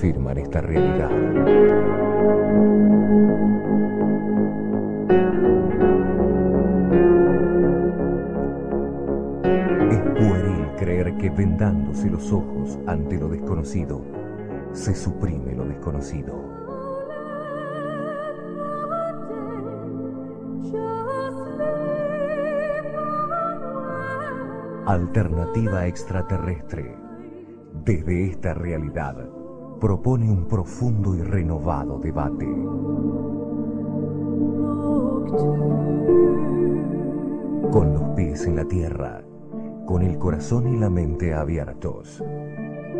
nos 0.00 0.12
confirman 0.14 0.38
esta 0.38 0.60
realidad. 0.60 1.10
Es 9.90 10.00
pueril 10.00 10.66
creer 10.78 11.16
que 11.18 11.30
vendándose 11.30 12.08
los 12.08 12.32
ojos 12.32 12.78
ante 12.86 13.18
lo 13.18 13.28
desconocido, 13.28 14.00
se 14.72 14.94
suprime 14.94 15.54
lo 15.54 15.66
desconocido. 15.66 16.48
Alternativa 24.86 25.86
extraterrestre. 25.86 26.96
Desde 27.84 28.30
esta 28.30 28.54
realidad, 28.54 29.28
propone 29.80 30.30
un 30.30 30.46
profundo 30.46 31.14
y 31.14 31.22
renovado 31.22 31.98
debate. 31.98 32.46
Con 37.72 37.94
los 37.94 38.02
pies 38.14 38.46
en 38.46 38.56
la 38.56 38.64
tierra, 38.66 39.22
con 39.86 40.02
el 40.02 40.18
corazón 40.18 40.68
y 40.68 40.78
la 40.78 40.90
mente 40.90 41.32
abiertos. 41.32 42.22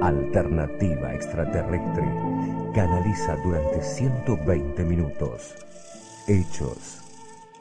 Alternativa 0.01 1.15
extraterrestre 1.15 2.09
canaliza 2.75 3.37
durante 3.45 3.83
120 3.83 4.85
minutos 4.87 5.55
hechos, 6.27 7.01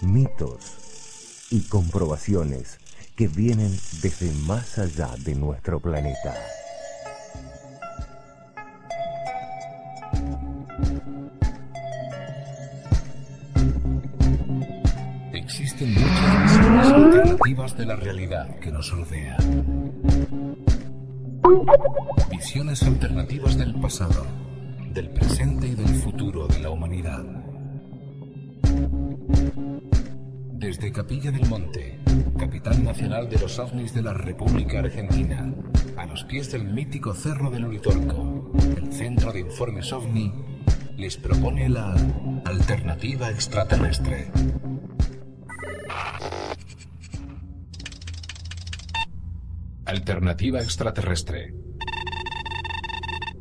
mitos 0.01 1.47
y 1.49 1.61
comprobaciones 1.61 2.77
que 3.15 3.27
vienen 3.27 3.71
desde 4.01 4.31
más 4.45 4.77
allá 4.77 5.09
de 5.25 5.35
nuestro 5.35 5.79
planeta. 5.79 6.35
Alternativas 16.87 17.77
de 17.77 17.85
la 17.85 17.95
realidad 17.95 18.59
que 18.59 18.71
nos 18.71 18.91
rodea. 18.91 19.37
Visiones 22.29 22.83
alternativas 22.83 23.57
del 23.57 23.75
pasado, 23.75 24.25
del 24.93 25.09
presente 25.09 25.67
y 25.67 25.75
del 25.75 25.87
futuro 25.95 26.47
de 26.47 26.59
la 26.59 26.69
humanidad. 26.69 27.23
Desde 30.53 30.91
Capilla 30.91 31.31
del 31.31 31.47
Monte, 31.49 31.99
capital 32.37 32.83
nacional 32.83 33.29
de 33.29 33.39
los 33.39 33.57
ovnis 33.59 33.93
de 33.93 34.01
la 34.01 34.13
República 34.13 34.79
Argentina, 34.79 35.53
a 35.97 36.05
los 36.05 36.23
pies 36.25 36.51
del 36.51 36.65
mítico 36.65 37.13
Cerro 37.13 37.49
del 37.49 37.65
Uritorco, 37.65 38.51
el 38.77 38.91
Centro 38.93 39.31
de 39.31 39.39
Informes 39.39 39.91
OVNI 39.91 40.33
les 40.97 41.17
propone 41.17 41.69
la 41.69 41.95
alternativa 42.45 43.29
extraterrestre. 43.29 44.31
Alternativa 49.89 50.61
extraterrestre. 50.61 51.51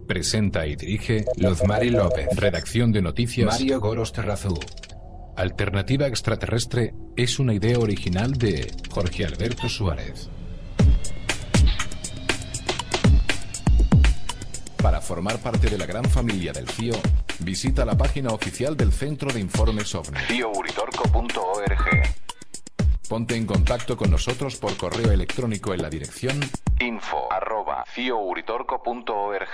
Presenta 0.07 0.67
y 0.67 0.77
dirige 0.77 1.27
Lozmari 1.37 1.91
López. 1.91 2.27
Redacción 2.35 2.91
de 2.91 3.03
noticias 3.03 3.49
Mario 3.49 3.79
Goros 3.81 4.15
Terrazú. 4.15 4.59
Alternativa 5.37 6.07
extraterrestre 6.07 6.95
es 7.17 7.39
una 7.39 7.53
idea 7.53 7.79
original 7.79 8.33
de 8.33 8.67
Jorge 8.91 9.27
Alberto 9.27 9.69
Suárez. 9.69 10.31
Para 14.83 15.03
formar 15.03 15.37
parte 15.41 15.69
de 15.69 15.77
la 15.77 15.85
gran 15.85 16.07
familia 16.07 16.55
del 16.55 16.67
CIO, 16.67 16.95
visita 17.41 17.85
la 17.85 17.99
página 17.99 18.31
oficial 18.31 18.75
del 18.75 18.91
Centro 18.93 19.31
de 19.31 19.41
Informes 19.41 19.95
OVNI. 19.95 20.21
Ponte 23.09 23.37
en 23.37 23.47
contacto 23.47 23.97
con 23.97 24.11
nosotros 24.11 24.57
por 24.57 24.77
correo 24.77 25.11
electrónico 25.11 25.73
en 25.73 25.81
la 25.81 25.89
dirección 25.89 26.39
info@ciouritorco.org. 26.79 29.49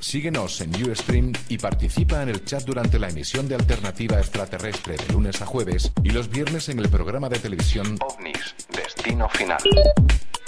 Síguenos 0.00 0.60
en 0.60 0.90
Ustream 0.90 1.32
y 1.48 1.56
participa 1.56 2.20
en 2.22 2.30
el 2.30 2.44
chat 2.44 2.64
durante 2.64 2.98
la 2.98 3.08
emisión 3.08 3.46
de 3.48 3.54
Alternativa 3.54 4.18
Extraterrestre 4.18 4.96
de 4.96 5.06
lunes 5.12 5.40
a 5.40 5.46
jueves 5.46 5.92
y 6.02 6.10
los 6.10 6.28
viernes 6.28 6.68
en 6.68 6.80
el 6.80 6.88
programa 6.88 7.28
de 7.28 7.38
televisión 7.38 7.96
OVNIS, 8.00 8.56
Destino 8.70 9.28
Final. 9.28 9.62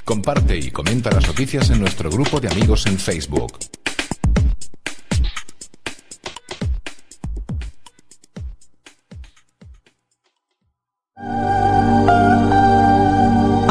Comparte 0.05 0.59
y 0.59 0.73
comenta 0.73 1.11
las 1.11 1.27
noticias 1.27 1.71
en 1.71 1.81
nuestro 1.81 2.11
grupo 2.11 2.39
de 2.41 2.49
amigos 2.49 2.87
en 2.87 2.99
Facebook. 2.99 3.57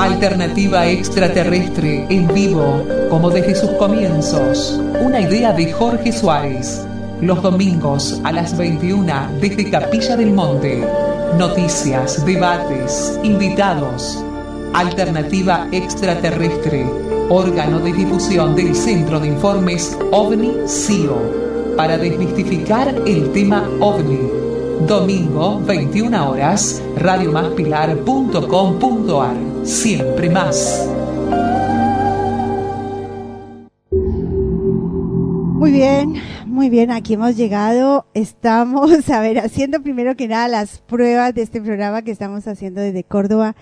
Alternativa 0.06 0.88
extraterrestre 0.88 2.06
en 2.12 2.28
vivo, 2.28 2.86
como 3.10 3.32
desde 3.32 3.56
sus 3.56 3.72
comienzos. 3.72 4.80
Una 5.02 5.20
idea 5.20 5.52
de 5.52 5.72
Jorge 5.72 6.12
Suárez. 6.12 6.86
Los 7.22 7.42
domingos 7.42 8.22
a 8.24 8.32
las 8.32 8.56
21 8.56 9.12
desde 9.42 9.72
Capilla 9.72 10.16
del 10.16 10.32
Monte. 10.32 10.88
Noticias, 11.40 12.24
debates, 12.24 13.20
invitados. 13.24 14.24
Alternativa 14.74 15.68
extraterrestre. 15.72 16.86
Órgano 17.30 17.80
de 17.80 17.92
difusión 17.92 18.56
del 18.56 18.76
Centro 18.76 19.20
de 19.20 19.30
Informes 19.30 19.98
OVNI-CIO. 20.12 21.76
Para 21.76 21.98
desmistificar 21.98 22.94
el 23.08 23.32
tema 23.32 23.68
OVNI. 23.80 24.20
Domingo, 24.88 25.62
21 25.62 26.30
horas, 26.30 26.80
radiomaspilar.com.ar. 26.96 29.55
Siempre 29.66 30.30
más. 30.30 30.88
Muy 33.92 35.72
bien, 35.72 36.22
muy 36.46 36.70
bien, 36.70 36.92
aquí 36.92 37.16
hemos 37.16 37.36
llegado. 37.36 38.06
Estamos, 38.14 39.10
a 39.10 39.20
ver, 39.22 39.40
haciendo 39.40 39.82
primero 39.82 40.16
que 40.16 40.28
nada 40.28 40.48
las 40.48 40.80
pruebas 40.82 41.34
de 41.34 41.42
este 41.42 41.62
programa 41.62 42.04
que 42.04 42.12
estamos 42.12 42.48
haciendo 42.48 42.80
desde 42.80 43.04
Córdoba. 43.04 43.56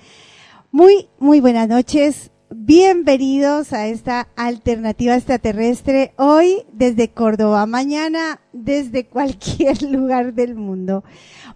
Muy, 0.72 1.08
muy 1.20 1.40
buenas 1.40 1.70
noches. 1.70 2.32
Bienvenidos 2.56 3.72
a 3.72 3.88
esta 3.88 4.28
alternativa 4.36 5.16
extraterrestre. 5.16 6.14
Hoy 6.18 6.64
desde 6.74 7.08
Córdoba, 7.10 7.66
mañana 7.66 8.42
desde 8.52 9.06
cualquier 9.08 9.82
lugar 9.84 10.34
del 10.34 10.56
mundo. 10.56 11.06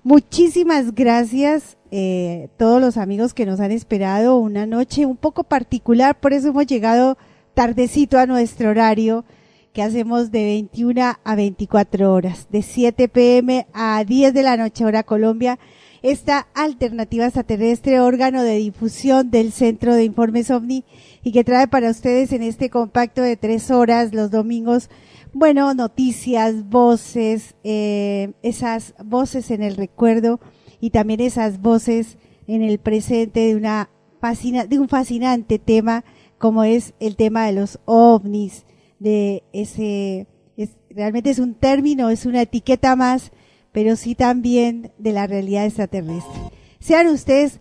Muchísimas 0.03 0.95
gracias 0.95 1.76
eh, 1.91 2.49
todos 2.57 2.81
los 2.81 2.97
amigos 2.97 3.33
que 3.33 3.45
nos 3.45 3.59
han 3.59 3.71
esperado 3.71 4.37
una 4.37 4.65
noche 4.65 5.05
un 5.05 5.17
poco 5.17 5.43
particular, 5.43 6.19
por 6.19 6.33
eso 6.33 6.49
hemos 6.49 6.65
llegado 6.65 7.17
tardecito 7.53 8.19
a 8.19 8.25
nuestro 8.25 8.69
horario 8.69 9.25
que 9.73 9.83
hacemos 9.83 10.31
de 10.31 10.43
21 10.43 11.17
a 11.23 11.35
24 11.35 12.11
horas, 12.11 12.47
de 12.49 12.61
7 12.61 13.07
pm 13.09 13.67
a 13.73 14.03
10 14.03 14.33
de 14.33 14.43
la 14.43 14.57
noche 14.57 14.83
hora 14.83 15.03
Colombia. 15.03 15.59
Esta 16.01 16.47
alternativa 16.55 17.25
extraterrestre, 17.25 17.99
órgano 17.99 18.43
de 18.43 18.57
difusión 18.57 19.29
del 19.29 19.51
Centro 19.51 19.93
de 19.93 20.03
Informes 20.03 20.49
OVNI 20.51 20.83
y 21.23 21.31
que 21.31 21.43
trae 21.43 21.67
para 21.67 21.91
ustedes 21.91 22.33
en 22.33 22.43
este 22.43 22.69
compacto 22.69 23.21
de 23.21 23.37
tres 23.37 23.69
horas 23.69 24.13
los 24.13 24.31
domingos, 24.31 24.89
bueno, 25.33 25.73
noticias, 25.73 26.67
voces, 26.69 27.55
eh, 27.63 28.33
esas 28.41 28.95
voces 29.03 29.51
en 29.51 29.61
el 29.61 29.75
recuerdo 29.75 30.39
y 30.79 30.91
también 30.91 31.19
esas 31.19 31.61
voces 31.61 32.17
en 32.47 32.61
el 32.61 32.79
presente 32.79 33.41
de 33.41 33.55
una 33.55 33.89
fascina, 34.19 34.65
de 34.65 34.79
un 34.79 34.89
fascinante 34.89 35.59
tema 35.59 36.03
como 36.37 36.63
es 36.63 36.93
el 36.99 37.15
tema 37.15 37.45
de 37.45 37.53
los 37.53 37.79
ovnis, 37.85 38.65
de 38.99 39.43
ese, 39.53 40.27
es, 40.55 40.77
realmente 40.89 41.29
es 41.29 41.39
un 41.39 41.55
término, 41.55 42.09
es 42.09 42.25
una 42.25 42.41
etiqueta 42.41 42.95
más 42.95 43.31
pero 43.77 43.95
sí 43.95 44.15
también 44.15 44.91
de 44.97 45.11
la 45.11 45.27
realidad 45.27 45.63
extraterrestre. 45.63 46.41
Sean 46.79 47.05
ustedes 47.09 47.59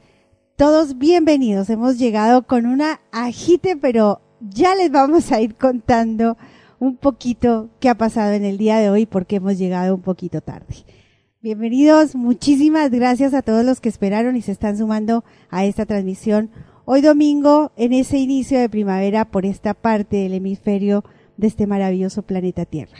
todos 0.56 0.96
bienvenidos. 0.96 1.68
Hemos 1.68 1.98
llegado 1.98 2.46
con 2.46 2.64
una 2.64 3.02
agite, 3.12 3.76
pero 3.76 4.22
ya 4.40 4.74
les 4.74 4.90
vamos 4.90 5.30
a 5.30 5.42
ir 5.42 5.56
contando 5.56 6.38
un 6.78 6.96
poquito 6.96 7.68
qué 7.80 7.90
ha 7.90 7.98
pasado 7.98 8.32
en 8.32 8.46
el 8.46 8.56
día 8.56 8.78
de 8.78 8.88
hoy 8.88 9.04
porque 9.04 9.36
hemos 9.36 9.58
llegado 9.58 9.94
un 9.94 10.00
poquito 10.00 10.40
tarde. 10.40 10.86
Bienvenidos, 11.46 12.16
muchísimas 12.16 12.90
gracias 12.90 13.32
a 13.32 13.40
todos 13.40 13.64
los 13.64 13.80
que 13.80 13.88
esperaron 13.88 14.34
y 14.34 14.42
se 14.42 14.50
están 14.50 14.76
sumando 14.76 15.24
a 15.48 15.64
esta 15.64 15.86
transmisión 15.86 16.50
hoy 16.84 17.02
domingo 17.02 17.70
en 17.76 17.92
ese 17.92 18.18
inicio 18.18 18.58
de 18.58 18.68
primavera 18.68 19.26
por 19.26 19.46
esta 19.46 19.72
parte 19.72 20.16
del 20.16 20.34
hemisferio 20.34 21.04
de 21.36 21.46
este 21.46 21.68
maravilloso 21.68 22.22
planeta 22.22 22.64
Tierra. 22.64 22.98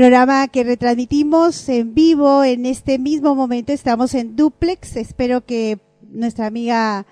Programa 0.00 0.48
que 0.48 0.64
retransmitimos 0.64 1.68
en 1.68 1.92
vivo 1.92 2.42
en 2.42 2.64
este 2.64 2.98
mismo 2.98 3.34
momento. 3.34 3.70
Estamos 3.70 4.14
en 4.14 4.34
duplex. 4.34 4.96
Espero 4.96 5.44
que 5.44 5.78
nuestra 6.08 6.46
amiga 6.46 7.04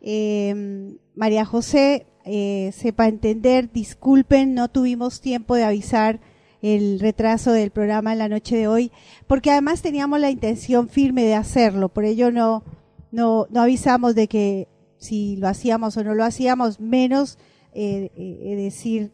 eh, 0.00 0.96
María 1.14 1.44
José 1.44 2.06
eh, 2.24 2.72
sepa 2.74 3.08
entender. 3.08 3.70
Disculpen, 3.70 4.54
no 4.54 4.68
tuvimos 4.68 5.20
tiempo 5.20 5.54
de 5.54 5.64
avisar 5.64 6.20
el 6.62 6.98
retraso 6.98 7.52
del 7.52 7.72
programa 7.72 8.12
en 8.14 8.18
la 8.20 8.30
noche 8.30 8.56
de 8.56 8.68
hoy, 8.68 8.90
porque 9.26 9.50
además 9.50 9.82
teníamos 9.82 10.18
la 10.18 10.30
intención 10.30 10.88
firme 10.88 11.24
de 11.24 11.34
hacerlo. 11.34 11.90
Por 11.90 12.06
ello 12.06 12.30
no, 12.32 12.64
no, 13.12 13.48
no 13.50 13.60
avisamos 13.60 14.14
de 14.14 14.28
que 14.28 14.66
si 14.96 15.36
lo 15.36 15.46
hacíamos 15.46 15.98
o 15.98 16.04
no 16.04 16.14
lo 16.14 16.24
hacíamos, 16.24 16.80
menos 16.80 17.36
eh, 17.74 18.10
eh, 18.16 18.56
decir 18.56 19.12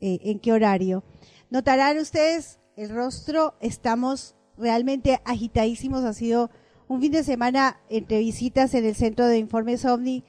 eh, 0.00 0.20
en 0.22 0.38
qué 0.38 0.54
horario. 0.54 1.04
Notarán 1.50 1.98
ustedes 1.98 2.61
el 2.76 2.90
rostro, 2.90 3.54
estamos 3.60 4.34
realmente 4.56 5.20
agitadísimos, 5.24 6.04
ha 6.04 6.12
sido 6.12 6.50
un 6.88 7.00
fin 7.00 7.12
de 7.12 7.24
semana 7.24 7.80
entre 7.88 8.18
visitas 8.18 8.74
en 8.74 8.84
el 8.84 8.94
centro 8.94 9.26
de 9.26 9.38
informes 9.38 9.84
OVNI 9.84 10.24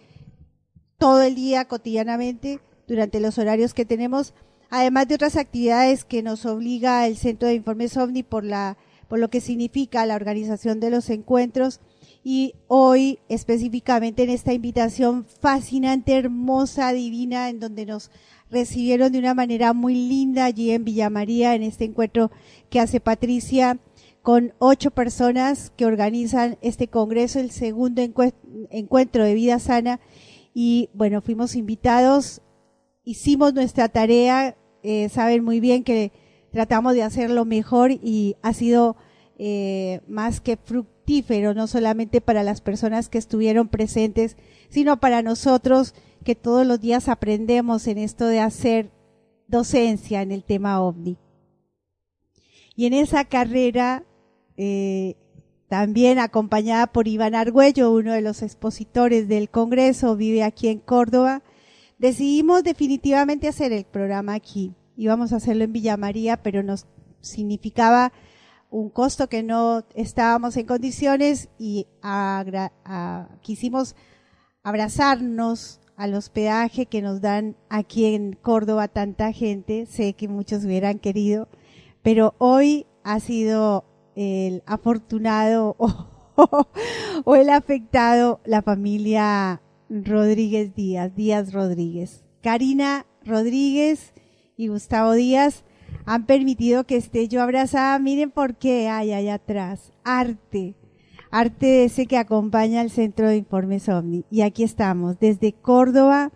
todo 0.98 1.22
el 1.22 1.36
día 1.36 1.66
cotidianamente 1.66 2.60
durante 2.88 3.20
los 3.20 3.38
horarios 3.38 3.74
que 3.74 3.86
tenemos, 3.86 4.34
además 4.70 5.08
de 5.08 5.16
otras 5.16 5.36
actividades 5.36 6.06
que 6.06 6.24
nos 6.24 6.46
obliga 6.46 7.06
el 7.08 7.18
centro 7.18 7.48
de 7.48 7.56
informes 7.56 7.98
OVNI 7.98 8.24
por 8.24 8.44
la 8.44 8.78
por 9.14 9.20
lo 9.20 9.30
que 9.30 9.42
significa 9.42 10.08
la 10.08 10.16
organización 10.16 10.80
de 10.80 10.90
los 10.90 11.12
encuentros. 11.12 11.82
Y 12.24 12.56
hoy 12.68 13.20
específicamente 13.30 14.24
en 14.24 14.32
esta 14.32 14.54
invitación 14.54 15.26
fascinante, 15.26 16.18
hermosa, 16.18 16.94
divina, 16.94 17.50
en 17.50 17.60
donde 17.60 17.86
nos 17.86 18.10
recibieron 18.50 19.12
de 19.12 19.20
una 19.20 19.34
manera 19.34 19.74
muy 19.74 19.96
linda 19.96 20.46
allí 20.46 20.72
en 20.72 20.86
Villa 20.86 21.10
María, 21.10 21.56
en 21.56 21.64
este 21.64 21.86
encuentro 21.86 22.32
que 22.70 22.80
hace 22.80 23.00
Patricia 23.00 23.80
con 24.22 24.54
ocho 24.58 24.90
personas 24.92 25.72
que 25.76 25.86
organizan 25.86 26.58
este 26.62 26.88
congreso, 26.88 27.40
el 27.40 27.52
segundo 27.52 28.02
encuentro 28.72 29.26
de 29.26 29.34
vida 29.34 29.60
sana. 29.60 30.00
Y 30.54 30.90
bueno, 30.94 31.22
fuimos 31.22 31.56
invitados, 31.56 32.42
hicimos 33.04 33.54
nuestra 33.54 33.90
tarea, 33.90 34.56
eh, 34.82 35.10
saben 35.10 35.44
muy 35.44 35.60
bien 35.60 35.84
que 35.84 36.14
tratamos 36.52 36.94
de 36.94 37.04
hacerlo 37.04 37.44
mejor 37.44 37.92
y 37.92 38.38
ha 38.42 38.54
sido 38.54 38.96
eh, 39.38 40.00
más 40.08 40.40
que 40.40 40.56
fructífero, 40.56 41.54
no 41.54 41.68
solamente 41.68 42.22
para 42.22 42.44
las 42.44 42.62
personas 42.62 43.10
que 43.10 43.18
estuvieron 43.18 43.68
presentes, 43.68 44.38
sino 44.70 45.02
para 45.02 45.22
nosotros 45.22 45.96
que 46.24 46.36
todos 46.36 46.66
los 46.66 46.80
días 46.80 47.10
aprendemos 47.10 47.88
en 47.88 47.98
esto 47.98 48.26
de 48.26 48.40
hacer 48.40 48.92
docencia 49.48 50.22
en 50.22 50.32
el 50.32 50.44
tema 50.44 50.82
ovni. 50.82 51.18
Y 52.76 52.88
en 52.88 52.94
esa 52.94 53.26
carrera, 53.26 54.04
eh, 54.58 55.16
también 55.68 56.20
acompañada 56.20 56.88
por 56.88 57.08
Iván 57.08 57.36
Argüello, 57.36 57.92
uno 57.92 58.14
de 58.14 58.22
los 58.22 58.42
expositores 58.42 59.28
del 59.28 59.50
Congreso, 59.50 60.16
vive 60.16 60.44
aquí 60.44 60.68
en 60.68 60.80
Córdoba, 60.80 61.44
decidimos 61.98 62.64
definitivamente 62.64 63.48
hacer 63.48 63.72
el 63.72 63.86
programa 63.86 64.34
aquí. 64.34 64.74
Íbamos 64.98 65.34
a 65.34 65.38
hacerlo 65.38 65.64
en 65.64 65.74
Villa 65.74 65.98
María, 65.98 66.38
pero 66.38 66.64
nos 66.64 66.86
significaba 67.22 68.12
un 68.70 68.90
costo 68.90 69.30
que 69.30 69.44
no 69.44 69.84
estábamos 69.94 70.58
en 70.58 70.66
condiciones 70.66 71.50
y 71.60 71.88
quisimos 73.42 73.96
abrazarnos 74.64 75.80
al 76.04 76.16
hospedaje 76.16 76.86
que 76.86 77.02
nos 77.02 77.22
dan 77.22 77.56
aquí 77.70 78.14
en 78.14 78.34
Córdoba 78.34 78.90
tanta 78.90 79.32
gente. 79.32 79.86
Sé 79.86 80.12
que 80.12 80.28
muchos 80.28 80.66
hubieran 80.66 81.00
querido, 81.00 81.48
pero 82.02 82.36
hoy 82.40 82.86
ha 83.06 83.22
sido 83.22 83.86
el 84.14 84.64
afortunado 84.66 85.78
o, 87.24 87.36
el 87.36 87.50
afectado 87.50 88.42
la 88.44 88.62
familia 88.62 89.62
Rodríguez 89.90 90.76
Díaz, 90.76 91.16
Díaz 91.16 91.54
Rodríguez. 91.54 92.26
Karina 92.42 93.06
Rodríguez 93.24 94.12
y 94.58 94.68
Gustavo 94.68 95.14
Díaz 95.14 95.64
han 96.04 96.26
permitido 96.26 96.84
que 96.84 96.98
esté 96.98 97.30
yo 97.30 97.42
abrazada. 97.42 97.98
Miren 98.00 98.30
por 98.30 98.56
qué 98.56 98.90
hay 98.90 99.14
allá 99.14 99.36
atrás. 99.36 99.94
Arte. 100.04 100.76
Arte 101.34 101.84
ese 101.86 102.06
que 102.06 102.18
acompaña 102.18 102.82
al 102.82 102.92
Centro 102.92 103.28
de 103.28 103.38
Informes 103.38 103.90
OVNI. 103.90 104.24
Y 104.30 104.42
aquí 104.42 104.62
estamos, 104.62 105.18
desde 105.20 105.52
Córdoba, 105.52 106.32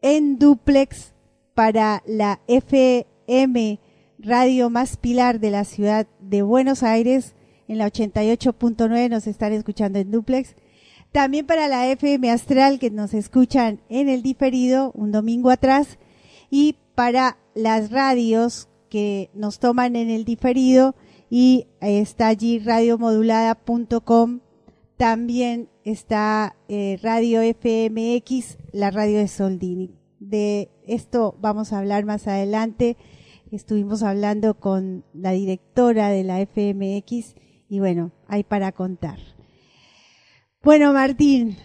en 0.00 0.38
duplex 0.38 1.12
para 1.52 2.02
la 2.06 2.40
FM 2.46 3.78
Radio 4.18 4.70
Más 4.70 4.96
Pilar 4.96 5.40
de 5.40 5.50
la 5.50 5.64
ciudad 5.64 6.06
de 6.20 6.40
Buenos 6.40 6.82
Aires. 6.82 7.34
En 7.68 7.76
la 7.76 7.86
88.9 7.86 9.10
nos 9.10 9.26
están 9.26 9.52
escuchando 9.52 9.98
en 9.98 10.10
duplex. 10.10 10.56
También 11.12 11.44
para 11.46 11.68
la 11.68 11.86
FM 11.86 12.30
Astral 12.30 12.78
que 12.78 12.90
nos 12.90 13.12
escuchan 13.12 13.82
en 13.90 14.08
el 14.08 14.22
diferido 14.22 14.92
un 14.94 15.12
domingo 15.12 15.50
atrás. 15.50 15.98
Y 16.48 16.76
para 16.94 17.36
las 17.54 17.90
radios 17.90 18.70
que 18.88 19.28
nos 19.34 19.58
toman 19.58 19.96
en 19.96 20.08
el 20.08 20.24
diferido 20.24 20.94
y 21.34 21.68
está 21.80 22.28
allí 22.28 22.58
radiomodulada.com. 22.58 24.40
También 24.98 25.70
está 25.82 26.56
eh, 26.68 26.98
Radio 27.02 27.40
FMX, 27.40 28.58
la 28.70 28.90
radio 28.90 29.16
de 29.16 29.28
Soldini. 29.28 29.98
De 30.20 30.68
esto 30.86 31.34
vamos 31.40 31.72
a 31.72 31.78
hablar 31.78 32.04
más 32.04 32.28
adelante. 32.28 32.98
Estuvimos 33.50 34.02
hablando 34.02 34.60
con 34.60 35.06
la 35.14 35.30
directora 35.30 36.10
de 36.10 36.22
la 36.22 36.38
FMX 36.44 37.34
y 37.66 37.80
bueno, 37.80 38.12
hay 38.26 38.44
para 38.44 38.72
contar. 38.72 39.18
Bueno, 40.62 40.92
Martín, 40.92 41.56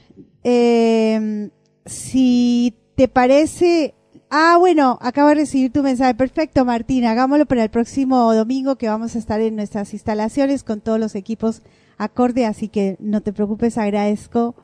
eh, 0.45 1.49
si 1.85 2.73
te 2.95 3.09
parece, 3.09 3.95
Ah, 4.29 4.57
bueno, 4.59 4.97
acabo 5.01 5.29
de 5.29 5.35
recibir 5.35 5.71
tu 5.71 5.83
mensaje. 5.83 6.13
Perfecto, 6.13 6.65
Martín. 6.65 7.05
Hagámoslo 7.05 7.45
para 7.45 7.63
el 7.63 7.69
próximo 7.69 8.33
domingo 8.33 8.75
que 8.75 8.89
vamos 8.89 9.15
a 9.15 9.19
estar 9.19 9.39
en 9.39 9.55
nuestras 9.55 9.93
instalaciones 9.93 10.65
con 10.65 10.81
todos 10.81 10.99
los 10.99 11.15
equipos 11.15 11.61
acorde, 11.97 12.45
así 12.45 12.67
que 12.67 12.97
no 12.99 13.21
te 13.21 13.31
preocupes, 13.31 13.77
agradezco 13.77 14.55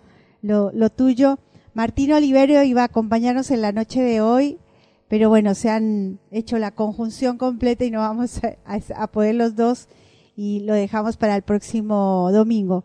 lo, 0.41 0.71
lo 0.73 0.89
tuyo. 0.89 1.39
Martín 1.73 2.11
Oliverio 2.11 2.61
iba 2.63 2.81
a 2.81 2.85
acompañarnos 2.85 3.51
en 3.51 3.61
la 3.61 3.71
noche 3.71 4.01
de 4.01 4.19
hoy, 4.19 4.59
pero 5.07 5.29
bueno, 5.29 5.55
se 5.55 5.69
han 5.69 6.19
hecho 6.29 6.59
la 6.59 6.71
conjunción 6.71 7.37
completa 7.37 7.85
y 7.85 7.91
no 7.91 7.99
vamos 7.99 8.41
a, 8.43 9.01
a 9.01 9.07
poder 9.07 9.35
los 9.35 9.55
dos 9.55 9.87
y 10.35 10.59
lo 10.61 10.73
dejamos 10.73 11.15
para 11.15 11.37
el 11.37 11.41
próximo 11.41 12.29
domingo. 12.33 12.83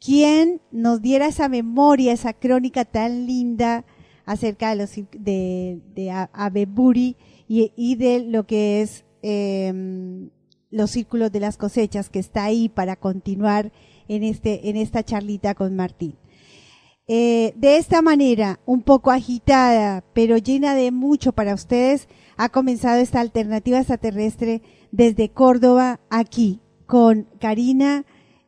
¿Quién 0.00 0.60
nos 0.70 1.02
diera 1.02 1.26
esa 1.26 1.48
memoria, 1.48 2.12
esa 2.12 2.32
crónica 2.32 2.84
tan 2.84 3.26
linda? 3.26 3.84
Acerca 4.24 4.70
de 4.70 4.76
los 4.76 4.94
de, 4.94 5.80
de 5.94 6.10
Abeburi 6.32 7.16
y, 7.48 7.72
y, 7.76 7.96
de 7.96 8.20
lo 8.20 8.46
que 8.46 8.82
es 8.82 9.04
eh, 9.22 10.30
los 10.70 10.90
círculos 10.90 11.30
de 11.32 11.40
las 11.40 11.56
cosechas 11.56 12.08
que 12.08 12.18
está 12.18 12.44
ahí 12.44 12.68
para 12.68 12.96
continuar 12.96 13.72
en 14.08 14.22
este 14.24 14.68
en 14.68 14.76
esta 14.76 15.02
charlita 15.02 15.54
con 15.54 15.76
Martín. 15.76 16.16
Eh, 17.08 17.52
de 17.56 17.76
esta 17.76 18.00
manera, 18.00 18.60
un 18.64 18.82
poco 18.82 19.10
agitada, 19.10 20.04
pero 20.14 20.38
llena 20.38 20.74
de 20.74 20.92
mucho 20.92 21.32
para 21.32 21.54
ustedes, 21.54 22.08
ha 22.36 22.48
comenzado 22.48 23.00
esta 23.00 23.20
alternativa 23.20 23.78
extraterrestre 23.78 24.62
desde 24.92 25.28
Córdoba 25.28 26.00
aquí 26.10 26.60
con 26.86 27.26
Karina 27.40 28.04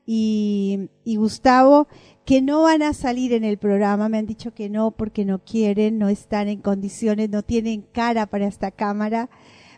y, 0.06 0.88
y 1.04 1.16
Gustavo 1.16 1.88
que 2.24 2.40
no 2.40 2.62
van 2.62 2.82
a 2.82 2.94
salir 2.94 3.32
en 3.32 3.44
el 3.44 3.58
programa, 3.58 4.08
me 4.08 4.18
han 4.18 4.26
dicho 4.26 4.54
que 4.54 4.70
no 4.70 4.92
porque 4.92 5.24
no 5.24 5.40
quieren, 5.40 5.98
no 5.98 6.08
están 6.08 6.48
en 6.48 6.60
condiciones, 6.60 7.28
no 7.30 7.42
tienen 7.42 7.82
cara 7.82 8.26
para 8.26 8.46
esta 8.46 8.70
cámara, 8.70 9.28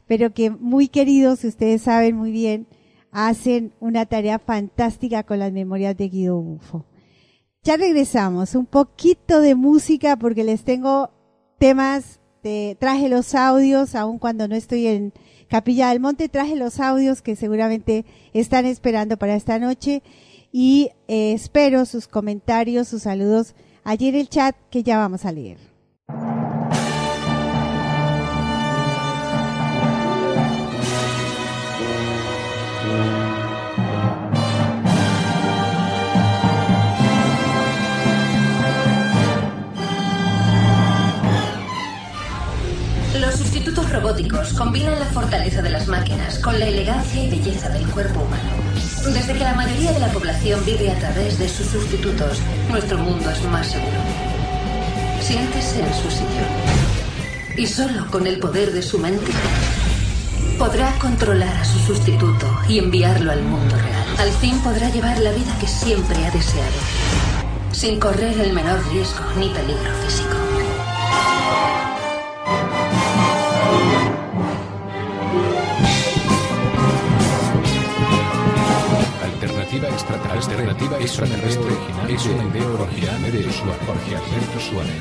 pero 0.07 0.33
que 0.33 0.50
muy 0.50 0.88
queridos, 0.88 1.43
ustedes 1.45 1.83
saben 1.83 2.17
muy 2.17 2.31
bien, 2.31 2.67
hacen 3.11 3.73
una 3.81 4.07
tarea 4.07 4.38
fantástica 4.38 5.25
con 5.25 5.41
las 5.41 5.53
memorias 5.53 5.97
de 5.97 6.09
Guido 6.09 6.41
Bufo. 6.41 6.85
Ya 7.65 7.76
regresamos, 7.76 8.55
un 8.55 8.67
poquito 8.67 9.41
de 9.41 9.57
música 9.57 10.17
porque 10.17 10.45
les 10.45 10.62
tengo 10.62 11.11
temas, 11.59 12.21
traje 12.79 13.09
los 13.09 13.35
audios, 13.35 13.97
aun 13.97 14.21
cuando 14.21 14.47
no 14.47 14.55
estoy 14.55 14.87
en 14.87 15.12
Capilla 15.49 15.88
del 15.88 15.99
Monte, 15.99 16.29
traje 16.29 16.55
los 16.55 16.79
audios 16.79 17.23
que 17.23 17.35
seguramente 17.35 18.05
están 18.33 18.67
esperando 18.67 19.17
para 19.17 19.35
esta 19.35 19.59
noche 19.59 20.05
y 20.59 20.93
eh, 21.07 21.35
espero 21.35 21.85
sus 21.85 22.09
comentarios, 22.09 22.89
sus 22.89 23.03
saludos 23.03 23.55
allí 23.85 24.09
en 24.09 24.15
el 24.15 24.31
chat 24.31 24.57
que 24.71 24.83
ya 24.83 24.97
vamos 24.97 25.27
a 25.27 25.33
leer. 25.33 25.59
Los 43.21 43.35
sustitutos 43.35 43.93
robóticos 43.93 44.55
combinan 44.55 44.95
combina 44.95 44.99
la 44.99 45.05
fortaleza 45.13 45.61
de 45.61 45.69
las 45.69 45.87
máquinas 45.87 46.39
con 46.39 46.59
la 46.59 46.67
elegancia 46.67 47.23
y 47.23 47.29
belleza 47.29 47.69
del 47.69 47.87
cuerpo 47.89 48.21
humano. 48.21 48.66
Desde 49.13 49.33
que 49.33 49.45
la 49.45 49.55
mayoría 49.55 49.93
de 49.93 50.01
la 50.01 50.09
población 50.09 50.65
vive 50.65 50.91
a 50.91 50.99
través 50.99 51.39
de 51.39 51.49
sus 51.49 51.67
sustitutos, 51.67 52.39
nuestro 52.71 52.99
mundo 52.99 53.31
es 53.31 53.43
más 53.45 53.67
seguro. 53.69 53.99
Siéntese 55.21 55.81
en 55.81 55.95
su 55.95 56.11
sitio. 56.11 56.45
Y 57.57 57.67
solo 57.67 58.11
con 58.11 58.27
el 58.27 58.39
poder 58.39 58.73
de 58.73 58.83
su 58.83 58.99
mente 58.99 59.33
podrá 60.59 60.93
controlar 60.99 61.57
a 61.57 61.65
su 61.65 61.79
sustituto 61.79 62.47
y 62.69 62.79
enviarlo 62.79 63.33
al 63.33 63.43
mundo 63.43 63.77
real. 63.77 64.07
Al 64.19 64.31
fin 64.33 64.59
podrá 64.61 64.91
llevar 64.91 65.19
la 65.19 65.31
vida 65.31 65.57
que 65.61 65.67
siempre 65.67 66.25
ha 66.25 66.31
deseado, 66.31 66.79
sin 67.73 68.01
correr 68.01 68.39
el 68.41 68.53
menor 68.53 68.81
riesgo 68.93 69.21
ni 69.39 69.49
peligro 69.51 69.93
físico. 70.05 70.37
Alternativa 80.37 80.99
extraterrestre. 80.99 80.99
Alternativa 80.99 80.99
extraterrestre 81.00 81.73
original 81.73 82.11
es 82.11 82.26
una 82.26 82.45
idea 82.45 82.66
original 82.69 83.33
de 83.33 83.43
Jorge 83.87 84.16
Alberto 84.16 84.61
Suárez. 84.61 84.93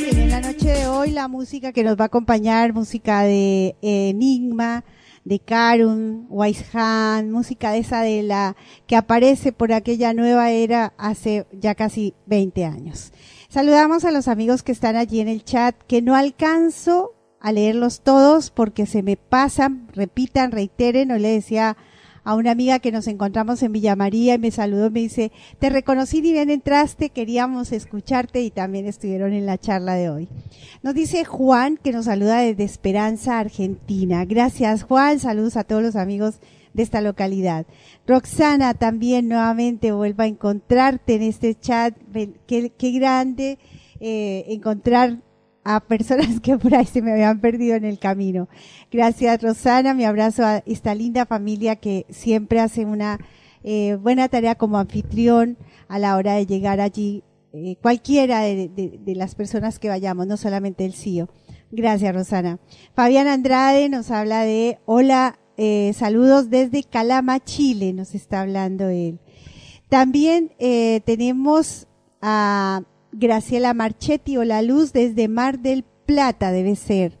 Bien, 0.00 0.18
en 0.18 0.30
la 0.30 0.40
noche 0.40 0.68
de 0.68 0.88
hoy 0.88 1.10
la 1.10 1.28
música 1.28 1.72
que 1.72 1.84
nos 1.84 1.96
va 1.96 2.04
a 2.04 2.06
acompañar, 2.06 2.72
música 2.72 3.22
de 3.22 3.76
Enigma, 3.82 4.82
de 5.28 5.38
Karun, 5.40 6.26
Weishan, 6.30 7.30
música 7.30 7.70
de 7.70 7.78
esa 7.80 8.00
de 8.00 8.22
la 8.22 8.56
que 8.86 8.96
aparece 8.96 9.52
por 9.52 9.72
aquella 9.72 10.14
nueva 10.14 10.50
era 10.50 10.94
hace 10.96 11.46
ya 11.52 11.74
casi 11.74 12.14
20 12.26 12.64
años. 12.64 13.12
Saludamos 13.50 14.06
a 14.06 14.10
los 14.10 14.26
amigos 14.26 14.62
que 14.62 14.72
están 14.72 14.96
allí 14.96 15.20
en 15.20 15.28
el 15.28 15.44
chat, 15.44 15.76
que 15.86 16.00
no 16.00 16.16
alcanzo 16.16 17.14
a 17.40 17.52
leerlos 17.52 18.00
todos 18.00 18.50
porque 18.50 18.86
se 18.86 19.02
me 19.02 19.16
pasan, 19.16 19.88
repitan, 19.92 20.50
reiteren, 20.50 21.12
o 21.12 21.18
le 21.18 21.28
decía 21.28 21.76
a 22.28 22.34
una 22.34 22.50
amiga 22.50 22.78
que 22.78 22.92
nos 22.92 23.06
encontramos 23.06 23.62
en 23.62 23.72
Villa 23.72 23.96
María 23.96 24.34
y 24.34 24.38
me 24.38 24.50
saludó, 24.50 24.90
me 24.90 25.00
dice, 25.00 25.32
te 25.58 25.70
reconocí 25.70 26.20
ni 26.20 26.32
bien 26.32 26.50
entraste, 26.50 27.08
queríamos 27.08 27.72
escucharte 27.72 28.42
y 28.42 28.50
también 28.50 28.84
estuvieron 28.84 29.32
en 29.32 29.46
la 29.46 29.56
charla 29.56 29.94
de 29.94 30.10
hoy. 30.10 30.28
Nos 30.82 30.92
dice 30.92 31.24
Juan 31.24 31.78
que 31.78 31.90
nos 31.90 32.04
saluda 32.04 32.40
desde 32.40 32.64
Esperanza, 32.64 33.38
Argentina. 33.38 34.26
Gracias 34.26 34.82
Juan, 34.82 35.20
saludos 35.20 35.56
a 35.56 35.64
todos 35.64 35.82
los 35.82 35.96
amigos 35.96 36.40
de 36.74 36.82
esta 36.82 37.00
localidad. 37.00 37.64
Roxana 38.06 38.74
también 38.74 39.26
nuevamente 39.26 39.92
vuelva 39.92 40.24
a 40.24 40.26
encontrarte 40.26 41.14
en 41.14 41.22
este 41.22 41.58
chat. 41.58 41.96
Qué 42.46 42.90
grande 42.92 43.58
eh, 44.00 44.44
encontrar 44.48 45.22
a 45.76 45.80
personas 45.80 46.40
que 46.42 46.56
por 46.56 46.74
ahí 46.74 46.86
se 46.86 47.02
me 47.02 47.12
habían 47.12 47.40
perdido 47.40 47.76
en 47.76 47.84
el 47.84 47.98
camino. 47.98 48.48
Gracias 48.90 49.42
Rosana, 49.42 49.92
mi 49.94 50.04
abrazo 50.04 50.44
a 50.44 50.62
esta 50.66 50.94
linda 50.94 51.26
familia 51.26 51.76
que 51.76 52.06
siempre 52.08 52.60
hace 52.60 52.84
una 52.86 53.18
eh, 53.64 53.96
buena 54.00 54.28
tarea 54.28 54.54
como 54.54 54.78
anfitrión 54.78 55.58
a 55.88 55.98
la 55.98 56.16
hora 56.16 56.34
de 56.34 56.46
llegar 56.46 56.80
allí, 56.80 57.22
eh, 57.52 57.76
cualquiera 57.82 58.40
de, 58.40 58.68
de- 58.68 58.98
de 58.98 59.14
las 59.14 59.34
personas 59.34 59.78
que 59.78 59.88
vayamos, 59.88 60.26
no 60.26 60.36
solamente 60.36 60.84
el 60.86 60.94
CIO. 60.94 61.28
Gracias 61.70 62.14
Rosana. 62.14 62.58
Fabián 62.94 63.26
Andrade 63.26 63.88
nos 63.90 64.10
habla 64.10 64.42
de 64.44 64.78
hola, 64.86 65.38
eh, 65.58 65.92
saludos 65.94 66.48
desde 66.48 66.82
Calama, 66.82 67.40
Chile, 67.44 67.92
nos 67.92 68.14
está 68.14 68.40
hablando 68.40 68.88
él. 68.88 69.18
También 69.90 70.52
eh, 70.58 71.00
tenemos 71.04 71.88
a 72.22 72.82
Graciela 73.18 73.74
Marchetti 73.74 74.36
o 74.36 74.44
La 74.44 74.62
Luz 74.62 74.92
desde 74.92 75.28
Mar 75.28 75.58
del 75.58 75.84
Plata, 76.06 76.52
debe 76.52 76.76
ser. 76.76 77.18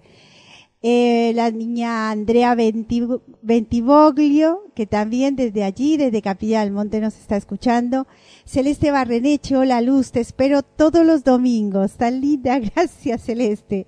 Eh, 0.80 1.32
la 1.34 1.50
niña 1.50 2.10
Andrea 2.12 2.54
Venti- 2.54 3.20
Ventivoglio, 3.42 4.62
que 4.76 4.86
también 4.86 5.34
desde 5.34 5.64
allí, 5.64 5.96
desde 5.96 6.22
Capilla 6.22 6.60
del 6.60 6.70
Monte 6.70 7.00
nos 7.00 7.16
está 7.16 7.36
escuchando. 7.36 8.06
Celeste 8.44 8.92
Barreneche, 8.92 9.56
La 9.66 9.80
Luz, 9.80 10.12
te 10.12 10.20
espero 10.20 10.62
todos 10.62 11.04
los 11.04 11.24
domingos. 11.24 11.94
Tan 11.94 12.20
linda, 12.20 12.58
gracias 12.74 13.22
Celeste. 13.24 13.86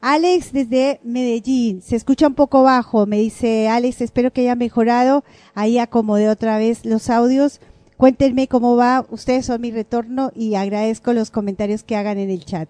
Alex 0.00 0.52
desde 0.52 1.00
Medellín, 1.02 1.82
se 1.82 1.96
escucha 1.96 2.28
un 2.28 2.34
poco 2.34 2.62
bajo, 2.62 3.04
me 3.06 3.18
dice 3.18 3.68
Alex, 3.68 4.00
espero 4.00 4.32
que 4.32 4.42
haya 4.42 4.54
mejorado. 4.54 5.24
Ahí 5.54 5.78
acomodé 5.78 6.28
otra 6.28 6.56
vez 6.56 6.84
los 6.84 7.10
audios. 7.10 7.60
Cuéntenme 7.98 8.46
cómo 8.46 8.76
va, 8.76 9.04
ustedes 9.10 9.46
son 9.46 9.60
mi 9.60 9.72
retorno 9.72 10.30
y 10.32 10.54
agradezco 10.54 11.12
los 11.12 11.32
comentarios 11.32 11.82
que 11.82 11.96
hagan 11.96 12.18
en 12.18 12.30
el 12.30 12.44
chat. 12.44 12.68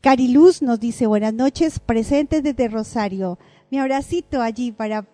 Cariluz 0.00 0.62
nos 0.62 0.80
dice 0.80 1.06
buenas 1.06 1.34
noches, 1.34 1.78
presentes 1.78 2.42
desde 2.42 2.68
Rosario. 2.68 3.38
Mi 3.70 3.78
abracito 3.78 4.40
allí 4.40 4.72
para 4.72 5.06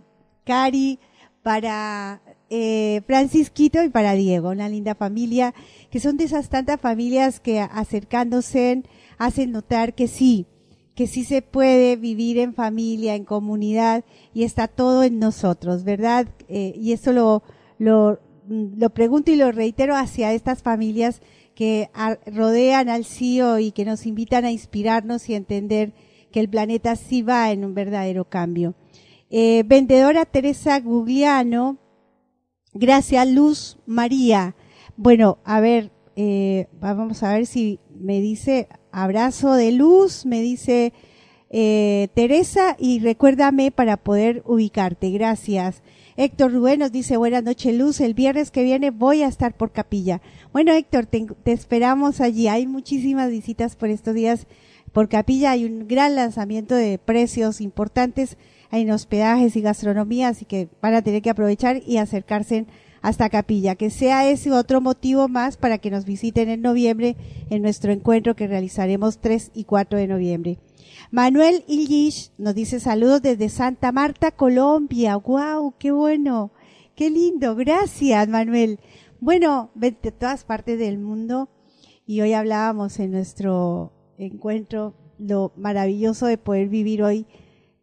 Cari, 0.44 1.00
para 1.42 2.22
eh, 2.50 3.02
Francisquito 3.08 3.82
y 3.82 3.88
para 3.88 4.12
Diego, 4.12 4.50
una 4.50 4.68
linda 4.68 4.94
familia, 4.94 5.52
que 5.90 5.98
son 5.98 6.18
de 6.18 6.24
esas 6.26 6.50
tantas 6.50 6.80
familias 6.80 7.40
que 7.40 7.58
acercándose 7.58 8.84
hacen 9.18 9.50
notar 9.50 9.96
que 9.96 10.06
sí, 10.06 10.46
que 10.94 11.08
sí 11.08 11.24
se 11.24 11.42
puede 11.42 11.96
vivir 11.96 12.38
en 12.38 12.54
familia, 12.54 13.16
en 13.16 13.24
comunidad, 13.24 14.04
y 14.32 14.44
está 14.44 14.68
todo 14.68 15.02
en 15.02 15.18
nosotros, 15.18 15.82
¿verdad? 15.82 16.28
Eh, 16.48 16.74
y 16.76 16.92
eso 16.92 17.12
lo, 17.12 17.42
lo, 17.80 18.20
lo 18.48 18.90
pregunto 18.90 19.30
y 19.30 19.36
lo 19.36 19.52
reitero 19.52 19.94
hacia 19.94 20.32
estas 20.32 20.62
familias 20.62 21.20
que 21.54 21.90
rodean 22.26 22.88
al 22.88 23.04
CIO 23.04 23.58
y 23.58 23.72
que 23.72 23.84
nos 23.84 24.06
invitan 24.06 24.44
a 24.44 24.50
inspirarnos 24.50 25.28
y 25.28 25.34
a 25.34 25.38
entender 25.38 25.92
que 26.30 26.40
el 26.40 26.48
planeta 26.48 26.96
sí 26.96 27.22
va 27.22 27.50
en 27.50 27.64
un 27.64 27.74
verdadero 27.74 28.24
cambio. 28.24 28.74
Eh, 29.30 29.64
vendedora 29.66 30.24
Teresa 30.24 30.78
Gugliano, 30.80 31.78
gracias 32.72 33.28
Luz 33.28 33.78
María. 33.86 34.54
Bueno, 34.96 35.38
a 35.44 35.60
ver, 35.60 35.90
eh, 36.16 36.68
vamos 36.80 37.22
a 37.22 37.34
ver 37.34 37.46
si 37.46 37.78
me 37.90 38.20
dice 38.20 38.68
abrazo 38.90 39.54
de 39.54 39.72
luz, 39.72 40.26
me 40.26 40.40
dice 40.40 40.92
eh, 41.50 42.08
Teresa 42.14 42.76
y 42.78 43.00
recuérdame 43.00 43.70
para 43.70 43.96
poder 43.96 44.42
ubicarte. 44.46 45.10
Gracias. 45.10 45.82
Héctor 46.20 46.52
Rubén 46.52 46.80
nos 46.80 46.90
dice 46.90 47.16
buenas 47.16 47.44
noches 47.44 47.72
Luz, 47.72 48.00
el 48.00 48.12
viernes 48.12 48.50
que 48.50 48.64
viene 48.64 48.90
voy 48.90 49.22
a 49.22 49.28
estar 49.28 49.56
por 49.56 49.70
capilla. 49.70 50.20
Bueno 50.52 50.72
Héctor, 50.72 51.06
te, 51.06 51.28
esperamos 51.44 52.20
allí. 52.20 52.48
Hay 52.48 52.66
muchísimas 52.66 53.30
visitas 53.30 53.76
por 53.76 53.88
estos 53.88 54.14
días 54.14 54.48
por 54.90 55.08
capilla. 55.08 55.52
Hay 55.52 55.64
un 55.64 55.86
gran 55.86 56.16
lanzamiento 56.16 56.74
de 56.74 56.98
precios 56.98 57.60
importantes 57.60 58.36
en 58.72 58.90
hospedajes 58.90 59.54
y 59.54 59.60
gastronomía, 59.60 60.26
así 60.26 60.44
que 60.44 60.68
van 60.82 60.94
a 60.94 61.02
tener 61.02 61.22
que 61.22 61.30
aprovechar 61.30 61.82
y 61.86 61.98
acercarse 61.98 62.66
hasta 63.00 63.30
capilla. 63.30 63.76
Que 63.76 63.88
sea 63.88 64.28
ese 64.28 64.50
otro 64.50 64.80
motivo 64.80 65.28
más 65.28 65.56
para 65.56 65.78
que 65.78 65.92
nos 65.92 66.04
visiten 66.04 66.48
en 66.48 66.62
noviembre 66.62 67.14
en 67.48 67.62
nuestro 67.62 67.92
encuentro 67.92 68.34
que 68.34 68.48
realizaremos 68.48 69.18
3 69.20 69.52
y 69.54 69.62
4 69.62 69.96
de 70.00 70.08
noviembre. 70.08 70.58
Manuel 71.10 71.64
Illich 71.66 72.32
nos 72.36 72.54
dice 72.54 72.80
saludos 72.80 73.22
desde 73.22 73.48
Santa 73.48 73.92
Marta, 73.92 74.30
Colombia. 74.30 75.16
¡Wow! 75.16 75.74
¡Qué 75.78 75.90
bueno! 75.90 76.52
¡Qué 76.94 77.08
lindo! 77.08 77.56
Gracias, 77.56 78.28
Manuel. 78.28 78.78
Bueno, 79.18 79.70
de 79.74 79.92
todas 79.92 80.44
partes 80.44 80.78
del 80.78 80.98
mundo 80.98 81.48
y 82.04 82.20
hoy 82.20 82.34
hablábamos 82.34 82.98
en 83.00 83.12
nuestro 83.12 83.94
encuentro 84.18 84.96
lo 85.18 85.52
maravilloso 85.56 86.26
de 86.26 86.36
poder 86.36 86.68
vivir 86.68 87.02
hoy 87.02 87.26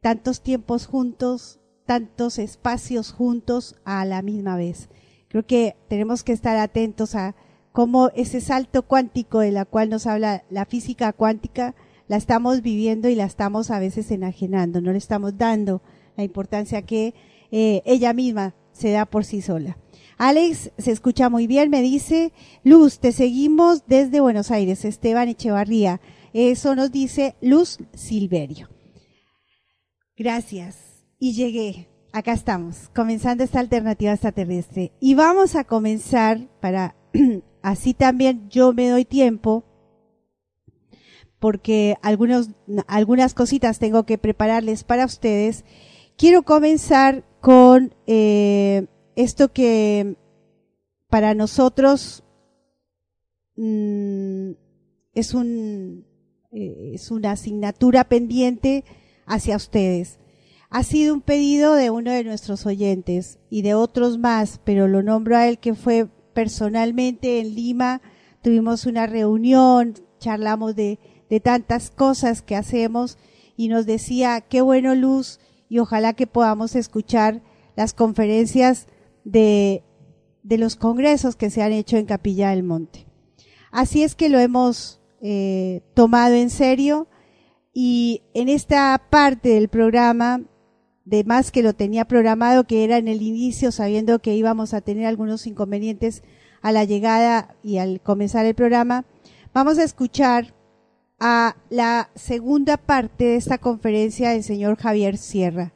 tantos 0.02 0.42
tiempos 0.42 0.86
juntos, 0.86 1.60
tantos 1.88 2.38
espacios 2.38 3.12
juntos 3.12 3.76
a 3.86 4.06
la 4.06 4.22
misma 4.22 4.56
vez. 4.56 4.88
Creo 5.30 5.48
que 5.48 5.76
tenemos 5.90 6.24
que 6.24 6.32
estar 6.32 6.58
atentos 6.58 7.16
a 7.16 7.36
cómo 7.72 8.10
ese 8.16 8.40
salto 8.40 8.84
cuántico 8.84 9.40
de 9.40 9.52
la 9.52 9.66
cual 9.66 9.90
nos 9.90 10.06
habla 10.06 10.44
la 10.52 10.66
física 10.66 11.12
cuántica 11.12 11.74
la 12.08 12.18
estamos 12.18 12.62
viviendo 12.62 13.10
y 13.10 13.16
la 13.16 13.26
estamos 13.26 13.72
a 13.72 13.80
veces 13.80 14.12
enajenando, 14.12 14.82
no 14.82 14.92
le 14.92 14.98
estamos 14.98 15.38
dando 15.38 15.82
la 16.16 16.24
importancia 16.24 16.82
que 16.84 17.14
eh, 17.52 17.82
ella 17.86 18.14
misma 18.14 18.56
se 18.72 18.92
da 18.92 19.06
por 19.06 19.26
sí 19.26 19.42
sola. 19.42 19.78
Alex 20.18 20.72
se 20.78 20.92
escucha 20.92 21.30
muy 21.30 21.46
bien, 21.48 21.70
me 21.70 21.82
dice, 21.82 22.32
Luz, 22.64 23.00
te 23.00 23.12
seguimos 23.12 23.86
desde 23.88 24.22
Buenos 24.22 24.50
Aires, 24.52 24.86
Esteban 24.86 25.28
Echevarría. 25.28 26.00
Eso 26.34 26.76
nos 26.76 26.92
dice 26.92 27.36
Luz 27.42 27.80
Silverio. 27.94 28.70
Gracias. 30.18 30.78
Y 31.20 31.34
llegué. 31.34 31.90
Acá 32.14 32.32
estamos, 32.32 32.90
comenzando 32.96 33.44
esta 33.44 33.60
alternativa 33.60 34.14
extraterrestre. 34.14 34.94
Y 35.02 35.16
vamos 35.16 35.56
a 35.56 35.66
comenzar 35.66 36.48
para, 36.62 36.96
así 37.62 37.94
también 37.94 38.50
yo 38.50 38.72
me 38.72 38.88
doy 38.88 39.04
tiempo 39.04 39.66
porque 41.46 41.96
algunas 42.02 43.36
cositas 43.36 43.78
tengo 43.78 44.04
que 44.08 44.18
prepararles 44.18 44.84
para 44.84 45.06
ustedes. 45.06 45.64
Quiero 46.18 46.42
comenzar 46.42 47.24
con 47.40 47.94
eh, 48.08 48.88
esto 49.16 49.54
que 49.54 50.16
para 51.08 51.36
nosotros 51.36 52.24
mm, 53.58 54.54
es, 55.14 55.36
un, 55.36 56.08
eh, 56.52 56.94
es 56.96 57.12
una 57.12 57.34
asignatura 57.34 58.06
pendiente 58.06 58.84
hacia 59.28 59.56
ustedes. 59.56 60.18
Ha 60.72 60.82
sido 60.82 61.14
un 61.14 61.22
pedido 61.22 61.76
de 61.76 61.92
uno 61.92 62.10
de 62.12 62.24
nuestros 62.24 62.66
oyentes 62.66 63.38
y 63.52 63.62
de 63.62 63.76
otros 63.76 64.18
más, 64.18 64.60
pero 64.64 64.88
lo 64.88 65.04
nombro 65.04 65.38
a 65.38 65.48
él 65.48 65.60
que 65.60 65.76
fue 65.76 66.08
personalmente 66.34 67.40
en 67.40 67.54
Lima. 67.54 68.02
Tuvimos 68.42 68.88
una 68.88 69.06
reunión, 69.06 69.94
charlamos 70.18 70.76
de, 70.76 70.98
de 71.30 71.40
tantas 71.40 71.90
cosas 71.90 72.42
que 72.42 72.56
hacemos 72.56 73.18
y 73.58 73.68
nos 73.68 73.86
decía, 73.86 74.42
qué 74.42 74.62
bueno 74.62 74.96
Luz 74.96 75.40
y 75.70 75.80
ojalá 75.80 76.14
que 76.14 76.28
podamos 76.28 76.76
escuchar 76.76 77.42
las 77.76 77.94
conferencias 77.94 78.88
de, 79.24 79.84
de 80.44 80.58
los 80.58 80.76
congresos 80.76 81.36
que 81.36 81.50
se 81.50 81.62
han 81.62 81.74
hecho 81.74 81.98
en 81.98 82.06
Capilla 82.06 82.52
del 82.52 82.64
Monte. 82.64 83.08
Así 83.72 84.04
es 84.04 84.16
que 84.16 84.30
lo 84.30 84.40
hemos 84.40 85.02
eh, 85.22 85.82
tomado 85.94 86.36
en 86.36 86.50
serio 86.50 87.08
y 87.74 88.22
en 88.34 88.48
esta 88.48 89.02
parte 89.10 89.50
del 89.50 89.68
programa, 89.68 90.44
de 91.04 91.26
más 91.26 91.52
que 91.52 91.62
lo 91.62 91.74
tenía 91.74 92.06
programado, 92.06 92.66
que 92.66 92.86
era 92.86 92.98
en 92.98 93.10
el 93.10 93.22
inicio, 93.22 93.74
sabiendo 93.74 94.20
que 94.20 94.34
íbamos 94.34 94.74
a 94.74 94.80
tener 94.80 95.06
algunos 95.06 95.46
inconvenientes 95.46 96.24
a 96.62 96.72
la 96.72 96.86
llegada 96.86 97.56
y 97.64 97.78
al 97.78 98.00
comenzar 98.02 98.46
el 98.46 98.56
programa, 98.56 99.06
vamos 99.54 99.78
a 99.78 99.84
escuchar 99.84 100.55
a 101.20 101.56
la 101.70 102.10
segunda 102.16 102.78
parte 102.78 103.26
de 103.26 103.36
esta 103.36 103.58
conferencia 103.58 104.32
del 104.32 104.44
señor 104.44 104.78
Javier 104.78 105.18
Sierra. 105.18 105.74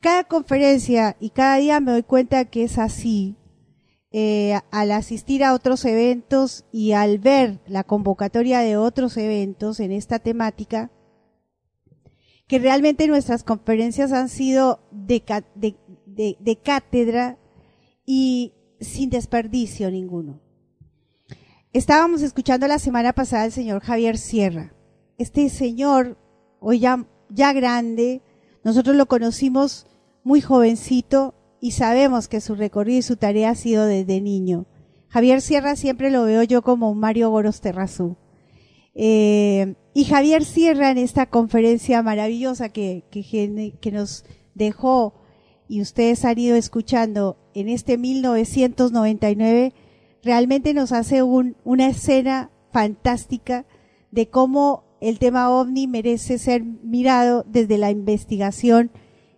Cada 0.00 0.24
conferencia 0.24 1.16
y 1.20 1.30
cada 1.30 1.56
día 1.56 1.80
me 1.80 1.92
doy 1.92 2.02
cuenta 2.02 2.44
que 2.44 2.64
es 2.64 2.78
así. 2.78 3.36
Eh, 4.14 4.58
al 4.70 4.92
asistir 4.92 5.42
a 5.42 5.54
otros 5.54 5.86
eventos 5.86 6.66
y 6.70 6.92
al 6.92 7.18
ver 7.18 7.60
la 7.66 7.82
convocatoria 7.82 8.60
de 8.60 8.76
otros 8.76 9.16
eventos 9.16 9.80
en 9.80 9.90
esta 9.90 10.18
temática, 10.18 10.90
que 12.46 12.58
realmente 12.58 13.06
nuestras 13.06 13.42
conferencias 13.42 14.12
han 14.12 14.28
sido 14.28 14.80
de, 14.90 15.22
de 16.04 16.56
cátedra 16.62 17.38
y 18.04 18.52
sin 18.80 19.08
desperdicio 19.08 19.90
ninguno. 19.90 20.41
Estábamos 21.72 22.20
escuchando 22.20 22.68
la 22.68 22.78
semana 22.78 23.14
pasada 23.14 23.44
al 23.44 23.52
señor 23.52 23.80
Javier 23.80 24.18
Sierra. 24.18 24.74
Este 25.16 25.48
señor, 25.48 26.18
hoy 26.60 26.80
ya, 26.80 27.06
ya 27.30 27.54
grande, 27.54 28.20
nosotros 28.62 28.94
lo 28.94 29.06
conocimos 29.06 29.86
muy 30.22 30.42
jovencito 30.42 31.34
y 31.62 31.70
sabemos 31.70 32.28
que 32.28 32.42
su 32.42 32.56
recorrido 32.56 32.98
y 32.98 33.02
su 33.02 33.16
tarea 33.16 33.50
ha 33.50 33.54
sido 33.54 33.86
desde 33.86 34.20
niño. 34.20 34.66
Javier 35.08 35.40
Sierra 35.40 35.74
siempre 35.74 36.10
lo 36.10 36.24
veo 36.24 36.42
yo 36.42 36.60
como 36.60 36.90
un 36.90 37.00
Mario 37.00 37.30
Boros 37.30 37.62
Terrazú. 37.62 38.18
Eh, 38.94 39.74
y 39.94 40.04
Javier 40.04 40.44
Sierra 40.44 40.90
en 40.90 40.98
esta 40.98 41.24
conferencia 41.24 42.02
maravillosa 42.02 42.68
que, 42.68 43.04
que, 43.10 43.78
que 43.80 43.92
nos 43.92 44.26
dejó 44.54 45.14
y 45.68 45.80
ustedes 45.80 46.26
han 46.26 46.38
ido 46.38 46.54
escuchando 46.54 47.38
en 47.54 47.70
este 47.70 47.96
1999, 47.96 49.72
realmente 50.22 50.74
nos 50.74 50.92
hace 50.92 51.22
un, 51.22 51.56
una 51.64 51.88
escena 51.88 52.50
fantástica 52.72 53.66
de 54.10 54.28
cómo 54.28 54.84
el 55.00 55.18
tema 55.18 55.50
ovni 55.50 55.86
merece 55.86 56.38
ser 56.38 56.62
mirado 56.62 57.44
desde 57.48 57.78
la 57.78 57.90
investigación 57.90 58.90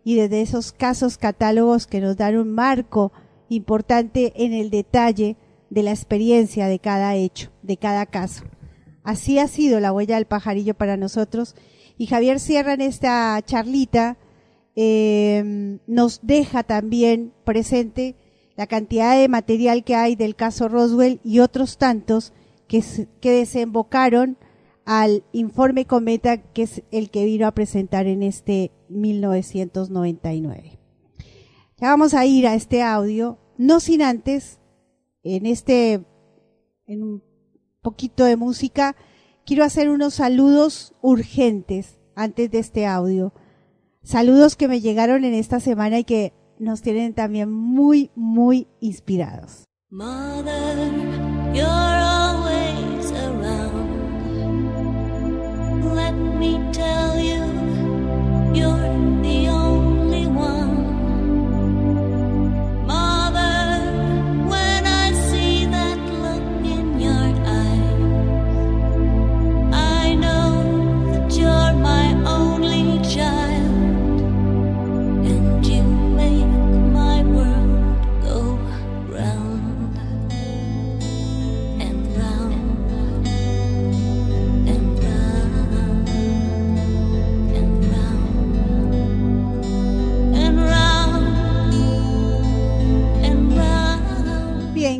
y 0.04 0.16
desde 0.16 0.42
esos 0.42 0.72
casos 0.72 1.16
catálogos 1.16 1.86
que 1.86 2.00
nos 2.00 2.16
dan 2.16 2.36
un 2.36 2.52
marco 2.52 3.12
importante 3.48 4.32
en 4.36 4.52
el 4.52 4.70
detalle 4.70 5.36
de 5.70 5.82
la 5.82 5.90
experiencia 5.90 6.68
de 6.68 6.78
cada 6.78 7.16
hecho, 7.16 7.50
de 7.62 7.78
cada 7.78 8.04
caso. 8.06 8.44
Así 9.02 9.38
ha 9.38 9.48
sido 9.48 9.80
la 9.80 9.92
huella 9.92 10.16
del 10.16 10.26
pajarillo 10.26 10.74
para 10.74 10.96
nosotros. 10.96 11.56
Y 11.96 12.06
Javier 12.06 12.40
Sierra 12.40 12.74
en 12.74 12.80
esta 12.82 13.40
charlita 13.44 14.18
eh, 14.76 15.78
nos 15.86 16.20
deja 16.22 16.62
también 16.62 17.32
presente 17.44 18.16
la 18.56 18.66
cantidad 18.66 19.18
de 19.18 19.28
material 19.28 19.84
que 19.84 19.94
hay 19.94 20.16
del 20.16 20.36
caso 20.36 20.68
Roswell 20.68 21.20
y 21.24 21.40
otros 21.40 21.78
tantos 21.78 22.32
que, 22.68 22.82
desembocaron 23.20 24.36
al 24.84 25.24
informe 25.32 25.86
Cometa, 25.86 26.38
que 26.38 26.62
es 26.62 26.82
el 26.90 27.10
que 27.10 27.24
vino 27.24 27.46
a 27.46 27.54
presentar 27.54 28.06
en 28.06 28.22
este 28.22 28.70
1999. 28.88 30.78
Ya 31.78 31.88
vamos 31.88 32.14
a 32.14 32.24
ir 32.26 32.46
a 32.46 32.54
este 32.54 32.82
audio, 32.82 33.38
no 33.58 33.80
sin 33.80 34.02
antes, 34.02 34.60
en 35.22 35.46
este, 35.46 36.04
en 36.86 37.02
un 37.02 37.22
poquito 37.82 38.24
de 38.24 38.36
música, 38.36 38.94
quiero 39.44 39.64
hacer 39.64 39.88
unos 39.88 40.14
saludos 40.14 40.94
urgentes 41.00 41.98
antes 42.14 42.50
de 42.50 42.58
este 42.58 42.86
audio. 42.86 43.32
Saludos 44.02 44.56
que 44.56 44.68
me 44.68 44.80
llegaron 44.80 45.24
en 45.24 45.34
esta 45.34 45.60
semana 45.60 45.98
y 45.98 46.04
que 46.04 46.32
nos 46.64 46.82
tienen 46.82 47.14
también 47.14 47.50
muy, 47.52 48.10
muy 48.14 48.66
inspirados. 48.80 49.64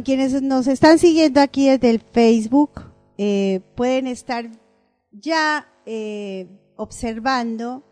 Quienes 0.05 0.41
nos 0.43 0.67
están 0.67 0.99
siguiendo 0.99 1.41
aquí 1.41 1.69
desde 1.69 1.91
el 1.91 2.01
Facebook 2.01 2.83
eh, 3.19 3.61
pueden 3.75 4.07
estar 4.07 4.51
ya 5.11 5.69
eh, 5.87 6.49
observando 6.77 7.83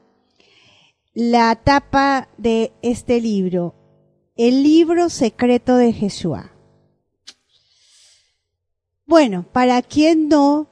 la 1.15 1.57
tapa 1.57 2.29
de 2.39 2.73
este 2.83 3.21
libro, 3.21 3.75
el 4.37 4.63
libro 4.63 5.11
secreto 5.11 5.77
de 5.77 5.93
Jesús. 5.93 6.39
Bueno, 9.07 9.45
para 9.53 9.83
quien 9.83 10.29
no, 10.29 10.69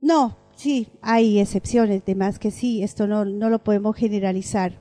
no, 0.00 0.36
sí, 0.54 0.88
hay 1.00 1.38
excepciones, 1.38 2.04
de 2.04 2.14
más 2.14 2.38
que 2.38 2.50
sí, 2.50 2.82
esto 2.82 3.06
no, 3.06 3.24
no 3.24 3.48
lo 3.48 3.62
podemos 3.64 3.96
generalizar. 3.96 4.80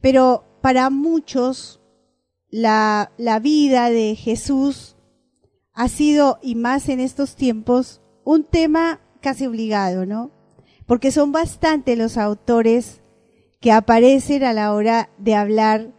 Pero 0.00 0.44
para 0.62 0.90
muchos, 0.90 1.80
la, 2.50 3.12
la 3.18 3.40
vida 3.40 3.90
de 3.90 4.16
Jesús 4.16 4.96
ha 5.78 5.86
sido, 5.86 6.40
y 6.42 6.56
más 6.56 6.88
en 6.88 6.98
estos 6.98 7.36
tiempos, 7.36 8.02
un 8.24 8.42
tema 8.42 9.00
casi 9.20 9.46
obligado, 9.46 10.06
¿no? 10.06 10.32
Porque 10.86 11.12
son 11.12 11.30
bastante 11.30 11.94
los 11.94 12.16
autores 12.16 13.00
que 13.60 13.70
aparecen 13.70 14.42
a 14.42 14.52
la 14.52 14.74
hora 14.74 15.08
de 15.18 15.36
hablar 15.36 15.94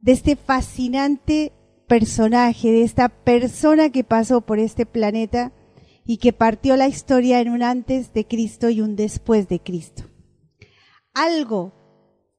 de 0.00 0.10
este 0.10 0.34
fascinante 0.34 1.52
personaje, 1.86 2.72
de 2.72 2.82
esta 2.82 3.10
persona 3.10 3.90
que 3.90 4.02
pasó 4.02 4.40
por 4.40 4.58
este 4.58 4.86
planeta 4.86 5.52
y 6.04 6.16
que 6.16 6.32
partió 6.32 6.76
la 6.76 6.88
historia 6.88 7.38
en 7.38 7.48
un 7.48 7.62
antes 7.62 8.12
de 8.12 8.26
Cristo 8.26 8.70
y 8.70 8.80
un 8.80 8.96
después 8.96 9.46
de 9.46 9.60
Cristo. 9.60 10.02
Algo 11.14 11.72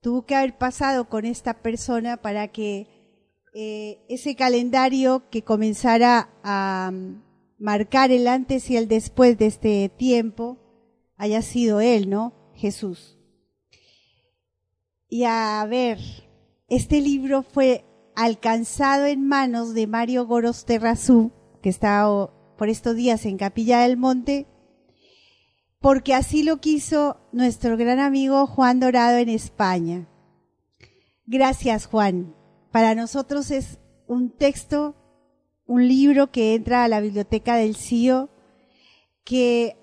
tuvo 0.02 0.26
que 0.26 0.36
haber 0.36 0.58
pasado 0.58 1.08
con 1.08 1.24
esta 1.24 1.62
persona 1.62 2.18
para 2.18 2.50
que 2.50 2.93
eh, 3.54 4.00
ese 4.10 4.36
calendario 4.36 5.30
que 5.30 5.44
comenzara 5.44 6.30
a 6.44 6.90
um, 6.92 7.22
marcar 7.60 8.12
el 8.12 8.28
antes 8.28 8.70
y 8.72 8.78
el 8.78 8.88
después 8.88 9.38
de 9.38 9.46
este 9.46 9.90
tiempo 9.90 10.58
haya 11.18 11.42
sido 11.42 11.80
él, 11.80 12.10
¿no? 12.10 12.34
Jesús. 12.56 13.20
Y 15.08 15.26
a 15.26 15.64
ver, 15.70 16.00
este 16.68 17.00
libro 17.00 17.44
fue 17.44 17.86
alcanzado 18.16 19.06
en 19.06 19.28
manos 19.28 19.76
de 19.76 19.86
Mario 19.86 20.26
Goros 20.26 20.66
Terrazú, 20.66 21.32
que 21.62 21.70
está 21.70 22.08
por 22.58 22.70
estos 22.70 22.96
días 22.96 23.26
en 23.26 23.38
Capilla 23.38 23.82
del 23.82 23.98
Monte, 23.98 24.48
porque 25.80 26.16
así 26.16 26.42
lo 26.42 26.58
quiso 26.60 27.18
nuestro 27.32 27.78
gran 27.78 28.00
amigo 28.00 28.48
Juan 28.48 28.80
Dorado 28.80 29.18
en 29.18 29.30
España. 29.30 30.08
Gracias, 31.28 31.86
Juan. 31.86 32.34
Para 32.74 32.96
nosotros 32.96 33.52
es 33.52 33.78
un 34.08 34.32
texto, 34.32 34.96
un 35.68 35.88
libro 35.88 36.32
que 36.32 36.56
entra 36.56 36.84
a 36.84 36.88
la 36.88 37.02
biblioteca 37.02 37.56
del 37.56 37.76
CIO, 37.76 38.32
que 39.24 39.78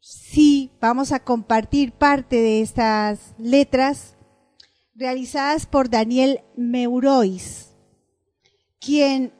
sí 0.00 0.72
vamos 0.80 1.12
a 1.12 1.22
compartir 1.22 1.92
parte 1.92 2.36
de 2.36 2.62
estas 2.62 3.34
letras 3.36 4.16
realizadas 4.94 5.66
por 5.66 5.90
Daniel 5.90 6.40
Meurois, 6.56 7.74
quien 8.80 9.34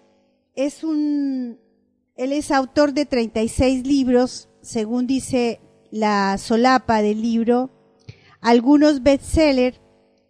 es 0.54 0.84
un, 0.84 1.58
él 2.14 2.32
es 2.34 2.50
autor 2.50 2.92
de 2.92 3.06
36 3.06 3.86
libros 3.86 4.50
según 4.60 5.06
dice 5.06 5.62
la 5.90 6.36
solapa 6.36 7.00
del 7.00 7.22
libro, 7.22 7.70
algunos 8.42 9.02
bestsellers, 9.02 9.80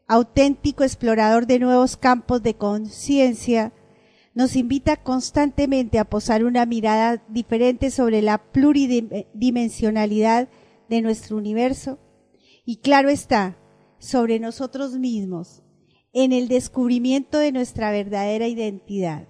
auténtico 0.07 0.85
explorador 0.85 1.47
de 1.47 1.59
nuevos 1.59 1.97
campos 1.97 2.43
de 2.43 2.55
conciencia, 2.55 3.73
nos 4.35 4.57
invita 4.57 4.97
constantemente 4.97 5.99
a 5.99 6.05
posar 6.05 6.45
una 6.45 6.67
mirada 6.67 7.25
diferente 7.29 7.91
sobre 7.91 8.21
la 8.21 8.37
pluridimensionalidad 8.39 10.49
de 10.89 11.03
nuestro 11.03 11.37
universo 11.37 11.99
y 12.65 12.79
claro 12.79 13.09
está, 13.09 13.57
sobre 13.99 14.41
nosotros 14.41 14.99
mismos, 14.99 15.63
en 16.13 16.33
el 16.33 16.49
descubrimiento 16.49 17.39
de 17.39 17.53
nuestra 17.53 17.91
verdadera 17.91 18.49
identidad. 18.49 19.29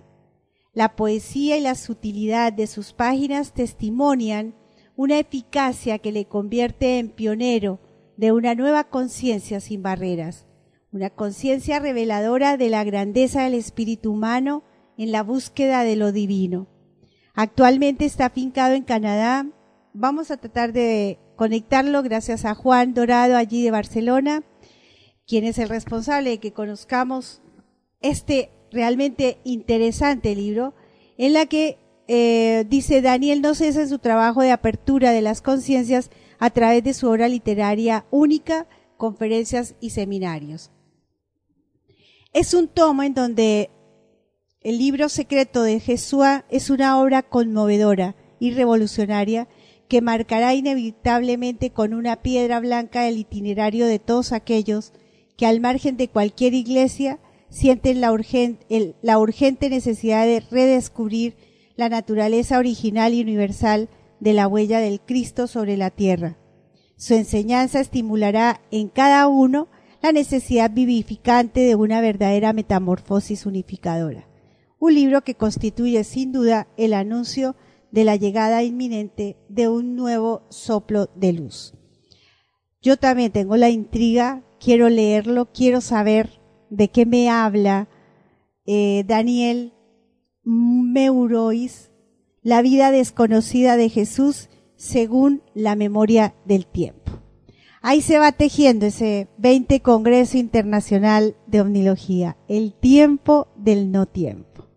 La 0.73 0.97
poesía 0.97 1.57
y 1.57 1.61
la 1.61 1.77
sutilidad 1.77 2.53
de 2.53 2.67
sus 2.67 2.93
páginas 2.93 3.53
testimonian 3.53 4.57
una 4.97 5.19
eficacia 5.19 5.99
que 5.99 6.13
le 6.13 6.27
convierte 6.27 6.99
en 6.99 7.11
pionero 7.11 7.81
de 8.17 8.33
una 8.33 8.55
nueva 8.55 8.85
conciencia 8.85 9.61
sin 9.61 9.83
barreras, 9.83 10.47
una 10.95 11.11
conciencia 11.11 11.81
reveladora 11.81 12.57
de 12.57 12.71
la 12.71 12.85
grandeza 12.85 13.43
del 13.43 13.55
espíritu 13.55 14.13
humano 14.13 14.63
en 14.97 15.11
la 15.11 15.25
búsqueda 15.25 15.83
de 15.83 15.97
lo 15.97 16.13
divino. 16.13 16.69
Actualmente 17.35 18.05
está 18.05 18.27
afincado 18.27 18.75
en 18.75 18.85
Canadá. 18.85 19.45
Vamos 19.93 20.31
a 20.31 20.37
tratar 20.37 20.73
de 20.73 21.19
conectarlo 21.35 22.05
gracias 22.05 22.45
a 22.45 22.55
Juan 22.55 22.95
Dorado 22.95 23.37
allí 23.37 23.65
de 23.65 23.73
Barcelona, 23.73 24.45
quien 25.27 25.45
es 25.45 25.59
el 25.59 25.69
responsable 25.69 26.31
de 26.31 26.39
que 26.39 26.53
conozcamos 26.53 27.43
este 28.01 28.51
realmente 28.71 29.39
interesante 29.43 30.37
libro 30.37 30.75
en 31.19 31.33
la 31.33 31.47
que 31.47 31.77
eh, 32.07 32.67
dice 32.69 33.03
Daniel 33.03 33.43
no 33.43 33.57
cesa 33.57 33.81
en 33.81 33.89
su 33.89 33.99
trabajo 33.99 34.43
de 34.43 34.53
apertura 34.53 35.11
de 35.11 35.23
las 35.23 35.43
conciencias 35.43 36.11
a 36.39 36.51
través 36.51 36.85
de 36.85 36.95
su 36.95 37.09
obra 37.09 37.27
literaria 37.27 38.07
única, 38.13 38.69
conferencias 38.97 39.75
y 39.81 39.91
seminarios. 39.91 40.71
Es 42.35 42.53
un 42.53 42.67
tomo 42.67 43.05
en 43.05 43.15
donde 43.15 43.71
el 44.61 44.79
libro 44.79 45.09
secreto 45.09 45.63
de 45.63 45.79
Jesús 45.79 46.25
es 46.51 46.69
una 46.69 47.01
obra 47.01 47.23
conmovedora 47.23 48.17
y 48.41 48.51
revolucionaria 48.51 49.47
que 49.87 50.01
marcará 50.01 50.53
inevitablemente 50.53 51.71
con 51.71 51.95
una 51.95 52.23
piedra 52.23 52.59
blanca 52.59 53.07
el 53.07 53.19
itinerario 53.19 53.87
de 53.87 54.01
todos 54.01 54.33
aquellos 54.33 54.93
que 55.37 55.47
al 55.47 55.61
margen 55.61 55.97
de 55.97 56.09
cualquier 56.09 56.55
iglesia 56.55 57.21
sienten 57.51 58.01
la 58.01 58.11
urgente 58.11 59.71
necesidad 59.71 60.27
de 60.27 60.41
redescubrir 60.41 61.37
la 61.77 61.89
naturaleza 61.89 62.59
original 62.59 63.15
y 63.15 63.23
universal 63.23 63.89
de 64.19 64.33
la 64.33 64.49
huella 64.49 64.81
del 64.81 65.01
Cristo 65.01 65.47
sobre 65.47 65.77
la 65.77 65.91
tierra. 65.91 66.37
Su 66.97 67.15
enseñanza 67.15 67.79
estimulará 67.79 68.61
en 68.73 68.89
cada 68.89 69.29
uno 69.29 69.69
la 70.05 70.13
necesidad 70.13 70.71
vivificante 70.71 71.61
de 71.61 71.77
una 71.77 72.03
verdadera 72.03 72.53
metamorfosis 72.53 73.47
unificadora. 73.47 74.29
Un 74.79 74.93
libro 74.93 75.23
que 75.25 75.35
constituye 75.35 76.05
sin 76.05 76.31
duda 76.31 76.69
el 76.77 76.93
anuncio 76.93 77.57
de 77.91 78.05
la 78.05 78.17
llegada 78.17 78.63
inminente 78.63 79.39
de 79.49 79.69
un 79.69 79.97
nuevo 79.97 80.43
soplo 80.51 81.09
de 81.15 81.33
luz. 81.33 81.73
Yo 82.83 82.99
también 82.99 83.33
tengo 83.33 83.57
la 83.57 83.71
intriga, 83.71 84.45
quiero 84.61 84.91
leerlo, 84.91 85.51
quiero 85.55 85.81
saber 85.81 86.39
de 86.69 86.89
qué 86.89 87.07
me 87.07 87.31
habla 87.31 87.89
eh, 88.67 89.05
Daniel 89.07 89.73
Meurois, 90.43 91.91
la 92.43 92.61
vida 92.61 92.91
desconocida 92.91 93.79
de 93.79 93.89
Jesús 93.89 94.51
según 94.77 95.43
la 95.55 95.77
memoria 95.77 96.35
del 96.45 96.67
tiempo. 96.67 97.24
Ahí 97.87 98.01
se 98.01 98.19
va 98.19 98.33
tejiendo 98.33 98.87
ese 98.87 99.29
20 99.37 99.81
Congreso 99.81 100.39
Internacional 100.39 101.37
de 101.47 101.61
Omnilogía, 101.61 102.39
el 102.49 102.73
tiempo 102.73 103.49
del 103.57 103.93
no 103.93 104.07
tiempo. 104.07 104.71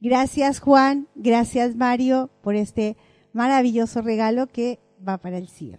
Gracias 0.00 0.60
Juan, 0.60 1.08
gracias 1.16 1.74
Mario 1.74 2.30
por 2.40 2.54
este 2.54 2.96
maravilloso 3.32 4.00
regalo 4.00 4.46
que 4.46 4.78
va 5.06 5.18
para 5.18 5.38
el 5.38 5.48
cielo. 5.48 5.78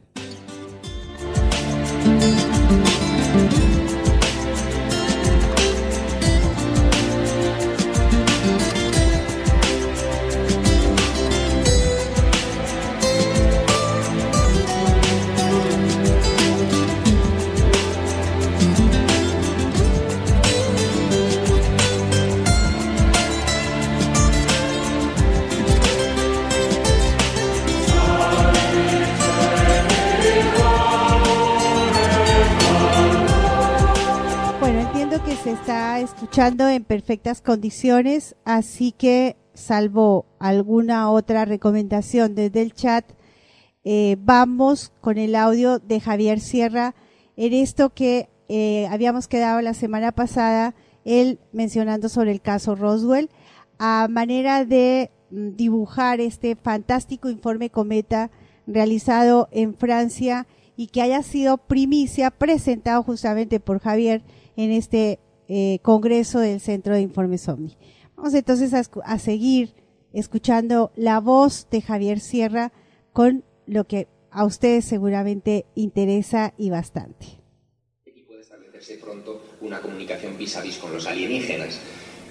Está 35.54 36.00
escuchando 36.00 36.68
en 36.68 36.84
perfectas 36.84 37.42
condiciones, 37.42 38.36
así 38.44 38.92
que 38.92 39.36
salvo 39.54 40.26
alguna 40.40 41.12
otra 41.12 41.46
recomendación 41.46 42.34
desde 42.34 42.64
el 42.64 42.74
chat, 42.74 43.06
eh, 43.84 44.18
vamos 44.20 44.92
con 45.00 45.20
el 45.20 45.36
audio 45.36 45.78
de 45.78 46.00
Javier 46.00 46.40
Sierra. 46.40 46.96
En 47.38 47.54
esto 47.54 47.92
que 47.92 48.30
eh, 48.50 48.88
habíamos 48.90 49.28
quedado 49.28 49.62
la 49.62 49.76
semana 49.76 50.12
pasada, 50.12 50.74
él 51.06 51.40
mencionando 51.52 52.10
sobre 52.10 52.32
el 52.32 52.42
caso 52.42 52.74
Roswell, 52.76 53.30
a 53.78 54.08
manera 54.10 54.66
de 54.66 55.12
mm, 55.30 55.56
dibujar 55.56 56.20
este 56.20 56.56
fantástico 56.56 57.30
informe 57.30 57.70
cometa 57.70 58.32
realizado 58.66 59.50
en 59.52 59.76
Francia 59.76 60.48
y 60.76 60.88
que 60.88 61.04
haya 61.04 61.22
sido 61.22 61.58
primicia 61.60 62.32
presentado 62.32 63.04
justamente 63.04 63.60
por 63.60 63.80
Javier 63.80 64.24
en 64.56 64.72
este 64.72 65.20
eh, 65.48 65.80
Congreso 65.82 66.40
del 66.40 66.60
Centro 66.60 66.94
de 66.94 67.02
Informes 67.02 67.48
OVNI. 67.48 67.78
Vamos 68.16 68.34
entonces 68.34 68.74
a, 68.74 69.20
seguir 69.20 69.74
escuchando 70.14 70.92
la 70.96 71.20
voz 71.20 71.68
de 71.70 71.82
Javier 71.82 72.20
Sierra 72.20 72.72
con 73.12 73.44
lo 73.66 73.86
que 73.86 74.08
a 74.32 74.46
ustedes 74.46 74.86
seguramente 74.86 75.66
interesa 75.76 76.54
y 76.58 76.70
bastante. 76.70 77.26
Y 78.06 78.22
puede 78.22 78.42
establecerse 78.42 78.98
pronto 78.98 79.42
una 79.62 79.82
comunicación 79.82 80.38
vis 80.38 80.56
a 80.58 80.62
vis 80.62 80.78
con 80.78 80.94
los 80.94 81.06
alienígenas. 81.08 81.80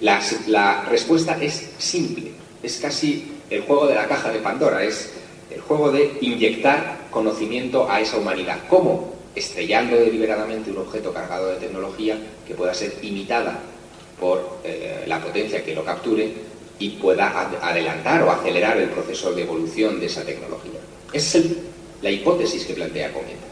La, 0.01 0.19
la 0.47 0.83
respuesta 0.85 1.41
es 1.41 1.73
simple, 1.77 2.31
es 2.61 2.79
casi 2.79 3.31
el 3.49 3.61
juego 3.61 3.87
de 3.87 3.95
la 3.95 4.07
caja 4.07 4.31
de 4.31 4.39
Pandora, 4.39 4.83
es 4.83 5.13
el 5.51 5.61
juego 5.61 5.91
de 5.91 6.17
inyectar 6.21 7.07
conocimiento 7.11 7.89
a 7.89 8.01
esa 8.01 8.17
humanidad. 8.17 8.59
¿Cómo? 8.69 9.12
Estrellando 9.35 9.95
deliberadamente 9.95 10.71
un 10.71 10.77
objeto 10.77 11.13
cargado 11.13 11.47
de 11.47 11.57
tecnología 11.57 12.17
que 12.47 12.53
pueda 12.53 12.73
ser 12.73 12.93
imitada 13.01 13.59
por 14.19 14.59
eh, 14.63 15.03
la 15.07 15.21
potencia 15.21 15.63
que 15.63 15.75
lo 15.75 15.83
capture 15.83 16.31
y 16.79 16.89
pueda 16.91 17.49
adelantar 17.61 18.23
o 18.23 18.31
acelerar 18.31 18.77
el 18.77 18.89
proceso 18.89 19.33
de 19.33 19.43
evolución 19.43 19.99
de 19.99 20.07
esa 20.07 20.23
tecnología. 20.23 20.79
Esa 21.11 21.37
es 21.37 21.45
la 22.01 22.11
hipótesis 22.11 22.65
que 22.65 22.73
plantea 22.73 23.13
Cometa. 23.13 23.47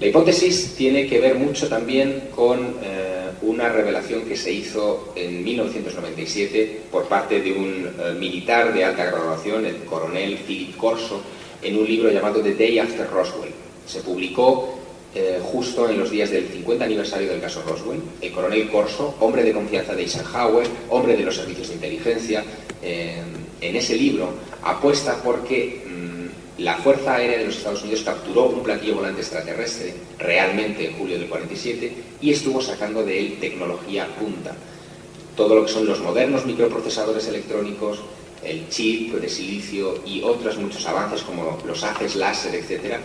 La 0.00 0.08
hipótesis 0.08 0.74
tiene 0.76 1.06
que 1.06 1.20
ver 1.20 1.36
mucho 1.36 1.68
también 1.68 2.30
con 2.34 2.76
eh, 2.82 3.30
una 3.42 3.68
revelación 3.68 4.22
que 4.24 4.36
se 4.36 4.52
hizo 4.52 5.12
en 5.14 5.44
1997 5.44 6.80
por 6.90 7.04
parte 7.04 7.40
de 7.40 7.52
un 7.52 7.86
eh, 7.86 8.12
militar 8.18 8.74
de 8.74 8.84
alta 8.84 9.04
graduación, 9.04 9.64
el 9.64 9.84
coronel 9.84 10.38
Philip 10.38 10.76
Corso, 10.76 11.22
en 11.62 11.78
un 11.78 11.86
libro 11.86 12.10
llamado 12.10 12.40
The 12.40 12.54
Day 12.54 12.80
After 12.80 13.08
Roswell. 13.08 13.52
Se 13.86 14.00
publicó 14.00 14.80
eh, 15.14 15.40
justo 15.42 15.88
en 15.88 15.98
los 15.98 16.10
días 16.10 16.30
del 16.30 16.48
50 16.48 16.84
aniversario 16.84 17.30
del 17.30 17.40
caso 17.40 17.62
Roswell, 17.66 18.00
el 18.20 18.32
coronel 18.32 18.70
Corso, 18.70 19.14
hombre 19.20 19.42
de 19.42 19.52
confianza 19.52 19.94
de 19.94 20.02
Eisenhower, 20.02 20.66
hombre 20.88 21.16
de 21.16 21.24
los 21.24 21.36
servicios 21.36 21.68
de 21.68 21.74
inteligencia, 21.74 22.44
eh, 22.82 23.22
en 23.60 23.76
ese 23.76 23.94
libro 23.96 24.32
apuesta 24.62 25.20
porque 25.22 25.82
mm, 25.86 26.62
la 26.62 26.76
Fuerza 26.76 27.14
Aérea 27.14 27.38
de 27.38 27.46
los 27.46 27.56
Estados 27.56 27.82
Unidos 27.82 28.02
capturó 28.02 28.46
un 28.46 28.62
platillo 28.62 28.96
volante 28.96 29.20
extraterrestre 29.20 29.94
realmente 30.18 30.88
en 30.88 30.96
julio 30.96 31.18
del 31.18 31.28
47 31.28 31.92
y 32.20 32.32
estuvo 32.32 32.60
sacando 32.60 33.04
de 33.04 33.18
él 33.18 33.36
tecnología 33.38 34.06
punta. 34.18 34.56
Todo 35.36 35.54
lo 35.54 35.66
que 35.66 35.72
son 35.72 35.86
los 35.86 36.00
modernos 36.00 36.46
microprocesadores 36.46 37.26
electrónicos, 37.28 38.00
el 38.44 38.68
chip 38.68 39.14
de 39.14 39.28
silicio 39.28 39.94
y 40.04 40.22
otros 40.22 40.58
muchos 40.58 40.84
avances 40.86 41.22
como 41.22 41.58
los 41.66 41.84
haces 41.84 42.16
láser, 42.16 42.54
etcétera, 42.54 42.98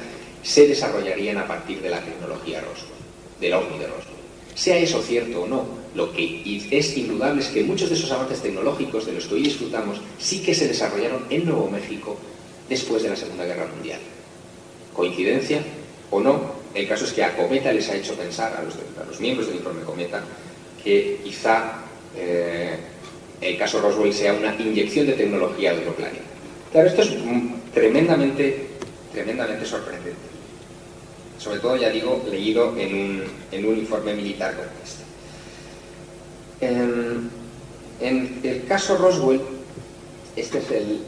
se 0.43 0.67
desarrollarían 0.67 1.37
a 1.37 1.47
partir 1.47 1.81
de 1.81 1.89
la 1.89 2.01
tecnología 2.01 2.61
Roswell, 2.61 2.91
del 3.39 3.53
OVNI 3.53 3.79
de 3.79 3.87
Roswell. 3.87 4.17
Sea 4.55 4.77
eso 4.77 5.01
cierto 5.01 5.43
o 5.43 5.47
no, 5.47 5.65
lo 5.93 6.11
que 6.11 6.41
es 6.71 6.97
indudable 6.97 7.41
es 7.41 7.47
que 7.49 7.63
muchos 7.63 7.89
de 7.89 7.95
esos 7.95 8.11
avances 8.11 8.41
tecnológicos 8.41 9.05
de 9.05 9.13
los 9.13 9.25
que 9.25 9.35
hoy 9.35 9.43
disfrutamos 9.43 10.01
sí 10.17 10.41
que 10.41 10.53
se 10.53 10.67
desarrollaron 10.67 11.25
en 11.29 11.45
Nuevo 11.45 11.69
México 11.69 12.17
después 12.69 13.03
de 13.03 13.09
la 13.09 13.15
Segunda 13.15 13.45
Guerra 13.45 13.67
Mundial. 13.67 13.99
¿Coincidencia 14.93 15.61
o 16.11 16.19
no? 16.19 16.57
El 16.73 16.87
caso 16.87 17.05
es 17.05 17.13
que 17.13 17.23
a 17.23 17.35
Cometa 17.35 17.71
les 17.71 17.89
ha 17.89 17.95
hecho 17.95 18.13
pensar, 18.15 18.55
a 18.55 18.63
los, 18.63 19.19
miembros 19.19 19.47
del 19.47 19.57
informe 19.57 19.81
Cometa, 19.81 20.23
que 20.83 21.19
quizá 21.23 21.81
eh, 22.15 22.75
el 23.41 23.57
caso 23.57 23.81
Roswell 23.81 24.13
sea 24.13 24.33
una 24.33 24.55
inyección 24.59 25.07
de 25.07 25.13
tecnología 25.13 25.73
de 25.73 25.79
otro 25.79 25.95
planeta. 25.95 26.21
Claro, 26.71 26.87
esto 26.89 27.01
es 27.01 27.15
tremendamente, 27.73 28.67
tremendamente 29.11 29.65
sorprendente. 29.65 30.37
Sobre 31.37 31.59
todo, 31.59 31.75
ya 31.75 31.89
digo, 31.89 32.23
leído 32.29 32.75
en 32.77 32.93
un, 32.93 33.23
en 33.51 33.65
un 33.65 33.77
informe 33.77 34.13
militar 34.13 34.55
como 34.55 34.67
este. 34.83 35.03
En, 36.59 37.29
en, 38.01 38.39
el 38.43 38.65
caso 38.65 38.97
Roswell, 38.97 39.41
este 40.35 40.57
es 40.57 40.71
el, 40.71 41.01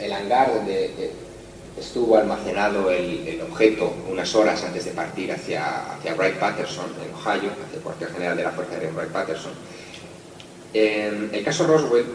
el 0.00 0.12
hangar 0.12 0.54
donde 0.54 0.86
eh, 0.86 1.10
estuvo 1.78 2.16
almacenado 2.16 2.90
el, 2.90 3.40
objeto 3.42 3.92
unas 4.08 4.34
horas 4.34 4.62
antes 4.62 4.84
de 4.84 4.92
partir 4.92 5.32
hacia, 5.32 5.92
hacia 5.94 6.14
Wright-Patterson, 6.14 6.86
en 7.04 7.14
Ohio, 7.14 7.50
hacia 7.64 7.76
el 7.76 7.82
cuartel 7.82 8.08
general 8.08 8.36
de 8.36 8.44
la 8.44 8.50
Fuerza 8.52 8.74
Aérea 8.74 8.90
Wright-Patterson. 8.92 9.52
el 10.74 11.42
caso 11.44 11.66
Roswell 11.66 12.06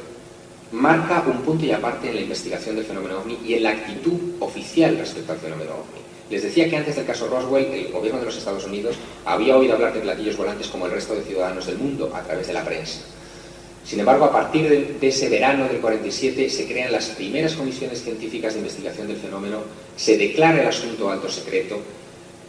marca 0.72 1.24
un 1.28 1.42
punto 1.42 1.66
y 1.66 1.72
aparte 1.72 2.10
en 2.10 2.16
la 2.16 2.22
investigación 2.22 2.76
del 2.76 2.86
fenómeno 2.86 3.20
OVNI 3.20 3.40
y 3.46 3.54
en 3.54 3.64
la 3.64 3.70
actitud 3.72 4.20
oficial 4.40 4.98
respecto 4.98 5.32
al 5.32 5.40
fenómeno 5.40 5.72
OVNI. 5.72 6.08
Les 6.30 6.44
decía 6.44 6.70
que 6.70 6.76
antes 6.76 6.96
del 6.96 7.06
caso 7.06 7.28
Roswell, 7.28 7.66
el 7.66 7.92
gobierno 7.92 8.20
de 8.20 8.26
los 8.26 8.38
Estados 8.38 8.66
Unidos 8.66 8.98
había 9.24 9.56
oído 9.56 9.74
hablar 9.74 9.94
de 9.94 10.02
platillos 10.02 10.36
volantes 10.36 10.68
como 10.68 10.86
el 10.86 10.92
resto 10.92 11.16
de 11.16 11.24
ciudadanos 11.24 11.66
del 11.68 11.78
mundo 11.78 12.12
a 12.14 12.22
través 12.22 12.48
de 12.48 12.54
la 12.54 12.66
prensa. 12.66 13.00
Sin 13.86 14.02
embargo, 14.02 14.26
a 14.26 14.34
partir 14.34 14.68
de, 15.00 15.08
ese 15.08 15.30
verano 15.30 15.66
del 15.66 15.78
47 15.78 16.50
se 16.50 16.68
crean 16.68 16.92
las 16.92 17.08
primeras 17.10 17.54
comisiones 17.54 18.04
científicas 18.04 18.54
de 18.54 18.60
investigación 18.60 19.08
del 19.08 19.16
fenómeno, 19.16 19.62
se 19.96 20.18
declara 20.18 20.62
el 20.62 20.68
asunto 20.68 21.10
alto 21.10 21.30
secreto 21.30 21.80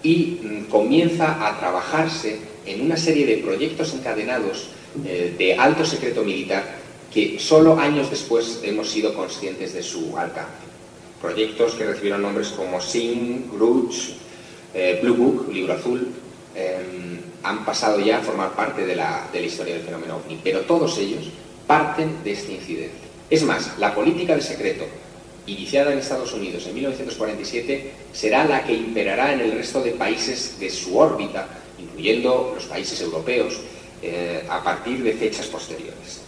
y 0.03 0.41
mm, 0.43 0.65
comienza 0.65 1.47
a 1.47 1.57
trabajarse 1.61 2.39
en 2.67 2.81
una 2.81 2.97
serie 2.97 3.25
de 3.25 3.37
proyectos 3.37 3.95
encadenados 3.95 4.71
eh, 5.07 5.33
de 5.39 5.55
alto 5.55 5.85
secreto 5.85 6.25
militar 6.25 6.65
que 7.19 7.41
solo 7.41 7.77
años 7.81 8.11
después 8.11 8.61
hemos 8.63 8.89
sido 8.89 9.13
conscientes 9.13 9.73
de 9.73 9.83
su 9.83 10.17
alcance. 10.17 10.69
Proyectos 11.21 11.75
que 11.75 11.85
recibieron 11.85 12.23
nombres 12.23 12.51
como 12.51 12.81
SIN, 12.81 13.51
Grudge, 13.53 14.15
eh, 14.73 15.01
Blue 15.03 15.17
Book, 15.17 15.53
Libro 15.53 15.73
Azul, 15.73 16.15
em, 16.55 17.19
han 17.43 17.65
pasado 17.65 17.99
ya 17.99 18.19
a 18.19 18.21
formar 18.21 18.55
parte 18.55 18.87
de 18.87 18.95
la, 18.95 19.29
historia 19.35 19.75
del 19.75 19.83
fenómeno 19.83 20.19
OVNI, 20.19 20.41
pero 20.45 20.61
todos 20.61 20.97
ellos 20.99 21.25
parten 21.67 22.23
de 22.23 22.33
este 22.33 22.53
incidente. 22.53 23.09
Es 23.29 23.43
más, 23.43 23.77
la 23.79 23.93
política 23.97 24.35
del 24.35 24.43
secreto, 24.43 24.85
iniciada 25.47 25.93
en 25.93 25.99
Estados 25.99 26.33
Unidos 26.33 26.69
en 26.69 26.75
1947, 26.75 27.93
será 28.13 28.45
la 28.45 28.63
que 28.63 28.75
imperará 28.75 29.33
en 29.33 29.41
el 29.41 29.53
resto 29.53 29.83
de 29.83 29.91
países 29.91 30.61
de 30.61 30.71
su 30.71 30.97
órbita, 30.97 31.49
incluyendo 31.81 32.53
los 32.55 32.67
países 32.67 33.01
europeos, 33.01 33.59
eh, 34.03 34.45
a 34.49 34.63
partir 34.63 35.03
de 35.03 35.15
fechas 35.15 35.47
posteriores. 35.47 36.28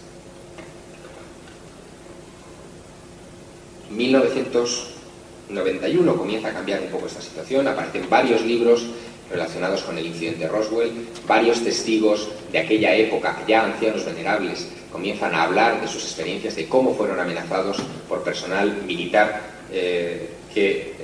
1991 3.91 6.17
comienza 6.17 6.49
a 6.49 6.55
cambiar 6.55 6.81
un 6.83 6.89
poco 6.89 7.07
esta 7.07 7.21
situación, 7.21 7.69
aparecen 7.69 8.09
varios 8.09 8.41
libros 8.43 8.87
relacionados 9.31 9.83
con 9.83 9.97
el 9.97 10.07
incidente 10.07 10.49
Roswell, 10.49 10.91
varios 11.27 11.63
testigos 11.63 12.29
de 12.51 12.59
aquella 12.59 12.95
época, 12.95 13.43
ya 13.47 13.65
ancianos 13.65 14.05
venerables, 14.05 14.69
comienzan 14.91 15.35
a 15.35 15.45
hablar 15.45 15.81
de 15.81 15.89
sus 15.89 16.05
experiencias, 16.05 16.57
de 16.57 16.67
cómo 16.67 16.95
fueron 16.95 17.21
amenazados 17.21 17.79
por 18.09 18.23
personal 18.23 18.83
militar 18.87 19.41
eh, 19.73 20.29
que 20.53 20.71
eh, 20.71 20.95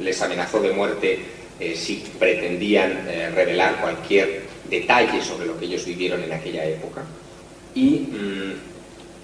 les 0.00 0.20
amenazó 0.22 0.60
de 0.60 0.72
muerte 0.72 1.20
eh, 1.60 1.76
si 1.76 2.02
pretendían 2.18 3.06
revelar 3.34 3.80
cualquier 3.80 4.42
detalle 4.68 5.22
sobre 5.22 5.46
lo 5.46 5.58
que 5.58 5.66
ellos 5.66 5.84
vivieron 5.84 6.22
en 6.22 6.32
aquella 6.32 6.64
época. 6.64 7.02
Y 7.74 8.08
mm, 8.10 8.52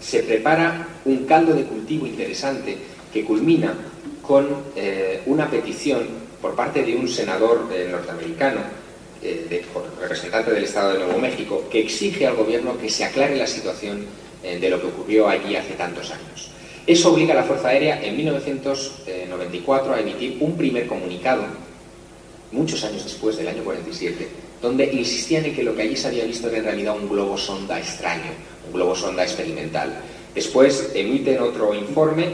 se 0.03 0.23
prepara 0.23 0.89
un 1.05 1.25
caldo 1.25 1.55
de 1.55 1.65
cultivo 1.65 2.07
interesante 2.07 2.77
que 3.13 3.25
culmina 3.25 3.75
con 4.23 4.49
una 5.27 5.51
petición 5.51 6.23
por 6.43 6.57
parte 6.57 6.83
de 6.83 6.97
un 6.97 7.09
senador 7.09 7.69
eh, 7.73 7.89
norteamericano, 7.89 8.61
eh, 9.23 9.65
representante 10.01 10.51
del 10.51 10.65
Estado 10.65 10.95
de 10.95 10.99
Nuevo 10.99 11.21
México, 11.21 11.65
que 11.71 11.81
exige 11.81 12.27
al 12.27 12.35
gobierno 12.35 12.77
que 12.77 12.91
se 12.91 13.05
aclare 13.05 13.37
la 13.37 13.47
situación 13.47 14.05
eh, 14.43 14.59
de 14.59 14.69
lo 14.69 14.81
que 14.81 14.89
ocurrió 14.89 15.29
allí 15.29 15.55
hace 15.55 15.75
tantos 15.75 16.11
años. 16.11 16.51
Eso 16.85 17.13
obliga 17.13 17.33
a 17.33 17.37
la 17.37 17.45
Fuerza 17.45 17.69
Aérea 17.69 18.03
en 18.03 18.17
1994 18.17 19.95
a 19.95 20.01
emitir 20.01 20.39
un 20.41 20.57
primer 20.57 20.89
comunicado, 20.89 21.45
muchos 22.51 22.83
años 22.83 23.05
después 23.05 23.37
del 23.37 23.47
año 23.47 23.63
47, 23.63 24.29
donde 24.63 24.85
insistían 24.93 25.45
en 25.45 25.55
que 25.55 25.65
lo 25.65 25.75
que 25.75 25.83
allí 25.83 25.97
se 25.97 26.09
había 26.09 26.25
visto 26.25 26.49
era 26.49 26.59
en 26.59 26.65
realidad 26.65 26.97
un 26.97 27.09
globo 27.09 27.37
sonda 27.37 27.79
extraño, 27.79 28.31
un 28.67 28.73
globo 28.73 28.95
sonda 28.95 29.25
experimental. 29.25 30.01
Después 30.35 30.93
emiten 30.95 31.41
otro 31.41 31.75
informe 31.75 32.29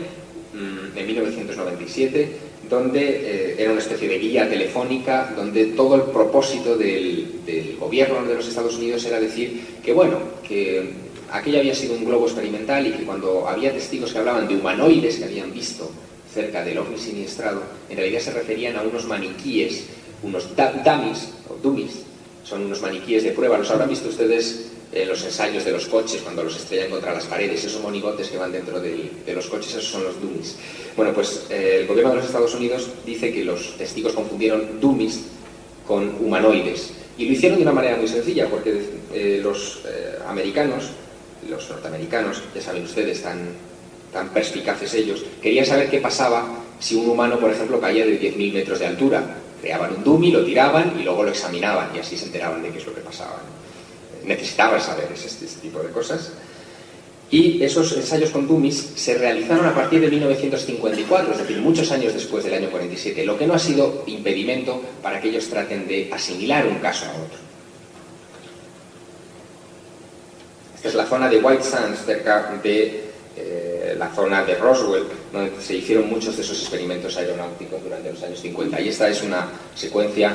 mm, 0.52 0.96
en 0.96 1.06
1997 1.06 2.48
donde 2.68 3.00
eh, 3.00 3.54
era 3.58 3.70
una 3.72 3.80
especie 3.80 4.08
de 4.08 4.18
guía 4.18 4.48
telefónica, 4.48 5.32
donde 5.34 5.66
todo 5.66 5.94
el 5.96 6.02
propósito 6.02 6.76
del, 6.76 7.26
gobierno 7.80 8.22
de 8.24 8.34
los 8.34 8.46
Estados 8.46 8.76
Unidos 8.76 9.04
era 9.06 9.18
decir 9.18 9.62
que, 9.82 9.92
bueno, 9.92 10.18
que 10.46 10.90
aquello 11.30 11.60
había 11.60 11.74
sido 11.74 11.94
un 11.94 12.04
globo 12.04 12.26
experimental 12.26 12.86
y 12.86 12.90
que 12.90 13.04
cuando 13.04 13.48
había 13.48 13.72
testigos 13.72 14.12
que 14.12 14.18
hablaban 14.18 14.46
de 14.46 14.56
humanoides 14.56 15.16
que 15.16 15.24
habían 15.24 15.52
visto 15.52 15.90
cerca 16.32 16.62
del 16.62 16.78
ovni 16.78 16.98
siniestrado, 16.98 17.62
en 17.88 17.96
realidad 17.96 18.20
se 18.20 18.32
referían 18.32 18.76
a 18.76 18.82
unos 18.82 19.06
maniquíes, 19.06 19.84
unos 20.22 20.48
dummies, 20.54 21.32
o 21.48 21.54
dummies, 21.62 22.02
son 22.48 22.64
unos 22.64 22.80
maniquíes 22.80 23.24
de 23.24 23.32
prueba, 23.32 23.58
los 23.58 23.70
habrán 23.70 23.88
visto 23.88 24.08
ustedes 24.08 24.70
en 24.92 25.06
los 25.08 25.22
ensayos 25.22 25.64
de 25.64 25.72
los 25.72 25.86
coches 25.86 26.22
cuando 26.22 26.42
los 26.42 26.56
estrellan 26.56 26.90
contra 26.90 27.12
las 27.12 27.26
paredes, 27.26 27.62
esos 27.64 27.82
monigotes 27.82 28.28
que 28.28 28.38
van 28.38 28.52
dentro 28.52 28.80
de, 28.80 29.10
los 29.34 29.46
coches, 29.48 29.74
esos 29.74 29.84
son 29.84 30.04
los 30.04 30.20
dummies. 30.20 30.56
Bueno, 30.96 31.12
pues 31.12 31.46
eh, 31.50 31.80
el 31.80 31.86
gobierno 31.86 32.10
de 32.12 32.16
los 32.16 32.26
Estados 32.26 32.54
Unidos 32.54 32.88
dice 33.04 33.32
que 33.32 33.44
los 33.44 33.76
testigos 33.76 34.14
confundieron 34.14 34.80
dummies 34.80 35.20
con 35.86 36.14
humanoides. 36.20 36.92
Y 37.18 37.26
lo 37.26 37.32
hicieron 37.32 37.58
de 37.58 37.64
una 37.64 37.72
manera 37.72 37.96
muy 37.96 38.08
sencilla, 38.08 38.48
porque 38.48 38.80
eh, 39.12 39.40
los 39.42 39.80
eh, 39.86 40.18
americanos, 40.26 40.90
los 41.48 41.68
norteamericanos, 41.68 42.42
ya 42.54 42.62
saben 42.62 42.84
ustedes, 42.84 43.22
tan, 43.22 43.40
tan 44.12 44.30
perspicaces 44.30 44.94
ellos, 44.94 45.22
querían 45.42 45.66
saber 45.66 45.90
qué 45.90 45.98
pasaba 45.98 46.48
si 46.80 46.94
un 46.94 47.10
humano, 47.10 47.38
por 47.38 47.50
ejemplo, 47.50 47.80
caía 47.80 48.06
de 48.06 48.18
10.000 48.18 48.52
metros 48.54 48.78
de 48.78 48.86
altura. 48.86 49.36
Creaban 49.60 49.96
un 49.96 50.04
dummy, 50.04 50.30
lo 50.30 50.44
tiraban 50.44 50.94
y 50.98 51.02
luego 51.02 51.22
lo 51.22 51.30
examinaban 51.30 51.94
y 51.94 51.98
así 51.98 52.16
se 52.16 52.26
enteraban 52.26 52.62
de 52.62 52.70
qué 52.70 52.78
es 52.78 52.86
lo 52.86 52.94
que 52.94 53.00
pasaba 53.00 53.40
necesitaba 54.28 54.78
saber 54.78 55.08
este, 55.12 55.46
tipo 55.60 55.80
de 55.80 55.90
cosas. 55.90 56.30
Y 57.30 57.62
esos 57.62 57.92
ensayos 57.92 58.30
con 58.30 58.46
dummies 58.46 58.92
se 58.94 59.18
realizaron 59.18 59.66
a 59.66 59.74
partir 59.74 60.00
de 60.00 60.08
1954, 60.08 61.32
es 61.32 61.38
decir, 61.38 61.58
muchos 61.58 61.90
años 61.90 62.14
después 62.14 62.44
del 62.44 62.54
año 62.54 62.70
47, 62.70 63.24
lo 63.26 63.36
que 63.36 63.46
no 63.46 63.54
ha 63.54 63.58
sido 63.58 64.04
impedimento 64.06 64.80
para 65.02 65.20
que 65.20 65.28
ellos 65.28 65.48
traten 65.48 65.86
de 65.86 66.08
asimilar 66.12 66.66
un 66.66 66.78
caso 66.78 67.04
a 67.04 67.10
otro. 67.10 67.38
Esta 70.76 70.88
es 70.88 70.94
la 70.94 71.06
zona 71.06 71.28
de 71.28 71.38
White 71.38 71.64
Sands, 71.64 72.04
cerca 72.06 72.58
de 72.62 73.10
eh, 73.36 73.67
la 73.98 74.08
zona 74.10 74.44
de 74.44 74.54
Roswell, 74.54 75.04
donde 75.32 75.60
se 75.60 75.76
hicieron 75.76 76.08
muchos 76.08 76.36
de 76.36 76.42
esos 76.42 76.60
experimentos 76.60 77.16
aeronáuticos 77.16 77.82
durante 77.82 78.12
los 78.12 78.22
años 78.22 78.40
50. 78.40 78.80
Y 78.80 78.88
esta 78.88 79.08
es 79.08 79.22
una 79.22 79.48
secuencia 79.74 80.32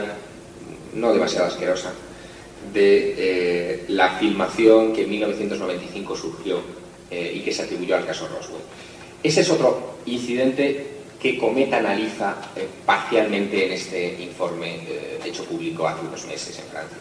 no 0.96 1.14
demasiado 1.14 1.48
asquerosa, 1.48 1.92
de 2.72 3.16
eh, 3.18 3.86
la 3.90 4.18
filmación 4.18 4.94
que 4.94 5.04
en 5.04 5.10
1995 5.10 6.16
surgió 6.16 6.60
eh, 7.10 7.34
y 7.36 7.40
que 7.42 7.54
se 7.54 7.64
atribuyó 7.64 7.96
al 7.96 8.06
caso 8.06 8.28
Roswell. 8.28 8.62
Ese 9.22 9.42
es 9.42 9.50
otro 9.50 9.96
incidente 10.06 10.88
que 11.20 11.38
Cometa 11.38 11.78
analiza 11.78 12.36
eh, 12.56 12.68
parcialmente 12.86 13.66
en 13.66 13.74
este 13.74 14.22
informe 14.22 14.82
hecho 15.24 15.46
público 15.46 15.88
hace 15.88 16.06
unos 16.06 16.26
meses 16.26 16.60
en 16.60 16.66
Francia. 16.66 16.98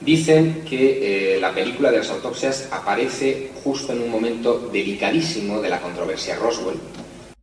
Dicen 0.00 0.64
que 0.68 1.38
la 1.40 1.52
película 1.52 1.90
de 1.90 1.98
las 1.98 2.10
autopsias 2.10 2.68
aparece 2.72 3.50
justo 3.62 3.92
en 3.92 4.02
un 4.02 4.10
momento 4.10 4.70
delicadísimo 4.72 5.60
de 5.60 5.68
la 5.68 5.80
controversia 5.80 6.36
Roswell, 6.36 6.78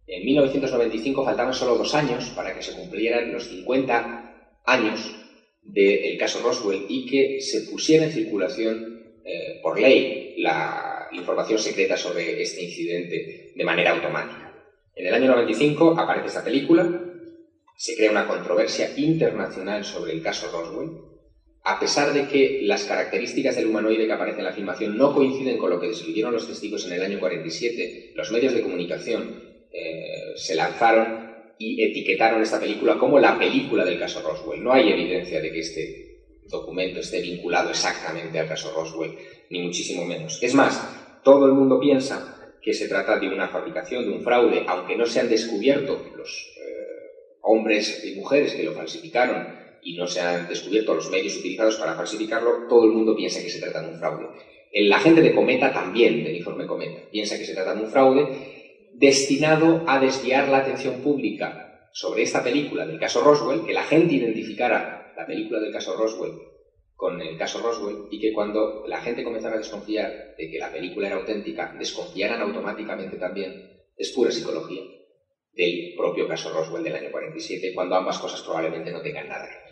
En 0.07 0.25
1995 0.25 1.25
faltaban 1.25 1.53
solo 1.53 1.77
dos 1.77 1.93
años 1.93 2.31
para 2.35 2.55
que 2.55 2.61
se 2.61 2.73
cumplieran 2.73 3.33
los 3.33 3.47
50 3.49 4.61
años 4.65 5.15
del 5.61 6.17
caso 6.17 6.41
Roswell 6.41 6.85
y 6.87 7.05
que 7.05 7.41
se 7.41 7.61
pusiera 7.71 8.05
en 8.05 8.11
circulación 8.11 8.95
eh, 9.25 9.59
por 9.61 9.79
ley 9.79 10.35
la 10.37 11.07
información 11.11 11.57
secreta 11.59 11.97
sobre 11.97 12.41
este 12.41 12.63
incidente 12.63 13.53
de 13.55 13.63
manera 13.63 13.91
automática. 13.91 14.53
En 14.95 15.07
el 15.07 15.13
año 15.13 15.27
95 15.31 15.99
aparece 15.99 16.27
esta 16.27 16.43
película, 16.43 16.87
se 17.75 17.95
crea 17.95 18.11
una 18.11 18.27
controversia 18.27 18.91
internacional 18.95 19.83
sobre 19.83 20.13
el 20.13 20.21
caso 20.21 20.49
Roswell, 20.51 21.14
a 21.67 21.79
pesar 21.79 22.13
de 22.13 22.27
que 22.27 22.59
las 22.61 22.85
características 22.85 23.55
del 23.55 23.65
humanoide 23.65 24.05
que 24.05 24.13
aparece 24.13 24.37
en 24.37 24.45
la 24.45 24.53
filmación 24.53 24.95
no 24.95 25.11
coinciden 25.11 25.57
con 25.57 25.71
lo 25.71 25.79
que 25.79 25.87
describieron 25.87 26.31
los 26.31 26.45
testigos 26.45 26.85
en 26.85 26.93
el 26.93 27.01
año 27.01 27.19
47, 27.19 28.11
los 28.13 28.31
medios 28.31 28.53
de 28.53 28.61
comunicación 28.61 29.35
eh, 29.71 30.33
se 30.35 30.53
lanzaron 30.53 31.25
y 31.57 31.81
etiquetaron 31.81 32.43
esta 32.43 32.59
película 32.59 32.99
como 32.99 33.17
la 33.17 33.39
película 33.39 33.83
del 33.83 33.97
caso 33.97 34.21
Roswell. 34.21 34.61
No 34.61 34.73
hay 34.73 34.91
evidencia 34.91 35.41
de 35.41 35.51
que 35.51 35.59
este 35.59 35.95
documento 36.43 36.99
esté 36.99 37.19
vinculado 37.19 37.71
exactamente 37.71 38.37
al 38.37 38.47
caso 38.47 38.71
Roswell, 38.71 39.15
ni 39.49 39.59
muchísimo 39.59 40.05
menos. 40.05 40.37
Es 40.41 40.53
más, 40.53 40.87
todo 41.23 41.47
el 41.47 41.53
mundo 41.53 41.79
piensa 41.79 42.31
que 42.61 42.73
se 42.73 42.87
trata 42.87 43.17
de 43.17 43.27
una 43.27 43.47
fabricación, 43.47 44.05
de 44.05 44.11
un 44.11 44.21
fraude, 44.21 44.65
aunque 44.67 44.95
no 44.95 45.07
se 45.07 45.19
han 45.19 45.29
descubierto 45.29 46.03
los 46.13 46.53
eh, 46.57 47.39
hombres 47.41 48.03
y 48.03 48.11
mujeres 48.13 48.53
que 48.53 48.63
lo 48.63 48.73
falsificaron 48.73 49.54
y 49.85 49.95
no 49.95 50.07
se 50.07 50.19
han 50.19 50.49
descubierto 50.49 50.95
los 50.95 51.09
medios 51.11 51.37
utilizados 51.37 51.75
para 51.75 51.95
falsificarlo, 51.95 52.67
todo 52.67 52.85
el 52.85 52.91
mundo 52.91 53.15
piensa 53.15 53.41
que 53.41 53.49
se 53.49 53.59
trata 53.59 53.81
de 53.81 53.89
un 53.89 53.99
fraude. 53.99 54.25
El 54.71 54.91
agente 54.91 55.21
de 55.21 55.33
Cometa 55.33 55.71
también, 55.71 56.23
del 56.23 56.35
informe 56.35 56.65
Cometa, 56.65 57.07
piensa 57.11 57.37
que 57.37 57.45
se 57.45 57.53
trata 57.53 57.75
de 57.75 57.83
un 57.83 57.89
fraude 57.89 58.27
destinado 58.93 59.83
a 59.87 59.99
desviar 59.99 60.49
la 60.49 60.57
atención 60.57 61.01
pública 61.01 61.89
sobre 61.93 62.23
esta 62.23 62.43
película 62.43 62.85
del 62.85 62.99
caso 62.99 63.21
Roswell, 63.21 63.63
que 63.63 63.73
la 63.73 63.83
gente 63.83 64.15
identificara 64.15 65.13
la 65.15 65.25
película 65.25 65.59
del 65.59 65.71
caso 65.71 65.95
Roswell 65.95 66.33
con 66.95 67.21
el 67.21 67.37
caso 67.37 67.61
Roswell 67.61 68.07
y 68.09 68.19
que 68.19 68.33
cuando 68.33 68.83
la 68.87 68.99
gente 68.99 69.23
comenzara 69.23 69.55
a 69.55 69.59
desconfiar 69.59 70.33
de 70.37 70.49
que 70.49 70.57
la 70.57 70.71
película 70.71 71.07
era 71.07 71.17
auténtica, 71.17 71.75
desconfiaran 71.77 72.41
automáticamente 72.41 73.17
también, 73.17 73.53
es 73.95 74.11
pura 74.11 74.31
psicología, 74.31 74.81
del 75.53 75.93
propio 75.95 76.27
caso 76.27 76.51
Roswell 76.51 76.83
del 76.83 76.95
año 76.95 77.11
47, 77.11 77.73
cuando 77.73 77.95
ambas 77.95 78.17
cosas 78.17 78.41
probablemente 78.41 78.91
no 78.91 79.01
tengan 79.01 79.27
nada 79.27 79.47
que 79.47 79.55
ver. 79.55 79.64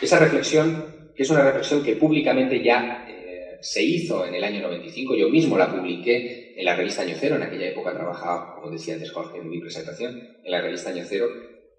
Esa 0.00 0.18
reflexión, 0.18 0.76
que 1.14 1.22
es 1.22 1.30
una 1.30 1.42
reflexión 1.42 1.82
que 1.82 1.94
públicamente 1.94 2.62
ya 2.62 3.04
eh, 3.06 3.58
se 3.60 3.82
hizo 3.82 4.24
en 4.24 4.34
el 4.34 4.44
año 4.44 4.60
95, 4.60 5.14
yo 5.14 5.28
mismo 5.28 5.56
la 5.56 5.70
publiqué 5.70 6.52
en 6.54 6.64
la 6.64 6.74
revista 6.74 7.02
Año 7.02 7.16
Cero, 7.18 7.34
en 7.34 7.42
aquella 7.42 7.66
época 7.66 7.92
trabajaba, 7.92 8.52
como 8.54 8.70
decía 8.70 8.94
antes 8.94 9.10
Jorge 9.10 9.38
en 9.38 9.48
mi 9.48 9.58
presentación, 9.58 10.16
en 10.42 10.50
la 10.50 10.60
revista 10.60 10.90
Año 10.90 11.02
Cero, 11.04 11.26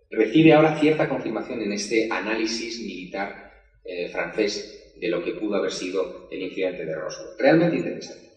recibe 0.10 0.53
ahora 0.53 0.75
cierta 0.75 1.08
confirmación 1.08 1.62
en 1.62 1.71
este 1.71 2.08
análisis 2.10 2.82
militar 2.82 3.34
eh, 3.86 4.08
francés 4.08 4.91
de 4.95 5.08
lo 5.08 5.21
que 5.21 5.34
pudo 5.34 5.55
haber 5.55 5.71
sido 5.71 6.27
el 6.29 6.41
incidente 6.41 6.84
de 6.86 6.93
Roswell. 6.93 7.29
Realmente 7.38 7.77
interesante. 7.77 8.27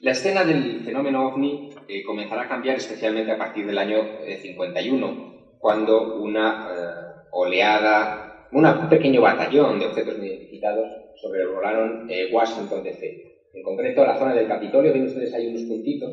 La 0.00 0.10
escena 0.10 0.42
del 0.44 0.82
fenómeno 0.82 1.28
ovni 1.28 1.71
eh, 1.88 2.02
comenzará 2.02 2.42
a 2.42 2.48
cambiar 2.48 2.76
especialmente 2.76 3.32
a 3.32 3.38
partir 3.38 3.66
del 3.66 3.78
año 3.78 3.98
51, 4.40 5.06
eh, 5.06 5.56
cuando 5.58 6.22
una 6.22 6.66
eh, 6.70 7.26
oleada, 7.30 8.48
un 8.52 8.88
pequeño 8.88 9.20
batallón 9.20 9.78
de 9.78 9.86
objetos 9.86 10.18
no 10.18 10.24
identificados 10.24 10.88
sobrevolaron 11.20 12.08
Washington 12.30 12.82
DC. 12.82 13.32
En 13.54 13.62
concreto, 13.62 14.04
la 14.04 14.18
zona 14.18 14.34
del 14.34 14.48
Capitolio, 14.48 14.92
ven 14.92 15.04
ustedes 15.04 15.32
ahí 15.34 15.46
unos 15.46 15.62
puntitos, 15.62 16.12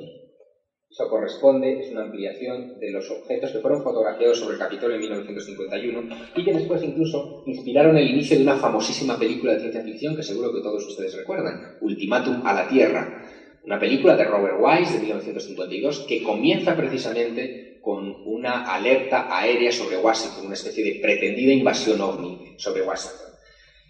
eso 0.90 1.08
corresponde, 1.08 1.80
es 1.80 1.92
una 1.92 2.02
ampliación 2.02 2.80
de 2.80 2.92
los 2.92 3.10
objetos 3.12 3.52
que 3.52 3.60
fueron 3.60 3.84
fotografiados 3.84 4.40
sobre 4.40 4.56
el 4.56 4.60
Capitolio 4.60 4.96
en 4.96 5.02
1951 5.02 6.10
y 6.36 6.44
que 6.44 6.52
después 6.52 6.82
incluso 6.84 7.44
inspiraron 7.46 7.96
el 7.96 8.10
inicio 8.10 8.36
de 8.36 8.42
una 8.42 8.56
famosísima 8.56 9.18
película 9.20 9.54
de 9.54 9.60
ciencia 9.60 9.84
ficción 9.84 10.16
que 10.16 10.24
seguro 10.24 10.52
que 10.52 10.62
todos 10.62 10.84
ustedes 10.88 11.16
recuerdan, 11.16 11.78
Ultimátum 11.82 12.42
a 12.44 12.54
la 12.54 12.68
Tierra, 12.68 13.22
una 13.64 13.80
película 13.80 14.16
de 14.16 14.24
Robert 14.24 14.58
Wise 14.60 14.94
de 14.94 15.00
1952 15.00 16.06
que 16.08 16.24
comienza 16.24 16.76
precisamente 16.76 17.80
con 17.82 18.16
una 18.26 18.64
alerta 18.64 19.28
aérea 19.30 19.72
sobre 19.72 19.98
Washington, 19.98 20.46
una 20.46 20.56
especie 20.56 20.84
de 20.84 21.00
pretendida 21.00 21.52
invasión 21.52 22.02
ovni 22.02 22.56
sobre 22.58 22.82
Washington. 22.82 23.30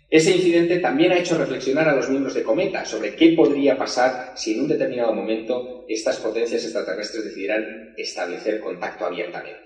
Ese 0.09 0.31
incidente 0.31 0.79
también 0.79 1.11
ha 1.11 1.19
hecho 1.19 1.37
reflexionar 1.37 1.87
a 1.87 1.95
los 1.95 2.09
miembros 2.09 2.33
de 2.33 2.41
Cometa 2.41 2.83
sobre 2.83 3.15
qué 3.15 3.33
podría 3.35 3.77
pasar 3.77 4.33
si 4.35 4.53
en 4.53 4.61
un 4.61 4.67
determinado 4.67 5.13
momento 5.13 5.85
estas 5.87 6.17
potencias 6.17 6.63
extraterrestres 6.63 7.25
decidieran 7.25 7.93
establecer 7.95 8.59
contacto 8.59 9.05
abiertamente. 9.05 9.59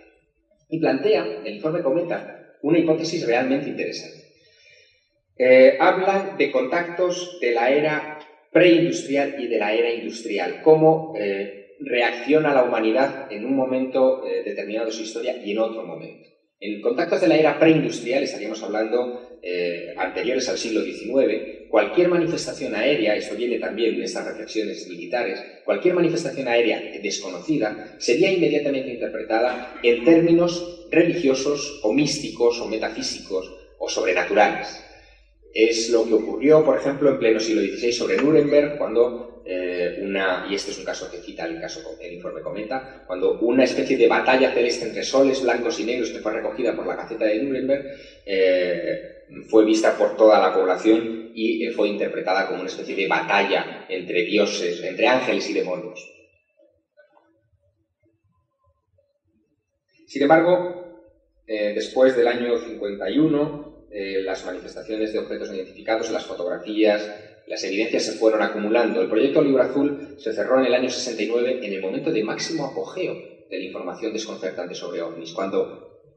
Y 0.69 0.79
plantea, 0.79 1.25
el 1.45 1.55
informe 1.55 1.81
Cometa, 1.81 2.57
una 2.61 2.77
hipótesis 2.77 3.25
realmente 3.25 3.69
interesante. 3.69 4.23
Eh, 5.37 5.77
habla 5.79 6.35
de 6.37 6.51
contactos 6.51 7.39
de 7.41 7.51
la 7.53 7.71
era 7.71 8.12
preindustrial 8.53 9.35
y 9.39 9.47
de 9.47 9.57
la 9.57 9.73
era 9.73 9.91
industrial, 9.91 10.61
cómo 10.63 11.13
eh, 11.17 11.75
reacciona 11.79 12.53
la 12.53 12.63
humanidad 12.63 13.31
en 13.31 13.45
un 13.45 13.55
momento 13.55 14.25
eh, 14.25 14.43
determinado 14.43 14.87
de 14.87 14.93
su 14.93 15.01
historia 15.01 15.35
y 15.43 15.51
en 15.51 15.59
otro 15.59 15.83
momento. 15.83 16.29
En 16.59 16.79
contactos 16.79 17.19
de 17.19 17.27
la 17.27 17.35
era 17.35 17.59
preindustrial, 17.59 18.23
estaríamos 18.23 18.63
hablando 18.63 19.39
eh, 19.41 19.93
anteriores 19.97 20.47
al 20.47 20.57
siglo 20.57 20.81
XIX, 20.81 21.67
cualquier 21.69 22.07
manifestación 22.07 22.73
aérea, 22.75 23.15
esto 23.15 23.35
viene 23.35 23.57
también 23.57 23.95
en 23.95 24.03
estas 24.03 24.25
reflexiones 24.25 24.87
militares, 24.87 25.43
cualquier 25.65 25.95
manifestación 25.95 26.47
aérea 26.47 26.79
desconocida 27.01 27.95
sería 27.97 28.31
inmediatamente 28.31 28.93
interpretada 28.93 29.73
en 29.83 30.05
términos 30.05 30.87
religiosos 30.91 31.81
o 31.83 31.91
místicos 31.91 32.61
o 32.61 32.67
metafísicos 32.67 33.51
o 33.79 33.89
sobrenaturales. 33.89 34.81
Es 35.53 35.87
lo 35.89 36.03
que 36.03 36.15
ocurrió, 36.15 36.63
por 36.63 36.75
ejemplo, 36.75 37.09
en 37.09 37.19
pleno 37.19 37.39
siglo 37.39 37.61
XVI 37.61 37.91
sobre 37.91 38.15
Nuremberg, 38.15 38.75
cuando 38.75 39.19
eh, 39.45 39.93
una, 39.97 40.41
y 40.43 40.55
este 40.55 40.71
es 40.71 40.77
un 40.77 40.83
caso 40.83 41.07
que 41.07 41.21
cita 41.21 41.45
el, 41.45 41.59
caso, 41.59 41.95
el 41.99 42.11
informe 42.11 42.41
Cometa, 42.41 43.03
cuando 43.05 43.37
una 43.39 43.63
especie 43.63 43.95
de 43.95 44.07
batalla 44.07 44.51
celeste 44.51 44.85
entre 44.85 45.03
soles 45.03 45.41
blancos 45.41 45.77
y 45.79 45.83
negros 45.83 46.09
que 46.09 46.19
fue 46.19 46.31
recogida 46.31 46.73
por 46.73 46.87
la 46.87 46.95
caceta 46.95 47.25
de 47.25 47.39
Nuremberg 47.39 47.85
eh, 48.25 49.01
fue 49.47 49.63
vista 49.63 49.95
por 49.95 50.15
toda 50.15 50.39
la 50.39 50.51
población 50.51 51.11
y 51.31 51.63
eh, 51.63 51.69
fue 51.69 51.87
interpretada 51.87 52.47
como 52.47 52.61
una 52.61 52.69
especie 52.69 52.95
de 52.95 53.05
batalla 53.05 53.67
entre 53.87 54.23
dioses, 54.23 54.81
entre 54.81 55.05
ángeles 55.05 55.47
y 55.49 55.53
demonios. 55.53 56.09
Sin 60.07 60.21
embargo, 60.21 60.79
después 61.47 62.15
del 62.15 62.27
año 62.27 62.55
51, 62.55 63.72
eh, 63.93 64.21
las 64.21 64.43
manifestaciones 64.43 65.12
de 65.12 65.19
objetos 65.19 65.49
no 65.49 65.56
identificados, 65.56 66.10
las 66.10 66.25
fotografías, 66.25 67.12
las 67.45 67.63
evidencias 67.63 68.03
se 68.03 68.13
fueron 68.13 68.41
acumulando. 68.41 69.02
El 69.02 69.08
proyecto 69.08 69.41
Libro 69.41 69.62
Azul 69.62 70.00
se 70.17 70.33
cerró 70.33 70.58
en 70.60 70.65
el 70.65 70.73
año 70.73 70.89
69 70.89 71.60
en 71.62 71.73
el 71.73 71.81
momento 71.81 72.12
de 72.12 72.23
máximo 72.23 72.65
apogeo 72.65 73.19
de 73.50 73.58
la 73.58 73.63
información 73.63 74.13
desconcertante 74.13 74.73
sobre 74.73 75.02
ovnis, 75.02 75.31
cuando 75.33 75.69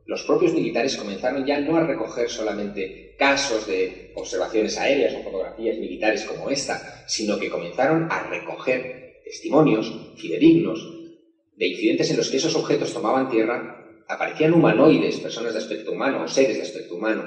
los 0.07 0.23
propios 0.23 0.55
militares 0.55 0.97
comenzaron 0.97 1.45
ya 1.45 1.59
no 1.59 1.77
a 1.77 1.81
recoger 1.81 2.29
solamente 2.29 2.93
casos 3.19 3.67
de 3.67 4.11
observaciones 4.15 4.79
aéreas 4.79 5.15
o 5.15 5.21
fotografías 5.21 5.79
militares 5.79 6.25
como 6.25 6.49
esta, 6.49 6.81
sino 7.07 7.39
que 7.39 7.49
comenzaron 7.49 8.07
a 8.09 8.21
recoger 8.21 8.87
testimonios 9.25 9.93
fidedignos 10.15 10.93
de 11.57 11.67
incidentes 11.67 12.09
en 12.11 12.17
los 12.17 12.31
que 12.31 12.37
esos 12.37 12.55
objetos 12.55 12.93
tomaban 12.93 13.29
tierra, 13.29 13.77
aparecían 14.07 14.53
humanoides, 14.53 15.19
personas 15.19 15.53
de 15.53 15.59
aspecto 15.59 15.91
humano 15.91 16.23
o 16.23 16.29
seres 16.29 16.57
de 16.57 16.63
aspecto 16.63 16.95
humano, 16.95 17.25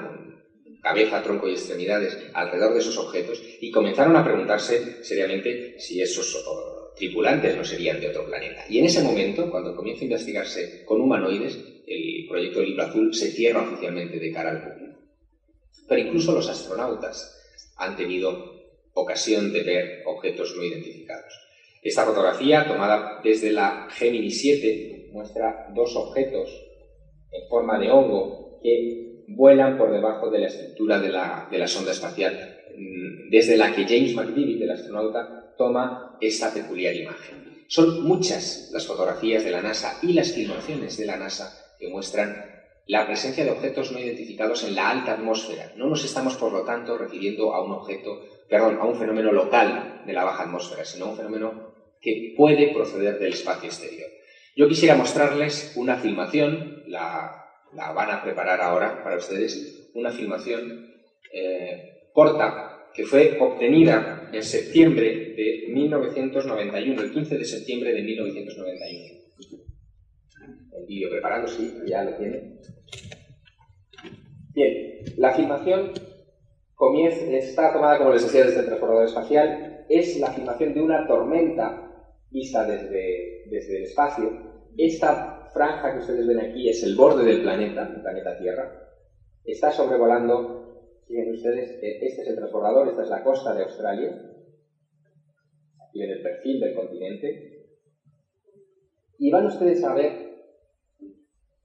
cabeza, 0.82 1.22
tronco 1.22 1.48
y 1.48 1.52
extremidades 1.52 2.18
alrededor 2.34 2.74
de 2.74 2.80
esos 2.80 2.98
objetos 2.98 3.42
y 3.60 3.70
comenzaron 3.70 4.16
a 4.16 4.24
preguntarse 4.24 5.02
seriamente 5.02 5.78
si 5.78 6.00
esos 6.00 6.44
tripulantes 6.96 7.56
no 7.56 7.64
serían 7.64 8.00
de 8.00 8.08
otro 8.08 8.26
planeta. 8.26 8.64
Y 8.68 8.78
en 8.78 8.86
ese 8.86 9.02
momento, 9.02 9.50
cuando 9.50 9.74
comienza 9.74 10.02
a 10.02 10.04
investigarse 10.04 10.84
con 10.84 11.00
humanoides, 11.00 11.58
el 11.86 12.26
proyecto 12.28 12.62
Libro 12.62 12.84
Azul 12.84 13.14
se 13.14 13.30
cierra 13.30 13.62
oficialmente 13.62 14.18
de 14.18 14.32
cara 14.32 14.50
al 14.50 14.62
público. 14.62 15.00
Pero 15.88 16.00
incluso 16.00 16.32
los 16.32 16.48
astronautas 16.48 17.36
han 17.76 17.96
tenido 17.96 18.60
ocasión 18.92 19.52
de 19.52 19.62
ver 19.62 20.02
objetos 20.06 20.54
no 20.56 20.62
identificados. 20.62 21.32
Esta 21.82 22.04
fotografía, 22.04 22.66
tomada 22.66 23.20
desde 23.24 23.50
la 23.50 23.88
Gemini 23.90 24.30
7, 24.30 25.08
muestra 25.12 25.66
dos 25.74 25.96
objetos 25.96 26.50
en 27.32 27.48
forma 27.48 27.78
de 27.78 27.90
hongo 27.90 28.60
que 28.62 29.09
vuelan 29.36 29.78
por 29.78 29.92
debajo 29.92 30.30
de 30.30 30.40
la 30.40 30.46
estructura 30.46 30.98
de 30.98 31.10
la, 31.10 31.66
sonda 31.66 31.92
espacial, 31.92 32.58
mm, 32.76 33.30
desde 33.30 33.56
la 33.56 33.74
que 33.74 33.84
James 33.84 34.14
McDivitt, 34.14 34.62
el 34.62 34.70
astronauta, 34.70 35.54
toma 35.56 36.16
esta 36.20 36.52
peculiar 36.52 36.94
imagen. 36.94 37.64
Son 37.68 38.02
muchas 38.02 38.70
las 38.72 38.86
fotografías 38.86 39.44
de 39.44 39.52
la 39.52 39.62
NASA 39.62 39.98
y 40.02 40.12
las 40.12 40.32
filmaciones 40.32 40.96
de 40.96 41.06
la 41.06 41.16
NASA 41.16 41.76
que 41.78 41.88
muestran 41.88 42.44
la 42.86 43.06
presencia 43.06 43.44
de 43.44 43.50
objetos 43.50 43.92
no 43.92 44.00
identificados 44.00 44.64
en 44.64 44.74
la 44.74 44.90
alta 44.90 45.12
atmósfera. 45.12 45.72
No 45.76 45.86
nos 45.86 46.04
estamos, 46.04 46.34
por 46.34 46.50
lo 46.50 46.64
tanto, 46.64 46.98
refiriendo 46.98 47.54
a 47.54 47.62
un 47.62 47.72
objeto, 47.72 48.24
perdón, 48.48 48.78
a 48.80 48.84
un 48.84 48.96
fenómeno 48.96 49.30
local 49.30 50.02
de 50.04 50.12
la 50.12 50.24
baja 50.24 50.42
atmósfera, 50.42 50.84
sino 50.84 51.04
a 51.04 51.10
un 51.10 51.16
fenómeno 51.16 51.74
que 52.00 52.34
puede 52.36 52.72
proceder 52.74 53.18
del 53.18 53.34
espacio 53.34 53.68
exterior. 53.68 54.08
Yo 54.56 54.66
quisiera 54.66 54.96
mostrarles 54.96 55.72
una 55.76 55.96
filmación, 55.96 56.82
la, 56.88 57.39
van 57.72 58.10
a 58.10 58.22
preparar 58.22 58.60
ahora 58.60 59.02
para 59.02 59.16
ustedes, 59.16 59.90
una 59.94 60.10
filmación 60.10 60.88
eh, 61.32 62.08
corta 62.12 62.88
que 62.92 63.04
fue 63.04 63.38
obtenida 63.40 64.28
en 64.32 64.42
septiembre 64.42 65.34
de 65.36 65.66
1991, 65.72 67.02
el 67.02 67.12
15 67.12 67.38
de 67.38 67.44
septiembre 67.44 67.92
de 67.92 68.02
1991. 68.02 69.20
El 70.76 70.86
vídeo 70.86 71.10
preparado, 71.10 71.46
sí, 71.46 71.72
ya 71.86 72.02
lo 72.02 72.16
tiene. 72.16 72.58
Bien, 74.54 74.98
la 75.16 75.32
filmación 75.34 75.92
comienza, 76.74 77.24
está 77.30 77.72
tomada, 77.72 77.98
como 77.98 78.12
les 78.12 78.22
decía, 78.22 78.44
desde 78.44 78.60
el 78.60 78.66
transbordador 78.66 79.06
espacial. 79.06 79.84
Es 79.88 80.18
la 80.18 80.32
filmación 80.32 80.74
de 80.74 80.80
una 80.80 81.06
tormenta 81.06 81.90
vista 82.30 82.64
desde, 82.64 83.44
desde 83.46 83.76
el 83.78 83.82
espacio. 83.84 84.66
Esta 84.76 85.39
franja 85.52 85.92
que 85.92 85.98
ustedes 86.00 86.26
ven 86.26 86.40
aquí 86.40 86.68
es 86.68 86.82
el 86.82 86.96
borde 86.96 87.24
del 87.24 87.42
planeta, 87.42 87.92
el 87.94 88.02
planeta 88.02 88.38
Tierra. 88.38 88.70
Está 89.44 89.70
sobrevolando, 89.70 91.00
siguen 91.06 91.32
ustedes, 91.32 91.70
eh, 91.82 91.98
este 92.02 92.22
es 92.22 92.28
el 92.28 92.36
transbordador, 92.36 92.88
esta 92.88 93.02
es 93.02 93.08
la 93.08 93.24
costa 93.24 93.54
de 93.54 93.64
Australia. 93.64 94.10
Aquí 95.88 96.00
ven 96.00 96.10
el 96.10 96.22
perfil 96.22 96.60
del 96.60 96.74
continente. 96.74 97.66
Y 99.18 99.30
van 99.30 99.46
ustedes 99.46 99.82
a 99.84 99.94
ver 99.94 100.12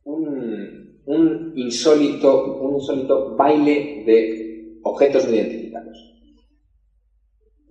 un, 0.04 1.02
un, 1.06 1.54
insólito, 1.56 2.60
un 2.62 2.76
insólito 2.76 3.36
baile 3.36 4.04
de 4.06 4.80
objetos 4.84 5.26
no 5.26 5.36
identificados. 5.36 6.15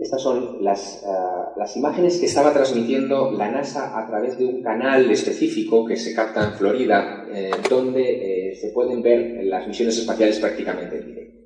Estas 0.05 0.21
son 0.21 0.63
las, 0.63 1.03
ah, 1.07 1.55
las, 1.57 1.75
imágenes 1.79 2.19
que 2.21 2.27
estaba 2.27 2.53
transmitiendo 2.53 3.33
la 3.33 3.51
NASA 3.51 3.99
a 3.99 4.07
través 4.07 4.37
de 4.39 4.45
un 4.45 4.63
canal 4.63 5.11
específico 5.11 5.87
que 5.87 5.97
se 5.97 6.15
capta 6.15 6.45
en 6.45 6.53
Florida, 6.53 7.25
eh, 7.33 7.51
donde 7.71 8.51
eh, 8.51 8.55
se 8.55 8.69
pueden 8.69 9.01
ver 9.01 9.43
las 9.45 9.67
misiones 9.67 9.97
espaciales 9.97 10.39
prácticamente 10.41 10.99
en 10.99 11.07
directo. 11.07 11.39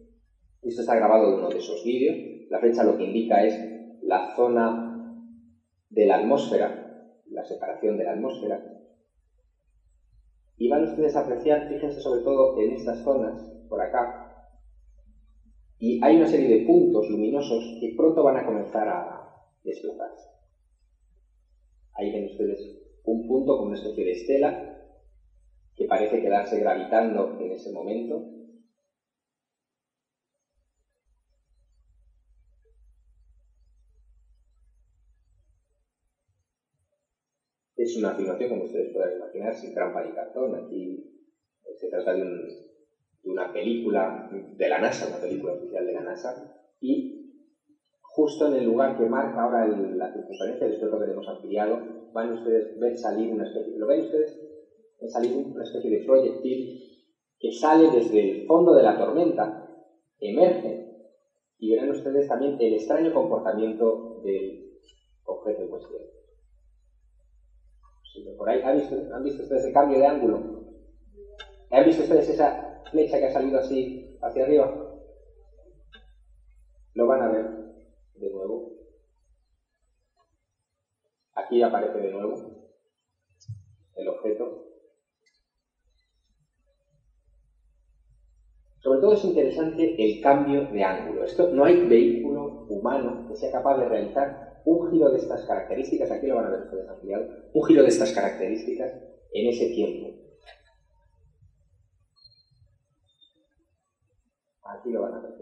Esto 0.60 0.80
está 0.80 0.96
grabado 0.96 1.30
de 1.30 1.36
uno 1.36 1.48
de 1.50 1.58
esos 1.58 1.84
vídeos. 1.84 2.16
La 2.50 2.58
fecha 2.58 2.82
lo 2.82 2.98
que 2.98 3.04
indica 3.04 3.44
es 3.44 3.56
la 4.02 4.34
zona 4.34 5.22
de 5.90 6.06
la 6.06 6.16
atmósfera, 6.16 7.14
la 7.30 7.44
separación 7.44 7.96
de 7.96 8.04
la 8.06 8.14
atmósfera. 8.14 8.60
Y 10.56 10.68
van 10.68 10.82
ustedes 10.82 11.14
a 11.14 11.20
apreciar, 11.20 11.68
fíjense 11.68 12.00
sobre 12.00 12.22
todo 12.22 12.60
en 12.60 12.72
estas 12.72 13.04
zonas, 13.04 13.40
por 13.68 13.80
acá, 13.80 14.27
y 15.78 16.00
hay 16.02 16.16
una 16.16 16.26
serie 16.26 16.48
de 16.48 16.64
puntos 16.64 17.08
luminosos 17.08 17.76
que 17.80 17.94
pronto 17.96 18.22
van 18.22 18.36
a 18.36 18.44
comenzar 18.44 18.88
a 18.88 19.22
desplazarse. 19.62 20.28
Ahí 21.94 22.10
ven 22.10 22.24
ustedes 22.24 22.68
un 23.04 23.26
punto 23.26 23.56
como 23.56 23.68
una 23.68 23.76
especie 23.76 24.04
de 24.04 24.10
estela 24.12 24.52
que 25.76 25.84
parece 25.84 26.20
quedarse 26.20 26.58
gravitando 26.58 27.36
en 27.38 27.52
ese 27.52 27.70
momento. 27.70 28.24
Es 37.76 37.96
una 37.96 38.10
afirmación, 38.10 38.48
como 38.48 38.64
ustedes 38.64 38.92
pueden 38.92 39.16
imaginar, 39.16 39.54
sin 39.54 39.72
trampa 39.72 40.02
ni 40.02 40.12
cartón. 40.12 40.54
Aquí 40.56 41.00
se 41.76 41.88
trata 41.88 42.12
de 42.12 42.22
un 42.22 42.48
una 43.24 43.52
película 43.52 44.28
de 44.30 44.68
la 44.68 44.78
NASA, 44.78 45.08
una 45.08 45.20
película 45.20 45.52
oficial 45.54 45.84
de 45.84 45.92
la 45.92 46.02
NASA, 46.02 46.34
y 46.80 47.18
justo 48.00 48.46
en 48.46 48.54
el 48.54 48.64
lugar 48.64 48.96
que 48.96 49.06
marca 49.06 49.42
ahora 49.42 49.66
la 49.66 50.12
circunferencia, 50.12 50.66
después 50.66 50.90
lo 50.90 50.98
veremos 50.98 51.28
ampliado, 51.28 52.10
van 52.12 52.32
ustedes 52.32 52.76
a 52.76 52.80
ver 52.80 52.96
salir 52.96 53.30
una 53.32 53.44
especie, 53.44 53.78
¿lo 53.78 53.86
ven 53.86 54.00
ustedes? 54.00 54.36
Ven 55.00 55.08
salir 55.08 55.36
una 55.36 55.62
especie 55.62 55.90
de 55.90 56.04
proyectil 56.04 56.80
que 57.38 57.52
sale 57.52 57.90
desde 57.90 58.20
el 58.20 58.46
fondo 58.46 58.74
de 58.74 58.82
la 58.82 58.98
tormenta, 58.98 59.64
emerge, 60.18 60.88
y 61.58 61.70
verán 61.70 61.90
ustedes 61.90 62.26
también 62.26 62.56
el 62.58 62.74
extraño 62.74 63.12
comportamiento 63.12 64.20
del 64.22 64.68
objeto 65.24 65.62
en 65.62 65.68
cuestión. 65.68 66.02
por 68.36 68.48
ahí, 68.48 68.60
¿han 68.62 68.76
visto, 68.76 68.96
¿han 69.12 69.22
visto 69.22 69.42
ustedes 69.42 69.64
el 69.64 69.72
cambio 69.72 69.98
de 69.98 70.06
ángulo? 70.06 70.64
¿Han 71.70 71.84
visto 71.84 72.02
ustedes 72.02 72.28
esa 72.30 72.67
flecha 72.90 73.18
que 73.18 73.26
ha 73.26 73.32
salido 73.32 73.58
así 73.58 74.18
hacia 74.20 74.44
arriba, 74.44 74.88
lo 76.94 77.06
van 77.06 77.22
a 77.22 77.28
ver 77.28 77.46
de 78.14 78.30
nuevo. 78.30 78.72
Aquí 81.34 81.62
aparece 81.62 81.98
de 81.98 82.10
nuevo 82.10 82.34
el 83.96 84.08
objeto. 84.08 84.64
Sobre 88.80 89.00
todo 89.00 89.12
es 89.12 89.24
interesante 89.24 89.94
el 89.98 90.20
cambio 90.20 90.66
de 90.70 90.82
ángulo. 90.82 91.24
Esto 91.24 91.50
no 91.52 91.64
hay 91.64 91.86
vehículo 91.86 92.64
humano 92.68 93.26
que 93.28 93.36
sea 93.36 93.50
capaz 93.50 93.78
de 93.78 93.88
realizar 93.88 94.60
un 94.64 94.90
giro 94.90 95.10
de 95.10 95.18
estas 95.18 95.44
características, 95.46 96.10
aquí 96.10 96.26
lo 96.26 96.36
van 96.36 96.46
a 96.46 96.50
ver 96.50 96.60
ustedes 96.60 96.88
ampliado, 96.88 97.26
un 97.54 97.64
giro 97.64 97.82
de 97.82 97.88
estas 97.88 98.12
características 98.12 98.92
en 99.32 99.46
ese 99.46 99.70
tiempo. 99.70 100.27
Aquí 104.68 104.90
lo 104.90 105.02
van 105.02 105.14
a 105.14 105.20
ver 105.20 105.32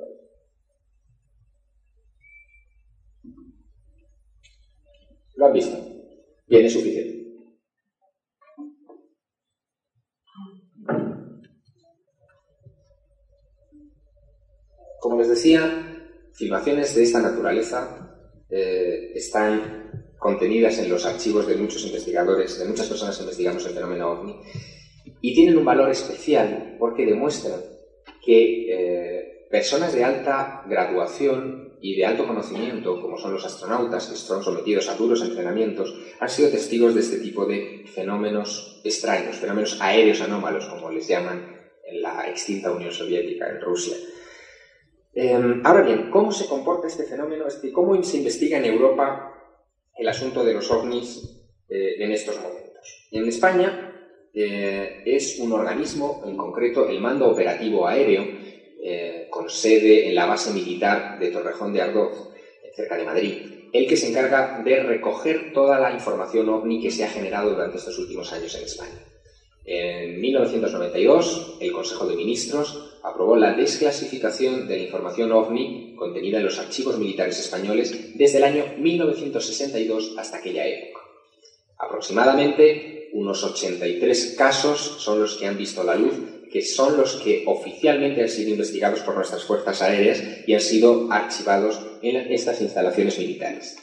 ¿Lo 5.34 5.46
han 5.46 5.52
visto? 5.52 5.76
Bien, 6.46 6.64
es 6.64 6.72
suficiente. 6.72 7.26
Como 15.00 15.18
les 15.18 15.28
decía, 15.28 15.60
filmaciones 16.32 16.94
de 16.94 17.02
esta 17.02 17.20
naturaleza 17.20 18.44
eh, 18.48 19.12
están 19.14 20.14
contenidas 20.18 20.78
en 20.78 20.88
los 20.88 21.04
archivos 21.04 21.46
de 21.46 21.56
muchos 21.56 21.84
investigadores, 21.84 22.58
de 22.58 22.64
muchas 22.64 22.88
personas 22.88 23.16
que 23.16 23.24
investigamos 23.24 23.66
el 23.66 23.74
fenómeno 23.74 24.10
OVNI, 24.12 24.40
y 25.20 25.34
tienen 25.34 25.58
un 25.58 25.64
valor 25.64 25.90
especial 25.90 26.76
porque 26.78 27.04
demuestran 27.04 27.75
que 28.26 28.66
eh, 28.68 29.46
personas 29.48 29.94
de 29.94 30.04
alta 30.04 30.64
graduación 30.66 31.78
y 31.80 31.96
de 31.96 32.04
alto 32.04 32.26
conocimiento, 32.26 33.00
como 33.00 33.16
son 33.16 33.32
los 33.32 33.46
astronautas, 33.46 34.08
que 34.08 34.16
son 34.16 34.42
sometidos 34.42 34.88
a 34.88 34.96
duros 34.96 35.22
entrenamientos, 35.22 35.94
han 36.18 36.28
sido 36.28 36.50
testigos 36.50 36.94
de 36.94 37.00
este 37.00 37.18
tipo 37.18 37.46
de 37.46 37.84
fenómenos 37.86 38.80
extraños, 38.84 39.36
fenómenos 39.36 39.80
aéreos 39.80 40.20
anómalos, 40.20 40.66
como 40.66 40.90
les 40.90 41.06
llaman 41.06 41.56
en 41.84 42.02
la 42.02 42.28
extinta 42.28 42.72
Unión 42.72 42.90
Soviética, 42.90 43.48
en 43.48 43.60
Rusia. 43.60 43.96
Em, 45.14 45.62
ahora 45.64 45.82
bien, 45.82 46.10
¿cómo 46.10 46.32
se 46.32 46.46
comporta 46.46 46.88
este 46.88 47.04
fenómeno? 47.04 47.44
¿Cómo 47.72 48.02
se 48.02 48.16
investiga 48.18 48.58
en 48.58 48.64
Europa 48.64 49.32
el 49.96 50.08
asunto 50.08 50.44
de 50.44 50.54
los 50.54 50.70
ovnis 50.70 51.40
eh, 51.68 51.94
en 51.98 52.10
estos 52.10 52.36
momentos? 52.40 53.08
En 53.12 53.28
España 53.28 53.85
eh, 54.38 55.02
es 55.06 55.38
un 55.38 55.52
organismo, 55.52 56.22
en 56.26 56.36
concreto 56.36 56.86
el 56.86 57.00
Mando 57.00 57.30
Operativo 57.30 57.86
Aéreo, 57.86 58.26
eh, 58.84 59.28
con 59.30 59.48
sede 59.48 60.08
en 60.08 60.14
la 60.14 60.26
base 60.26 60.52
militar 60.52 61.18
de 61.18 61.30
Torrejón 61.30 61.72
de 61.72 61.80
Ardoz, 61.80 62.32
cerca 62.74 62.98
de 62.98 63.04
Madrid, 63.04 63.34
el 63.72 63.88
que 63.88 63.96
se 63.96 64.10
encarga 64.10 64.62
de 64.62 64.82
recoger 64.82 65.52
toda 65.54 65.78
la 65.78 65.90
información 65.90 66.50
ovni 66.50 66.82
que 66.82 66.90
se 66.90 67.04
ha 67.04 67.08
generado 67.08 67.50
durante 67.50 67.78
estos 67.78 67.98
últimos 67.98 68.30
años 68.34 68.54
en 68.54 68.64
España. 68.64 69.00
En 69.64 70.20
1992, 70.20 71.56
el 71.60 71.72
Consejo 71.72 72.06
de 72.06 72.14
Ministros 72.14 72.98
aprobó 73.02 73.36
la 73.36 73.54
desclasificación 73.54 74.68
de 74.68 74.76
la 74.76 74.82
información 74.82 75.32
ovni 75.32 75.94
contenida 75.96 76.38
en 76.38 76.44
los 76.44 76.58
archivos 76.58 76.98
militares 76.98 77.40
españoles 77.40 78.12
desde 78.14 78.36
el 78.36 78.44
año 78.44 78.64
1962 78.76 80.14
hasta 80.18 80.36
aquella 80.36 80.66
época. 80.66 81.00
Aproximadamente 81.78 83.05
unos 83.16 83.42
83 83.42 84.34
casos 84.36 84.78
son 84.78 85.20
los 85.20 85.36
que 85.36 85.46
han 85.46 85.56
visto 85.56 85.82
la 85.82 85.94
luz, 85.94 86.46
que 86.52 86.60
son 86.60 86.96
los 86.96 87.16
que 87.16 87.44
oficialmente 87.46 88.22
han 88.22 88.28
sido 88.28 88.50
investigados 88.50 89.00
por 89.00 89.14
nuestras 89.14 89.44
fuerzas 89.44 89.80
aéreas 89.82 90.22
y 90.46 90.54
han 90.54 90.60
sido 90.60 91.10
archivados 91.10 91.80
en 92.02 92.32
estas 92.32 92.60
instalaciones 92.60 93.18
militares. 93.18 93.76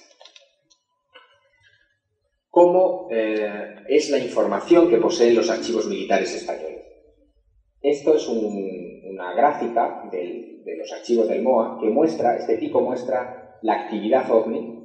¿Cómo 2.49 3.07
eh, 3.11 3.75
es 3.87 4.11
la 4.11 4.19
información 4.19 4.87
que 4.87 4.97
poseen 4.97 5.35
los 5.35 5.49
archivos 5.49 5.87
militares 5.87 6.33
españoles? 6.35 6.83
Esto 7.81 8.15
es 8.15 8.27
una 8.27 9.33
gráfica 9.33 10.07
de 10.11 10.75
los 10.77 10.91
archivos 10.91 11.27
del 11.27 11.41
MOA 11.41 11.79
que 11.81 11.89
muestra, 11.89 12.37
este 12.37 12.57
tipo 12.57 12.81
muestra 12.81 13.57
la 13.63 13.81
actividad 13.81 14.29
OVNI. 14.29 14.83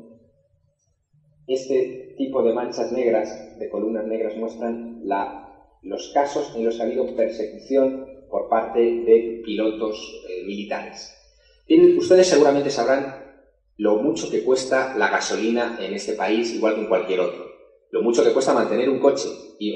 Este 1.46 1.97
tipo 2.18 2.42
de 2.42 2.52
manchas 2.52 2.92
negras, 2.92 3.58
de 3.58 3.70
columnas 3.70 4.04
negras, 4.06 4.36
muestran 4.36 5.00
la 5.04 5.46
los 5.82 6.10
casos 6.12 6.52
en 6.56 6.64
los 6.64 6.76
que 6.76 6.82
ha 6.82 6.86
habido 6.86 7.14
persecución 7.14 8.04
por 8.28 8.48
parte 8.48 8.80
de 8.80 9.42
pilotos 9.44 9.96
eh, 10.28 10.44
militares. 10.44 11.14
ustedes 11.96 12.26
seguramente 12.26 12.68
sabrán 12.68 13.24
lo 13.76 13.96
mucho 13.96 14.28
que 14.30 14.42
cuesta 14.42 14.96
la 14.96 15.08
gasolina 15.08 15.78
en 15.80 15.94
este 15.94 16.14
país, 16.14 16.52
igual 16.52 16.74
que 16.74 16.80
en 16.80 16.88
cualquier 16.88 17.20
otro. 17.20 17.46
Lo 17.90 18.02
mucho 18.02 18.24
que 18.24 18.32
cuesta 18.32 18.52
mantener 18.52 18.90
un 18.90 18.98
coche 18.98 19.28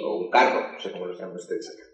o 0.03 0.17
un 0.19 0.29
carro, 0.31 0.73
no 0.73 0.81
sé 0.81 0.91
cómo 0.91 1.07
lo 1.07 1.15
llaman 1.15 1.37
ustedes 1.37 1.71
acá. 1.71 1.89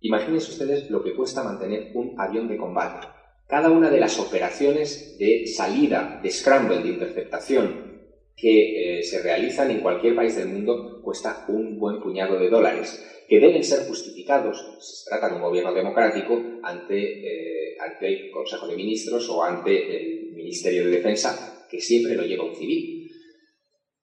Imagínense 0.00 0.50
ustedes 0.50 0.90
lo 0.90 1.02
que 1.02 1.14
cuesta 1.14 1.44
mantener 1.44 1.92
un 1.94 2.18
avión 2.18 2.48
de 2.48 2.56
combate. 2.56 3.06
Cada 3.46 3.70
una 3.70 3.90
de 3.90 4.00
las 4.00 4.18
operaciones 4.18 5.16
de 5.18 5.46
salida, 5.46 6.20
de 6.22 6.30
scramble, 6.30 6.82
de 6.82 6.88
interceptación 6.88 7.95
que 8.36 8.98
eh, 8.98 9.02
se 9.02 9.22
realizan 9.22 9.70
en 9.70 9.80
cualquier 9.80 10.14
país 10.14 10.34
del 10.36 10.48
mundo 10.48 11.00
cuesta 11.02 11.44
un 11.48 11.78
buen 11.78 11.98
puñado 12.00 12.38
de 12.38 12.48
dólares, 12.48 13.00
que 13.26 13.38
deben 13.38 13.62
ser 13.64 13.86
justificados, 13.86 14.76
si 14.78 14.96
se 14.96 15.08
trata 15.08 15.28
de 15.28 15.36
un 15.36 15.40
gobierno 15.40 15.72
democrático, 15.72 16.38
ante, 16.62 16.98
eh, 17.00 17.76
ante 17.80 18.06
el 18.06 18.30
Consejo 18.30 18.66
de 18.66 18.76
Ministros 18.76 19.28
o 19.30 19.42
ante 19.42 19.96
el 19.96 20.32
Ministerio 20.32 20.84
de 20.84 20.90
Defensa, 20.90 21.64
que 21.68 21.80
siempre 21.80 22.14
lo 22.14 22.24
lleva 22.24 22.44
un 22.44 22.54
civil. 22.54 23.08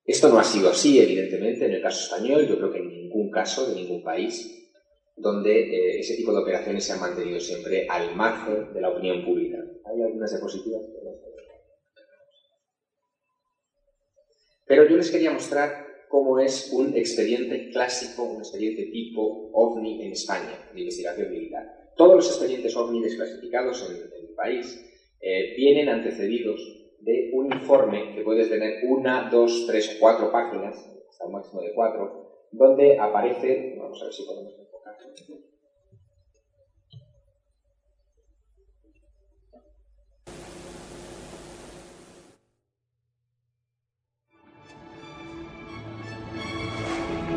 Esto 0.03 0.29
no 0.29 0.39
ha 0.39 0.43
sido 0.43 0.69
así, 0.69 0.99
evidentemente, 0.99 1.65
en 1.65 1.73
el 1.73 1.81
caso 1.81 1.99
español, 1.99 2.47
yo 2.47 2.57
creo 2.57 2.71
que 2.71 2.79
en 2.79 2.89
ningún 2.89 3.29
caso 3.29 3.67
de 3.67 3.75
ningún 3.75 4.03
país 4.03 4.49
donde 5.15 5.59
eh, 5.59 5.99
ese 5.99 6.15
tipo 6.15 6.34
de 6.34 6.39
operaciones 6.39 6.86
se 6.86 6.93
han 6.93 6.99
mantenido 6.99 7.39
siempre 7.39 7.86
al 7.88 8.15
margen 8.15 8.73
de 8.73 8.81
la 8.81 8.89
opinión 8.89 9.23
pública. 9.23 9.57
¿Hay 9.86 10.01
algunas 10.01 10.31
diapositivas? 10.31 10.81
Pero 14.66 14.88
yo 14.88 14.95
les 14.95 15.11
quería 15.11 15.32
mostrar 15.32 15.84
cómo 16.09 16.39
es 16.39 16.72
un 16.72 16.95
expediente 16.95 17.70
clásico, 17.72 18.24
un 18.24 18.38
expediente 18.38 18.86
tipo 18.91 19.49
OVNI 19.51 20.05
en 20.05 20.11
España, 20.11 20.70
de 20.72 20.80
investigación 20.80 21.30
militar. 21.32 21.66
Todos 21.95 22.16
los 22.16 22.28
expedientes 22.28 22.76
OVNI 22.76 23.01
desclasificados 23.01 23.89
en, 23.89 23.95
el 23.95 24.34
país 24.36 24.80
eh, 25.20 25.53
vienen 25.55 25.89
antecedidos 25.89 26.61
de 26.99 27.32
un 27.34 27.51
informe 27.53 28.14
que 28.16 28.22
puede 28.22 28.47
tener 28.47 28.80
una, 28.84 29.30
dos, 29.30 29.66
tres 29.68 29.95
o 29.95 29.99
cuatro 29.99 30.32
páginas, 30.32 30.76
hasta 31.09 31.26
un 31.26 31.34
máximo 31.34 31.61
de 31.61 31.74
cuatro, 31.74 32.47
donde 32.51 32.97
aparece, 32.99 33.76
vamos 33.78 34.01
a 34.01 34.05
ver 34.05 34.14
si 34.14 34.24
podemos 34.26 34.53
enfocar. 34.57 34.95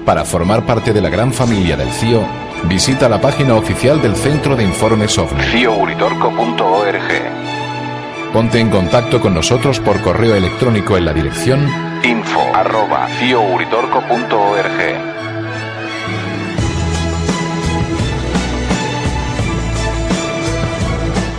Para 0.07 0.25
formar 0.25 0.65
parte 0.65 0.93
de 0.93 1.01
la 1.01 1.11
gran 1.11 1.33
familia 1.33 1.77
del 1.77 1.91
CIO, 1.91 2.25
visita 2.69 3.09
la 3.09 3.21
página 3.21 3.57
oficial 3.57 4.01
del 4.01 4.15
Centro 4.15 4.55
de 4.55 4.63
Informes 4.63 5.19
OVNI. 5.19 5.43
CIOUritorco.org 5.43 8.33
Ponte 8.33 8.61
en 8.61 8.71
contacto 8.71 9.21
con 9.21 9.35
nosotros 9.35 9.81
por 9.81 10.01
correo 10.03 10.37
electrónico 10.37 10.97
en 10.97 11.07
la 11.07 11.13
dirección 11.13 11.69
info 12.05 12.41
arroba 12.55 13.09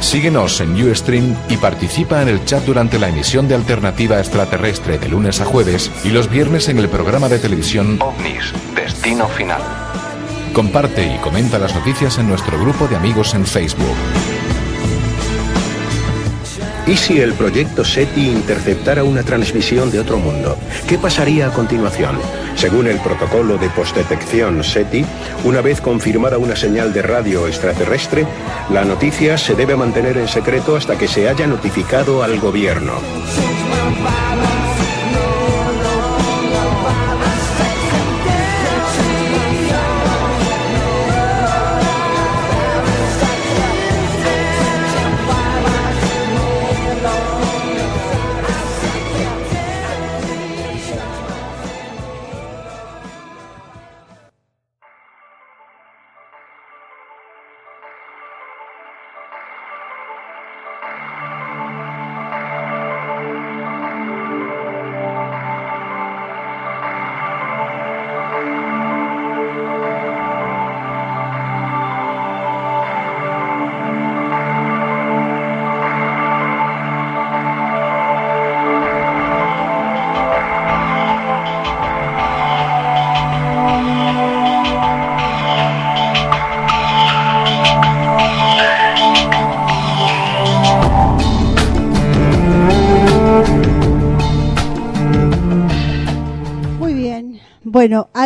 Síguenos 0.07 0.61
en 0.61 0.81
Ustream 0.89 1.35
y 1.49 1.57
participa 1.57 2.21
en 2.21 2.29
el 2.29 2.45
chat 2.45 2.63
durante 2.63 2.97
la 2.97 3.09
emisión 3.09 3.49
de 3.49 3.55
Alternativa 3.55 4.17
Extraterrestre 4.19 4.97
de 4.97 5.09
lunes 5.09 5.41
a 5.41 5.45
jueves 5.45 5.91
y 6.05 6.11
los 6.11 6.29
viernes 6.29 6.69
en 6.69 6.77
el 6.77 6.87
programa 6.87 7.27
de 7.27 7.39
televisión 7.39 7.99
OVNIS, 7.99 8.53
Destino 8.73 9.27
Final. 9.27 9.61
Comparte 10.53 11.13
y 11.13 11.17
comenta 11.17 11.59
las 11.59 11.75
noticias 11.75 12.19
en 12.19 12.29
nuestro 12.29 12.57
grupo 12.57 12.87
de 12.87 12.95
amigos 12.95 13.35
en 13.35 13.45
Facebook. 13.45 14.36
¿Y 16.88 16.95
si 16.95 17.19
el 17.19 17.33
proyecto 17.33 17.83
SETI 17.83 18.29
interceptara 18.29 19.03
una 19.03 19.21
transmisión 19.21 19.91
de 19.91 19.99
otro 19.99 20.17
mundo? 20.17 20.57
¿Qué 20.88 20.97
pasaría 20.97 21.47
a 21.47 21.51
continuación? 21.51 22.17
Según 22.55 22.88
el 22.88 22.97
protocolo 22.99 23.57
de 23.57 23.69
postdetección 23.69 24.63
SETI, 24.63 25.05
una 25.43 25.59
vez 25.59 25.81
confirmada 25.81 26.38
una 26.38 26.55
señal 26.55 26.93
de 26.93 27.01
radio 27.01 27.45
extraterrestre, 27.45 28.25
la 28.69 28.85
noticia 28.85 29.38
se 29.38 29.53
debe 29.53 29.75
mantener 29.75 30.17
en 30.17 30.29
secreto 30.29 30.77
hasta 30.77 30.97
que 30.97 31.09
se 31.09 31.27
haya 31.27 31.45
notificado 31.45 32.23
al 32.23 32.39
gobierno. 32.39 32.93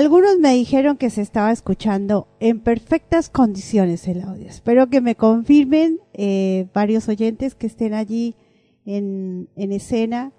Algunos 0.01 0.39
me 0.39 0.55
dijeron 0.55 0.97
que 0.97 1.11
se 1.11 1.21
estaba 1.21 1.51
escuchando 1.51 2.27
en 2.39 2.59
perfectas 2.59 3.29
condiciones 3.29 4.07
el 4.07 4.23
audio. 4.23 4.47
Espero 4.47 4.89
que 4.89 4.99
me 4.99 5.15
confirmen 5.15 5.99
eh, 6.13 6.67
varios 6.73 7.07
oyentes 7.07 7.53
que 7.53 7.67
estén 7.67 7.93
allí 7.93 8.35
en, 8.83 9.47
escena, 9.55 10.33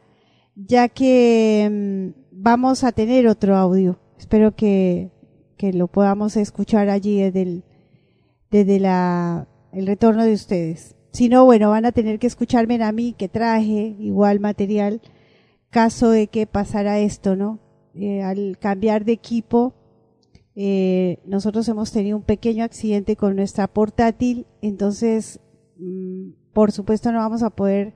ya 0.57 0.89
que 0.89 1.69
mm, 1.71 2.21
vamos 2.33 2.83
a 2.83 2.91
tener 2.91 3.29
otro 3.29 3.57
audio. 3.57 4.01
Espero 4.19 4.57
que, 4.57 5.11
lo 5.61 5.87
podamos 5.87 6.37
escuchar 6.37 6.89
allí 6.89 7.21
desde 7.21 7.63
desde 8.51 8.81
la, 8.81 9.47
el 9.73 9.87
retorno 9.87 10.25
de 10.25 10.33
ustedes. 10.33 10.97
Si 11.13 11.29
no, 11.29 11.45
bueno, 11.45 11.71
van 11.71 11.85
a 11.85 11.93
tener 11.93 12.19
que 12.19 12.27
escucharme 12.27 12.83
a 12.83 12.91
mí 12.91 13.15
que 13.17 13.29
traje 13.29 13.95
igual 14.01 14.41
material 14.41 15.01
caso 15.71 16.11
de 16.11 16.27
que 16.27 16.49
pasara 16.49 16.99
esto, 16.99 17.37
¿no? 17.37 17.61
Eh, 17.95 18.23
al 18.23 18.59
cambiar 18.59 19.05
de 19.05 19.13
equipo, 19.13 19.75
eh, 20.55 21.19
nosotros 21.27 21.69
hemos 21.69 21.93
tenido 21.93 22.17
un 22.17 22.23
pequeño 22.23 22.65
accidente 22.65 23.17
con 23.17 23.37
nuestra 23.37 23.69
portátil, 23.69 24.47
entonces, 24.61 25.41
mm, 25.79 26.31
por 26.53 26.73
supuesto, 26.73 27.13
no 27.13 27.19
vamos 27.19 27.43
a 27.43 27.51
poder 27.51 27.95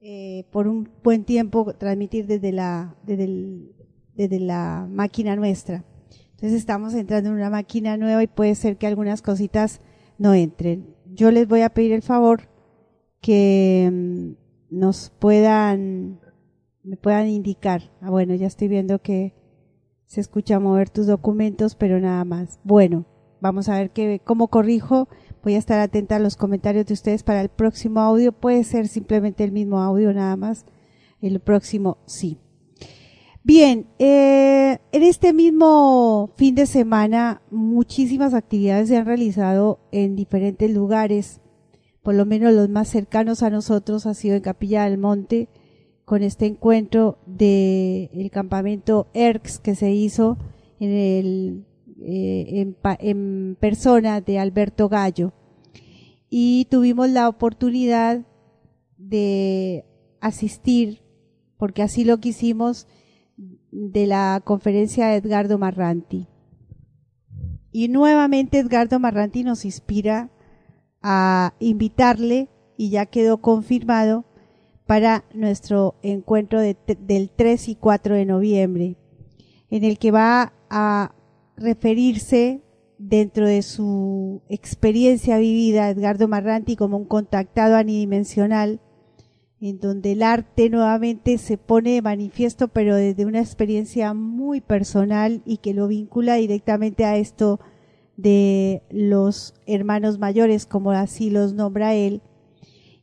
eh, 0.00 0.44
por 0.52 0.68
un 0.68 0.88
buen 1.02 1.24
tiempo 1.24 1.74
transmitir 1.74 2.26
desde 2.26 2.52
la, 2.52 2.94
desde, 3.04 4.38
la 4.38 4.86
máquina 4.88 5.34
nuestra. 5.34 5.84
Entonces 6.30 6.52
estamos 6.52 6.94
entrando 6.94 7.30
en 7.30 7.36
una 7.36 7.50
máquina 7.50 7.96
nueva 7.96 8.22
y 8.22 8.28
puede 8.28 8.54
ser 8.54 8.76
que 8.76 8.86
algunas 8.86 9.22
cositas 9.22 9.80
no 10.18 10.34
entren. 10.34 10.94
Yo 11.12 11.32
les 11.32 11.48
voy 11.48 11.62
a 11.62 11.70
pedir 11.70 11.92
el 11.92 12.02
favor 12.02 12.42
que 13.20 13.90
mm, 13.92 14.76
nos 14.78 15.10
puedan 15.18 16.20
me 16.86 16.96
puedan 16.96 17.28
indicar. 17.28 17.90
Ah, 18.00 18.10
bueno, 18.10 18.34
ya 18.34 18.46
estoy 18.46 18.68
viendo 18.68 19.00
que 19.02 19.34
se 20.06 20.20
escucha 20.20 20.60
mover 20.60 20.88
tus 20.88 21.06
documentos, 21.06 21.74
pero 21.74 21.98
nada 21.98 22.24
más. 22.24 22.60
Bueno, 22.62 23.04
vamos 23.40 23.68
a 23.68 23.76
ver 23.76 23.90
que, 23.90 24.20
cómo 24.24 24.48
corrijo. 24.48 25.08
Voy 25.42 25.54
a 25.54 25.58
estar 25.58 25.80
atenta 25.80 26.16
a 26.16 26.20
los 26.20 26.36
comentarios 26.36 26.86
de 26.86 26.94
ustedes 26.94 27.24
para 27.24 27.42
el 27.42 27.48
próximo 27.48 28.00
audio. 28.00 28.30
Puede 28.30 28.62
ser 28.62 28.86
simplemente 28.86 29.42
el 29.42 29.50
mismo 29.50 29.80
audio 29.80 30.12
nada 30.12 30.36
más. 30.36 30.64
El 31.20 31.40
próximo 31.40 31.98
sí. 32.06 32.38
Bien, 33.42 33.86
eh, 33.98 34.78
en 34.92 35.02
este 35.02 35.32
mismo 35.32 36.30
fin 36.36 36.54
de 36.54 36.66
semana 36.66 37.42
muchísimas 37.50 38.34
actividades 38.34 38.88
se 38.88 38.96
han 38.96 39.06
realizado 39.06 39.80
en 39.90 40.14
diferentes 40.14 40.70
lugares. 40.70 41.40
Por 42.02 42.14
lo 42.14 42.26
menos 42.26 42.52
los 42.54 42.68
más 42.68 42.88
cercanos 42.88 43.42
a 43.42 43.50
nosotros 43.50 44.06
ha 44.06 44.14
sido 44.14 44.36
en 44.36 44.42
Capilla 44.42 44.84
del 44.84 44.98
Monte, 44.98 45.48
con 46.06 46.22
este 46.22 46.46
encuentro 46.46 47.18
del 47.26 48.30
campamento 48.30 49.08
ERCS 49.12 49.58
que 49.58 49.74
se 49.74 49.90
hizo 49.90 50.38
en 50.78 51.66
eh, 51.98 52.74
en, 53.00 53.56
persona 53.58 54.20
de 54.20 54.38
Alberto 54.38 54.88
Gallo. 54.88 55.32
Y 56.30 56.66
tuvimos 56.70 57.10
la 57.10 57.28
oportunidad 57.28 58.24
de 58.98 59.84
asistir, 60.20 61.02
porque 61.56 61.82
así 61.82 62.04
lo 62.04 62.18
quisimos, 62.18 62.86
de 63.72 64.06
la 64.06 64.40
conferencia 64.44 65.08
de 65.08 65.16
Edgardo 65.16 65.58
Marranti. 65.58 66.28
Y 67.72 67.88
nuevamente 67.88 68.58
Edgardo 68.58 69.00
Marranti 69.00 69.42
nos 69.42 69.64
inspira 69.64 70.30
a 71.02 71.54
invitarle, 71.58 72.48
y 72.76 72.90
ya 72.90 73.06
quedó 73.06 73.38
confirmado, 73.38 74.24
para 74.86 75.24
nuestro 75.34 75.96
encuentro 76.02 76.60
del 76.60 77.30
3 77.34 77.68
y 77.68 77.74
4 77.74 78.14
de 78.14 78.24
noviembre, 78.24 78.96
en 79.68 79.84
el 79.84 79.98
que 79.98 80.12
va 80.12 80.52
a 80.70 81.12
referirse 81.56 82.62
dentro 82.98 83.46
de 83.46 83.62
su 83.62 84.42
experiencia 84.48 85.38
vivida 85.38 85.90
Edgardo 85.90 86.28
Marranti 86.28 86.76
como 86.76 86.96
un 86.96 87.04
contactado 87.04 87.76
anidimensional, 87.76 88.80
en 89.60 89.80
donde 89.80 90.12
el 90.12 90.22
arte 90.22 90.70
nuevamente 90.70 91.38
se 91.38 91.58
pone 91.58 91.92
de 91.92 92.02
manifiesto, 92.02 92.68
pero 92.68 92.94
desde 92.94 93.26
una 93.26 93.40
experiencia 93.40 94.14
muy 94.14 94.60
personal 94.60 95.42
y 95.44 95.58
que 95.58 95.74
lo 95.74 95.88
vincula 95.88 96.36
directamente 96.36 97.04
a 97.04 97.16
esto 97.16 97.58
de 98.16 98.82
los 98.90 99.54
hermanos 99.66 100.18
mayores, 100.18 100.64
como 100.66 100.92
así 100.92 101.30
los 101.30 101.54
nombra 101.54 101.94
él, 101.94 102.22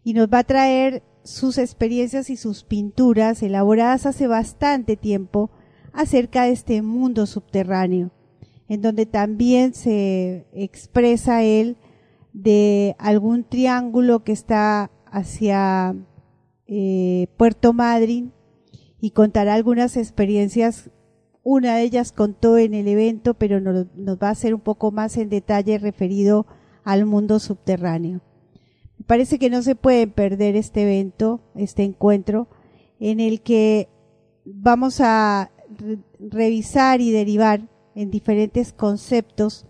y 0.03 0.13
nos 0.13 0.27
va 0.27 0.39
a 0.39 0.43
traer 0.43 1.03
sus 1.23 1.57
experiencias 1.57 2.29
y 2.29 2.37
sus 2.37 2.63
pinturas 2.63 3.41
elaboradas 3.43 4.05
hace 4.05 4.27
bastante 4.27 4.97
tiempo 4.97 5.51
acerca 5.93 6.43
de 6.43 6.51
este 6.51 6.81
mundo 6.81 7.25
subterráneo 7.25 8.11
en 8.67 8.81
donde 8.81 9.05
también 9.05 9.73
se 9.73 10.47
expresa 10.53 11.43
él 11.43 11.77
de 12.33 12.95
algún 12.97 13.43
triángulo 13.43 14.23
que 14.23 14.31
está 14.31 14.89
hacia 15.05 15.95
eh, 16.65 17.27
Puerto 17.37 17.73
Madryn 17.73 18.33
y 18.99 19.11
contará 19.11 19.53
algunas 19.53 19.97
experiencias. 19.97 20.89
Una 21.43 21.75
de 21.75 21.83
ellas 21.83 22.11
contó 22.11 22.57
en 22.57 22.73
el 22.73 22.87
evento, 22.87 23.33
pero 23.33 23.59
nos, 23.59 23.87
nos 23.95 24.17
va 24.17 24.29
a 24.29 24.31
hacer 24.31 24.55
un 24.55 24.61
poco 24.61 24.91
más 24.91 25.17
en 25.17 25.29
detalle 25.29 25.77
referido 25.77 26.47
al 26.83 27.05
mundo 27.05 27.39
subterráneo. 27.39 28.21
Parece 29.07 29.39
que 29.39 29.49
no 29.49 29.61
se 29.61 29.75
puede 29.75 30.07
perder 30.07 30.55
este 30.55 30.83
evento, 30.83 31.41
este 31.55 31.83
encuentro, 31.83 32.47
en 32.99 33.19
el 33.19 33.41
que 33.41 33.89
vamos 34.45 35.01
a 35.01 35.51
revisar 36.19 37.01
y 37.01 37.11
derivar 37.11 37.67
en 37.95 38.11
diferentes 38.11 38.73
conceptos 38.73 39.65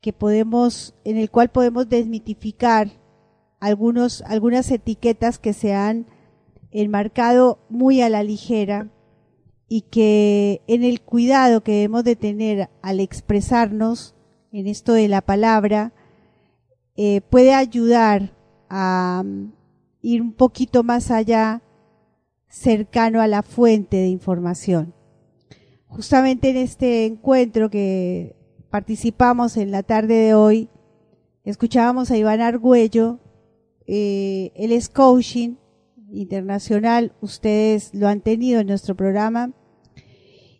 que 0.00 0.12
podemos, 0.12 0.94
en 1.04 1.16
el 1.16 1.30
cual 1.30 1.50
podemos 1.50 1.88
desmitificar 1.88 2.90
algunos, 3.60 4.22
algunas 4.22 4.70
etiquetas 4.70 5.38
que 5.38 5.52
se 5.52 5.74
han 5.74 6.06
enmarcado 6.72 7.58
muy 7.68 8.00
a 8.00 8.08
la 8.08 8.22
ligera 8.22 8.90
y 9.68 9.82
que 9.82 10.62
en 10.66 10.82
el 10.82 11.00
cuidado 11.00 11.62
que 11.62 11.72
debemos 11.72 12.04
de 12.04 12.16
tener 12.16 12.68
al 12.82 13.00
expresarnos 13.00 14.14
en 14.50 14.66
esto 14.66 14.92
de 14.92 15.08
la 15.08 15.22
palabra 15.22 15.92
eh, 16.96 17.20
puede 17.30 17.54
ayudar 17.54 18.34
a 18.74 19.22
ir 20.00 20.22
un 20.22 20.32
poquito 20.32 20.82
más 20.82 21.10
allá 21.10 21.62
cercano 22.48 23.20
a 23.20 23.26
la 23.26 23.42
fuente 23.42 23.98
de 23.98 24.08
información 24.08 24.94
justamente 25.92 26.48
en 26.48 26.56
este 26.56 27.04
encuentro 27.04 27.68
que 27.68 28.34
participamos 28.70 29.58
en 29.58 29.70
la 29.70 29.82
tarde 29.82 30.14
de 30.14 30.34
hoy, 30.34 30.70
escuchábamos 31.44 32.10
a 32.10 32.16
Iván 32.16 32.40
Argüello, 32.40 33.18
eh, 33.86 34.52
él 34.56 34.72
es 34.72 34.88
coaching 34.88 35.56
internacional, 36.10 37.12
ustedes 37.20 37.94
lo 37.94 38.08
han 38.08 38.20
tenido 38.20 38.60
en 38.60 38.68
nuestro 38.68 38.94
programa. 38.94 39.52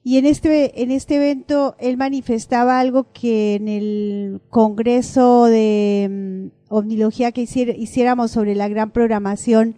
Y 0.04 0.18
en 0.18 0.26
este, 0.26 0.82
en 0.82 0.90
este 0.90 1.16
evento 1.16 1.76
él 1.78 1.96
manifestaba 1.96 2.80
algo 2.80 3.12
que 3.12 3.54
en 3.54 3.68
el 3.68 4.40
congreso 4.48 5.44
de 5.44 6.50
omnilogía 6.68 7.30
que 7.30 7.42
hiciéramos 7.42 8.32
sobre 8.32 8.56
la 8.56 8.68
gran 8.68 8.90
programación 8.90 9.76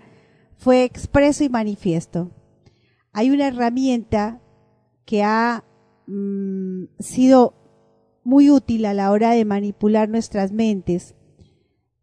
fue 0.56 0.84
expreso 0.84 1.44
y 1.44 1.50
manifiesto. 1.50 2.30
Hay 3.12 3.30
una 3.30 3.48
herramienta 3.48 4.40
que 5.04 5.22
ha 5.22 5.64
mm, 6.06 6.84
sido 7.00 7.54
muy 8.24 8.50
útil 8.50 8.86
a 8.86 8.94
la 8.94 9.10
hora 9.10 9.32
de 9.32 9.44
manipular 9.44 10.08
nuestras 10.08 10.52
mentes. 10.52 11.14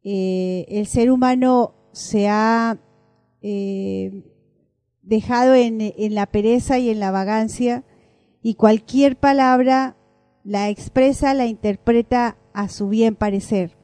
Eh, 0.03 0.65
el 0.69 0.86
ser 0.86 1.09
humano 1.09 1.74
se 1.91 2.28
ha 2.30 2.80
eh, 3.41 4.32
dejado 5.01 5.55
en 5.55 6.13
la 6.13 6.28
pereza 6.28 6.78
y 6.78 6.91
en 6.91 6.99
la 6.99 7.09
vagancia 7.09 7.84
y 8.41 8.55
cualquier 8.55 9.17
palabra 9.17 9.97
la 10.43 10.69
expresa, 10.69 11.33
la 11.33 11.45
interpreta 11.45 12.37
a 12.53 12.69
su 12.69 12.89
bien 12.89 13.15
parecer. 13.15 13.77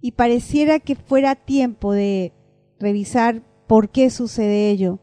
Y 0.00 0.12
pareciera 0.12 0.78
que 0.78 0.96
fuera 0.96 1.34
tiempo 1.34 1.92
de 1.92 2.32
revisar 2.78 3.42
por 3.66 3.90
qué 3.90 4.10
sucede 4.10 4.70
ello 4.70 5.00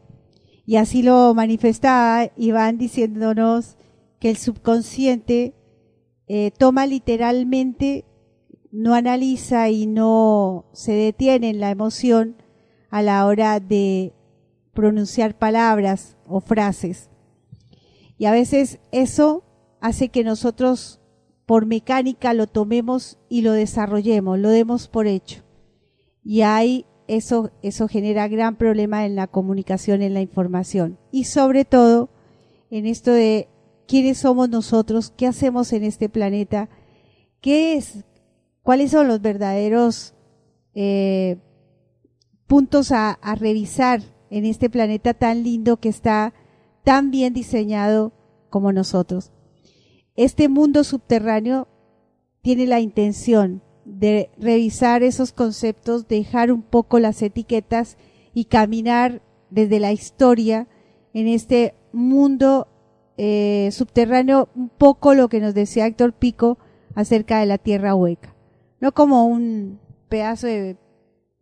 y 0.68 0.76
así 0.76 1.02
lo 1.02 1.32
manifestaba 1.32 2.30
Iván 2.36 2.76
diciéndonos 2.76 3.78
que 4.20 4.28
el 4.28 4.36
subconsciente 4.36 5.54
eh, 6.26 6.50
toma 6.58 6.84
literalmente, 6.84 8.04
no 8.70 8.92
analiza 8.92 9.70
y 9.70 9.86
no 9.86 10.66
se 10.74 10.92
detiene 10.92 11.48
en 11.48 11.60
la 11.60 11.70
emoción 11.70 12.36
a 12.90 13.00
la 13.00 13.24
hora 13.24 13.60
de 13.60 14.12
pronunciar 14.74 15.38
palabras 15.38 16.18
o 16.26 16.42
frases. 16.42 17.07
Y 18.18 18.26
a 18.26 18.32
veces 18.32 18.80
eso 18.90 19.44
hace 19.80 20.08
que 20.08 20.24
nosotros 20.24 21.00
por 21.46 21.64
mecánica 21.64 22.34
lo 22.34 22.46
tomemos 22.46 23.18
y 23.30 23.40
lo 23.40 23.52
desarrollemos, 23.52 24.38
lo 24.38 24.50
demos 24.50 24.88
por 24.88 25.06
hecho. 25.06 25.44
Y 26.22 26.42
hay 26.42 26.84
eso, 27.06 27.52
eso 27.62 27.88
genera 27.88 28.28
gran 28.28 28.56
problema 28.56 29.06
en 29.06 29.16
la 29.16 29.28
comunicación, 29.28 30.02
en 30.02 30.12
la 30.12 30.20
información. 30.20 30.98
Y 31.10 31.24
sobre 31.24 31.64
todo, 31.64 32.10
en 32.70 32.84
esto 32.84 33.12
de 33.12 33.48
quiénes 33.86 34.18
somos 34.18 34.50
nosotros, 34.50 35.10
qué 35.16 35.26
hacemos 35.26 35.72
en 35.72 35.84
este 35.84 36.10
planeta, 36.10 36.68
qué 37.40 37.76
es, 37.76 38.04
cuáles 38.62 38.90
son 38.90 39.08
los 39.08 39.22
verdaderos 39.22 40.14
eh, 40.74 41.38
puntos 42.46 42.92
a, 42.92 43.12
a 43.12 43.34
revisar 43.36 44.02
en 44.28 44.44
este 44.44 44.68
planeta 44.68 45.14
tan 45.14 45.42
lindo 45.42 45.78
que 45.78 45.88
está 45.88 46.34
tan 46.84 47.10
bien 47.10 47.34
diseñado 47.34 48.12
como 48.50 48.72
nosotros. 48.72 49.32
Este 50.16 50.48
mundo 50.48 50.84
subterráneo 50.84 51.68
tiene 52.42 52.66
la 52.66 52.80
intención 52.80 53.62
de 53.84 54.30
revisar 54.38 55.02
esos 55.02 55.32
conceptos, 55.32 56.08
dejar 56.08 56.52
un 56.52 56.62
poco 56.62 56.98
las 56.98 57.22
etiquetas 57.22 57.96
y 58.34 58.46
caminar 58.46 59.22
desde 59.50 59.80
la 59.80 59.92
historia 59.92 60.68
en 61.14 61.26
este 61.26 61.74
mundo 61.92 62.68
eh, 63.16 63.70
subterráneo, 63.72 64.48
un 64.54 64.68
poco 64.68 65.14
lo 65.14 65.28
que 65.28 65.40
nos 65.40 65.54
decía 65.54 65.86
Héctor 65.86 66.12
Pico 66.12 66.58
acerca 66.94 67.40
de 67.40 67.46
la 67.46 67.58
tierra 67.58 67.94
hueca. 67.94 68.34
No 68.80 68.92
como 68.92 69.26
un 69.26 69.80
pedazo 70.08 70.46
de 70.46 70.76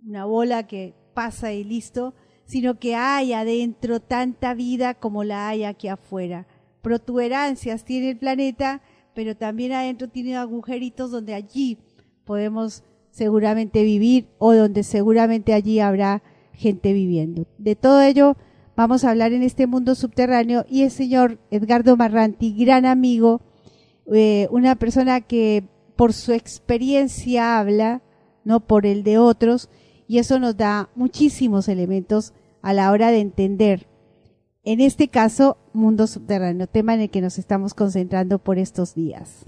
una 0.07 0.25
bola 0.25 0.67
que 0.67 0.95
pasa 1.15 1.53
y 1.53 1.65
listo, 1.65 2.15
sino 2.47 2.79
que 2.79 2.95
hay 2.95 3.33
adentro 3.33 4.01
tanta 4.01 4.55
vida 4.55 4.95
como 4.95 5.25
la 5.25 5.49
hay 5.49 5.65
aquí 5.65 5.89
afuera. 5.89 6.47
Protuberancias 6.81 7.85
tiene 7.85 8.11
el 8.11 8.19
planeta, 8.19 8.81
pero 9.15 9.37
también 9.37 9.73
adentro 9.73 10.09
tiene 10.09 10.37
agujeritos 10.37 11.11
donde 11.11 11.35
allí 11.35 11.79
podemos 12.25 12.85
seguramente 13.11 13.83
vivir 13.83 14.29
o 14.39 14.55
donde 14.55 14.85
seguramente 14.85 15.55
allí 15.55 15.81
habrá 15.81 16.23
gente 16.53 16.93
viviendo. 16.93 17.47
De 17.59 17.75
todo 17.75 18.01
ello 18.03 18.37
vamos 18.77 19.05
a 19.05 19.11
hablar 19.11 19.33
en 19.33 19.43
este 19.43 19.67
mundo 19.67 19.95
subterráneo 19.95 20.65
y 20.69 20.83
el 20.83 20.91
señor 20.91 21.39
Edgardo 21.51 21.97
Marranti, 21.97 22.55
gran 22.55 22.87
amigo, 22.87 23.41
eh, 24.13 24.47
una 24.51 24.77
persona 24.77 25.21
que 25.21 25.65
por 25.97 26.13
su 26.13 26.33
experiencia 26.33 27.59
habla, 27.59 28.03
no 28.45 28.61
por 28.61 28.87
el 28.87 29.03
de 29.03 29.19
otros, 29.19 29.71
y 30.09 30.19
eso 30.19 30.39
nos 30.39 30.57
da 30.57 30.89
muchísimos 30.95 31.69
elementos 31.69 32.33
a 32.63 32.73
la 32.73 32.91
hora 32.91 33.11
de 33.11 33.21
entender, 33.21 33.87
en 34.65 34.81
este 34.81 35.09
caso, 35.09 35.59
mundo 35.73 36.07
subterráneo, 36.07 36.67
tema 36.67 36.95
en 36.95 37.03
el 37.03 37.11
que 37.11 37.21
nos 37.21 37.39
estamos 37.39 37.75
concentrando 37.75 38.39
por 38.39 38.59
estos 38.59 38.95
días. 38.95 39.45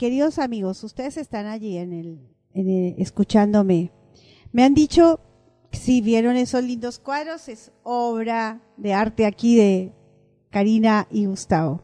queridos 0.00 0.38
amigos, 0.38 0.82
ustedes 0.82 1.18
están 1.18 1.44
allí 1.44 1.76
en 1.76 1.92
el- 1.92 2.94
escuchándome. 2.98 3.90
Me 4.52 4.64
han 4.64 4.74
dicho 4.74 5.20
si 5.72 6.00
vieron 6.00 6.36
esos 6.36 6.64
lindos 6.64 6.98
cuadros, 6.98 7.48
es 7.48 7.72
obra 7.82 8.60
de 8.76 8.92
arte 8.92 9.26
aquí 9.26 9.56
de 9.56 9.92
Karina 10.50 11.06
y 11.10 11.26
Gustavo. 11.26 11.82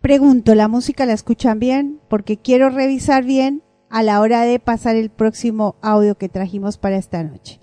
Pregunto, 0.00 0.54
¿la 0.54 0.68
música 0.68 1.06
la 1.06 1.14
escuchan 1.14 1.58
bien? 1.58 2.00
Porque 2.08 2.36
quiero 2.36 2.70
revisar 2.70 3.24
bien 3.24 3.62
a 3.90 4.02
la 4.02 4.20
hora 4.20 4.42
de 4.42 4.60
pasar 4.60 4.96
el 4.96 5.10
próximo 5.10 5.76
audio 5.82 6.16
que 6.16 6.28
trajimos 6.28 6.78
para 6.78 6.96
esta 6.96 7.22
noche. 7.24 7.60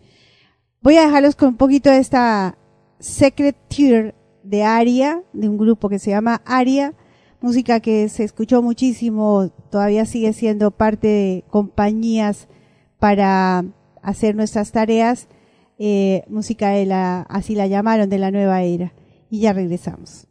Voy 0.81 0.97
a 0.97 1.05
dejarlos 1.05 1.35
con 1.35 1.49
un 1.49 1.57
poquito 1.57 1.89
de 1.89 1.99
esta 1.99 2.57
Secret 2.99 3.55
Tear 3.69 4.15
de 4.43 4.63
Aria, 4.63 5.23
de 5.33 5.47
un 5.47 5.57
grupo 5.57 5.87
que 5.87 5.99
se 5.99 6.11
llama 6.11 6.41
Aria, 6.45 6.93
música 7.39 7.79
que 7.79 8.09
se 8.09 8.23
escuchó 8.23 8.61
muchísimo, 8.61 9.49
todavía 9.69 10.05
sigue 10.05 10.33
siendo 10.33 10.71
parte 10.71 11.07
de 11.07 11.43
compañías 11.49 12.47
para 12.99 13.63
hacer 14.01 14.35
nuestras 14.35 14.71
tareas, 14.71 15.27
eh, 15.77 16.23
música 16.27 16.69
de 16.69 16.85
la, 16.85 17.21
así 17.21 17.55
la 17.55 17.67
llamaron, 17.67 18.09
de 18.09 18.19
la 18.19 18.31
nueva 18.31 18.61
era. 18.63 18.93
Y 19.29 19.41
ya 19.41 19.53
regresamos. 19.53 20.27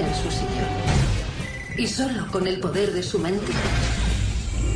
En 0.00 0.14
su 0.14 0.30
sillón. 0.30 0.68
Y 1.76 1.86
solo 1.86 2.26
con 2.30 2.46
el 2.46 2.60
poder 2.60 2.92
de 2.92 3.02
su 3.02 3.18
mente 3.18 3.52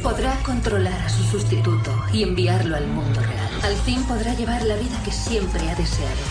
podrá 0.03 0.35
controlar 0.43 1.01
a 1.01 1.09
su 1.09 1.23
sustituto 1.23 1.93
y 2.13 2.23
enviarlo 2.25 2.77
al 2.77 2.87
mundo 2.89 3.21
real. 3.21 3.51
Al 3.63 3.75
fin 3.77 4.03
podrá 4.05 4.35
llevar 4.35 4.63
la 4.65 4.77
vida 4.77 5.01
que 5.05 5.13
siempre 5.13 5.71
ha 5.71 5.75
deseado, 5.77 6.23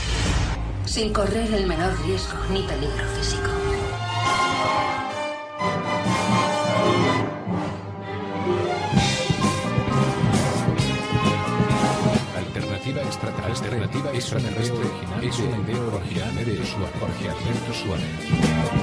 sin 0.86 1.14
correr 1.14 1.54
el 1.54 1.68
menor 1.68 1.94
riesgo 2.06 2.38
ni 2.52 2.64
peligro 2.64 3.06
físico. 3.18 3.50
Alternativa 12.38 13.02
extraterrestre. 13.02 13.68
Alternativa 13.68 14.12
extraterrestre 14.12 14.78
original. 14.78 15.24
Es 15.24 15.39
una 15.39 15.58
idea 15.58 15.82
original 15.82 16.36
de. 16.36 16.62
Jorge 17.00 17.30
Alberto 17.30 17.74
Suárez. 17.74 18.81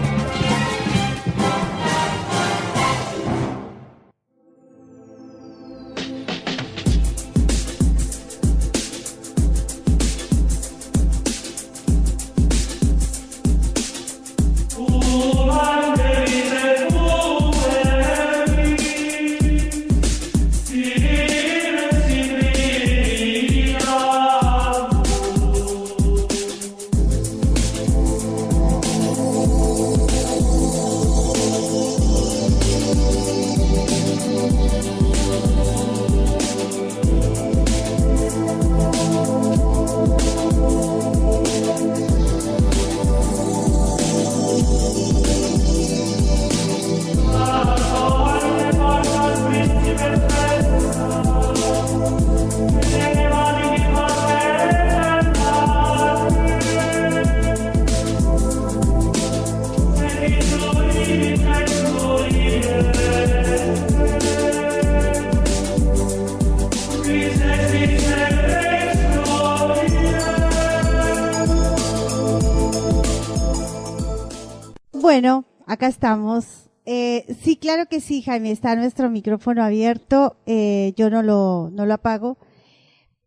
Acá 75.78 75.86
estamos. 75.86 76.68
Eh, 76.86 77.36
sí, 77.40 77.56
claro 77.56 77.86
que 77.86 78.00
sí, 78.00 78.20
Jaime, 78.22 78.50
está 78.50 78.74
nuestro 78.74 79.08
micrófono 79.10 79.62
abierto. 79.62 80.36
Eh, 80.44 80.92
yo 80.96 81.08
no 81.08 81.22
lo, 81.22 81.92
apago 81.92 82.36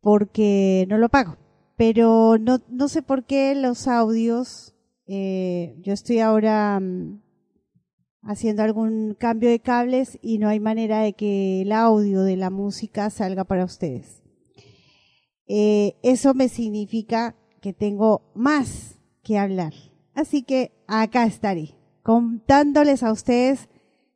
porque 0.01 0.85
no 0.89 0.97
lo 0.97 1.05
apago. 1.05 1.37
Pero 1.77 2.37
no, 2.37 2.59
no 2.67 2.89
sé 2.89 3.03
por 3.03 3.23
qué 3.23 3.55
los 3.55 3.87
audios, 3.87 4.75
eh, 5.07 5.77
yo 5.79 5.93
estoy 5.93 6.19
ahora 6.19 6.77
mm, 6.81 7.21
haciendo 8.23 8.63
algún 8.63 9.15
cambio 9.17 9.49
de 9.49 9.61
cables 9.61 10.19
y 10.21 10.37
no 10.37 10.49
hay 10.49 10.59
manera 10.59 10.99
de 10.99 11.13
que 11.13 11.61
el 11.61 11.71
audio 11.71 12.23
de 12.23 12.35
la 12.35 12.49
música 12.49 13.09
salga 13.09 13.45
para 13.45 13.63
ustedes. 13.63 14.21
Eh, 15.47 15.95
eso 16.03 16.33
me 16.33 16.49
significa 16.49 17.37
que 17.61 17.71
tengo 17.71 18.29
más 18.35 18.99
que 19.23 19.37
hablar. 19.37 19.73
Así 20.13 20.43
que 20.43 20.73
acá 20.87 21.25
estaré, 21.25 21.75
contándoles 22.03 23.03
a 23.03 23.11
ustedes 23.11 23.69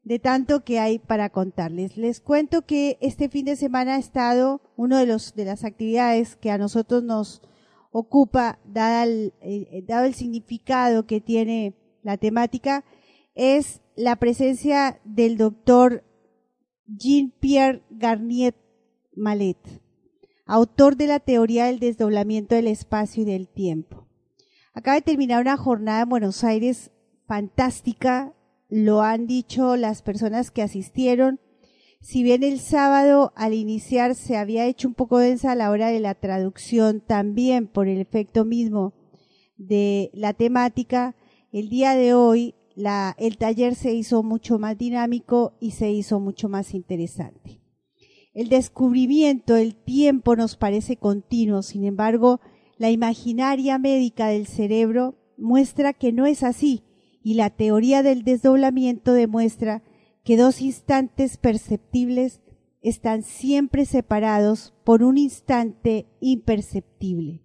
de 0.03 0.19
tanto 0.19 0.63
que 0.63 0.79
hay 0.79 0.99
para 0.99 1.29
contarles. 1.29 1.97
Les 1.97 2.21
cuento 2.21 2.61
que 2.61 2.97
este 3.01 3.27
fin 3.27 3.45
de 3.45 3.55
semana 3.55 3.95
ha 3.95 3.99
estado 3.99 4.61
uno 4.77 4.97
de 4.97 5.07
los 5.07 5.35
de 5.35 5.45
las 5.45 5.63
actividades 5.63 6.35
que 6.35 6.51
a 6.51 6.57
nosotros 6.57 7.03
nos 7.03 7.41
ocupa, 7.91 8.59
dada 8.65 9.03
el, 9.03 9.33
eh, 9.41 9.83
dado 9.87 10.05
el 10.05 10.13
significado 10.13 11.07
que 11.07 11.21
tiene 11.21 11.75
la 12.03 12.17
temática, 12.17 12.85
es 13.33 13.81
la 13.95 14.17
presencia 14.17 14.99
del 15.05 15.37
doctor 15.37 16.03
Jean-Pierre 16.87 17.83
Garnier 17.89 18.53
Malet, 19.15 19.81
autor 20.45 20.97
de 20.97 21.07
la 21.07 21.19
teoría 21.19 21.65
del 21.65 21.79
desdoblamiento 21.79 22.53
del 22.53 22.67
espacio 22.67 23.23
y 23.23 23.25
del 23.25 23.47
tiempo. 23.47 24.07
Acaba 24.73 24.95
de 24.95 25.01
terminar 25.01 25.41
una 25.41 25.57
jornada 25.57 26.01
en 26.01 26.09
Buenos 26.09 26.43
Aires 26.43 26.91
fantástica, 27.27 28.33
lo 28.69 29.01
han 29.01 29.27
dicho 29.27 29.75
las 29.75 30.01
personas 30.01 30.51
que 30.51 30.61
asistieron. 30.61 31.39
Si 32.01 32.23
bien 32.23 32.43
el 32.43 32.59
sábado 32.59 33.33
al 33.35 33.53
iniciar 33.53 34.15
se 34.15 34.37
había 34.37 34.65
hecho 34.65 34.87
un 34.87 34.93
poco 34.93 35.17
densa 35.17 35.51
a 35.51 35.55
la 35.55 35.71
hora 35.71 35.89
de 35.89 35.99
la 35.99 36.13
traducción, 36.15 37.01
también 37.01 37.67
por 37.67 37.87
el 37.87 37.99
efecto 37.99 38.45
mismo 38.45 38.93
de 39.57 40.11
la 40.13 40.33
temática, 40.33 41.15
el 41.51 41.69
día 41.69 41.95
de 41.95 42.13
hoy 42.13 42.55
el 43.17 43.37
taller 43.37 43.75
se 43.75 43.93
hizo 43.93 44.21
mucho 44.21 44.59
más 44.59 44.77
dinámico 44.77 45.53
y 45.59 45.71
se 45.71 45.91
hizo 45.91 46.19
mucho 46.19 46.49
más 46.49 46.73
interesante. 46.73 47.61
El 48.33 48.49
descubrimiento, 48.49 49.55
el 49.55 49.75
tiempo 49.75 50.35
nos 50.35 50.57
parece 50.57 50.97
continuo, 50.97 51.61
sin 51.61 51.85
embargo, 51.85 52.41
la 52.77 52.91
imaginaria 52.91 53.79
médica 53.79 54.27
del 54.27 54.45
cerebro 54.45 55.15
muestra 55.37 55.93
que 55.93 56.11
no 56.11 56.25
es 56.25 56.43
así 56.43 56.83
y 57.25 57.33
la 57.33 57.49
teoría 57.49 58.03
del 58.03 58.23
desdoblamiento 58.23 59.11
demuestra 59.11 59.81
que 60.23 60.37
dos 60.37 60.61
instantes 60.61 61.37
perceptibles 61.37 62.39
están 62.83 63.23
siempre 63.23 63.85
separados 63.85 64.75
por 64.83 65.01
un 65.01 65.17
instante 65.17 66.05
imperceptible. 66.21 67.41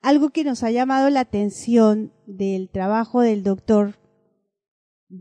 Algo 0.00 0.30
que 0.30 0.44
nos 0.44 0.62
ha 0.62 0.70
llamado 0.70 1.10
la 1.10 1.20
atención 1.20 2.14
del 2.26 2.70
trabajo 2.70 3.20
del 3.20 3.42
doctor 3.42 3.98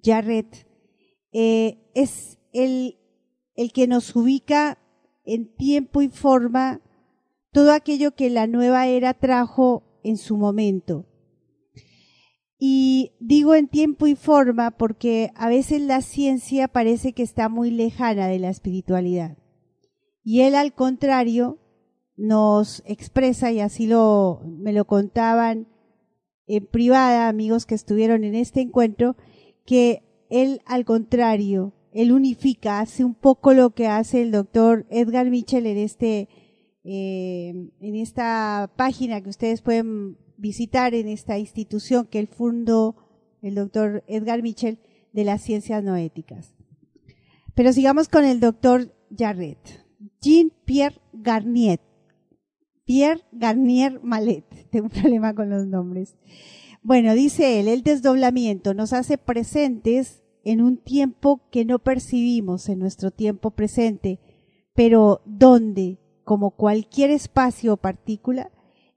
Jarrett 0.02 0.66
eh, 1.34 1.92
es 1.94 2.40
el, 2.54 2.98
el 3.56 3.74
que 3.74 3.88
nos 3.88 4.16
ubica 4.16 4.78
en 5.26 5.54
tiempo 5.54 6.02
y 6.02 6.08
forma 6.08 6.80
todo 7.52 7.74
aquello 7.74 8.16
que 8.16 8.30
la 8.30 8.48
nueva 8.48 8.88
era 8.88 9.14
trajo 9.14 10.00
en 10.02 10.16
su 10.16 10.38
momento. 10.38 11.10
Y 12.66 13.12
digo 13.20 13.56
en 13.56 13.68
tiempo 13.68 14.08
y 14.08 14.16
forma 14.16 14.72
porque 14.72 15.32
a 15.36 15.50
veces 15.50 15.82
la 15.82 16.02
ciencia 16.02 16.70
parece 16.70 17.12
que 17.12 17.22
está 17.22 17.50
muy 17.50 17.72
lejana 17.72 18.30
de 18.30 18.40
la 18.40 18.50
espiritualidad. 18.50 19.38
Y 20.24 20.44
él 20.44 20.56
al 20.56 20.74
contrario 20.74 21.60
nos 22.16 22.82
expresa, 22.86 23.52
y 23.52 23.60
así 23.60 23.86
lo, 23.86 24.44
me 24.46 24.72
lo 24.72 24.86
contaban 24.86 25.68
en 26.48 26.66
privada 26.66 27.28
amigos 27.28 27.66
que 27.66 27.76
estuvieron 27.76 28.24
en 28.24 28.34
este 28.34 28.62
encuentro, 28.62 29.18
que 29.66 30.02
él 30.30 30.62
al 30.66 30.86
contrario, 30.86 31.74
él 31.92 32.14
unifica, 32.14 32.80
hace 32.80 33.04
un 33.04 33.14
poco 33.14 33.54
lo 33.54 33.72
que 33.72 33.88
hace 33.88 34.22
el 34.22 34.32
doctor 34.32 34.86
Edgar 34.90 35.30
Mitchell 35.30 35.66
en 35.66 35.80
este 35.80 36.30
eh, 36.86 37.50
en 37.82 37.96
esta 37.96 38.72
página 38.78 39.20
que 39.20 39.30
ustedes 39.30 39.62
pueden 39.62 40.18
visitar 40.44 40.94
en 40.94 41.08
esta 41.08 41.40
institución 41.40 42.06
que 42.06 42.20
él 42.20 42.28
fundó 42.28 42.98
el 43.42 43.56
doctor 43.56 44.04
Edgar 44.08 44.44
Mitchell 44.44 44.78
de 45.14 45.24
las 45.24 45.42
ciencias 45.42 45.82
noéticas. 45.82 46.54
Pero 47.56 47.72
sigamos 47.72 48.10
con 48.10 48.26
el 48.26 48.42
doctor 48.42 48.94
Jarret. 49.18 49.58
Jean-Pierre 50.20 51.00
Garnier. 51.14 51.80
Pierre 52.84 53.22
Garnier 53.32 54.02
Malet. 54.04 54.44
Tengo 54.70 54.88
un 54.88 54.92
problema 54.92 55.34
con 55.34 55.50
los 55.50 55.66
nombres. 55.66 56.18
Bueno, 56.82 57.14
dice 57.14 57.62
él, 57.62 57.70
el 57.70 57.84
desdoblamiento 57.84 58.74
nos 58.74 58.92
hace 58.92 59.18
presentes 59.18 60.24
en 60.44 60.62
un 60.62 60.76
tiempo 60.76 61.48
que 61.52 61.64
no 61.64 61.80
percibimos 61.80 62.68
en 62.68 62.80
nuestro 62.80 63.12
tiempo 63.12 63.52
presente, 63.52 64.20
pero 64.76 65.22
¿dónde? 65.26 66.00
como 66.24 66.52
cualquier 66.52 67.12
espacio 67.12 67.74
o 67.74 67.78
partícula, 67.78 68.52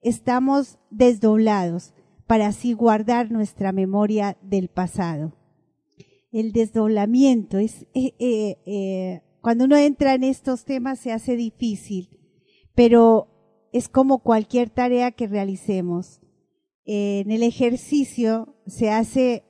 estamos 0.09 0.79
desdoblados 0.91 1.93
para 2.27 2.47
así 2.47 2.73
guardar 2.73 3.31
nuestra 3.31 3.73
memoria 3.73 4.37
del 4.41 4.69
pasado. 4.69 5.33
El 6.33 6.53
desdoblamiento 6.53 7.59
es, 7.59 7.83
eh, 7.95 8.15
eh, 8.19 8.59
eh, 8.67 9.23
cuando 9.41 9.65
uno 9.65 9.77
entra 9.77 10.15
en 10.15 10.23
estos 10.23 10.65
temas 10.65 11.01
se 11.01 11.13
hace 11.13 11.37
difícil, 11.37 12.09
pero 12.75 13.29
es 13.73 13.89
como 13.89 14.19
cualquier 14.19 14.71
tarea 14.71 15.11
que 15.11 15.27
realicemos. 15.27 16.21
en 16.89 17.33
el 17.33 17.43
ejercicio 17.43 18.55
se 18.69 18.91
hace... 18.91 19.43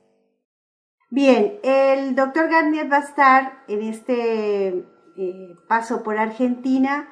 Bien, 1.11 1.59
el 1.61 2.15
doctor 2.15 2.49
Garnier 2.49 2.91
va 2.91 2.97
a 2.97 3.01
estar 3.01 3.63
en 3.67 3.83
este 3.83 4.85
paso 5.69 6.01
por 6.01 6.17
Argentina 6.17 7.07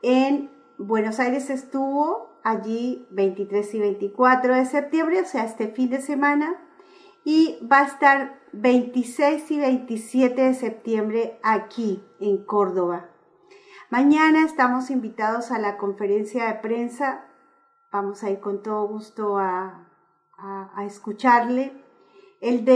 en 0.00 0.48
Buenos 0.78 1.18
Aires 1.18 1.50
estuvo 1.50 2.33
allí 2.44 3.08
23 3.10 3.74
y 3.74 3.80
24 3.80 4.54
de 4.54 4.66
septiembre, 4.66 5.22
o 5.22 5.24
sea, 5.24 5.44
este 5.44 5.68
fin 5.68 5.90
de 5.90 6.00
semana, 6.00 6.54
y 7.24 7.58
va 7.66 7.80
a 7.80 7.86
estar 7.86 8.38
26 8.52 9.50
y 9.50 9.58
27 9.58 10.42
de 10.42 10.54
septiembre 10.54 11.40
aquí 11.42 12.04
en 12.20 12.44
Córdoba. 12.44 13.08
Mañana 13.90 14.44
estamos 14.44 14.90
invitados 14.90 15.50
a 15.50 15.58
la 15.58 15.78
conferencia 15.78 16.46
de 16.46 16.54
prensa, 16.60 17.24
vamos 17.90 18.22
a 18.22 18.30
ir 18.30 18.40
con 18.40 18.62
todo 18.62 18.86
gusto 18.86 19.38
a, 19.38 19.90
escucharle. 20.84 21.72
El, 22.40 22.68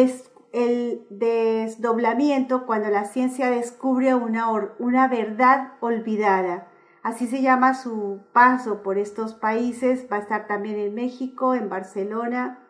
el 0.52 1.06
desdoblamiento 1.10 2.64
cuando 2.64 2.88
la 2.88 3.04
ciencia 3.04 3.50
descubre 3.50 4.14
una, 4.14 4.48
una 4.78 5.08
verdad 5.08 5.72
olvidada 5.80 6.67
Así 7.08 7.26
se 7.26 7.40
llama 7.40 7.72
su 7.72 8.20
paso 8.34 8.82
por 8.82 8.98
estos 8.98 9.32
países. 9.32 10.06
Va 10.12 10.16
a 10.16 10.20
estar 10.20 10.46
también 10.46 10.78
en 10.78 10.94
México, 10.94 11.54
en 11.54 11.70
Barcelona. 11.70 12.68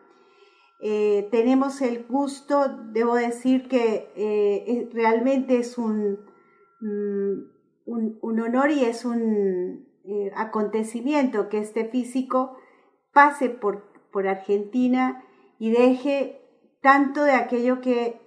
Eh, 0.79 1.27
tenemos 1.29 1.81
el 1.81 2.05
gusto, 2.05 2.69
debo 2.93 3.15
decir 3.15 3.67
que 3.67 4.13
eh, 4.15 4.89
realmente 4.93 5.57
es 5.57 5.77
un, 5.77 6.19
mm, 6.79 8.21
un, 8.21 8.39
honor 8.39 8.71
y 8.71 8.85
es 8.85 9.03
un 9.03 9.85
eh, 10.05 10.31
acontecimiento 10.37 11.49
que 11.49 11.57
este 11.57 11.83
físico 11.89 12.55
pase 13.11 13.49
por, 13.49 13.91
por 14.09 14.25
Argentina 14.25 15.21
y 15.59 15.71
deje 15.71 16.39
tanto 16.81 17.25
de 17.25 17.33
aquello 17.33 17.81
que 17.81 18.21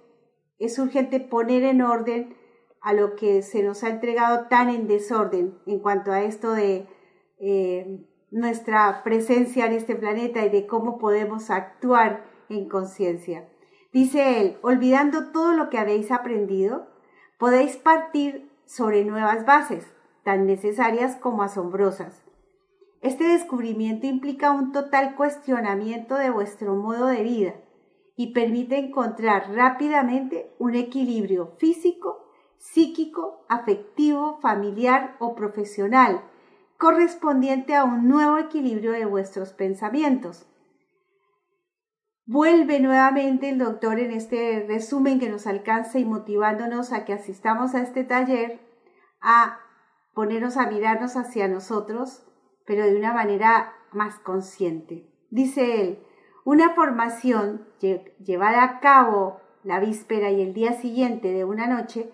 es 0.59 0.77
urgente 0.77 1.19
poner 1.19 1.63
en 1.63 1.81
orden 1.81 2.35
a 2.83 2.93
lo 2.93 3.15
que 3.15 3.41
se 3.41 3.63
nos 3.63 3.83
ha 3.83 3.89
entregado 3.89 4.47
tan 4.47 4.69
en 4.69 4.87
desorden 4.87 5.57
en 5.65 5.79
cuanto 5.79 6.11
a 6.11 6.21
esto 6.21 6.51
de 6.51 6.85
eh, 7.39 8.05
nuestra 8.29 9.03
presencia 9.03 9.65
en 9.65 9.73
este 9.73 9.95
planeta 9.95 10.45
y 10.45 10.49
de 10.49 10.67
cómo 10.67 10.97
podemos 10.99 11.49
actuar 11.49 12.25
en 12.49 12.67
conciencia. 12.67 13.47
Dice 13.93 14.41
él, 14.41 14.57
olvidando 14.61 15.31
todo 15.31 15.53
lo 15.53 15.69
que 15.69 15.77
habéis 15.77 16.11
aprendido, 16.11 16.87
podéis 17.37 17.77
partir 17.77 18.51
sobre 18.65 19.05
nuevas 19.05 19.45
bases, 19.45 19.85
tan 20.23 20.45
necesarias 20.45 21.15
como 21.15 21.43
asombrosas. 21.43 22.23
Este 23.01 23.25
descubrimiento 23.25 24.07
implica 24.07 24.51
un 24.51 24.71
total 24.71 25.15
cuestionamiento 25.15 26.15
de 26.15 26.29
vuestro 26.29 26.75
modo 26.75 27.07
de 27.07 27.23
vida. 27.23 27.53
y 28.15 28.31
permite 28.31 28.77
encontrar 28.77 29.55
rápidamente 29.55 30.53
un 30.59 30.75
equilibrio 30.75 31.55
físico, 31.57 32.22
psíquico, 32.63 33.45
afectivo, 33.49 34.39
familiar 34.39 35.17
o 35.19 35.35
profesional, 35.35 36.21
correspondiente 36.77 37.75
a 37.75 37.83
un 37.83 38.07
nuevo 38.07 38.37
equilibrio 38.37 38.93
de 38.93 39.05
vuestros 39.05 39.51
pensamientos. 39.51 40.47
Vuelve 42.25 42.79
nuevamente 42.79 43.49
el 43.49 43.59
doctor 43.59 43.99
en 43.99 44.11
este 44.11 44.65
resumen 44.65 45.19
que 45.19 45.29
nos 45.29 45.45
alcanza 45.45 45.99
y 45.99 46.05
motivándonos 46.05 46.93
a 46.93 47.03
que 47.03 47.11
asistamos 47.11 47.75
a 47.75 47.81
este 47.81 48.05
taller 48.05 48.61
a 49.21 49.59
ponernos 50.13 50.55
a 50.55 50.67
mirarnos 50.67 51.17
hacia 51.17 51.49
nosotros, 51.49 52.25
pero 52.65 52.85
de 52.85 52.95
una 52.95 53.13
manera 53.13 53.73
más 53.91 54.19
consciente. 54.19 55.11
Dice 55.29 55.81
él, 55.81 55.99
una 56.45 56.73
formación 56.75 57.67
llevada 58.19 58.63
a 58.63 58.79
cabo 58.79 59.41
la 59.63 59.81
víspera 59.81 60.31
y 60.31 60.41
el 60.41 60.53
día 60.53 60.73
siguiente 60.73 61.33
de 61.33 61.43
una 61.43 61.67
noche 61.67 62.09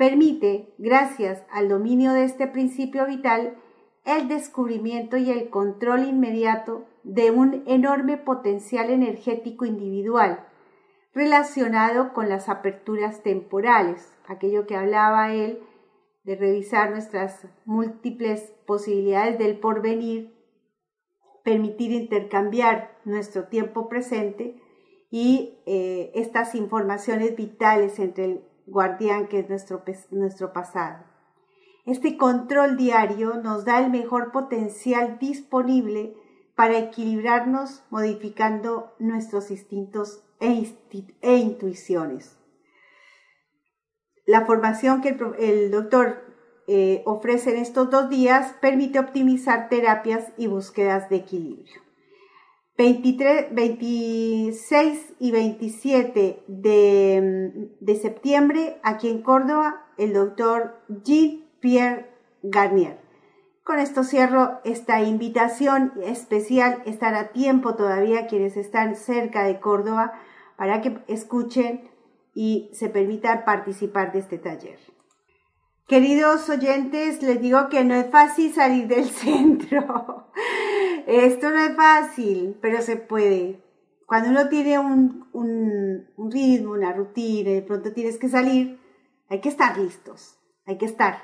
permite, 0.00 0.72
gracias 0.78 1.44
al 1.50 1.68
dominio 1.68 2.14
de 2.14 2.24
este 2.24 2.46
principio 2.46 3.04
vital, 3.04 3.58
el 4.06 4.28
descubrimiento 4.28 5.18
y 5.18 5.30
el 5.30 5.50
control 5.50 6.04
inmediato 6.04 6.86
de 7.02 7.30
un 7.30 7.64
enorme 7.66 8.16
potencial 8.16 8.88
energético 8.88 9.66
individual 9.66 10.46
relacionado 11.12 12.14
con 12.14 12.30
las 12.30 12.48
aperturas 12.48 13.22
temporales, 13.22 14.16
aquello 14.26 14.66
que 14.66 14.74
hablaba 14.74 15.34
él 15.34 15.58
de 16.24 16.34
revisar 16.34 16.92
nuestras 16.92 17.46
múltiples 17.66 18.54
posibilidades 18.66 19.38
del 19.38 19.58
porvenir, 19.58 20.34
permitir 21.44 21.92
intercambiar 21.92 22.98
nuestro 23.04 23.48
tiempo 23.48 23.90
presente 23.90 24.62
y 25.10 25.58
eh, 25.66 26.10
estas 26.14 26.54
informaciones 26.54 27.36
vitales 27.36 27.98
entre 27.98 28.24
el 28.24 28.49
guardián 28.70 29.28
que 29.28 29.40
es 29.40 29.48
nuestro, 29.48 29.82
nuestro 30.10 30.52
pasado. 30.52 31.04
Este 31.86 32.16
control 32.16 32.76
diario 32.76 33.34
nos 33.34 33.64
da 33.64 33.78
el 33.84 33.90
mejor 33.90 34.32
potencial 34.32 35.18
disponible 35.18 36.14
para 36.54 36.78
equilibrarnos 36.78 37.82
modificando 37.90 38.94
nuestros 38.98 39.50
instintos 39.50 40.22
e, 40.40 40.76
e 41.22 41.36
intuiciones. 41.36 42.36
La 44.26 44.46
formación 44.46 45.00
que 45.00 45.16
el, 45.38 45.70
doctor 45.70 46.22
eh, 46.68 47.02
ofrece 47.06 47.50
en 47.50 47.56
estos 47.56 47.90
dos 47.90 48.08
días 48.10 48.54
permite 48.60 48.98
optimizar 48.98 49.68
terapias 49.68 50.32
y 50.36 50.46
búsquedas 50.46 51.08
de 51.08 51.16
equilibrio. 51.16 51.89
23, 52.80 53.54
26 53.54 55.14
y 55.18 55.30
27 55.32 56.44
de, 56.46 57.70
de 57.78 57.96
septiembre, 57.96 58.80
aquí 58.82 59.10
en 59.10 59.20
Córdoba, 59.20 59.84
el 59.98 60.14
doctor 60.14 60.80
Jean-Pierre 60.88 62.08
Garnier 62.42 62.98
con 63.64 63.78
esto 63.78 64.02
cierro 64.02 64.60
esta 64.64 65.02
invitación 65.02 65.92
especial. 66.02 66.82
Estar 66.86 67.14
a 67.14 67.28
tiempo 67.28 67.76
todavía 67.76 68.26
quienes 68.26 68.56
están 68.56 68.96
cerca 68.96 69.44
de 69.44 69.60
Córdoba 69.60 70.12
para 70.56 70.80
que 70.80 70.98
escuchen 71.06 71.88
y 72.34 72.70
se 72.72 72.88
permitan 72.88 73.44
participar 73.44 74.10
de 74.10 74.20
este 74.20 74.38
taller. 74.38 74.80
Queridos 75.86 76.48
oyentes, 76.48 77.22
les 77.22 77.40
digo 77.40 77.68
que 77.68 77.84
no 77.84 77.94
es 77.94 78.10
fácil 78.10 78.52
salir 78.52 78.88
del 78.88 79.04
centro. 79.08 80.26
Esto 81.06 81.50
no 81.50 81.58
es 81.58 81.76
fácil, 81.76 82.58
pero 82.60 82.82
se 82.82 82.96
puede. 82.96 83.62
Cuando 84.06 84.30
uno 84.30 84.48
tiene 84.48 84.78
un, 84.78 85.28
un 85.32 86.30
ritmo, 86.30 86.72
una 86.72 86.92
rutina 86.92 87.50
y 87.50 87.54
de 87.54 87.62
pronto 87.62 87.92
tienes 87.92 88.18
que 88.18 88.28
salir, 88.28 88.80
hay 89.28 89.40
que 89.40 89.48
estar 89.48 89.78
listos, 89.78 90.38
hay 90.66 90.78
que 90.78 90.86
estar. 90.86 91.22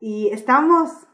Y 0.00 0.28
estamos 0.28 1.08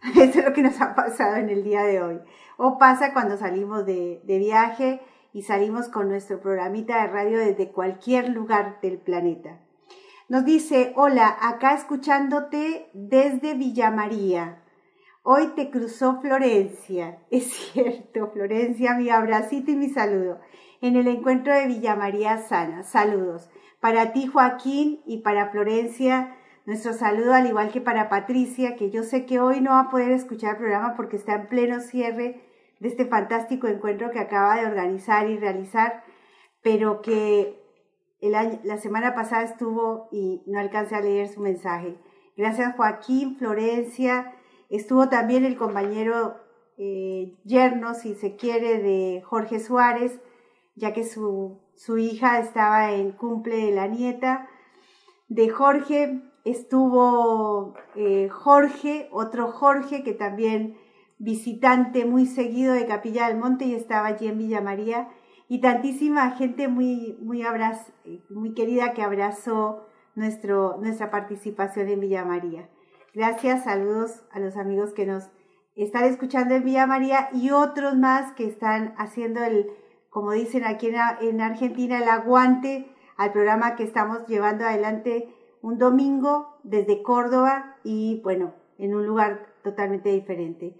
Eso 0.16 0.38
es 0.38 0.44
lo 0.44 0.52
que 0.52 0.62
nos 0.62 0.80
ha 0.80 0.94
pasado 0.94 1.36
en 1.36 1.50
el 1.50 1.62
día 1.62 1.82
de 1.82 2.02
hoy. 2.02 2.20
O 2.56 2.78
pasa 2.78 3.12
cuando 3.12 3.36
salimos 3.36 3.84
de, 3.86 4.22
de 4.24 4.38
viaje 4.38 5.00
y 5.32 5.42
salimos 5.42 5.88
con 5.88 6.08
nuestro 6.08 6.40
programita 6.40 7.02
de 7.02 7.08
radio 7.08 7.38
desde 7.38 7.70
cualquier 7.70 8.30
lugar 8.30 8.80
del 8.80 8.98
planeta. 8.98 9.60
Nos 10.28 10.44
dice, 10.44 10.92
hola, 10.96 11.36
acá 11.40 11.74
escuchándote 11.74 12.88
desde 12.92 13.54
Villa 13.54 13.90
María. 13.90 14.62
Hoy 15.22 15.48
te 15.54 15.70
cruzó 15.70 16.20
Florencia. 16.22 17.18
Es 17.30 17.52
cierto, 17.52 18.30
Florencia, 18.32 18.94
mi 18.94 19.10
abracito 19.10 19.70
y 19.70 19.76
mi 19.76 19.90
saludo. 19.90 20.40
En 20.80 20.96
el 20.96 21.08
encuentro 21.08 21.52
de 21.54 21.66
Villa 21.66 21.94
María 21.94 22.38
Sana. 22.38 22.84
Saludos. 22.84 23.50
Para 23.80 24.12
ti, 24.12 24.26
Joaquín, 24.26 25.02
y 25.04 25.18
para 25.18 25.50
Florencia, 25.50 26.36
nuestro 26.64 26.94
saludo, 26.94 27.34
al 27.34 27.46
igual 27.46 27.70
que 27.70 27.82
para 27.82 28.08
Patricia, 28.08 28.76
que 28.76 28.90
yo 28.90 29.02
sé 29.02 29.26
que 29.26 29.40
hoy 29.40 29.60
no 29.60 29.72
va 29.72 29.80
a 29.80 29.90
poder 29.90 30.12
escuchar 30.12 30.52
el 30.52 30.58
programa 30.58 30.94
porque 30.96 31.16
está 31.16 31.34
en 31.34 31.48
pleno 31.48 31.80
cierre 31.80 32.40
de 32.78 32.88
este 32.88 33.04
fantástico 33.04 33.66
encuentro 33.66 34.10
que 34.10 34.20
acaba 34.20 34.56
de 34.56 34.66
organizar 34.66 35.28
y 35.28 35.38
realizar, 35.38 36.02
pero 36.62 37.02
que 37.02 37.62
el 38.20 38.32
la 38.64 38.78
semana 38.78 39.14
pasada 39.14 39.42
estuvo 39.42 40.08
y 40.12 40.42
no 40.46 40.60
alcancé 40.60 40.94
a 40.94 41.00
leer 41.00 41.28
su 41.28 41.40
mensaje. 41.40 41.98
Gracias 42.36 42.74
Joaquín, 42.76 43.36
Florencia, 43.38 44.34
estuvo 44.70 45.08
también 45.08 45.44
el 45.44 45.56
compañero 45.56 46.36
eh, 46.78 47.36
yerno, 47.44 47.94
si 47.94 48.14
se 48.14 48.36
quiere, 48.36 48.78
de 48.78 49.22
Jorge 49.22 49.60
Suárez, 49.60 50.20
ya 50.76 50.94
que 50.94 51.04
su, 51.04 51.58
su 51.74 51.98
hija 51.98 52.38
estaba 52.38 52.92
en 52.92 53.12
cumple 53.12 53.56
de 53.56 53.72
la 53.72 53.86
nieta 53.86 54.48
de 55.28 55.48
Jorge, 55.48 56.22
estuvo 56.44 57.74
eh, 57.94 58.28
Jorge, 58.30 59.08
otro 59.12 59.52
Jorge 59.52 60.02
que 60.02 60.12
también 60.12 60.76
visitante 61.18 62.04
muy 62.04 62.26
seguido 62.26 62.72
de 62.72 62.86
Capilla 62.86 63.28
del 63.28 63.38
Monte 63.38 63.66
y 63.66 63.74
estaba 63.74 64.08
allí 64.08 64.26
en 64.26 64.38
Villa 64.38 64.60
María 64.60 65.08
y 65.48 65.60
tantísima 65.60 66.30
gente 66.32 66.68
muy, 66.68 67.16
muy, 67.20 67.44
muy 68.30 68.54
querida 68.54 68.92
que 68.92 69.02
abrazó 69.02 69.86
nuestro, 70.14 70.78
nuestra 70.80 71.10
participación 71.10 71.88
en 71.88 72.00
Villa 72.00 72.24
María. 72.24 72.68
Gracias, 73.12 73.64
saludos 73.64 74.22
a 74.30 74.38
los 74.38 74.56
amigos 74.56 74.92
que 74.92 75.06
nos 75.06 75.30
están 75.74 76.04
escuchando 76.04 76.54
en 76.54 76.64
Villa 76.64 76.86
María 76.86 77.28
y 77.32 77.50
otros 77.50 77.96
más 77.96 78.32
que 78.32 78.46
están 78.46 78.94
haciendo 78.98 79.42
el, 79.42 79.66
como 80.10 80.32
dicen 80.32 80.64
aquí 80.64 80.88
en, 80.88 80.96
en 81.20 81.40
Argentina, 81.40 81.98
el 81.98 82.08
aguante 82.08 82.94
al 83.16 83.32
programa 83.32 83.76
que 83.76 83.82
estamos 83.82 84.26
llevando 84.26 84.64
adelante 84.64 85.34
un 85.62 85.78
domingo 85.78 86.58
desde 86.62 87.02
Córdoba 87.02 87.76
y 87.84 88.20
bueno, 88.22 88.54
en 88.78 88.94
un 88.94 89.06
lugar 89.06 89.54
totalmente 89.62 90.10
diferente, 90.10 90.76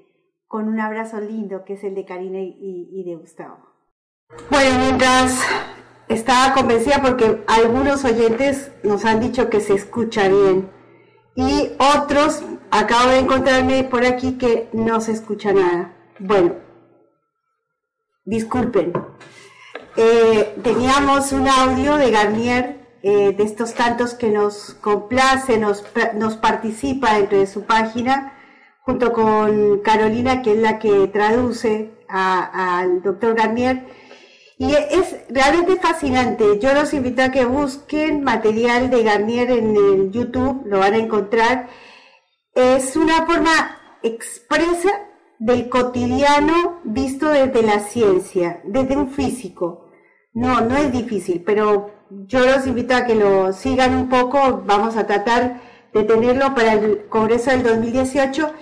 con 0.47 0.68
un 0.68 0.81
abrazo 0.81 1.20
lindo 1.20 1.64
que 1.64 1.74
es 1.74 1.85
el 1.85 1.95
de 1.95 2.05
Karina 2.05 2.39
y, 2.41 3.05
de 3.05 3.16
Gustavo. 3.16 3.59
Bueno, 4.51 4.78
mientras 4.78 5.43
estaba 6.09 6.55
convencida 6.55 7.03
porque 7.03 7.43
algunos 7.47 8.05
oyentes 8.05 8.72
nos 8.85 9.05
han 9.05 9.20
dicho 9.20 9.51
que 9.51 9.61
se 9.61 9.74
escucha 9.74 10.28
bien 10.28 10.70
y 11.35 11.70
otros 11.78 12.43
acabo 12.70 13.11
de 13.11 13.18
encontrarme 13.18 13.85
por 13.85 14.05
aquí 14.05 14.39
que 14.39 14.68
no 14.72 15.01
se 15.01 15.12
escucha 15.12 15.53
nada. 15.53 15.93
Bueno, 16.18 16.55
disculpen. 18.24 18.93
Eh, 19.97 20.57
teníamos 20.62 21.33
un 21.33 21.49
audio 21.49 21.97
de 21.97 22.11
Garnier 22.11 22.81
eh, 23.03 23.33
de 23.33 23.45
estos 23.45 23.74
tantos 23.74 24.14
que 24.14 24.28
nos 24.28 24.74
complace, 24.74 25.59
nos, 25.59 25.85
nos 26.14 26.37
participa 26.37 27.14
dentro 27.14 27.39
de 27.39 27.47
su 27.47 27.64
página, 27.64 28.35
junto 28.83 29.12
con 29.12 29.81
Carolina, 29.81 30.43
que 30.43 30.53
es 30.53 30.59
la 30.59 30.78
que 30.78 31.09
traduce 31.09 31.91
al 32.09 33.03
doctor 33.03 33.35
Garnier. 33.35 33.87
Y 34.61 34.75
es 34.75 35.17
realmente 35.31 35.77
fascinante. 35.77 36.59
Yo 36.59 36.75
los 36.75 36.93
invito 36.93 37.23
a 37.23 37.31
que 37.31 37.47
busquen 37.47 38.23
material 38.23 38.91
de 38.91 39.03
Garnier 39.03 39.51
en 39.53 39.75
el 39.75 40.11
YouTube, 40.11 40.67
lo 40.67 40.81
van 40.81 40.93
a 40.93 40.99
encontrar. 40.99 41.71
Es 42.55 42.95
una 42.95 43.25
forma 43.25 43.99
expresa 44.03 44.91
del 45.39 45.71
cotidiano 45.71 46.83
visto 46.85 47.31
desde 47.31 47.63
la 47.63 47.81
ciencia, 47.81 48.61
desde 48.65 48.99
un 48.99 49.09
físico. 49.09 49.89
No, 50.35 50.61
no 50.61 50.77
es 50.77 50.93
difícil, 50.93 51.43
pero 51.43 51.93
yo 52.11 52.45
los 52.45 52.67
invito 52.67 52.95
a 52.95 53.07
que 53.07 53.15
lo 53.15 53.55
sigan 53.55 53.97
un 53.97 54.11
poco, 54.11 54.63
vamos 54.67 54.95
a 54.99 55.07
tratar 55.07 55.63
de 55.95 56.05
tenerlo 56.05 56.55
para 56.55 56.75
el 56.75 57.07
Congreso 57.09 57.51
del 57.51 57.63
2018 57.63 58.53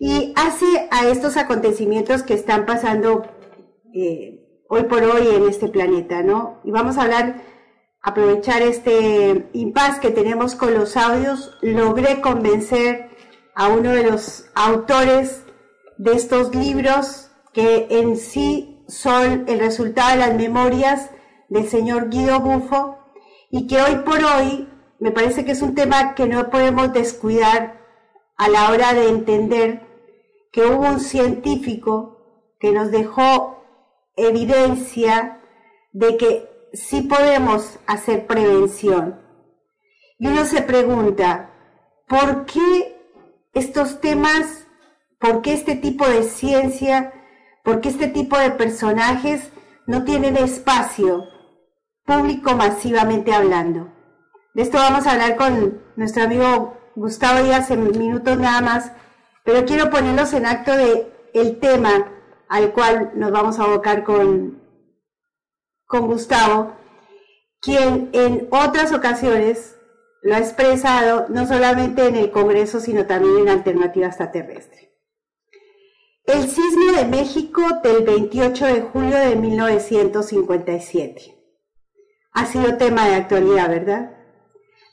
y 0.00 0.32
hace 0.34 0.88
a 0.90 1.06
estos 1.06 1.36
acontecimientos 1.36 2.24
que 2.24 2.34
están 2.34 2.66
pasando 2.66 3.22
eh, 3.94 4.43
hoy 4.74 4.84
por 4.84 5.04
hoy 5.04 5.28
en 5.28 5.48
este 5.48 5.68
planeta, 5.68 6.22
¿no? 6.22 6.60
Y 6.64 6.72
vamos 6.72 6.98
a 6.98 7.02
hablar, 7.02 7.42
aprovechar 8.02 8.60
este 8.62 9.48
impas 9.52 10.00
que 10.00 10.10
tenemos 10.10 10.56
con 10.56 10.74
los 10.74 10.96
audios, 10.96 11.56
logré 11.62 12.20
convencer 12.20 13.08
a 13.54 13.68
uno 13.68 13.92
de 13.92 14.02
los 14.02 14.46
autores 14.54 15.44
de 15.96 16.12
estos 16.14 16.54
libros 16.56 17.30
que 17.52 17.86
en 17.88 18.16
sí 18.16 18.82
son 18.88 19.44
el 19.46 19.60
resultado 19.60 20.10
de 20.10 20.26
las 20.26 20.34
memorias 20.34 21.10
del 21.48 21.68
señor 21.68 22.10
Guido 22.10 22.40
Bufo 22.40 22.98
y 23.50 23.68
que 23.68 23.80
hoy 23.80 23.96
por 24.04 24.24
hoy 24.24 24.68
me 24.98 25.12
parece 25.12 25.44
que 25.44 25.52
es 25.52 25.62
un 25.62 25.76
tema 25.76 26.16
que 26.16 26.26
no 26.26 26.50
podemos 26.50 26.92
descuidar 26.92 27.80
a 28.36 28.48
la 28.48 28.70
hora 28.70 28.92
de 28.92 29.08
entender 29.08 29.86
que 30.50 30.66
hubo 30.66 30.88
un 30.88 30.98
científico 30.98 32.56
que 32.58 32.72
nos 32.72 32.90
dejó 32.90 33.53
evidencia 34.16 35.40
de 35.92 36.16
que 36.16 36.48
sí 36.72 37.02
podemos 37.02 37.78
hacer 37.86 38.26
prevención. 38.26 39.20
Y 40.18 40.28
uno 40.28 40.44
se 40.44 40.62
pregunta, 40.62 41.50
¿por 42.08 42.46
qué 42.46 43.00
estos 43.52 44.00
temas, 44.00 44.66
por 45.18 45.42
qué 45.42 45.54
este 45.54 45.76
tipo 45.76 46.06
de 46.06 46.22
ciencia, 46.24 47.12
por 47.62 47.80
qué 47.80 47.88
este 47.88 48.08
tipo 48.08 48.38
de 48.38 48.50
personajes 48.50 49.50
no 49.86 50.04
tienen 50.04 50.36
espacio 50.36 51.24
público 52.04 52.54
masivamente 52.54 53.32
hablando? 53.32 53.92
De 54.54 54.62
esto 54.62 54.78
vamos 54.78 55.06
a 55.06 55.12
hablar 55.12 55.36
con 55.36 55.82
nuestro 55.96 56.24
amigo 56.24 56.76
Gustavo 56.94 57.42
Díaz 57.42 57.70
en 57.70 57.98
minutos 57.98 58.38
nada 58.38 58.60
más, 58.60 58.92
pero 59.44 59.64
quiero 59.64 59.90
ponerlos 59.90 60.32
en 60.32 60.46
acto 60.46 60.76
de 60.76 61.12
el 61.34 61.58
tema 61.58 62.13
al 62.48 62.72
cual 62.72 63.12
nos 63.14 63.30
vamos 63.30 63.58
a 63.58 63.64
abocar 63.64 64.04
con, 64.04 64.62
con 65.86 66.06
Gustavo, 66.06 66.76
quien 67.60 68.10
en 68.12 68.48
otras 68.50 68.92
ocasiones 68.92 69.76
lo 70.22 70.34
ha 70.34 70.38
expresado 70.38 71.26
no 71.28 71.46
solamente 71.46 72.06
en 72.06 72.16
el 72.16 72.30
Congreso, 72.30 72.80
sino 72.80 73.06
también 73.06 73.38
en 73.38 73.48
Alternativa 73.50 74.06
Extraterrestre. 74.06 74.84
El 76.24 76.48
sismo 76.48 76.92
de 76.96 77.04
México 77.04 77.62
del 77.82 78.02
28 78.04 78.66
de 78.66 78.80
julio 78.80 79.18
de 79.18 79.36
1957 79.36 81.34
ha 82.32 82.46
sido 82.46 82.78
tema 82.78 83.06
de 83.06 83.16
actualidad, 83.16 83.68
¿verdad? 83.68 84.16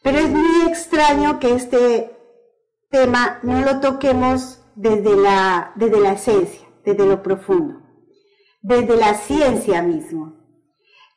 Pero 0.03 0.17
es 0.19 0.29
muy 0.29 0.67
extraño 0.67 1.39
que 1.39 1.53
este 1.53 2.11
tema 2.89 3.39
no 3.43 3.61
lo 3.61 3.79
toquemos 3.79 4.59
desde 4.75 5.15
la, 5.15 5.71
desde 5.75 6.01
la 6.01 6.11
esencia, 6.11 6.61
desde 6.86 7.05
lo 7.05 7.21
profundo, 7.23 7.82
desde 8.61 8.95
la 8.97 9.13
ciencia 9.15 9.82
mismo. 9.82 10.36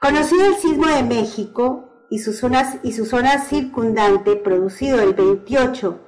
Conocido 0.01 0.47
el 0.47 0.57
sismo 0.57 0.87
de 0.87 1.03
México 1.03 2.07
y 2.11 2.19
su 2.19 2.33
zona, 2.33 2.81
y 2.83 2.93
su 2.93 3.07
zona 3.07 3.45
circundante, 3.45 4.37
producido 4.37 5.01
el 5.01 5.15
28 5.15 6.01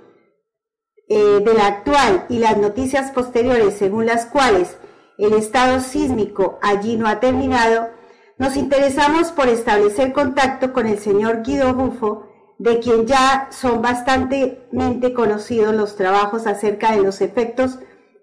eh, 1.09 1.40
de 1.44 1.54
la 1.54 1.66
actual 1.66 2.26
y 2.28 2.38
las 2.38 2.57
noticias 2.59 3.12
posteriores 3.12 3.74
según 3.74 4.07
las 4.07 4.26
cuales 4.26 4.76
el 5.18 5.34
estado 5.34 5.80
sísmico 5.80 6.59
allí 6.62 6.96
no 6.96 7.07
ha 7.07 7.20
terminado, 7.20 7.90
nos 8.38 8.57
interesamos 8.57 9.32
por 9.32 9.48
establecer 9.48 10.12
contacto 10.12 10.72
con 10.72 10.86
el 10.86 10.98
señor 10.98 11.42
Guido 11.42 11.72
Bufo, 11.74 12.28
de 12.59 12.80
quien 12.80 13.07
ya 13.07 13.48
son 13.50 13.82
bastante 13.82 14.68
conocidos 15.14 15.74
los 15.74 15.96
trabajos 15.96 16.46
acerca 16.46 16.92
de 16.92 17.02
los 17.02 17.20
efectos 17.20 17.78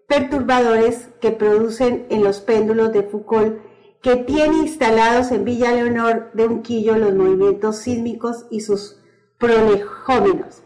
perturbadores 0.08 1.10
que 1.22 1.32
producen 1.32 2.06
en 2.10 2.24
los 2.24 2.42
péndulos 2.42 2.92
de 2.94 3.04
Foucault 3.04 3.60
que 4.02 4.18
tiene 4.18 4.58
instalados 4.58 5.32
en 5.32 5.46
Villa 5.46 5.72
Leonor 5.72 6.32
de 6.34 6.46
Unquillo 6.46 6.98
los 6.98 7.14
movimientos 7.14 7.78
sísmicos 7.78 8.46
y 8.52 8.60
sus 8.60 9.00
prolegómenos, 9.38 10.62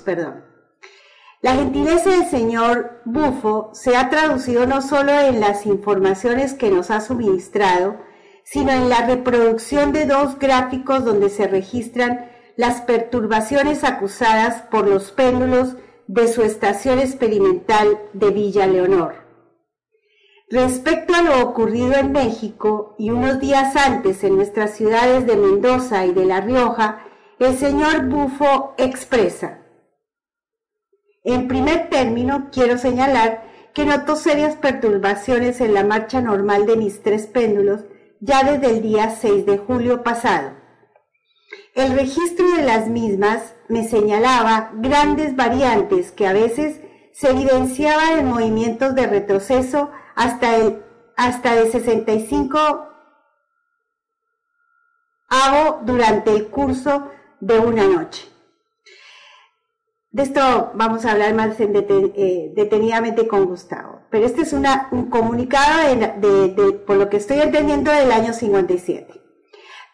perdón. 0.00 0.44
La 1.40 1.54
gentileza 1.54 2.10
del 2.10 2.26
señor 2.26 3.02
Bufo 3.04 3.70
se 3.72 3.96
ha 3.96 4.10
traducido 4.10 4.66
no 4.66 4.82
solo 4.82 5.12
en 5.12 5.38
las 5.38 5.66
informaciones 5.66 6.54
que 6.54 6.70
nos 6.70 6.90
ha 6.90 7.00
suministrado, 7.00 7.96
sino 8.42 8.72
en 8.72 8.88
la 8.88 9.06
reproducción 9.06 9.92
de 9.92 10.06
dos 10.06 10.38
gráficos 10.38 11.04
donde 11.04 11.28
se 11.28 11.46
registran 11.46 12.30
las 12.56 12.80
perturbaciones 12.80 13.84
acusadas 13.84 14.62
por 14.62 14.88
los 14.88 15.12
péndulos 15.12 15.76
de 16.06 16.28
su 16.28 16.42
estación 16.42 16.98
experimental 16.98 18.00
de 18.12 18.30
Villa 18.30 18.66
Leonor. 18.66 19.26
Respecto 20.48 21.14
a 21.14 21.22
lo 21.22 21.42
ocurrido 21.42 21.94
en 21.94 22.12
México 22.12 22.94
y 22.98 23.10
unos 23.10 23.40
días 23.40 23.74
antes 23.74 24.22
en 24.22 24.36
nuestras 24.36 24.76
ciudades 24.76 25.26
de 25.26 25.36
Mendoza 25.36 26.06
y 26.06 26.12
de 26.12 26.24
La 26.24 26.40
Rioja, 26.40 27.04
el 27.38 27.56
señor 27.56 28.06
Bufo 28.08 28.74
expresa. 28.78 29.62
En 31.24 31.48
primer 31.48 31.90
término, 31.90 32.48
quiero 32.52 32.78
señalar 32.78 33.44
que 33.74 33.84
notó 33.84 34.14
serias 34.14 34.54
perturbaciones 34.56 35.60
en 35.60 35.74
la 35.74 35.84
marcha 35.84 36.20
normal 36.20 36.66
de 36.66 36.76
mis 36.76 37.02
tres 37.02 37.26
péndulos 37.26 37.80
ya 38.20 38.44
desde 38.44 38.76
el 38.76 38.82
día 38.82 39.10
6 39.10 39.44
de 39.44 39.58
julio 39.58 40.02
pasado 40.02 40.66
el 41.76 41.92
registro 41.92 42.50
de 42.56 42.62
las 42.62 42.88
mismas 42.88 43.54
me 43.68 43.88
señalaba 43.88 44.70
grandes 44.74 45.36
variantes 45.36 46.12
que 46.12 46.26
a 46.26 46.32
veces 46.32 46.80
se 47.12 47.30
evidenciaban 47.30 48.18
en 48.18 48.26
movimientos 48.26 48.94
de 48.94 49.06
retroceso 49.06 49.90
hasta, 50.14 50.56
el, 50.56 50.82
hasta 51.16 51.54
de 51.54 51.70
65 51.70 52.56
hago 55.28 55.80
durante 55.84 56.30
el 56.30 56.48
curso 56.48 57.10
de 57.40 57.58
una 57.58 57.84
noche. 57.84 58.28
De 60.10 60.22
esto 60.22 60.72
vamos 60.74 61.04
a 61.04 61.12
hablar 61.12 61.34
más 61.34 61.60
eh, 61.60 62.52
detenidamente 62.54 63.26
con 63.26 63.44
Gustavo. 63.44 64.06
Pero 64.10 64.24
este 64.24 64.42
es 64.42 64.52
un 64.54 65.10
comunicado, 65.10 65.82
por 66.86 66.96
lo 66.96 67.10
que 67.10 67.18
estoy 67.18 67.40
entendiendo, 67.40 67.92
del 67.92 68.12
año 68.12 68.32
57. 68.32 69.25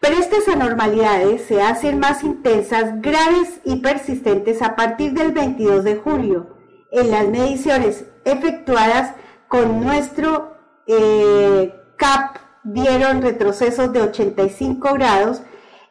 Pero 0.02 0.16
estas 0.16 0.48
anormalidades 0.48 1.42
se 1.42 1.62
hacen 1.62 2.00
más 2.00 2.24
intensas, 2.24 3.00
graves 3.00 3.60
y 3.64 3.76
persistentes 3.76 4.60
a 4.60 4.74
partir 4.74 5.12
del 5.12 5.30
22 5.30 5.84
de 5.84 5.94
julio, 5.94 6.56
en 6.90 7.12
las 7.12 7.28
mediciones 7.28 8.04
efectuadas 8.24 9.14
con 9.46 9.80
nuestro 9.80 10.56
eh, 10.88 11.72
CAP 11.96 12.36
dieron 12.64 13.22
retrocesos 13.22 13.92
de 13.92 14.02
85 14.02 14.92
grados 14.94 15.42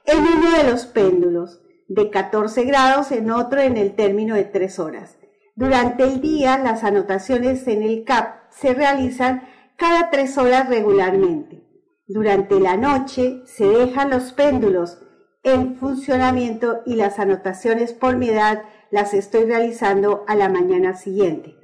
en 0.03 0.19
uno 0.19 0.57
de 0.57 0.69
los 0.69 0.87
péndulos, 0.87 1.61
de 1.87 2.09
14 2.09 2.65
grados 2.65 3.13
en 3.13 3.31
otro 3.31 3.61
en 3.61 3.77
el 3.77 3.95
término 3.95 4.35
de 4.35 4.43
3 4.43 4.77
horas. 4.79 5.17
Durante 5.55 6.03
el 6.03 6.19
día, 6.19 6.57
las 6.57 6.83
anotaciones 6.83 7.65
en 7.69 7.81
el 7.81 8.03
CAP 8.03 8.51
se 8.51 8.73
realizan 8.73 9.47
cada 9.77 10.09
3 10.09 10.37
horas 10.37 10.67
regularmente. 10.67 11.70
Durante 12.13 12.59
la 12.59 12.75
noche 12.75 13.41
se 13.45 13.65
dejan 13.65 14.09
los 14.09 14.33
péndulos 14.33 14.99
en 15.43 15.77
funcionamiento 15.77 16.81
y 16.85 16.95
las 16.95 17.19
anotaciones 17.19 17.93
por 17.93 18.17
mi 18.17 18.29
edad 18.29 18.63
las 18.91 19.13
estoy 19.13 19.45
realizando 19.45 20.25
a 20.27 20.35
la 20.35 20.49
mañana 20.49 20.93
siguiente, 20.93 21.55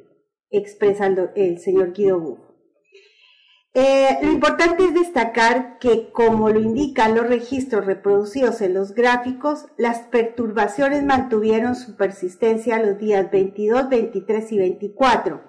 expresa 0.49 1.07
el 1.35 1.59
señor 1.59 1.91
Guido 1.91 2.47
eh, 3.79 4.17
lo 4.23 4.31
importante 4.31 4.85
es 4.85 4.93
destacar 4.95 5.77
que, 5.77 6.11
como 6.11 6.49
lo 6.49 6.59
indican 6.59 7.13
los 7.13 7.27
registros 7.27 7.85
reproducidos 7.85 8.61
en 8.61 8.73
los 8.73 8.95
gráficos, 8.95 9.67
las 9.77 9.99
perturbaciones 9.99 11.03
mantuvieron 11.03 11.75
su 11.75 11.95
persistencia 11.95 12.81
los 12.81 12.97
días 12.97 13.29
22, 13.29 13.87
23 13.87 14.51
y 14.51 14.57
24. 14.57 15.43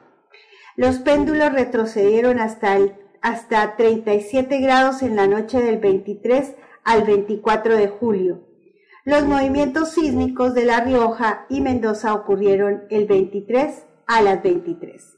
Los 0.76 0.98
péndulos 0.98 1.54
retrocedieron 1.54 2.38
hasta 2.38 2.76
el 2.76 2.96
hasta 3.22 3.76
37 3.76 4.58
grados 4.60 5.02
en 5.02 5.16
la 5.16 5.26
noche 5.26 5.60
del 5.60 5.78
23 5.78 6.54
al 6.84 7.04
24 7.04 7.76
de 7.76 7.88
julio. 7.88 8.48
Los 9.04 9.24
movimientos 9.24 9.92
sísmicos 9.92 10.54
de 10.54 10.64
La 10.64 10.80
Rioja 10.80 11.46
y 11.48 11.60
Mendoza 11.60 12.14
ocurrieron 12.14 12.84
el 12.90 13.06
23 13.06 13.86
a 14.06 14.22
las 14.22 14.42
23. 14.42 15.16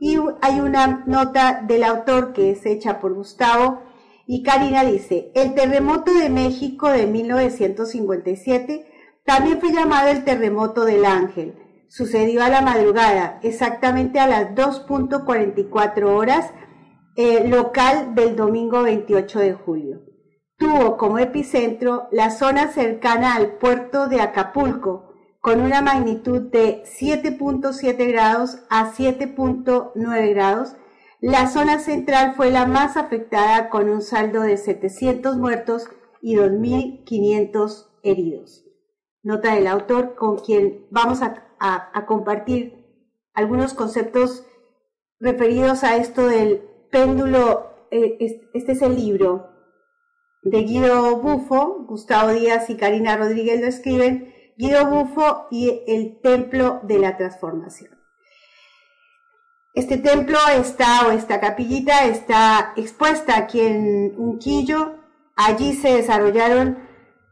Y 0.00 0.16
hay 0.40 0.60
una 0.60 1.04
nota 1.06 1.62
del 1.66 1.84
autor 1.84 2.32
que 2.32 2.50
es 2.52 2.64
hecha 2.64 3.00
por 3.00 3.14
Gustavo 3.14 3.82
y 4.26 4.42
Karina 4.42 4.84
dice, 4.84 5.32
el 5.34 5.54
terremoto 5.54 6.12
de 6.12 6.28
México 6.28 6.90
de 6.90 7.06
1957 7.06 8.86
también 9.24 9.60
fue 9.60 9.72
llamado 9.72 10.08
el 10.08 10.24
terremoto 10.24 10.84
del 10.84 11.04
Ángel. 11.04 11.54
Sucedió 11.88 12.42
a 12.42 12.50
la 12.50 12.60
madrugada, 12.60 13.40
exactamente 13.42 14.20
a 14.20 14.26
las 14.26 14.54
2.44 14.54 16.04
horas 16.04 16.50
eh, 17.18 17.48
local 17.48 18.14
del 18.14 18.36
domingo 18.36 18.84
28 18.84 19.40
de 19.40 19.52
julio. 19.52 20.02
Tuvo 20.56 20.96
como 20.96 21.18
epicentro 21.18 22.06
la 22.12 22.30
zona 22.30 22.68
cercana 22.68 23.34
al 23.34 23.56
puerto 23.56 24.06
de 24.06 24.20
Acapulco, 24.20 25.14
con 25.40 25.60
una 25.60 25.82
magnitud 25.82 26.42
de 26.42 26.84
7.7 26.84 28.06
grados 28.12 28.60
a 28.70 28.92
7.9 28.92 30.30
grados. 30.30 30.76
La 31.20 31.48
zona 31.48 31.80
central 31.80 32.34
fue 32.36 32.52
la 32.52 32.66
más 32.66 32.96
afectada 32.96 33.68
con 33.68 33.88
un 33.88 34.00
saldo 34.00 34.42
de 34.42 34.56
700 34.56 35.38
muertos 35.38 35.88
y 36.22 36.36
2.500 36.36 37.86
heridos. 38.04 38.64
Nota 39.24 39.56
del 39.56 39.66
autor 39.66 40.14
con 40.14 40.38
quien 40.38 40.86
vamos 40.92 41.18
a 41.22 42.06
compartir 42.06 42.86
algunos 43.34 43.74
conceptos 43.74 44.46
referidos 45.18 45.82
a 45.82 45.96
esto 45.96 46.28
del 46.28 46.67
péndulo, 46.90 47.86
eh, 47.90 48.16
este 48.54 48.72
es 48.72 48.82
el 48.82 48.96
libro, 48.96 49.50
de 50.42 50.62
Guido 50.62 51.16
Bufo, 51.16 51.84
Gustavo 51.86 52.30
Díaz 52.30 52.70
y 52.70 52.76
Karina 52.76 53.16
Rodríguez 53.16 53.60
lo 53.60 53.66
escriben, 53.66 54.34
Guido 54.56 54.86
Bufo 54.86 55.46
y 55.50 55.82
el 55.86 56.20
Templo 56.20 56.80
de 56.84 56.98
la 56.98 57.16
Transformación. 57.16 57.98
Este 59.74 59.96
templo 59.98 60.38
está, 60.56 61.06
o 61.06 61.12
esta 61.12 61.38
capillita, 61.38 62.06
está 62.06 62.72
expuesta 62.76 63.36
aquí 63.36 63.60
en 63.60 64.12
Unquillo. 64.18 64.96
Allí 65.36 65.74
se 65.74 65.92
desarrollaron 65.92 66.78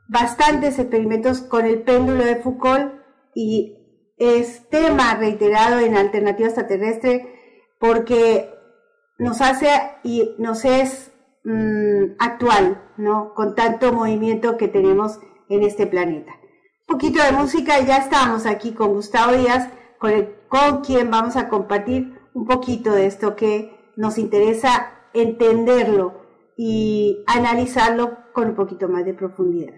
bastantes 0.06 0.78
experimentos 0.78 1.40
con 1.40 1.66
el 1.66 1.82
péndulo 1.82 2.24
de 2.24 2.36
Foucault 2.36 2.92
y 3.34 3.76
es 4.16 4.68
tema 4.68 5.16
reiterado 5.16 5.80
en 5.80 5.96
Alternativa 5.96 6.46
Extraterrestre 6.46 7.34
porque 7.80 8.55
nos 9.18 9.40
hace 9.40 9.68
y 10.02 10.34
nos 10.38 10.64
es 10.64 11.12
mm, 11.44 12.16
actual, 12.18 12.82
¿no? 12.96 13.34
Con 13.34 13.54
tanto 13.54 13.92
movimiento 13.92 14.56
que 14.56 14.68
tenemos 14.68 15.20
en 15.48 15.62
este 15.62 15.86
planeta. 15.86 16.32
Un 16.88 16.94
poquito 16.94 17.22
de 17.22 17.32
música 17.32 17.80
y 17.80 17.86
ya 17.86 17.96
estamos 17.96 18.46
aquí 18.46 18.72
con 18.72 18.94
Gustavo 18.94 19.32
Díaz, 19.32 19.70
con, 19.98 20.12
con 20.48 20.82
quien 20.82 21.10
vamos 21.10 21.36
a 21.36 21.48
compartir 21.48 22.18
un 22.34 22.46
poquito 22.46 22.92
de 22.92 23.06
esto 23.06 23.34
que 23.34 23.92
nos 23.96 24.18
interesa 24.18 24.92
entenderlo 25.14 26.26
y 26.56 27.24
analizarlo 27.26 28.18
con 28.32 28.50
un 28.50 28.54
poquito 28.54 28.88
más 28.88 29.04
de 29.04 29.14
profundidad. 29.14 29.74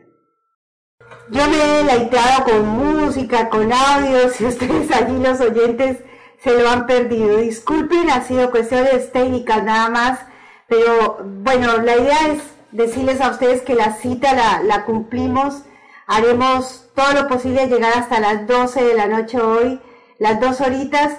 Yo 1.30 1.48
me 1.48 1.56
he 1.56 1.84
deleitado 1.84 2.44
con 2.44 2.66
música, 2.66 3.48
con 3.48 3.72
audio, 3.72 4.28
si 4.30 4.44
ustedes 4.44 4.90
allí 4.90 5.18
los 5.18 5.40
oyentes 5.40 6.02
se 6.42 6.58
lo 6.58 6.68
han 6.68 6.86
perdido. 6.86 7.38
Disculpen, 7.38 8.10
ha 8.10 8.22
sido 8.22 8.50
cuestiones 8.50 9.12
técnicas 9.12 9.62
nada 9.64 9.88
más, 9.88 10.20
pero 10.66 11.18
bueno, 11.24 11.78
la 11.78 11.96
idea 11.96 12.28
es 12.28 12.42
decirles 12.72 13.20
a 13.20 13.30
ustedes 13.30 13.62
que 13.62 13.74
la 13.74 13.94
cita 13.94 14.34
la, 14.34 14.62
la 14.62 14.84
cumplimos, 14.84 15.62
haremos 16.06 16.90
todo 16.94 17.12
lo 17.14 17.28
posible 17.28 17.66
llegar 17.66 17.92
hasta 17.96 18.20
las 18.20 18.46
12 18.46 18.84
de 18.84 18.94
la 18.94 19.06
noche 19.06 19.40
hoy, 19.40 19.80
las 20.18 20.40
dos 20.40 20.60
horitas, 20.60 21.18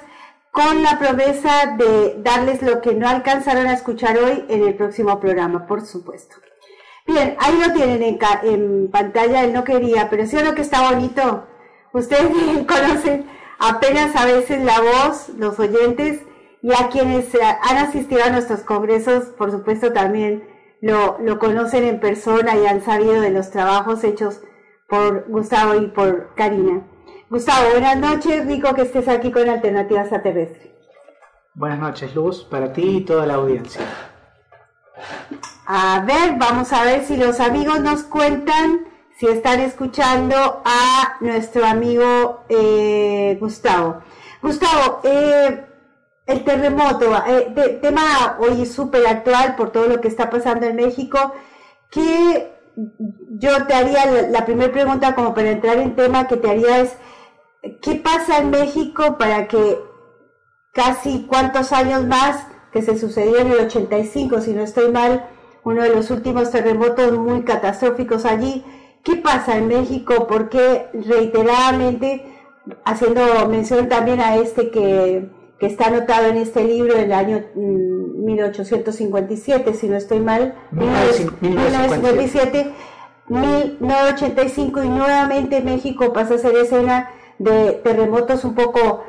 con 0.52 0.82
la 0.84 0.98
promesa 0.98 1.76
de 1.78 2.16
darles 2.20 2.62
lo 2.62 2.82
que 2.82 2.94
no 2.94 3.08
alcanzaron 3.08 3.68
a 3.68 3.74
escuchar 3.74 4.18
hoy 4.18 4.46
en 4.50 4.64
el 4.64 4.76
próximo 4.76 5.20
programa, 5.20 5.68
por 5.68 5.86
supuesto. 5.86 6.36
Bien, 7.06 7.36
ahí 7.40 7.58
lo 7.58 7.74
tienen 7.74 8.04
en, 8.04 8.20
en 8.44 8.92
pantalla, 8.92 9.44
él 9.44 9.54
no 9.54 9.64
quería, 9.64 10.10
pero 10.10 10.26
sí 10.26 10.38
lo 10.38 10.54
que 10.56 10.62
está 10.62 10.92
bonito. 10.92 11.48
Ustedes 11.94 12.32
bien 12.32 12.66
conocen 12.68 13.39
apenas 13.60 14.16
a 14.16 14.26
veces 14.26 14.64
la 14.64 14.80
voz, 14.80 15.30
los 15.38 15.60
oyentes, 15.60 16.24
y 16.62 16.74
a 16.74 16.90
quienes 16.90 17.30
han 17.36 17.78
asistido 17.78 18.24
a 18.24 18.30
nuestros 18.30 18.62
congresos, 18.62 19.26
por 19.38 19.52
supuesto 19.52 19.94
también 19.94 20.44
lo, 20.82 21.18
lo 21.20 21.40
conocen 21.40 21.84
en 21.84 22.00
persona 22.00 22.58
y 22.58 22.66
han 22.66 22.82
sabido 22.82 23.22
de 23.22 23.32
los 23.32 23.52
trabajos 23.52 24.04
hechos 24.04 24.42
por 24.88 25.26
Gustavo 25.30 25.76
y 25.76 25.88
por 25.88 26.34
Karina. 26.36 26.82
Gustavo, 27.30 27.70
buenas 27.72 27.98
noches, 27.98 28.46
rico 28.46 28.74
que 28.74 28.82
estés 28.82 29.08
aquí 29.08 29.32
con 29.32 29.48
Alternativas 29.48 30.10
Terrestre. 30.10 30.74
Buenas 31.54 31.80
noches, 31.80 32.16
Luz, 32.16 32.44
para 32.44 32.74
ti 32.74 32.98
y 32.98 33.06
toda 33.06 33.26
la 33.26 33.36
audiencia. 33.36 33.82
A 35.66 36.04
ver, 36.06 36.38
vamos 36.38 36.74
a 36.74 36.84
ver 36.84 37.06
si 37.06 37.16
los 37.18 37.40
amigos 37.40 37.80
nos 37.82 38.04
cuentan 38.04 38.89
si 39.20 39.28
están 39.28 39.60
escuchando 39.60 40.62
a 40.64 41.18
nuestro 41.20 41.66
amigo 41.66 42.46
eh, 42.48 43.38
Gustavo. 43.42 44.02
Gustavo, 44.42 45.02
eh, 45.04 45.66
el 46.26 46.44
terremoto, 46.46 47.12
eh, 47.28 47.80
tema 47.82 48.38
hoy 48.40 48.66
súper 48.66 49.06
actual 49.08 49.58
por 49.58 49.72
todo 49.72 49.88
lo 49.88 50.00
que 50.00 50.08
está 50.08 50.30
pasando 50.30 50.68
en 50.68 50.78
México, 50.78 51.34
que 51.92 52.54
yo 53.32 53.68
te 53.68 53.74
haría 53.74 54.06
la, 54.30 54.46
primera 54.46 54.72
pregunta 54.72 55.14
como 55.16 55.34
para 55.34 55.52
entrar 55.52 55.80
en 55.80 55.98
tema 55.98 56.30
que 56.30 56.38
te 56.38 56.50
haría 56.50 56.80
es, 56.80 56.96
¿qué 57.82 57.96
pasa 57.96 58.38
en 58.38 58.52
México 58.52 59.18
para 59.18 59.50
que 59.50 59.80
casi 60.72 61.26
cuántos 61.28 61.74
años 61.74 62.06
más 62.06 62.48
que 62.72 62.82
se 62.82 62.98
sucedió 62.98 63.40
en 63.40 63.52
el 63.52 63.66
85, 63.66 64.40
si 64.40 64.54
no 64.54 64.64
estoy 64.64 64.94
mal, 64.94 65.28
uno 65.66 65.84
de 65.84 65.94
los 65.94 66.10
últimos 66.10 66.52
terremotos 66.52 67.12
muy 67.18 67.44
catastróficos 67.44 68.24
allí. 68.24 68.64
¿Qué 69.04 69.18
pasa 69.18 69.58
en 69.58 69.68
México? 69.68 70.28
¿Por 70.28 70.50
qué 70.50 70.88
reiteradamente, 70.94 72.26
haciendo 72.86 73.22
mención 73.50 73.90
también 73.90 74.20
a 74.20 74.36
este 74.36 74.70
que, 74.72 75.30
está 75.60 75.88
anotado 75.88 76.28
en 76.28 76.38
este 76.38 76.64
libro 76.64 76.96
del 76.96 77.12
año 77.12 77.44
1857, 77.56 79.72
mm, 79.72 79.74
si 79.74 79.90
no 79.90 79.98
estoy 79.98 80.22
mal, 80.22 80.56
1957, 80.72 82.72
1985 83.28 84.84
y 84.84 84.90
nuevamente 84.90 85.62
México 85.62 86.14
pasa 86.14 86.36
a 86.36 86.38
ser 86.38 86.56
escena 86.56 87.12
de 87.40 87.74
terremotos 87.84 88.46
un 88.46 88.56
poco 88.56 89.04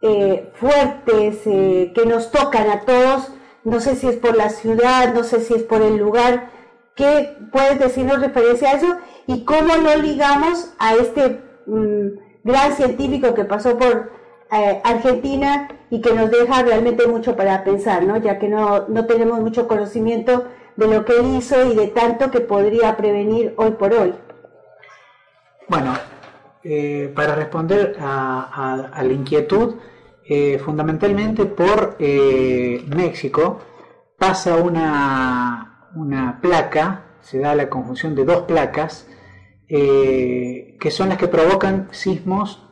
eh, 0.00 0.52
fuertes 0.54 1.40
eh, 1.46 1.92
que 1.94 2.06
nos 2.06 2.30
tocan 2.30 2.70
a 2.70 2.82
todos 2.82 3.32
no 3.64 3.80
sé 3.80 3.96
si 3.96 4.08
es 4.08 4.16
por 4.16 4.36
la 4.36 4.48
ciudad, 4.48 5.14
no 5.14 5.22
sé 5.22 5.40
si 5.40 5.54
es 5.54 5.62
por 5.62 5.82
el 5.82 5.96
lugar. 5.96 6.50
¿Qué 6.94 7.36
puedes 7.52 7.78
decirnos 7.78 8.20
referencia 8.20 8.70
a 8.70 8.74
eso? 8.74 8.96
¿Y 9.26 9.44
cómo 9.44 9.76
lo 9.76 9.96
ligamos 9.96 10.72
a 10.78 10.94
este 10.94 11.40
mm, 11.66 12.08
gran 12.44 12.72
científico 12.74 13.34
que 13.34 13.44
pasó 13.44 13.78
por 13.78 14.12
eh, 14.52 14.80
Argentina 14.82 15.68
y 15.90 16.00
que 16.00 16.12
nos 16.12 16.30
deja 16.30 16.62
realmente 16.62 17.06
mucho 17.06 17.36
para 17.36 17.62
pensar, 17.64 18.04
¿no? 18.04 18.16
ya 18.16 18.38
que 18.38 18.48
no, 18.48 18.88
no 18.88 19.06
tenemos 19.06 19.40
mucho 19.40 19.68
conocimiento 19.68 20.46
de 20.76 20.88
lo 20.88 21.04
que 21.04 21.18
él 21.18 21.36
hizo 21.36 21.70
y 21.70 21.74
de 21.74 21.88
tanto 21.88 22.30
que 22.30 22.40
podría 22.40 22.96
prevenir 22.96 23.54
hoy 23.56 23.72
por 23.72 23.92
hoy? 23.92 24.14
Bueno, 25.68 25.94
eh, 26.64 27.12
para 27.14 27.34
responder 27.34 27.96
a 28.00 29.02
la 29.02 29.12
inquietud, 29.12 29.76
eh, 30.24 30.60
fundamentalmente 30.64 31.44
por 31.46 31.96
México 31.98 33.60
pasa 34.18 34.56
una, 34.56 35.69
una, 35.94 36.40
placa, 36.40 37.04
se 37.20 37.38
da 37.38 37.54
la 37.54 37.68
conjunción 37.68 38.14
de 38.14 38.24
dos 38.24 38.42
placas, 38.42 39.08
eh, 39.68 40.76
que 40.80 40.90
son 40.90 41.10
las 41.10 41.18
que 41.18 41.28
provocan 41.28 41.88
sismos 41.92 42.66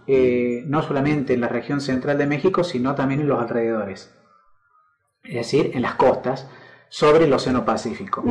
no 0.65 0.81
solamente 0.81 1.35
en 1.35 1.43
la 1.43 1.49
región 1.49 1.82
central 1.82 2.16
de 2.16 2.27
México, 2.27 2.65
sino 2.65 2.95
también 2.95 3.20
en 3.20 3.28
los 3.28 3.39
alrededores, 3.39 4.11
es 5.23 5.35
decir, 5.35 5.73
en 5.74 5.82
las 5.82 5.97
costas, 5.97 6.49
sobre 6.89 7.27
el 7.27 7.32
Océano 7.35 7.66
Pacífico. 7.66 8.24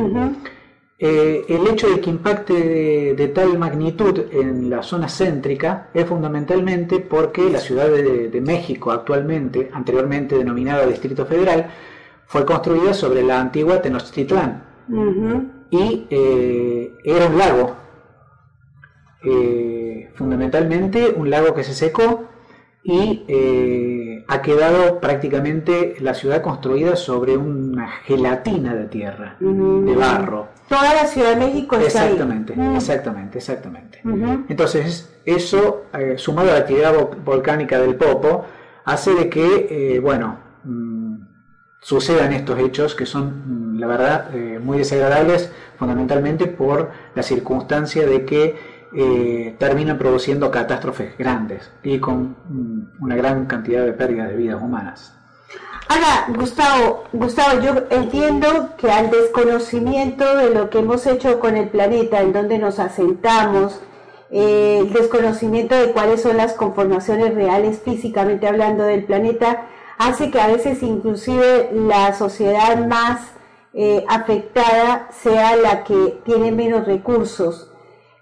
Eh, 1.00 1.44
el 1.48 1.64
hecho 1.68 1.88
de 1.88 2.00
que 2.00 2.10
impacte 2.10 3.14
de, 3.14 3.28
tal 3.28 3.56
magnitud 3.56 4.20
en 4.32 4.68
la 4.68 4.82
zona 4.82 5.08
céntrica 5.08 5.90
es 5.94 6.04
fundamentalmente 6.06 6.98
porque 6.98 7.48
la 7.50 7.60
Ciudad 7.60 7.88
de, 7.88 8.40
México 8.40 8.90
actualmente, 8.90 9.70
anteriormente 9.72 10.36
denominada 10.36 10.86
Distrito 10.86 11.24
Federal, 11.24 11.70
fue 12.26 12.44
construida 12.44 12.94
sobre 12.94 13.22
la 13.22 13.40
antigua 13.40 13.80
Tenochtitlán 13.80 14.64
y 15.70 16.06
eh, 16.10 16.94
era 17.04 17.26
un 17.26 17.38
lago, 17.38 17.76
eh, 19.24 20.10
fundamentalmente 20.14 21.10
un 21.10 21.30
lago 21.30 21.54
que 21.54 21.64
se 21.64 21.74
secó 21.74 22.24
y 22.82 23.24
ha 24.28 24.42
quedado 24.42 25.00
prácticamente 25.00 25.96
la 26.00 26.14
ciudad 26.14 26.42
construida 26.42 26.96
sobre 26.96 27.36
una 27.36 27.88
gelatina 27.88 28.74
de 28.74 28.86
tierra, 28.86 29.36
de 29.40 29.96
barro. 29.96 30.48
Toda 30.68 30.94
la 30.94 31.06
Ciudad 31.06 31.30
de 31.30 31.46
México 31.46 31.76
está 31.76 32.04
exactamente, 32.04 32.52
ahí. 32.52 32.76
Exactamente, 32.76 33.38
exactamente, 33.38 34.00
Entonces, 34.50 35.10
eso, 35.24 35.84
eh, 35.94 36.14
sumado 36.18 36.50
a 36.50 36.54
la 36.54 36.58
actividad 36.60 36.94
volcánica 37.24 37.80
del 37.80 37.96
Popo, 37.96 38.44
hace 38.84 39.14
de 39.14 39.30
que, 39.30 39.66
eh, 39.70 39.98
bueno, 39.98 40.38
mm, 40.64 41.16
sucedan 41.80 42.34
estos 42.34 42.58
hechos 42.58 42.94
que 42.94 43.06
son, 43.06 43.67
mm, 43.67 43.67
la 43.78 43.86
verdad, 43.86 44.34
eh, 44.34 44.58
muy 44.62 44.78
desagradables, 44.78 45.52
fundamentalmente 45.78 46.46
por 46.46 46.90
la 47.14 47.22
circunstancia 47.22 48.06
de 48.06 48.24
que 48.24 48.78
terminan 49.58 49.98
produciendo 49.98 50.50
catástrofes 50.50 51.18
grandes 51.18 51.70
y 51.82 51.98
con 51.98 52.36
mm, 52.48 53.04
una 53.04 53.16
gran 53.16 53.44
cantidad 53.44 53.84
de 53.84 53.92
pérdidas 53.92 54.30
de 54.30 54.36
vidas 54.36 54.62
humanas. 54.62 55.18
Ahora, 55.88 56.26
Gustavo, 56.38 57.04
Gustavo, 57.12 57.60
yo 57.62 57.72
entiendo 57.90 58.76
que 58.76 58.90
al 58.90 59.10
desconocimiento 59.10 60.36
de 60.36 60.50
lo 60.50 60.68
que 60.68 60.80
hemos 60.80 61.06
hecho 61.06 61.40
con 61.40 61.56
el 61.56 61.68
planeta, 61.70 62.20
en 62.20 62.34
donde 62.34 62.58
nos 62.58 62.78
asentamos, 62.78 63.80
eh, 64.30 64.80
el 64.82 64.92
desconocimiento 64.92 65.74
de 65.74 65.92
cuáles 65.92 66.20
son 66.20 66.36
las 66.36 66.52
conformaciones 66.52 67.34
reales 67.34 67.80
físicamente 67.82 68.46
hablando 68.46 68.84
del 68.84 69.04
planeta, 69.04 69.66
hace 69.96 70.30
que 70.30 70.38
a 70.38 70.48
veces 70.48 70.82
inclusive 70.82 71.70
la 71.72 72.12
sociedad 72.12 72.86
más 72.86 73.20
eh, 73.74 74.04
afectada 74.08 75.08
sea 75.12 75.56
la 75.56 75.84
que 75.84 76.20
tiene 76.24 76.52
menos 76.52 76.86
recursos. 76.86 77.72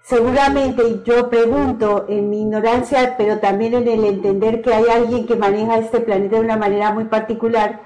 Seguramente 0.01 1.01
yo 1.03 1.29
pregunto 1.29 2.05
en 2.07 2.29
mi 2.29 2.41
ignorancia, 2.41 3.15
pero 3.17 3.39
también 3.39 3.73
en 3.73 3.87
el 3.87 4.05
entender 4.05 4.61
que 4.61 4.73
hay 4.73 4.85
alguien 4.85 5.25
que 5.25 5.35
maneja 5.35 5.79
este 5.79 5.99
planeta 5.99 6.37
de 6.37 6.43
una 6.43 6.55
manera 6.55 6.93
muy 6.93 7.05
particular, 7.05 7.81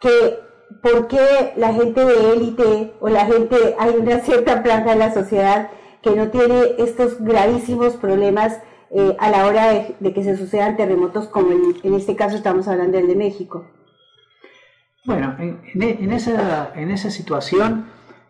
que 0.00 0.40
por 0.82 1.06
qué 1.06 1.52
la 1.56 1.72
gente 1.72 2.04
de 2.04 2.32
élite 2.32 2.94
o 3.00 3.08
la 3.08 3.26
gente, 3.26 3.76
hay 3.78 3.94
una 3.96 4.20
cierta 4.24 4.62
franja 4.62 4.92
en 4.92 4.98
la 4.98 5.12
sociedad 5.12 5.70
que 6.02 6.10
no 6.12 6.30
tiene 6.30 6.76
estos 6.78 7.20
gravísimos 7.20 7.96
problemas 7.96 8.58
eh, 8.90 9.16
a 9.18 9.30
la 9.30 9.46
hora 9.46 9.70
de, 9.98 10.12
que 10.14 10.22
se 10.22 10.36
sucedan 10.36 10.76
terremotos 10.76 11.26
como 11.26 11.50
en, 11.82 11.94
este 11.94 12.14
caso 12.14 12.36
estamos 12.36 12.68
hablando 12.68 12.96
del 12.96 13.08
de 13.08 13.16
México. 13.16 13.66
Bueno, 15.06 15.36
en, 15.38 16.12
esa, 16.12 16.72
en 16.74 16.90
esa 16.90 17.10
situación 17.10 17.86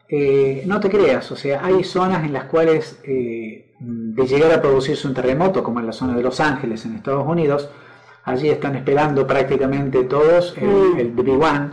eh, 0.09 0.63
no 0.67 0.79
te 0.79 0.91
creas, 0.91 1.33
o 1.33 1.37
sea, 1.37 1.65
hay 1.65 1.83
zonas 1.83 2.25
en 2.25 2.33
las 2.33 2.45
cuales 2.45 3.01
eh, 3.05 3.75
de 3.81 4.27
llegar 4.27 4.53
a 4.53 4.61
producirse 4.61 5.09
un 5.09 5.15
terremoto, 5.15 5.65
como 5.65 5.81
en 5.81 5.87
la 5.87 5.93
zona 5.93 6.15
de 6.15 6.23
Los 6.23 6.39
Ángeles, 6.39 6.85
en 6.85 6.95
Estados 6.95 7.27
Unidos, 7.27 7.71
allí 8.25 8.51
están 8.51 8.77
esperando 8.77 9.27
prácticamente 9.27 10.05
todos 10.05 10.55
el, 10.59 11.13
mm. 11.13 11.17
Big 11.17 11.31
One 11.31 11.71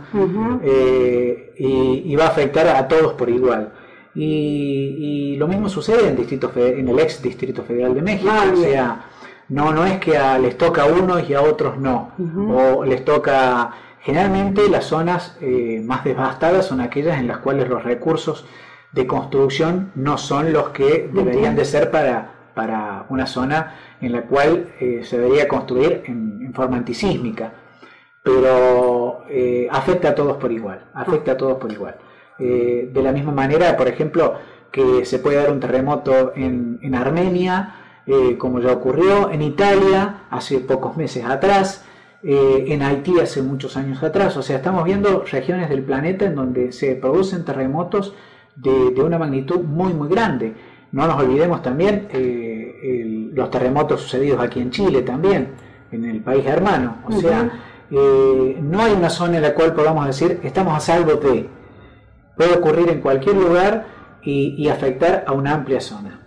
y, 1.56 2.16
va 2.16 2.24
a 2.24 2.28
afectar 2.28 2.66
a 2.68 2.88
todos 2.88 3.12
por 3.12 3.28
igual. 3.28 3.72
Y, 4.14 5.36
lo 5.36 5.48
mismo 5.48 5.68
sucede 5.68 6.08
en, 6.08 6.16
distrito, 6.16 6.50
en 6.56 6.88
el 6.88 6.98
ex 6.98 7.20
Distrito 7.20 7.62
Federal 7.62 7.94
de 7.94 8.02
México, 8.02 8.30
ah, 8.32 8.50
o 8.52 8.56
sea, 8.56 9.04
no, 9.48 9.72
no 9.72 9.84
es 9.84 9.98
que 9.98 10.18
les 10.40 10.56
toca 10.56 10.84
a 10.84 10.86
unos 10.86 11.28
y 11.28 11.34
a 11.34 11.42
otros 11.42 11.78
no, 11.78 12.12
o 12.48 12.84
les 12.84 13.04
toca, 13.04 13.72
generalmente 14.04 14.68
las 14.68 14.84
zonas 14.84 15.36
eh, 15.40 15.82
más 15.84 16.04
devastadas 16.04 16.66
son 16.66 16.80
aquellas 16.80 17.18
en 17.18 17.26
las 17.26 17.38
cuales 17.38 17.68
los 17.68 17.82
recursos 17.82 18.46
de 18.92 19.06
construcción 19.06 19.90
no 19.96 20.18
son 20.18 20.52
los 20.52 20.68
que 20.68 21.10
deberían 21.12 21.56
de 21.56 21.64
ser 21.64 21.90
para, 21.90 22.50
para 22.54 23.06
una 23.08 23.26
zona 23.26 23.74
en 24.00 24.12
la 24.12 24.22
cual 24.22 24.68
eh, 24.78 25.00
se 25.02 25.18
debería 25.18 25.48
construir 25.48 26.02
en, 26.06 26.52
forma 26.54 26.76
antisísmica, 26.76 27.52
pero 28.22 29.24
eh, 29.28 29.66
afecta 29.72 30.10
a 30.10 30.14
todos 30.14 30.36
por 30.36 30.52
igual, 30.52 30.84
afecta 30.94 31.32
a 31.32 31.36
todos 31.36 31.58
por 31.58 31.72
igual. 31.72 31.96
De 32.38 33.00
la 33.02 33.10
misma 33.10 33.32
manera, 33.32 33.76
por 33.76 33.88
ejemplo, 33.88 34.34
que 34.74 35.04
se 35.04 35.20
puede 35.20 35.36
dar 35.36 35.52
un 35.52 35.60
terremoto 35.60 36.32
en, 36.34 36.94
Armenia, 36.96 37.76
eh, 38.06 38.36
como 38.36 38.58
ya 38.58 38.72
ocurrió, 38.72 39.30
en 39.30 39.40
Italia 39.40 40.24
hace 40.30 40.58
pocos 40.58 40.96
meses 40.96 41.24
atrás, 41.24 41.84
eh, 42.24 42.64
en 42.68 42.82
Haití 42.82 43.18
hace 43.20 43.42
muchos 43.42 43.76
años 43.76 44.02
atrás. 44.02 44.36
O 44.36 44.42
sea, 44.42 44.56
estamos 44.56 44.84
viendo 44.84 45.24
regiones 45.30 45.68
del 45.68 45.82
planeta 45.82 46.24
en 46.24 46.34
donde 46.34 46.72
se 46.72 46.94
producen 46.96 47.44
terremotos 47.44 48.14
de, 48.56 49.02
una 49.02 49.18
magnitud 49.18 49.60
muy, 49.60 49.92
muy 49.92 50.08
grande. 50.08 50.54
No 50.92 51.06
nos 51.06 51.20
olvidemos 51.20 51.60
también 51.60 52.08
los 53.34 53.50
terremotos 53.50 54.00
sucedidos 54.02 54.40
aquí 54.40 54.60
en 54.60 54.70
Chile 54.70 55.02
también, 55.02 55.48
en 55.90 56.04
el 56.04 56.20
país 56.20 56.46
hermano. 56.46 56.98
O 57.08 57.12
sea, 57.12 57.50
no 57.90 58.80
hay 58.80 58.92
una 58.92 59.10
zona 59.10 59.36
en 59.36 59.42
la 59.42 59.54
cual 59.54 59.74
podamos 59.74 60.06
decir 60.06 60.38
estamos 60.44 60.76
a 60.76 60.78
salvo 60.78 61.16
de 61.16 61.48
puede 62.36 62.54
ocurrir 62.54 62.88
en 62.90 63.00
cualquier 63.00 63.36
lugar 63.36 63.86
y, 64.22 64.68
afectar 64.68 65.24
a 65.26 65.32
una 65.32 65.52
amplia 65.52 65.80
zona. 65.80 66.20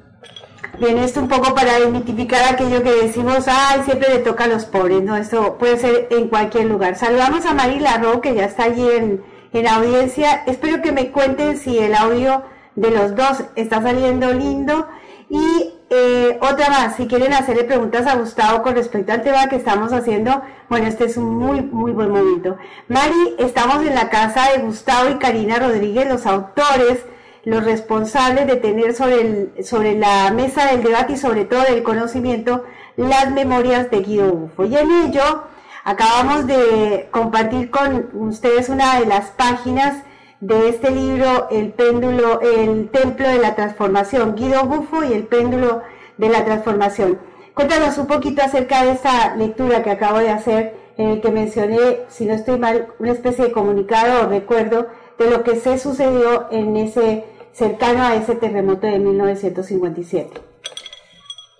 Bien, 0.80 1.00
esto 1.00 1.22
un 1.22 1.28
poco 1.28 1.56
para 1.56 1.80
desmitificar 1.80 2.54
aquello 2.54 2.84
que 2.84 2.92
decimos, 2.92 3.48
ay, 3.48 3.82
siempre 3.84 4.10
le 4.10 4.20
toca 4.20 4.44
a 4.44 4.48
los 4.48 4.66
pobres, 4.66 5.02
¿no? 5.02 5.18
Esto 5.18 5.58
puede 5.58 5.78
ser 5.80 6.08
en 6.12 6.28
cualquier 6.28 6.66
lugar. 6.66 6.96
Saludamos 6.96 7.48
a 7.48 7.56
Mari 7.56 7.80
Larro, 7.80 8.22
que 8.22 8.36
ya 8.36 8.46
está 8.46 8.66
allí 8.66 8.88
en, 8.88 9.24
en 9.54 9.68
audiencia. 9.68 10.44
Espero 10.46 10.84
que 10.84 10.92
me 10.92 11.12
cuenten 11.12 11.58
si 11.58 11.80
el 11.80 11.96
audio 11.96 12.44
de 12.76 12.92
los 12.92 13.16
dos 13.16 13.44
está 13.56 13.82
saliendo 13.82 14.32
lindo. 14.34 14.88
Y 15.30 15.74
eh, 15.90 16.38
otra 16.42 16.70
más, 16.70 16.96
si 16.96 17.08
quieren 17.08 17.34
hacerle 17.34 17.64
preguntas 17.64 18.06
a 18.06 18.16
Gustavo 18.16 18.62
con 18.62 18.76
respecto 18.76 19.12
al 19.12 19.24
tema 19.24 19.50
que 19.50 19.56
estamos 19.56 19.92
haciendo, 19.94 20.44
bueno, 20.70 20.86
este 20.86 21.06
es 21.06 21.18
un 21.18 21.38
muy, 21.38 21.62
muy 21.62 21.92
buen 21.92 22.12
momento. 22.12 22.56
Mari, 22.88 23.36
estamos 23.40 23.84
en 23.84 23.96
la 23.96 24.12
casa 24.12 24.52
de 24.52 24.62
Gustavo 24.62 25.10
y 25.10 25.16
Karina 25.16 25.58
Rodríguez, 25.58 26.08
los 26.08 26.28
autores, 26.28 27.04
los 27.48 27.64
responsables 27.64 28.46
de 28.46 28.58
tener 28.58 28.94
sobre, 28.94 29.22
el, 29.22 29.64
sobre 29.64 29.98
la 29.98 30.30
mesa 30.32 30.70
del 30.70 30.84
debate 30.84 31.14
y 31.14 31.18
sobre 31.18 31.46
todo 31.46 31.62
del 31.62 31.82
conocimiento 31.82 32.66
las 32.98 33.32
memorias 33.32 33.90
de 33.90 34.02
Guido 34.02 34.34
Bufo. 34.34 34.66
Y 34.66 34.76
en 34.76 34.92
ello 34.92 35.44
acabamos 35.86 36.46
de 36.46 37.08
compartir 37.10 37.72
con 37.72 38.10
ustedes 38.16 38.68
una 38.68 39.00
de 39.00 39.06
las 39.06 39.30
páginas 39.30 40.04
de 40.42 40.68
este 40.68 40.92
libro, 40.92 41.48
El 41.50 41.72
péndulo, 41.72 42.42
el 42.42 42.90
templo 42.90 43.30
de 43.30 43.38
la 43.38 43.56
transformación, 43.56 44.36
Guido 44.36 44.66
Bufo 44.66 45.06
y 45.06 45.14
el 45.14 45.24
péndulo 45.24 45.84
de 46.18 46.28
la 46.28 46.44
transformación. 46.44 47.18
Cuéntanos 47.54 47.98
un 47.98 48.08
poquito 48.08 48.44
acerca 48.44 48.84
de 48.84 48.92
esa 48.92 49.38
lectura 49.38 49.84
que 49.84 49.92
acabo 49.92 50.20
de 50.20 50.32
hacer, 50.32 50.76
en 50.98 51.12
el 51.12 51.22
que 51.22 51.32
mencioné, 51.32 52.02
si 52.10 52.26
no 52.26 52.34
estoy 52.34 52.60
mal, 52.60 52.90
una 53.00 53.14
especie 53.14 53.46
de 53.46 53.52
comunicado 53.54 54.26
o 54.26 54.30
recuerdo 54.30 54.88
de 55.18 55.30
lo 55.30 55.44
que 55.44 55.56
se 55.56 55.80
sucedió 55.80 56.48
en 56.52 56.76
ese 56.76 57.24
cercano 57.58 58.04
a 58.04 58.16
ese 58.16 58.36
terremoto 58.36 58.86
de 58.86 59.00
1957. 59.00 60.42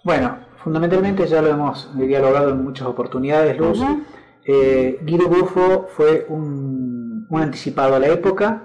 Bueno, 0.04 0.38
fundamentalmente 0.64 1.26
ya 1.26 1.42
lo 1.42 1.50
hemos 1.50 1.90
dialogado 1.98 2.52
en 2.52 2.64
muchas 2.64 2.88
oportunidades, 2.88 3.58
Luz. 3.58 3.82
Eh, 4.46 5.00
Guido 5.02 5.28
Bufo 5.28 5.88
fue 5.90 6.28
un, 6.30 7.28
anticipado 7.32 7.96
a 7.96 8.00
la 8.00 8.08
época. 8.10 8.64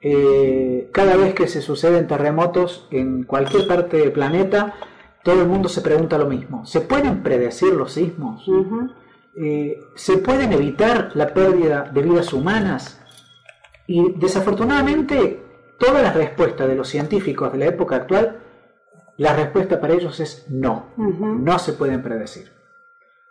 Eh, 0.00 0.90
cada 0.92 1.16
vez 1.16 1.32
que 1.32 1.46
se 1.46 1.62
suceden 1.62 2.08
terremotos 2.08 2.88
en 2.90 3.22
cualquier 3.22 3.68
parte 3.68 3.96
del 3.98 4.10
planeta, 4.10 4.74
todo 5.22 5.42
el 5.42 5.48
mundo 5.48 5.68
se 5.68 5.80
pregunta 5.80 6.18
lo 6.18 6.26
mismo. 6.26 6.66
¿Se 6.66 6.80
pueden 6.80 7.22
predecir 7.22 7.72
los 7.72 7.92
sismos? 7.92 8.44
Eh, 9.36 9.78
¿Se 9.94 10.18
pueden 10.18 10.52
evitar 10.52 11.12
la 11.14 11.32
pérdida 11.32 11.88
de 11.94 12.02
vidas 12.02 12.32
humanas? 12.32 13.00
Y 13.86 14.12
desafortunadamente, 14.18 15.43
todas 15.78 16.02
las 16.02 16.14
respuestas 16.14 16.68
de 16.68 16.74
los 16.74 16.88
científicos 16.88 17.52
de 17.52 17.58
la 17.58 17.66
época 17.66 17.96
actual, 17.96 18.40
la 19.16 19.34
respuesta 19.34 19.80
para 19.80 19.94
ellos 19.94 20.18
es 20.20 20.46
no, 20.50 20.86
no 20.96 21.58
se 21.58 21.72
pueden 21.74 22.02
predecir. 22.02 22.50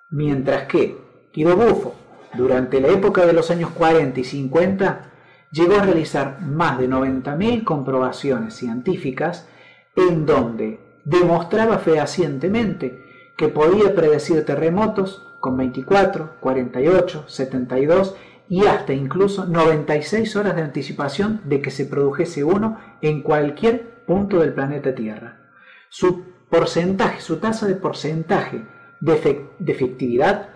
Mientras 0.09 0.67
que 0.67 0.97
Guido 1.33 1.55
Buffo, 1.55 1.95
durante 2.33 2.79
la 2.79 2.87
época 2.87 3.25
de 3.25 3.33
los 3.33 3.51
años 3.51 3.71
40 3.71 4.19
y 4.19 4.23
50, 4.23 5.11
llegó 5.51 5.75
a 5.75 5.83
realizar 5.83 6.41
más 6.41 6.79
de 6.79 6.89
90.000 6.89 7.63
comprobaciones 7.63 8.55
científicas 8.55 9.47
en 9.95 10.25
donde 10.25 10.79
demostraba 11.03 11.79
fehacientemente 11.79 13.03
que 13.37 13.49
podía 13.49 13.93
predecir 13.93 14.45
terremotos 14.45 15.27
con 15.39 15.57
24, 15.57 16.35
48, 16.39 17.25
72 17.27 18.15
y 18.53 18.67
hasta 18.67 18.93
incluso 18.93 19.47
96 19.47 20.35
horas 20.35 20.55
de 20.55 20.61
anticipación 20.61 21.41
de 21.45 21.59
que 21.59 21.71
se 21.71 21.87
produjese 21.87 22.43
uno 22.43 22.77
en 23.01 23.23
cualquier 23.23 24.05
punto 24.05 24.41
del 24.41 24.53
planeta 24.53 24.93
Tierra. 24.93 25.49
Su 25.89 26.23
porcentaje, 26.51 27.19
su 27.19 27.37
tasa 27.37 27.65
de 27.65 27.73
porcentaje 27.73 28.63
de, 29.01 29.47
efectividad 29.65 30.49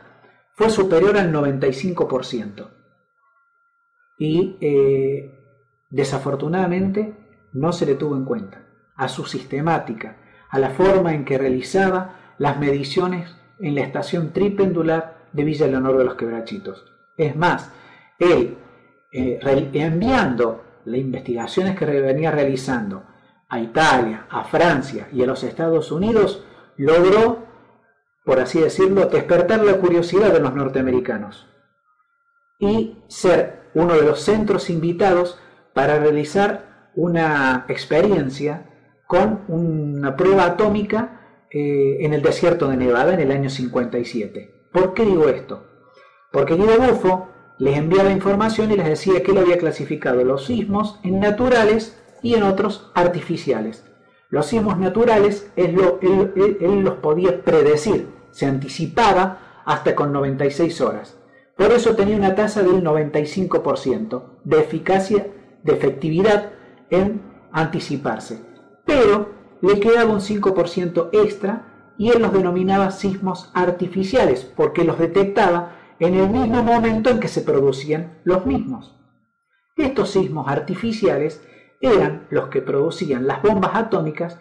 fue 0.54 0.70
superior 0.70 1.18
al 1.18 1.34
95%. 1.34 2.70
Y 4.20 4.60
eh, 4.62 5.32
desafortunadamente 5.90 7.16
no 7.54 7.72
se 7.72 7.88
le 7.88 7.96
tuvo 7.96 8.16
en 8.16 8.26
cuenta 8.26 8.64
a 8.96 9.08
su 9.08 9.26
sistemática, 9.26 10.18
a 10.52 10.60
la 10.60 10.70
forma 10.70 11.16
en 11.16 11.26
que 11.26 11.40
realizaba 11.40 12.36
las 12.38 12.60
mediciones 12.60 13.36
en 13.60 13.74
la 13.74 13.82
estación 13.82 14.34
tripendular 14.34 15.26
de 15.34 15.44
Villa 15.44 15.66
Leonor 15.66 15.98
de 15.98 16.06
los 16.06 16.14
Quebrachitos. 16.14 16.86
Es 17.18 17.36
más, 17.36 17.74
él, 18.20 18.58
eh, 19.12 19.40
enviando 19.74 20.64
las 20.86 21.00
investigaciones 21.00 21.78
que 21.78 21.86
venía 21.86 22.32
realizando 22.32 23.04
a 23.50 23.60
Italia, 23.60 24.28
a 24.30 24.44
Francia 24.44 25.08
y 25.12 25.24
a 25.24 25.26
los 25.26 25.44
Estados 25.44 25.92
Unidos, 25.92 26.44
logró, 26.78 27.46
por 28.26 28.40
así 28.40 28.60
decirlo, 28.60 29.06
despertar 29.08 29.64
la 29.64 29.78
curiosidad 29.78 30.34
de 30.34 30.40
los 30.40 30.54
norteamericanos 30.54 31.48
y 32.60 32.98
ser 33.08 33.70
uno 33.74 33.96
de 33.96 34.04
los 34.04 34.22
centros 34.22 34.70
invitados 34.70 35.40
para 35.74 36.00
realizar 36.00 36.92
una 36.96 37.66
experiencia 37.68 38.66
con 39.06 39.44
una 39.48 40.16
prueba 40.16 40.46
atómica 40.46 41.46
eh, 41.50 41.98
en 42.02 42.14
el 42.14 42.22
desierto 42.22 42.68
de 42.68 42.78
Nevada 42.78 43.14
en 43.14 43.22
el 43.22 43.32
año 43.32 43.50
57. 43.50 44.70
¿Por 44.72 44.94
qué 44.94 45.06
digo 45.06 45.30
esto? 45.30 45.66
Porque 46.32 46.56
Guido 46.56 46.78
Buffo 46.78 47.30
les 47.58 47.78
enviaba 47.78 48.12
información 48.12 48.72
y 48.72 48.76
les 48.76 48.88
decía 48.88 49.24
que 49.24 49.32
él 49.32 49.40
había 49.40 49.58
clasificado 49.58 50.24
los 50.24 50.46
sismos 50.46 51.00
en 51.04 51.20
naturales 51.20 51.98
y 52.22 52.36
en 52.36 52.44
otros 52.44 52.92
artificiales. 52.94 53.84
Los 54.30 54.48
sismos 54.48 54.78
naturales 54.78 55.52
él, 55.56 55.78
él 56.60 56.80
los 56.82 56.96
podía 56.96 57.44
predecir, 57.44 58.10
se 58.32 58.46
anticipaba 58.46 59.64
hasta 59.66 59.96
con 59.96 60.12
96 60.12 60.82
horas. 60.82 61.18
Por 61.56 61.72
eso 61.72 61.96
tenía 61.96 62.18
una 62.18 62.36
tasa 62.36 62.62
del 62.62 62.84
95% 62.84 64.24
de 64.44 64.60
eficacia, 64.60 65.28
de 65.64 65.74
efectividad 65.74 66.52
en 66.90 67.22
anticiparse 67.52 68.48
pero 68.88 69.30
le 69.62 69.80
quedaba 69.80 70.12
un 70.12 70.22
5% 70.22 71.10
extra 71.12 71.94
y 72.00 72.10
él 72.10 72.22
los 72.22 72.34
denominaba 72.34 72.90
sismos 72.90 73.52
artificiales 73.54 74.50
porque 74.56 74.84
los 74.84 74.98
detectaba 74.98 75.74
en 76.00 76.16
el 76.16 76.30
mismo 76.30 76.64
momento 76.64 77.10
en 77.10 77.20
que 77.20 77.28
se 77.28 77.42
producían 77.42 78.20
los 78.24 78.46
mismos. 78.46 78.96
Estos 79.76 80.12
sismos 80.12 80.48
artificiales 80.48 81.42
eran 81.82 82.28
los 82.30 82.50
que 82.50 82.62
producían 82.62 83.28
las 83.28 83.42
bombas 83.42 83.76
atómicas 83.76 84.40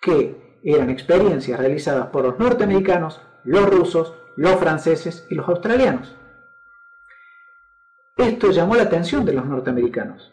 que 0.00 0.58
eran 0.64 0.90
experiencias 0.90 1.58
realizadas 1.58 2.06
por 2.08 2.24
los 2.24 2.38
norteamericanos, 2.38 3.20
los 3.44 3.68
rusos, 3.68 4.14
los 4.36 4.56
franceses 4.56 5.26
y 5.30 5.34
los 5.34 5.48
australianos. 5.48 6.16
Esto 8.16 8.50
llamó 8.50 8.74
la 8.74 8.84
atención 8.84 9.24
de 9.24 9.32
los 9.32 9.46
norteamericanos 9.46 10.32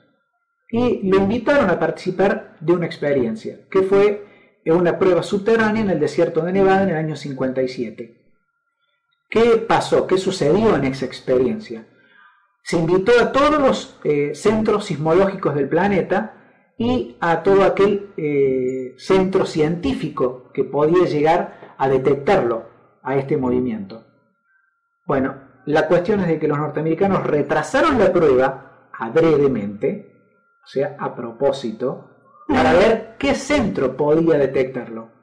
y 0.70 1.10
lo 1.10 1.18
invitaron 1.18 1.70
a 1.70 1.80
participar 1.80 2.58
de 2.60 2.74
una 2.74 2.86
experiencia, 2.86 3.60
que 3.70 3.84
fue 3.84 4.26
una 4.66 5.00
prueba 5.00 5.24
subterránea 5.24 5.82
en 5.82 5.90
el 5.90 6.00
desierto 6.00 6.42
de 6.42 6.52
Nevada 6.52 6.84
en 6.84 6.90
el 6.90 6.98
año 6.98 7.16
57. 7.16 8.27
¿Qué 9.30 9.58
pasó? 9.68 10.08
¿Qué 10.08 10.18
sucedió 10.18 10.76
en 10.76 10.86
esa 10.86 11.06
experiencia? 11.06 11.88
Se 12.64 12.78
invitó 12.78 13.12
a 13.20 13.32
todos 13.32 13.60
los 13.60 14.00
eh, 14.04 14.36
centros 14.36 14.86
sismológicos 14.86 15.56
del 15.56 15.68
planeta 15.70 16.34
y 16.78 17.18
a 17.20 17.44
todo 17.44 17.64
aquel 17.64 18.14
eh, 18.18 18.96
centro 18.98 19.46
científico 19.46 20.52
que 20.54 20.64
podía 20.64 21.06
llegar 21.06 21.76
a 21.78 21.90
detectarlo, 21.90 22.66
a 23.04 23.16
este 23.16 23.38
movimiento. 23.38 24.06
Bueno, 25.06 25.36
la 25.66 25.88
cuestión 25.88 26.20
es 26.22 26.28
de 26.28 26.40
que 26.40 26.48
los 26.48 26.58
norteamericanos 26.58 27.26
retrasaron 27.26 28.00
la 28.00 28.12
prueba 28.12 28.90
adredemente, 28.94 30.14
o 30.64 30.68
sea, 30.68 30.96
a 31.00 31.16
propósito, 31.16 32.10
para 32.48 32.74
ver 32.74 33.16
qué 33.18 33.36
centro 33.36 33.96
podía 33.96 34.38
detectarlo. 34.38 35.17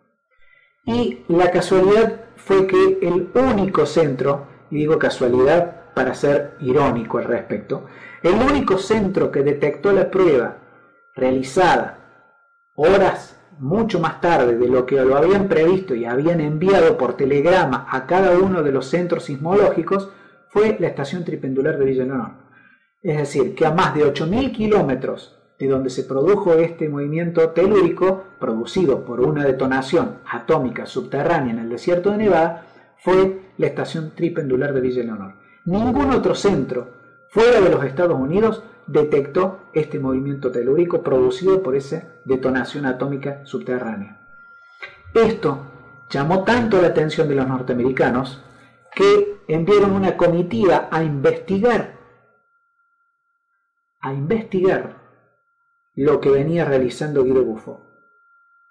Y 0.87 1.25
la 1.29 1.51
casualidad 1.51 2.21
fue 2.37 2.67
que 2.67 2.99
el 3.03 3.31
único 3.35 3.87
centro, 3.87 4.47
y 4.71 4.77
digo 4.77 4.99
casualidad 4.99 5.93
para 5.95 6.15
ser 6.15 6.57
irónico 6.61 7.19
al 7.19 7.25
respecto, 7.25 7.87
el 8.23 8.35
único 8.35 8.79
centro 8.79 9.31
que 9.31 9.43
detectó 9.43 9.93
la 9.93 10.11
prueba 10.11 10.59
realizada 11.15 11.99
horas 12.77 13.41
mucho 13.59 14.01
más 14.01 14.21
tarde 14.21 14.57
de 14.57 14.69
lo 14.69 14.85
que 14.85 14.97
lo 14.97 15.17
habían 15.17 15.49
previsto 15.49 15.95
y 15.95 16.05
habían 16.05 16.41
enviado 16.41 16.99
por 16.99 17.17
telegrama 17.17 17.87
a 17.89 18.07
cada 18.07 18.39
uno 18.39 18.63
de 18.63 18.73
los 18.73 18.87
centros 18.87 19.25
sismológicos 19.25 20.11
fue 20.49 20.77
la 20.81 20.89
estación 20.89 21.25
tripendular 21.25 21.79
de 21.79 21.85
Villa. 21.85 22.07
Es 23.03 23.19
decir, 23.19 23.55
que 23.55 23.67
a 23.67 23.71
más 23.73 23.95
de 23.95 24.05
8.000 24.05 24.53
kilómetros 24.53 25.39
de 25.67 25.73
donde 25.73 25.91
se 25.91 26.05
produjo 26.05 26.53
este 26.55 26.89
movimiento 26.89 27.51
telúrico, 27.51 28.25
producido 28.39 29.05
por 29.05 29.21
una 29.21 29.45
detonación 29.45 30.19
atómica 30.31 30.85
subterránea 30.85 31.55
en 31.55 31.59
el 31.61 31.71
desierto 31.71 32.11
de 32.11 32.19
Nevada, 32.19 32.67
fue 32.99 33.41
la 33.57 33.67
estación 33.67 34.13
tripendular 34.15 34.75
de 34.75 34.81
Villa 34.81 35.03
Leonor. 35.03 35.35
Ningún 35.65 36.11
otro 36.11 36.35
centro 36.35 36.89
fuera 37.31 37.61
de 37.61 37.71
los 37.71 37.83
Estados 37.85 38.19
Unidos 38.19 38.63
detectó 38.87 39.61
este 39.73 39.99
movimiento 39.99 40.51
telúrico 40.51 41.03
producido 41.03 41.63
por 41.63 41.75
esa 41.77 42.09
detonación 42.27 42.85
atómica 42.85 43.41
subterránea. 43.47 44.21
Esto 45.15 45.61
llamó 46.11 46.45
tanto 46.45 46.83
la 46.83 46.89
atención 46.89 47.27
de 47.29 47.37
los 47.37 47.49
norteamericanos 47.49 48.43
que 48.95 49.39
enviaron 49.49 49.93
una 49.93 50.17
comitiva 50.17 50.89
a 50.91 51.03
investigar, 51.03 51.95
a 54.03 54.13
investigar 54.13 55.04
lo 55.95 56.21
que 56.21 56.31
venía 56.31 56.65
realizando 56.65 57.25
Guido 57.25 57.45
Buffo. 57.45 57.81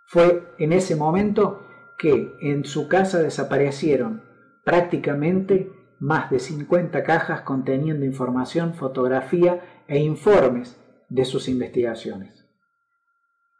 Fue 0.06 0.54
en 0.58 0.74
ese 0.74 0.96
momento 0.96 1.66
que 1.98 2.36
en 2.42 2.66
su 2.66 2.88
casa 2.88 3.20
desaparecieron 3.20 4.24
prácticamente 4.64 5.72
más 6.00 6.30
de 6.30 6.40
50 6.40 7.04
cajas 7.04 7.42
conteniendo 7.42 8.06
información, 8.06 8.74
fotografía 8.74 9.62
e 9.88 10.00
informes 10.00 10.78
de 11.10 11.26
sus 11.26 11.48
investigaciones. 11.48 12.46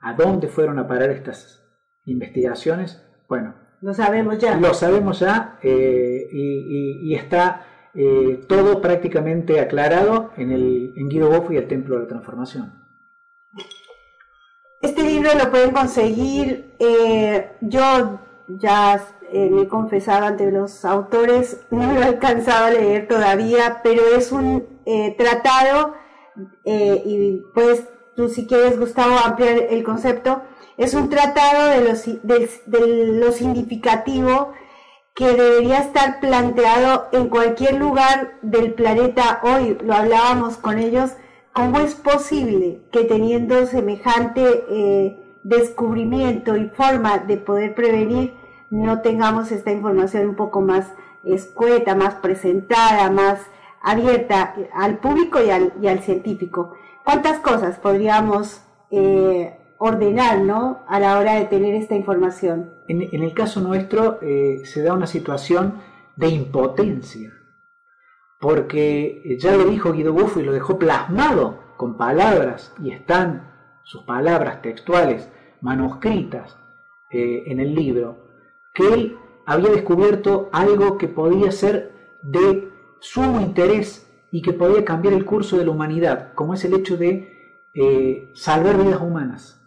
¿A 0.02 0.14
dónde 0.14 0.50
fueron 0.50 0.80
a 0.80 0.88
parar 0.88 1.10
estas 1.12 1.64
investigaciones? 2.06 3.02
Bueno, 3.30 3.56
lo 3.82 3.94
sabemos 3.94 4.38
ya. 4.40 4.58
Lo 4.58 4.74
sabemos 4.74 5.20
ya 5.20 5.60
eh, 5.64 6.28
y, 6.32 7.16
está 7.16 7.66
eh, 7.94 8.42
todo 8.48 8.82
prácticamente 8.82 9.62
aclarado 9.62 10.32
en, 10.36 10.52
el, 10.52 10.94
en 10.98 11.08
Guido 11.08 11.30
Boffo 11.30 11.54
y 11.54 11.58
el 11.58 11.68
Templo 11.68 11.96
de 11.96 12.02
la 12.02 12.08
Transformación. 12.08 12.83
Este 14.82 15.04
libro 15.04 15.30
lo 15.36 15.50
pueden 15.50 15.72
conseguir, 15.72 16.76
eh, 16.80 17.52
yo 17.62 18.20
ya 18.48 19.02
me 19.32 19.62
he 19.62 19.68
confesado 19.68 20.26
ante 20.26 20.52
los 20.52 20.84
autores, 20.86 21.62
no 21.72 21.94
lo 21.94 22.02
he 22.02 22.06
alcanzado 22.06 22.66
a 22.66 22.72
leer 22.72 23.08
todavía, 23.08 23.82
pero 23.84 24.04
es 24.16 24.32
un 24.32 24.68
tratado 25.18 25.94
eh, 26.66 27.02
y 27.06 27.42
pues 27.54 27.88
tú 28.16 28.30
si 28.30 28.48
quieres, 28.48 28.80
Gustavo, 28.80 29.18
ampliar 29.18 29.58
el 29.70 29.84
concepto, 29.84 30.42
es 30.78 30.94
un 30.94 31.10
tratado 31.10 31.68
de 31.68 31.82
lo, 31.82 31.94
de, 32.24 32.88
lo 33.14 33.32
significativo 33.32 34.54
que 35.14 35.28
debería 35.28 35.80
estar 35.80 36.20
planteado 36.20 37.10
en 37.12 37.30
cualquier 37.30 37.76
lugar 37.76 38.40
del 38.42 38.74
planeta 38.74 39.40
hoy. 39.44 39.78
Lo 39.84 39.94
hablábamos 39.94 40.58
con 40.58 40.80
ellos. 40.80 41.12
¿Cómo 41.54 41.80
es 41.80 41.94
posible 41.94 42.82
que 42.92 43.04
teniendo 43.04 43.66
semejante 43.68 44.66
eh, 44.70 45.38
descubrimiento 45.44 46.58
y 46.58 46.70
forma 46.70 47.20
de 47.20 47.38
poder 47.38 47.76
prevenir, 47.76 48.34
no 48.72 49.02
tengamos 49.02 49.52
esta 49.52 49.72
información 49.72 50.30
un 50.30 50.36
poco 50.36 50.62
más 50.62 50.92
escueta, 51.24 51.94
más 51.94 52.16
presentada, 52.16 53.12
más 53.12 53.40
abierta 53.84 54.56
al 54.74 54.98
público 54.98 55.40
y 55.44 55.52
al, 55.88 56.00
científico. 56.02 56.74
¿Cuántas 57.04 57.40
cosas 57.40 57.78
podríamos 57.78 58.62
eh, 58.90 59.56
ordenar 59.78 60.40
¿no? 60.40 60.80
a 60.88 61.00
la 61.00 61.20
hora 61.20 61.36
de 61.36 61.46
tener 61.46 61.76
esta 61.76 61.96
información? 61.96 62.74
En, 62.88 63.02
el 63.02 63.34
caso 63.34 63.62
nuestro 63.62 64.18
eh, 64.24 64.62
se 64.66 64.82
da 64.82 64.94
una 64.94 65.08
situación 65.08 65.76
de 66.16 66.30
impotencia, 66.30 67.32
porque 68.44 69.38
ya 69.40 69.56
lo 69.56 69.64
dijo 69.64 69.94
Guido 69.94 70.12
Buffo 70.12 70.42
y 70.42 70.44
lo 70.44 70.52
dejó 70.52 70.78
plasmado 70.78 71.60
con 71.78 71.96
palabras, 71.96 72.76
y 72.84 72.92
están 72.92 73.54
sus 73.84 74.04
palabras 74.04 74.62
textuales 74.62 75.32
manuscritas 75.62 76.58
eh, 77.10 77.44
en 77.48 77.62
el 77.62 77.74
libro, 77.74 78.28
que 78.74 78.86
él 78.94 79.18
había 79.46 79.70
descubierto 79.70 80.50
algo 80.52 80.98
que 80.98 81.08
podía 81.08 81.54
ser 81.54 81.94
de 82.22 82.70
sumo 83.00 83.40
interés 83.40 84.12
y 84.30 84.42
que 84.42 84.52
podía 84.52 84.84
cambiar 84.84 85.14
el 85.14 85.24
curso 85.24 85.56
de 85.58 85.64
la 85.64 85.72
humanidad, 85.72 86.34
como 86.34 86.54
es 86.54 86.66
el 86.66 86.74
hecho 86.74 86.98
de 86.98 87.70
eh, 87.74 88.30
salvar 88.34 88.78
vidas 88.78 89.00
humanas. 89.00 89.66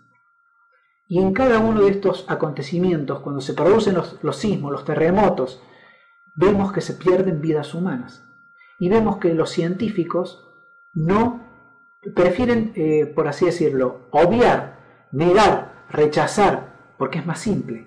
Y 1.08 1.22
en 1.22 1.32
cada 1.32 1.60
uno 1.60 1.80
de 1.80 1.92
estos 1.92 2.26
acontecimientos, 2.28 3.20
cuando 3.20 3.40
se 3.40 3.54
producen 3.54 3.94
los, 3.94 4.36
sismos, 4.36 4.70
los 4.70 4.84
terremotos, 4.84 5.62
vemos 6.34 6.74
que 6.74 6.82
se 6.82 6.92
pierden 6.92 7.40
vidas 7.40 7.72
humanas. 7.72 8.25
Y 8.78 8.88
vemos 8.88 9.18
que 9.18 9.34
los 9.34 9.50
científicos 9.50 10.46
no 10.92 11.46
prefieren, 12.14 12.72
eh, 12.74 13.06
por 13.06 13.28
así 13.28 13.46
decirlo, 13.46 14.08
obviar, 14.10 15.08
negar, 15.12 15.86
rechazar, 15.90 16.94
porque 16.98 17.18
es 17.18 17.26
más 17.26 17.40
simple. 17.40 17.86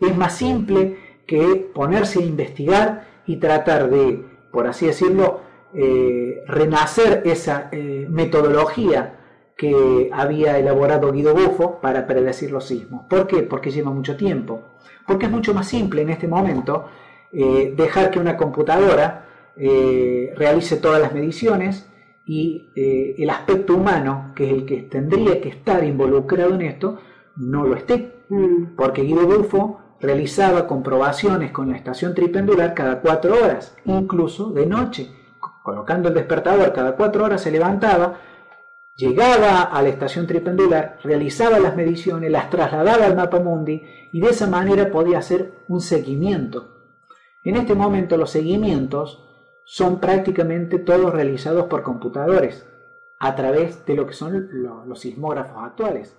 Es 0.00 0.16
más 0.16 0.36
simple 0.36 0.98
que 1.26 1.70
ponerse 1.74 2.20
a 2.20 2.26
investigar 2.26 3.06
y 3.26 3.36
tratar 3.36 3.90
de 3.90 4.24
por 4.50 4.66
así 4.66 4.86
decirlo, 4.86 5.40
eh, 5.74 6.42
renacer 6.46 7.22
esa 7.26 7.68
eh, 7.70 8.06
metodología 8.08 9.20
que 9.56 10.08
había 10.12 10.58
elaborado 10.58 11.12
Guido 11.12 11.34
Buffo 11.34 11.80
para 11.82 12.06
predecir 12.06 12.50
los 12.50 12.66
sismos. 12.66 13.04
¿Por 13.10 13.26
qué? 13.26 13.42
Porque 13.42 13.70
lleva 13.70 13.90
mucho 13.90 14.16
tiempo. 14.16 14.62
Porque 15.06 15.26
es 15.26 15.32
mucho 15.32 15.52
más 15.52 15.68
simple 15.68 16.02
en 16.02 16.10
este 16.10 16.28
momento 16.28 16.86
dejar 17.30 18.10
que 18.10 18.18
una 18.18 18.38
computadora 18.38 19.27
realice 19.58 20.76
todas 20.76 21.00
las 21.00 21.12
mediciones 21.12 21.90
y 22.24 22.70
el 22.74 23.30
aspecto 23.30 23.74
humano, 23.74 24.32
que 24.34 24.46
es 24.46 24.52
el 24.52 24.66
que 24.66 24.82
tendría 24.82 25.40
que 25.40 25.48
estar 25.48 25.82
involucrado 25.84 26.54
en 26.54 26.62
esto, 26.62 26.98
no 27.36 27.64
lo 27.64 27.74
esté. 27.74 28.24
Mm. 28.28 28.76
Porque 28.76 29.02
Guido 29.02 29.26
Buffo 29.26 29.80
realizaba 30.00 30.66
comprobaciones 30.66 31.50
con 31.50 31.70
la 31.70 31.76
estación 31.76 32.14
tripendular 32.14 32.74
cada 32.74 33.00
cuatro 33.00 33.34
horas, 33.34 33.76
incluso 33.84 34.50
de 34.50 34.66
noche. 34.66 35.10
Colocando 35.62 36.08
el 36.08 36.14
despertador 36.14 36.72
cada 36.72 36.96
cuatro 36.96 37.24
horas 37.24 37.42
se 37.42 37.50
levantaba, 37.50 38.20
llegaba 38.94 39.62
a 39.62 39.82
la 39.82 39.88
estación 39.88 40.26
tripendular, 40.26 40.98
realizaba 41.02 41.58
las 41.58 41.76
mediciones, 41.76 42.30
las 42.30 42.50
trasladaba 42.50 43.04
al 43.04 43.16
mapa 43.16 43.40
mundi 43.40 43.82
y 44.12 44.20
de 44.20 44.28
esa 44.28 44.46
manera 44.46 44.90
podía 44.90 45.18
hacer 45.18 45.64
un 45.68 45.80
seguimiento. 45.80 46.74
En 47.44 47.56
este 47.56 47.74
momento 47.74 48.16
los 48.16 48.30
seguimientos 48.30 49.27
son 49.68 50.00
prácticamente 50.00 50.78
todos 50.78 51.12
realizados 51.12 51.66
por 51.66 51.82
computadores 51.82 52.66
a 53.20 53.34
través 53.36 53.84
de 53.86 53.94
lo 53.94 54.06
que 54.06 54.14
son 54.14 54.48
los 54.86 55.00
sismógrafos 55.00 55.62
actuales. 55.62 56.16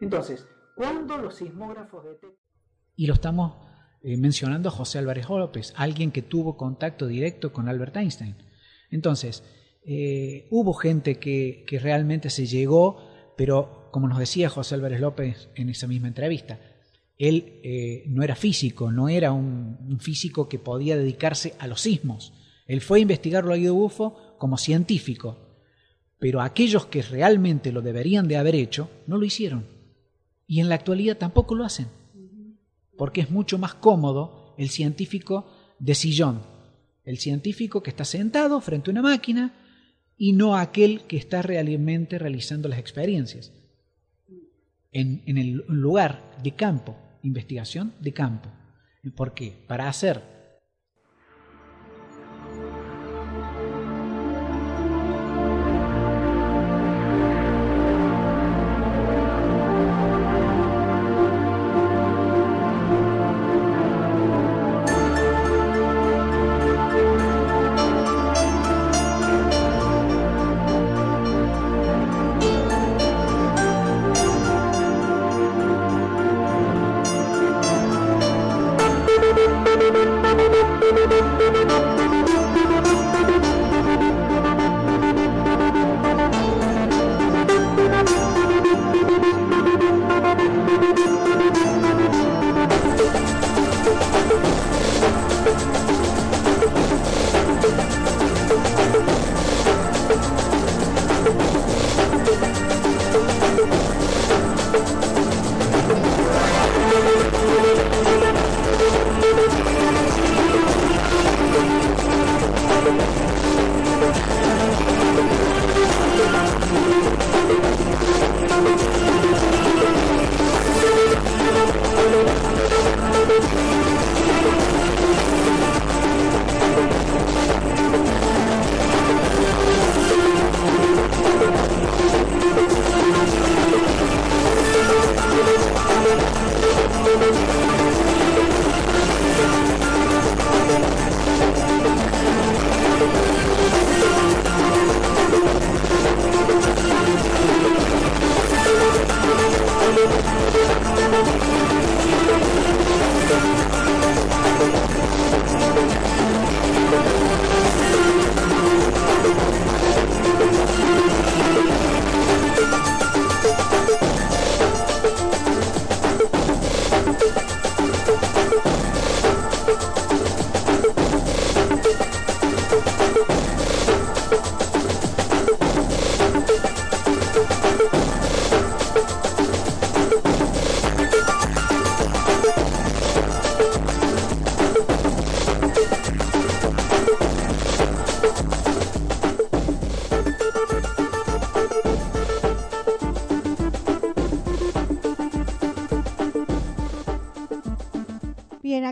Entonces, 0.00 0.46
cuando 0.76 1.18
los 1.18 1.34
sismógrafos 1.34 2.04
detectan 2.04 2.30
y 2.96 3.06
lo 3.06 3.14
estamos 3.14 3.56
eh, 4.02 4.16
mencionando 4.16 4.68
a 4.68 4.72
José 4.72 4.98
Álvarez 4.98 5.28
López, 5.28 5.72
alguien 5.76 6.12
que 6.12 6.22
tuvo 6.22 6.56
contacto 6.56 7.06
directo 7.06 7.52
con 7.52 7.68
Albert 7.68 7.96
Einstein. 7.96 8.36
Entonces, 8.90 9.42
Eh, 9.84 10.46
hubo 10.52 10.74
gente 10.74 11.16
que, 11.18 11.64
que 11.66 11.80
realmente 11.80 12.30
se 12.30 12.46
llegó, 12.46 12.98
pero 13.36 13.88
como 13.90 14.06
nos 14.06 14.18
decía 14.18 14.48
José 14.48 14.76
Álvarez 14.76 15.00
López 15.00 15.48
en 15.56 15.70
esa 15.70 15.88
misma 15.88 16.06
entrevista, 16.06 16.60
él 17.18 17.58
eh, 17.64 18.04
no 18.06 18.22
era 18.22 18.36
físico, 18.36 18.92
no 18.92 19.08
era 19.08 19.32
un, 19.32 19.78
un, 19.90 19.98
físico 19.98 20.48
que 20.48 20.60
podía 20.60 20.96
dedicarse 20.96 21.54
a 21.58 21.66
los 21.66 21.80
sismos. 21.80 22.32
Él 22.66 22.80
fue 22.80 22.98
a 22.98 23.02
investigarlo 23.02 23.52
a 23.52 23.56
Guido 23.56 23.74
Bufo 23.74 24.36
como 24.38 24.56
científico, 24.56 25.36
pero 26.18 26.40
aquellos 26.40 26.86
que 26.86 27.02
realmente 27.02 27.72
lo 27.72 27.82
deberían 27.82 28.28
de 28.28 28.36
haber 28.36 28.54
hecho, 28.54 28.90
no 29.06 29.18
lo 29.18 29.24
hicieron. 29.24 29.66
Y 30.46 30.60
en 30.60 30.68
la 30.68 30.76
actualidad 30.76 31.16
tampoco 31.16 31.54
lo 31.54 31.64
hacen, 31.64 31.88
porque 32.96 33.22
es 33.22 33.30
mucho 33.30 33.58
más 33.58 33.74
cómodo 33.74 34.54
el 34.58 34.70
científico 34.70 35.46
de 35.78 35.94
sillón, 35.94 36.42
el 37.04 37.18
científico 37.18 37.82
que 37.82 37.90
está 37.90 38.04
sentado 38.04 38.60
frente 38.60 38.90
a 38.90 38.92
una 38.92 39.02
máquina 39.02 39.54
y 40.16 40.32
no 40.32 40.56
aquel 40.56 41.02
que 41.02 41.16
está 41.16 41.42
realmente 41.42 42.18
realizando 42.18 42.68
las 42.68 42.78
experiencias. 42.78 43.52
En, 44.92 45.22
en 45.26 45.38
el 45.38 45.64
lugar 45.68 46.38
de 46.42 46.52
campo, 46.52 46.96
investigación 47.22 47.94
de 48.00 48.12
campo. 48.12 48.50
¿Por 49.16 49.34
qué? 49.34 49.64
Para 49.66 49.88
hacer 49.88 50.31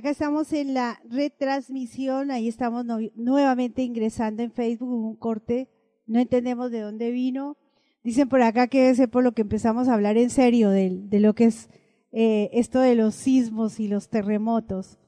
estamos 0.09 0.52
en 0.55 0.72
la 0.72 0.98
retransmisión, 1.05 2.31
ahí 2.31 2.48
estamos 2.48 2.86
nuevamente 3.14 3.82
ingresando 3.82 4.43
en 4.43 4.51
Facebook, 4.51 4.89
un 4.89 5.16
corte, 5.16 5.68
no 6.06 6.18
entendemos 6.18 6.70
de 6.70 6.81
dónde 6.81 7.10
vino. 7.10 7.59
Dicen 8.02 8.31
por 8.31 8.40
acá 8.40 8.66
que 8.68 8.81
debe 8.81 8.94
ser 8.94 9.10
por 9.10 9.22
lo 9.22 9.32
que 9.32 9.43
empezamos 9.43 9.89
a 9.89 9.94
hablar 9.94 10.16
en 10.16 10.31
serio 10.31 10.70
de, 10.70 10.90
de 10.90 11.20
lo 11.20 11.35
que 11.35 11.44
es 11.44 11.68
eh, 12.12 12.48
esto 12.55 12.81
de 12.81 12.94
los 12.94 13.14
sismos 13.14 13.78
y 13.78 13.89
los 13.89 14.09
terremotos. 14.09 14.98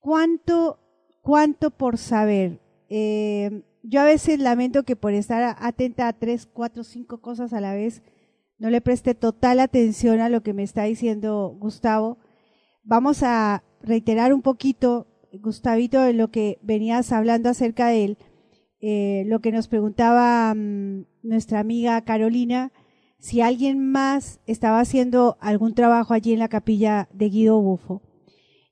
¿Cuánto, 0.00 0.78
cuánto 1.22 1.70
por 1.70 1.96
saber? 1.96 2.60
Eh, 2.90 3.62
yo 3.82 4.02
a 4.02 4.04
veces 4.04 4.38
lamento 4.38 4.82
que 4.82 4.96
por 4.96 5.14
estar 5.14 5.56
atenta 5.58 6.08
a 6.08 6.12
tres, 6.12 6.46
cuatro, 6.46 6.84
cinco 6.84 7.22
cosas 7.22 7.52
a 7.54 7.60
la 7.60 7.74
vez, 7.74 8.02
no 8.58 8.68
le 8.68 8.82
preste 8.82 9.14
total 9.14 9.58
atención 9.58 10.20
a 10.20 10.28
lo 10.28 10.42
que 10.42 10.52
me 10.52 10.62
está 10.62 10.84
diciendo 10.84 11.56
Gustavo. 11.58 12.18
Vamos 12.82 13.22
a 13.22 13.62
reiterar 13.82 14.32
un 14.32 14.42
poquito, 14.42 15.06
Gustavito, 15.32 16.02
de 16.02 16.12
lo 16.12 16.30
que 16.30 16.58
venías 16.62 17.12
hablando 17.12 17.48
acerca 17.48 17.88
de 17.88 18.04
él, 18.04 18.18
eh, 18.80 19.24
lo 19.26 19.40
que 19.40 19.52
nos 19.52 19.68
preguntaba 19.68 20.54
mm, 20.54 21.06
nuestra 21.22 21.60
amiga 21.60 22.00
Carolina, 22.02 22.72
si 23.18 23.42
alguien 23.42 23.90
más 23.90 24.40
estaba 24.46 24.80
haciendo 24.80 25.36
algún 25.40 25.74
trabajo 25.74 26.14
allí 26.14 26.32
en 26.32 26.38
la 26.38 26.48
capilla 26.48 27.08
de 27.12 27.28
Guido 27.28 27.60
Bufo. 27.60 28.02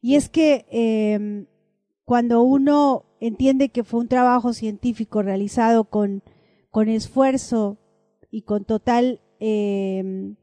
Y 0.01 0.15
es 0.15 0.29
que 0.29 0.65
em, 0.71 1.47
cuando 2.05 2.43
uno 2.43 3.05
entiende 3.21 3.69
que 3.69 3.85
fue 3.85 4.01
un 4.01 4.09
trabajo 4.09 4.55
científico 4.55 5.23
realizado 5.23 5.85
con, 5.85 6.23
con 6.71 6.89
esfuerzo 6.89 7.79
y 8.31 8.43
con 8.43 8.65
total 8.65 9.21
em, 9.41 10.37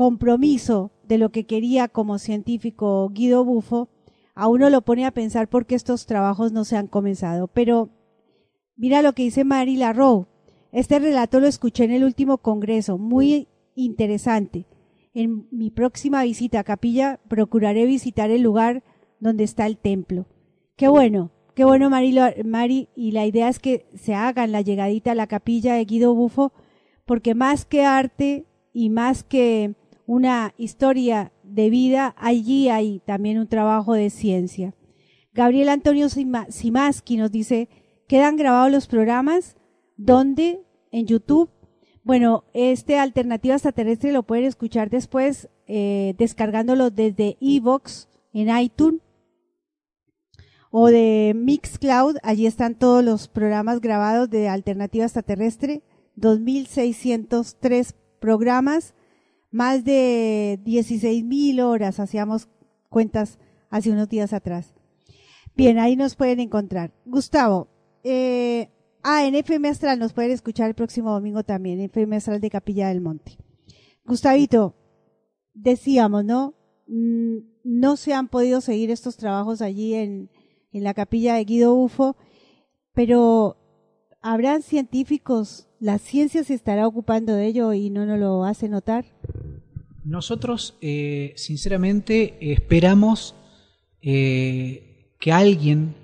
compromiso 0.00 0.92
de 1.06 1.18
lo 1.18 1.28
que 1.28 1.44
quería 1.44 1.86
como 1.86 2.18
científico 2.18 3.10
Guido 3.10 3.44
Bufo, 3.44 3.90
a 4.34 4.48
uno 4.48 4.70
lo 4.70 4.80
pone 4.80 5.04
a 5.04 5.10
pensar 5.10 5.46
por 5.46 5.66
qué 5.66 5.74
estos 5.74 6.06
trabajos 6.06 6.52
no 6.52 6.64
se 6.64 6.78
han 6.78 6.86
comenzado. 6.86 7.48
Pero 7.48 7.90
mira 8.76 9.02
lo 9.02 9.12
que 9.12 9.24
dice 9.24 9.44
Mary 9.44 9.76
Larrowe. 9.76 10.26
Este 10.72 10.98
relato 11.00 11.38
lo 11.38 11.46
escuché 11.46 11.84
en 11.84 11.90
el 11.90 12.04
último 12.04 12.38
congreso, 12.38 12.96
muy 12.96 13.48
interesante. 13.74 14.64
En 15.12 15.46
mi 15.50 15.68
próxima 15.68 16.22
visita 16.22 16.60
a 16.60 16.64
Capilla 16.64 17.20
procuraré 17.28 17.84
visitar 17.84 18.30
el 18.30 18.40
lugar 18.40 18.82
donde 19.18 19.44
está 19.44 19.66
el 19.66 19.76
templo. 19.76 20.24
Qué 20.76 20.88
bueno, 20.88 21.30
qué 21.54 21.66
bueno 21.66 21.90
Mari, 21.90 22.16
Mari 22.42 22.88
y 22.96 23.12
la 23.12 23.26
idea 23.26 23.50
es 23.50 23.58
que 23.58 23.84
se 23.96 24.14
hagan 24.14 24.50
la 24.50 24.62
llegadita 24.62 25.12
a 25.12 25.14
la 25.14 25.26
capilla 25.26 25.74
de 25.74 25.84
Guido 25.84 26.14
Bufo, 26.14 26.54
porque 27.04 27.34
más 27.34 27.66
que 27.66 27.84
arte 27.84 28.46
y 28.72 28.88
más 28.88 29.24
que 29.24 29.74
una 30.10 30.54
historia 30.58 31.30
de 31.44 31.70
vida, 31.70 32.16
allí 32.18 32.68
hay 32.68 32.98
también 33.06 33.38
un 33.38 33.46
trabajo 33.46 33.92
de 33.92 34.10
ciencia. 34.10 34.74
Gabriel 35.32 35.68
Antonio 35.68 36.08
Simaski 36.08 37.16
nos 37.16 37.30
dice, 37.30 37.68
¿quedan 38.08 38.34
grabados 38.34 38.72
los 38.72 38.88
programas? 38.88 39.54
¿Dónde? 39.96 40.66
En 40.90 41.06
YouTube. 41.06 41.48
Bueno, 42.02 42.42
este 42.54 42.98
Alternativa 42.98 43.54
Extraterrestre 43.54 44.10
lo 44.10 44.24
pueden 44.24 44.46
escuchar 44.46 44.90
después 44.90 45.48
eh, 45.68 46.16
descargándolo 46.18 46.90
desde 46.90 47.36
Evox 47.40 48.08
en 48.32 48.48
iTunes 48.58 49.02
o 50.72 50.88
de 50.88 51.34
Mixcloud, 51.36 52.16
allí 52.24 52.46
están 52.46 52.74
todos 52.74 53.04
los 53.04 53.28
programas 53.28 53.80
grabados 53.80 54.28
de 54.28 54.48
Alternativa 54.48 55.04
Extraterrestre, 55.04 55.84
2603 56.16 57.94
programas, 58.18 58.94
más 59.50 59.84
de 59.84 60.60
16.000 60.64 61.62
horas, 61.62 62.00
hacíamos 62.00 62.48
cuentas 62.88 63.38
hace 63.68 63.90
unos 63.90 64.08
días 64.08 64.32
atrás. 64.32 64.74
Bien, 65.56 65.78
ahí 65.78 65.96
nos 65.96 66.14
pueden 66.14 66.40
encontrar. 66.40 66.92
Gustavo, 67.04 67.68
eh, 68.02 68.70
ah, 69.02 69.26
en 69.26 69.34
FM 69.34 69.68
Astral 69.68 69.98
nos 69.98 70.12
pueden 70.12 70.30
escuchar 70.30 70.68
el 70.68 70.74
próximo 70.74 71.12
domingo 71.12 71.42
también, 71.42 71.80
FM 71.80 72.16
Astral 72.16 72.40
de 72.40 72.50
Capilla 72.50 72.88
del 72.88 73.00
Monte. 73.00 73.38
Gustavito, 74.04 74.74
decíamos, 75.54 76.24
¿no? 76.24 76.54
Mm, 76.86 77.38
no 77.64 77.96
se 77.96 78.14
han 78.14 78.28
podido 78.28 78.60
seguir 78.60 78.90
estos 78.90 79.16
trabajos 79.16 79.62
allí 79.62 79.94
en, 79.94 80.30
en 80.72 80.84
la 80.84 80.94
capilla 80.94 81.34
de 81.34 81.44
Guido 81.44 81.74
Ufo, 81.74 82.16
pero 82.94 83.56
¿habrán 84.20 84.62
científicos, 84.62 85.69
la 85.80 85.98
ciencia 85.98 86.44
se 86.44 86.54
estará 86.54 86.86
ocupando 86.86 87.34
de 87.34 87.46
ello 87.46 87.72
y 87.72 87.90
no 87.90 88.04
nos 88.06 88.18
lo 88.18 88.44
hace 88.44 88.68
notar? 88.68 89.06
Nosotros, 90.04 90.76
eh, 90.80 91.32
sinceramente, 91.36 92.36
esperamos 92.52 93.34
eh, 94.02 95.14
que 95.18 95.32
alguien 95.32 95.94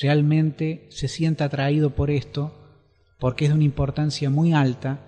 realmente 0.00 0.86
se 0.90 1.08
sienta 1.08 1.46
atraído 1.46 1.90
por 1.90 2.10
esto, 2.10 2.54
porque 3.18 3.44
es 3.44 3.50
de 3.50 3.56
una 3.56 3.64
importancia 3.64 4.30
muy 4.30 4.52
alta 4.52 5.00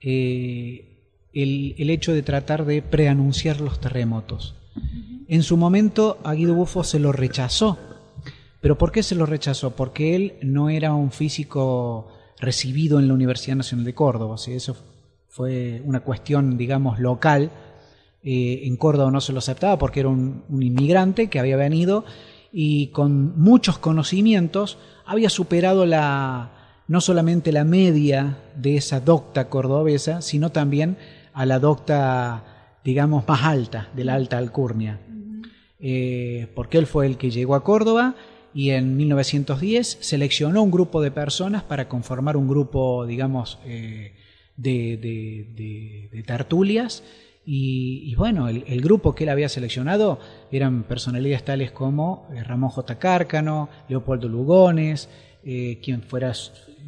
eh, 0.00 1.28
el, 1.32 1.74
el, 1.78 1.90
hecho 1.90 2.12
de 2.12 2.22
tratar 2.22 2.64
de 2.64 2.82
preanunciar 2.82 3.60
los 3.60 3.80
terremotos. 3.80 4.54
En 5.28 5.42
su 5.42 5.56
momento 5.56 6.18
a 6.24 6.34
Guido 6.34 6.54
Buffo 6.54 6.84
se 6.84 6.98
lo 6.98 7.12
rechazó. 7.12 7.78
¿Pero 8.60 8.78
por 8.78 8.92
qué 8.92 9.02
se 9.02 9.16
lo 9.16 9.26
rechazó? 9.26 9.74
Porque 9.74 10.14
él 10.14 10.34
no 10.42 10.70
era 10.70 10.94
un 10.94 11.10
físico 11.10 12.08
recibido 12.42 12.98
en 12.98 13.08
la 13.08 13.14
Universidad 13.14 13.56
Nacional 13.56 13.86
de 13.86 13.94
Córdoba. 13.94 14.34
O 14.34 14.38
sea, 14.38 14.54
eso 14.54 14.76
fue 15.28 15.80
una 15.84 16.00
cuestión, 16.00 16.58
digamos, 16.58 16.98
local. 16.98 17.50
Eh, 18.22 18.62
en 18.64 18.76
Córdoba 18.76 19.10
no 19.10 19.20
se 19.20 19.32
lo 19.32 19.38
aceptaba 19.38 19.78
porque 19.78 20.00
era 20.00 20.08
un, 20.08 20.44
un 20.48 20.62
inmigrante 20.62 21.28
que 21.28 21.38
había 21.38 21.56
venido 21.56 22.04
y 22.52 22.88
con 22.88 23.40
muchos 23.40 23.78
conocimientos 23.78 24.76
había 25.06 25.30
superado 25.30 25.86
la, 25.86 26.50
no 26.88 27.00
solamente 27.00 27.52
la 27.52 27.64
media 27.64 28.38
de 28.56 28.76
esa 28.76 29.00
docta 29.00 29.48
cordobesa, 29.48 30.20
sino 30.20 30.50
también 30.50 30.98
a 31.32 31.46
la 31.46 31.58
docta, 31.58 32.44
digamos, 32.84 33.26
más 33.26 33.42
alta, 33.44 33.88
de 33.94 34.04
la 34.04 34.14
alta 34.14 34.38
alcurnia. 34.38 35.00
Eh, 35.78 36.48
porque 36.54 36.78
él 36.78 36.86
fue 36.86 37.06
el 37.06 37.16
que 37.16 37.30
llegó 37.30 37.54
a 37.54 37.64
Córdoba 37.64 38.14
y 38.54 38.70
en 38.70 38.96
1910 38.96 39.98
seleccionó 40.00 40.62
un 40.62 40.70
grupo 40.70 41.00
de 41.00 41.10
personas 41.10 41.62
para 41.62 41.88
conformar 41.88 42.36
un 42.36 42.48
grupo, 42.48 43.06
digamos, 43.06 43.58
eh, 43.64 44.14
de, 44.56 44.96
de, 44.96 46.08
de, 46.12 46.22
tertulias. 46.22 47.02
Y, 47.44 48.14
bueno, 48.14 48.48
el, 48.48 48.64
el, 48.68 48.80
grupo 48.80 49.16
que 49.16 49.24
él 49.24 49.30
había 49.30 49.48
seleccionado 49.48 50.20
eran 50.52 50.84
personalidades 50.84 51.44
tales 51.44 51.72
como 51.72 52.28
eh, 52.32 52.44
Ramón 52.44 52.70
J. 52.70 52.98
Cárcano, 53.00 53.68
Leopoldo 53.88 54.28
Lugones, 54.28 55.08
eh, 55.44 55.80
quien 55.82 56.02
fuera, 56.02 56.32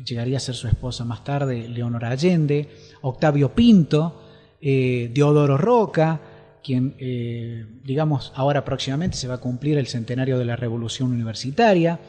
llegaría 0.05 0.36
a 0.36 0.41
ser 0.41 0.55
su 0.55 0.69
esposa 0.69 1.05
más 1.05 1.24
tarde, 1.24 1.69
Leonora 1.69 2.11
Allende, 2.11 2.69
Octavio 3.03 3.53
Pinto, 3.53 4.20
eh, 4.61 5.11
Deodoro 5.12 5.59
Roca, 5.59 6.20
quien, 6.65 6.97
eh, 6.99 7.66
digamos, 7.85 8.32
ahora 8.35 8.65
próximamente 8.65 9.16
se 9.19 9.28
va 9.28 9.35
a 9.35 9.41
cumplir 9.41 9.77
el 9.77 9.86
centenario 9.86 10.39
de 10.39 10.47
la 10.47 10.57
Revolución 10.57 11.12
Universitaria, 11.12 12.01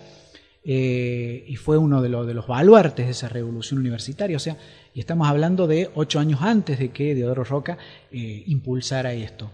eh, 0.63 1.45
y 1.47 1.57
fue 1.57 1.77
uno 1.77 2.01
de, 2.01 2.09
lo, 2.09 2.25
de, 2.25 2.33
los 2.33 2.47
baluartes 2.47 3.05
de 3.05 3.11
esa 3.11 3.29
Revolución 3.29 3.79
Universitaria, 3.81 4.37
o 4.37 4.39
sea, 4.39 4.57
y 4.95 4.99
estamos 4.99 5.27
hablando 5.27 5.67
de 5.67 5.91
ocho 5.93 6.19
años 6.19 6.41
antes 6.41 6.79
de 6.79 6.89
que 6.89 7.13
Deodoro 7.13 7.43
Roca 7.43 7.77
eh, 8.11 8.43
impulsara 8.47 9.13
esto. 9.13 9.51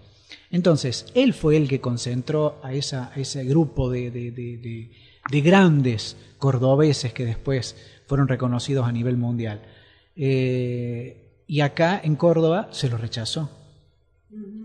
Entonces, 0.51 1.07
él 1.15 1.33
fue 1.33 1.57
el 1.57 1.67
que 1.67 1.81
concentró 1.81 2.61
a, 2.63 2.71
ese 2.73 3.43
grupo 3.43 3.89
de, 3.89 4.11
de, 4.11 4.31
de, 4.31 4.89
de, 5.29 5.41
grandes 5.41 6.15
cordobeses 6.37 7.11
que 7.11 7.25
después 7.25 7.75
fueron 8.05 8.27
reconocidos 8.27 8.87
a 8.87 8.91
nivel 8.91 9.17
mundial. 9.17 9.61
Y 10.15 11.61
acá 11.61 11.99
en 12.03 12.15
Córdoba 12.15 12.69
se 12.71 12.89
lo 12.89 12.97
rechazó 12.97 13.60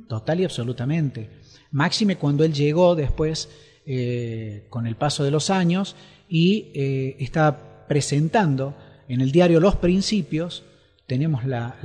total 0.09 0.41
y 0.41 0.45
absolutamente. 0.45 1.31
Máxime 1.71 2.17
cuando 2.17 2.45
él 2.45 2.53
llegó 2.53 2.95
después, 2.95 3.49
eh, 3.87 4.67
con 4.71 4.87
el 4.87 4.97
paso 4.97 5.25
de 5.25 5.31
los 5.31 5.51
años, 5.51 5.97
y 6.29 6.71
eh, 6.75 7.17
estaba 7.21 7.87
presentando 7.87 8.75
en 9.09 9.21
el 9.21 9.33
diario 9.33 9.61
Los 9.61 9.77
Principios, 9.77 10.65
tenemos 11.07 11.45
la, 11.45 11.77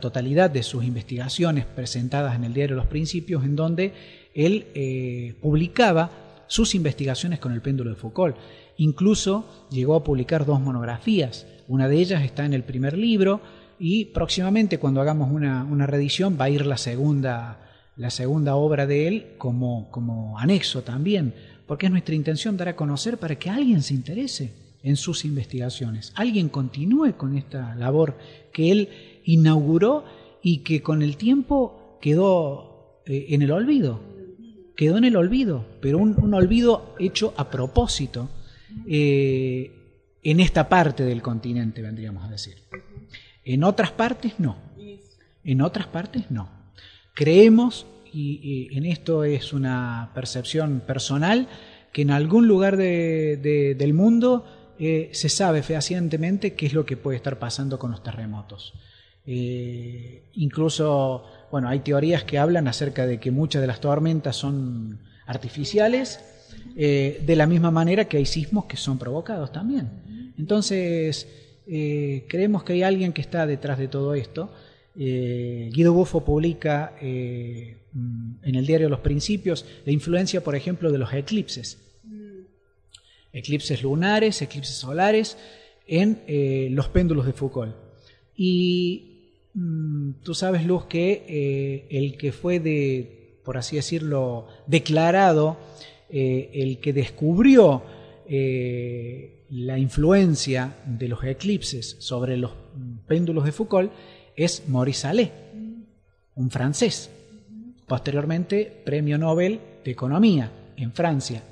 totalidad 0.00 0.50
de 0.50 0.62
sus 0.62 0.84
investigaciones 0.84 1.64
presentadas 1.64 2.34
en 2.36 2.44
el 2.44 2.52
diario 2.52 2.76
Los 2.76 2.86
Principios, 2.86 3.44
en 3.44 3.56
donde 3.56 3.92
él 4.34 4.66
eh, 4.74 5.34
publicaba 5.40 6.44
sus 6.46 6.74
investigaciones 6.74 7.38
con 7.38 7.52
el 7.52 7.62
péndulo 7.62 7.90
de 7.90 7.96
Foucault. 7.96 8.36
Incluso 8.76 9.66
llegó 9.70 9.94
a 9.94 10.04
publicar 10.04 10.44
dos 10.44 10.60
monografías. 10.60 11.46
Una 11.68 11.88
de 11.88 11.98
ellas 11.98 12.22
está 12.22 12.44
en 12.44 12.52
el 12.52 12.64
primer 12.64 12.98
libro, 12.98 13.40
y 13.78 14.06
próximamente 14.06 14.78
cuando 14.78 15.00
hagamos 15.00 15.30
una, 15.30 15.64
una, 15.64 15.86
va 15.86 16.44
a 16.44 16.50
ir 16.50 16.66
la 16.66 16.76
segunda, 16.76 17.58
la 17.96 18.10
segunda 18.10 18.56
obra 18.56 18.86
de 18.86 19.08
él 19.08 19.26
como, 19.38 19.90
como 19.90 20.38
anexo 20.38 20.82
también, 20.82 21.34
porque 21.66 21.86
es 21.86 21.92
nuestra 21.92 22.14
intención 22.14 22.56
dar 22.56 22.68
a 22.68 22.76
conocer 22.76 23.18
para 23.18 23.38
que 23.38 23.50
alguien 23.50 23.82
se 23.82 23.94
interese 23.94 24.52
en 24.82 24.96
sus 24.96 25.24
investigaciones, 25.24 26.12
alguien 26.14 26.48
continúe 26.48 27.14
con 27.16 27.36
esta 27.36 27.74
labor 27.74 28.18
que 28.52 28.70
él 28.70 28.88
inauguró 29.24 30.04
y 30.42 30.58
que 30.58 30.82
con 30.82 31.02
el 31.02 31.16
tiempo 31.16 31.98
quedó 32.02 33.00
eh, 33.06 33.26
en 33.30 33.42
el 33.42 33.50
olvido, 33.50 34.00
quedó 34.76 34.98
en 34.98 35.04
el 35.04 35.16
olvido, 35.16 35.64
pero 35.80 35.98
un, 35.98 36.14
un 36.22 36.34
olvido 36.34 36.94
hecho 36.98 37.32
a 37.36 37.50
propósito 37.50 38.28
eh, 38.86 39.70
en 40.22 40.40
esta 40.40 40.68
parte 40.68 41.04
del 41.04 41.22
continente, 41.22 41.82
vendríamos 41.82 42.24
a 42.24 42.28
decir. 42.28 42.56
En 43.44 43.64
otras 43.64 43.90
partes 43.92 44.34
no. 44.38 44.56
En 45.44 45.60
otras 45.60 45.86
partes 45.86 46.30
no. 46.30 46.48
Creemos, 47.14 47.86
y, 48.12 48.76
en 48.76 48.86
esto 48.86 49.24
es 49.24 49.52
una 49.52 50.10
percepción 50.14 50.80
personal, 50.86 51.48
que 51.92 52.02
en 52.02 52.10
algún 52.10 52.48
lugar 52.48 52.76
de, 52.76 53.38
de, 53.40 53.74
del 53.74 53.94
mundo 53.94 54.44
eh, 54.78 55.10
se 55.12 55.28
sabe 55.28 55.62
fehacientemente 55.62 56.54
qué 56.54 56.66
es 56.66 56.72
lo 56.72 56.84
que 56.84 56.96
puede 56.96 57.16
estar 57.16 57.38
pasando 57.38 57.78
con 57.78 57.92
los 57.92 58.02
terremotos. 58.02 58.72
Eh, 59.26 60.24
incluso, 60.34 61.24
bueno, 61.50 61.68
hay 61.68 61.80
teorías 61.80 62.24
que 62.24 62.38
hablan 62.38 62.66
acerca 62.66 63.06
de 63.06 63.20
que 63.20 63.30
muchas 63.30 63.62
de 63.62 63.68
las 63.68 63.80
tormentas 63.80 64.34
son 64.36 64.98
artificiales, 65.26 66.20
eh, 66.76 67.22
de 67.24 67.36
la 67.36 67.46
misma 67.46 67.70
manera 67.70 68.06
que 68.06 68.16
hay 68.16 68.26
sismos 68.26 68.64
que 68.64 68.76
son 68.76 68.98
provocados 68.98 69.52
también. 69.52 70.32
Entonces, 70.36 71.28
eh, 71.66 72.24
creemos 72.28 72.62
que 72.62 72.74
hay 72.74 72.82
alguien 72.82 73.12
que 73.12 73.20
está 73.20 73.46
detrás 73.46 73.78
de 73.78 73.88
todo 73.88 74.14
esto. 74.14 74.50
Eh, 74.96 75.70
Guido 75.72 75.92
Buffo 75.92 76.24
publica 76.24 76.94
eh, 77.00 77.76
en 78.42 78.54
el 78.54 78.66
diario 78.66 78.88
Los 78.88 79.00
Principios 79.00 79.64
la 79.84 79.92
influencia, 79.92 80.42
por 80.42 80.54
ejemplo, 80.54 80.92
de 80.92 80.98
los 80.98 81.12
eclipses. 81.12 81.80
Eclipses 83.32 83.82
lunares, 83.82 84.40
eclipses 84.42 84.76
solares, 84.76 85.36
en 85.86 86.20
los 86.74 86.88
péndulos 86.88 87.26
de 87.26 87.32
Foucault. 87.32 87.74
Y 88.36 89.32
mmm, 89.54 90.12
tú 90.22 90.34
sabes, 90.34 90.64
Luz, 90.64 90.84
que 90.86 91.86
el 91.90 92.16
que 92.16 92.30
fue 92.30 92.60
de, 92.60 93.38
por 93.44 93.56
así 93.56 93.76
decirlo, 93.76 94.46
declarado, 94.68 95.56
el 96.10 96.78
que 96.78 96.92
descubrió 96.92 97.82
la 99.54 99.78
influencia 99.78 100.78
de 100.84 101.06
los 101.06 101.22
eclipses 101.22 101.94
sobre 102.00 102.36
los 102.36 102.50
péndulos 103.06 103.44
de 103.44 103.52
Foucault 103.52 103.92
es 104.34 104.68
Maurice 104.68 105.06
Allais, 105.06 105.30
un 106.34 106.50
francés, 106.50 107.08
posteriormente 107.86 108.82
premio 108.84 109.16
Nobel 109.16 109.60
de 109.84 109.92
Economía 109.92 110.50
en 110.76 110.92
Francia. 110.92 111.44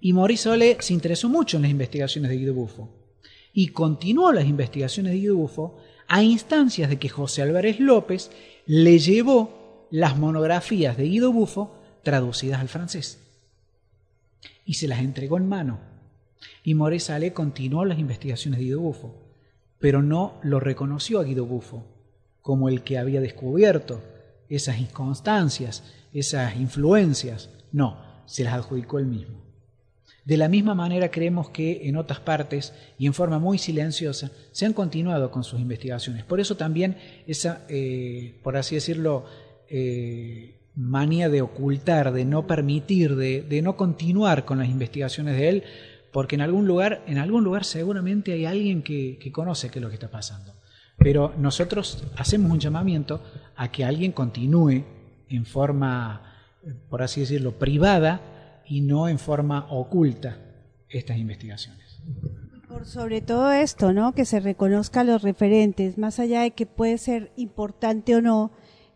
Y 0.00 0.12
Maurice 0.12 0.50
Allais 0.50 0.78
se 0.80 0.94
interesó 0.94 1.28
mucho 1.28 1.58
en 1.58 1.62
las 1.62 1.70
investigaciones 1.70 2.28
de 2.28 2.38
Guido 2.38 2.54
Buffo 2.54 2.90
y 3.52 3.68
continuó 3.68 4.32
las 4.32 4.46
investigaciones 4.46 5.12
de 5.12 5.18
Guido 5.20 5.36
Buffo 5.36 5.78
a 6.08 6.24
instancias 6.24 6.90
de 6.90 6.98
que 6.98 7.08
José 7.08 7.42
Álvarez 7.42 7.78
López 7.78 8.32
le 8.66 8.98
llevó 8.98 9.86
las 9.92 10.18
monografías 10.18 10.96
de 10.96 11.04
Guido 11.04 11.32
Buffo 11.32 11.78
traducidas 12.02 12.60
al 12.60 12.68
francés 12.68 13.20
y 14.64 14.74
se 14.74 14.88
las 14.88 14.98
entregó 14.98 15.36
en 15.36 15.48
mano 15.48 15.91
y 16.62 16.74
Allais 16.80 17.32
continuó 17.32 17.84
las 17.84 17.98
investigaciones 17.98 18.58
de 18.58 18.64
Guido 18.64 18.80
Buffo, 18.80 19.14
pero 19.78 20.02
no 20.02 20.38
lo 20.42 20.60
reconoció 20.60 21.20
a 21.20 21.24
Guido 21.24 21.46
Buffo 21.46 21.86
como 22.40 22.68
el 22.68 22.82
que 22.82 22.98
había 22.98 23.20
descubierto 23.20 24.02
esas 24.48 24.78
inconstancias, 24.78 25.82
esas 26.12 26.56
influencias. 26.56 27.50
No, 27.72 27.98
se 28.26 28.44
las 28.44 28.54
adjudicó 28.54 28.98
él 28.98 29.06
mismo. 29.06 29.42
De 30.24 30.36
la 30.36 30.48
misma 30.48 30.74
manera 30.74 31.10
creemos 31.10 31.50
que 31.50 31.88
en 31.88 31.96
otras 31.96 32.20
partes 32.20 32.72
y 32.96 33.06
en 33.06 33.14
forma 33.14 33.40
muy 33.40 33.58
silenciosa 33.58 34.30
se 34.52 34.66
han 34.66 34.72
continuado 34.72 35.30
con 35.30 35.42
sus 35.42 35.58
investigaciones. 35.60 36.24
Por 36.24 36.38
eso 36.38 36.56
también 36.56 36.96
esa, 37.26 37.62
eh, 37.68 38.38
por 38.42 38.56
así 38.56 38.76
decirlo, 38.76 39.24
eh, 39.68 40.60
manía 40.74 41.28
de 41.28 41.42
ocultar, 41.42 42.12
de 42.12 42.24
no 42.24 42.46
permitir, 42.46 43.16
de, 43.16 43.60
no 43.62 43.76
continuar 43.76 44.44
con 44.44 44.58
las 44.58 44.68
investigaciones 44.68 45.36
de 45.36 45.48
él, 45.48 45.64
porque 46.12 46.34
en 46.34 46.42
algún 46.42 46.66
lugar, 46.66 47.02
en 47.06 47.18
algún 47.18 47.42
lugar 47.42 47.64
seguramente 47.64 48.32
hay 48.32 48.44
alguien 48.44 48.82
que, 48.82 49.18
que 49.18 49.32
conoce 49.32 49.70
qué 49.70 49.78
es 49.78 49.82
lo 49.82 49.88
que 49.88 49.94
está 49.94 50.10
pasando. 50.10 50.54
Pero 50.98 51.34
nosotros 51.38 52.04
hacemos 52.16 52.50
un 52.50 52.60
llamamiento 52.60 53.22
a 53.56 53.72
que 53.72 53.84
alguien 53.84 54.12
continúe 54.12 54.84
en 55.28 55.46
forma, 55.46 56.22
por 56.88 57.02
así 57.02 57.20
decirlo, 57.20 57.58
privada 57.58 58.62
y 58.66 58.82
no 58.82 59.08
en 59.08 59.18
forma 59.18 59.66
oculta 59.70 60.38
estas 60.88 61.16
investigaciones. 61.16 62.00
Por 62.68 62.86
sobre 62.86 63.20
todo 63.20 63.50
esto, 63.50 63.92
¿no? 63.92 64.14
Que 64.14 64.24
se 64.24 64.40
reconozcan 64.40 65.06
los 65.06 65.22
referentes, 65.22 65.98
más 65.98 66.18
allá 66.18 66.42
de 66.42 66.52
que 66.52 66.66
puede 66.66 66.98
ser 66.98 67.32
importante 67.36 68.14
o 68.14 68.22
no, 68.22 68.52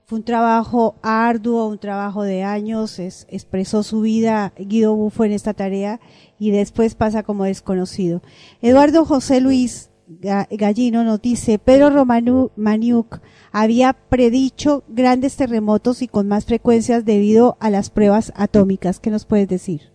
fue 0.09 0.19
un 0.19 0.25
trabajo 0.25 1.01
arduo, 1.03 1.67
un 1.67 1.79
trabajo 1.79 2.23
de 2.23 2.45
años, 2.45 3.01
es, 3.01 3.27
expresó 3.29 3.83
su 3.83 4.03
vida 4.03 4.53
Guido 4.57 4.95
Bufo 4.95 5.25
en 5.25 5.33
esta 5.33 5.53
tarea 5.53 5.99
y 6.39 6.53
después 6.53 6.95
pasa 6.95 7.25
como 7.25 7.43
desconocido. 7.43 8.23
Eduardo 8.63 9.05
José 9.05 9.41
Luis 9.41 9.91
Gallino 10.09 11.03
nos 11.03 11.21
dice, 11.21 11.59
Pedro 11.59 11.91
Romanu 11.91 12.53
Maniuk 12.55 13.21
había 13.51 13.95
predicho 13.95 14.85
grandes 14.87 15.35
terremotos 15.35 16.01
y 16.03 16.07
con 16.07 16.29
más 16.29 16.45
frecuencias 16.45 17.05
debido 17.05 17.57
a 17.59 17.69
las 17.69 17.91
pruebas 17.91 18.33
atómicas. 18.37 19.01
¿Qué 19.01 19.11
nos 19.11 19.25
puedes 19.25 19.49
decir? 19.49 19.91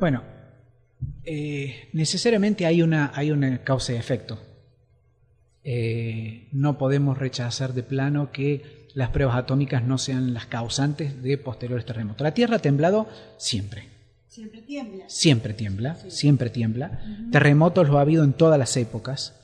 Bueno, 0.00 0.22
eh, 1.24 1.90
necesariamente 1.92 2.64
hay 2.64 2.80
una, 2.80 3.12
hay 3.14 3.32
una 3.32 3.62
causa 3.62 3.92
y 3.92 3.96
efecto. 3.96 4.38
Eh, 5.68 6.48
no 6.52 6.78
podemos 6.78 7.18
rechazar 7.18 7.74
de 7.74 7.82
plano 7.82 8.30
que 8.30 8.86
las 8.94 9.10
pruebas 9.10 9.36
atómicas 9.36 9.82
no 9.82 9.98
sean 9.98 10.32
las 10.32 10.46
causantes 10.46 11.22
de 11.22 11.36
posteriores 11.36 11.84
terremotos. 11.84 12.22
La 12.22 12.34
Tierra 12.34 12.56
ha 12.56 12.60
temblado 12.60 13.08
siempre 13.36 13.96
Siempre 14.36 14.60
tiembla. 14.60 15.04
Siempre 15.08 15.54
tiembla, 15.54 15.94
siempre 16.08 16.50
tiembla. 16.50 17.00
Terremotos 17.32 17.88
lo 17.88 17.96
ha 17.96 18.02
habido 18.02 18.22
en 18.22 18.34
todas 18.34 18.58
las 18.58 18.76
épocas, 18.76 19.34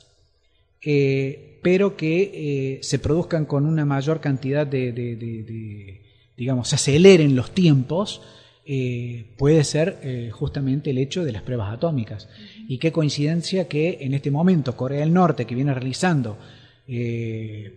eh, 0.83 1.59
pero 1.63 1.97
que 1.97 2.77
eh, 2.77 2.83
se 2.83 2.99
produzcan 2.99 3.45
con 3.45 3.65
una 3.65 3.85
mayor 3.85 4.21
cantidad 4.21 4.67
de, 4.67 5.99
digamos, 6.37 6.67
se 6.67 6.75
aceleren 6.75 7.35
los 7.35 7.55
tiempos, 7.55 8.21
eh, 8.65 9.25
puede 9.37 9.63
ser 9.63 10.29
justamente 10.31 10.91
el 10.91 10.97
hecho 10.97 11.23
de 11.23 11.31
las 11.31 11.41
pruebas 11.41 11.73
atómicas. 11.73 12.29
Y 12.67 12.77
qué 12.77 12.91
coincidencia 12.91 13.67
que 13.67 13.99
en 14.01 14.13
este 14.13 14.31
momento 14.31 14.77
Corea 14.77 15.01
del 15.01 15.13
Norte, 15.13 15.45
que 15.45 15.55
viene 15.55 15.73
realizando 15.73 16.37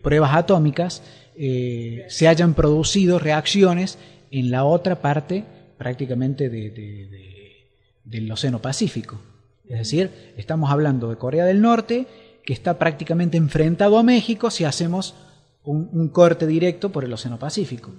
pruebas 0.02 0.34
atómicas, 0.34 1.02
se 1.36 2.28
hayan 2.28 2.54
producido 2.54 3.18
reacciones 3.18 3.98
en 4.30 4.50
la 4.50 4.64
otra 4.64 5.00
parte 5.00 5.44
prácticamente 5.78 6.48
del 6.48 8.32
Océano 8.32 8.60
Pacífico. 8.60 9.20
Es 9.68 9.78
decir, 9.78 10.10
estamos 10.36 10.70
hablando 10.70 11.08
de 11.10 11.16
Corea 11.16 11.44
del 11.44 11.60
Norte, 11.60 12.06
que 12.44 12.52
está 12.52 12.78
prácticamente 12.78 13.36
enfrentado 13.36 13.98
a 13.98 14.02
México 14.02 14.50
si 14.50 14.64
hacemos 14.64 15.14
un, 15.64 16.08
corte 16.08 16.46
directo 16.46 16.92
por 16.92 17.04
el 17.04 17.12
Océano 17.12 17.38
Pacífico. 17.38 17.92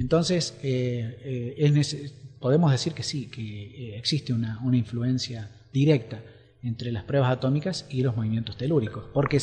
Entonces, 0.00 0.58
eh, 0.62 1.54
eh, 1.56 2.10
podemos 2.40 2.72
decir 2.72 2.94
que 2.94 3.02
sí, 3.02 3.26
que 3.26 3.42
eh, 3.42 3.98
existe 3.98 4.32
una, 4.32 4.58
influencia 4.72 5.50
directa 5.72 6.20
entre 6.62 6.90
las 6.90 7.04
pruebas 7.04 7.30
atómicas 7.30 7.86
y 7.90 8.02
los 8.02 8.16
movimientos 8.16 8.56
telúricos, 8.56 9.04
porque 9.12 9.38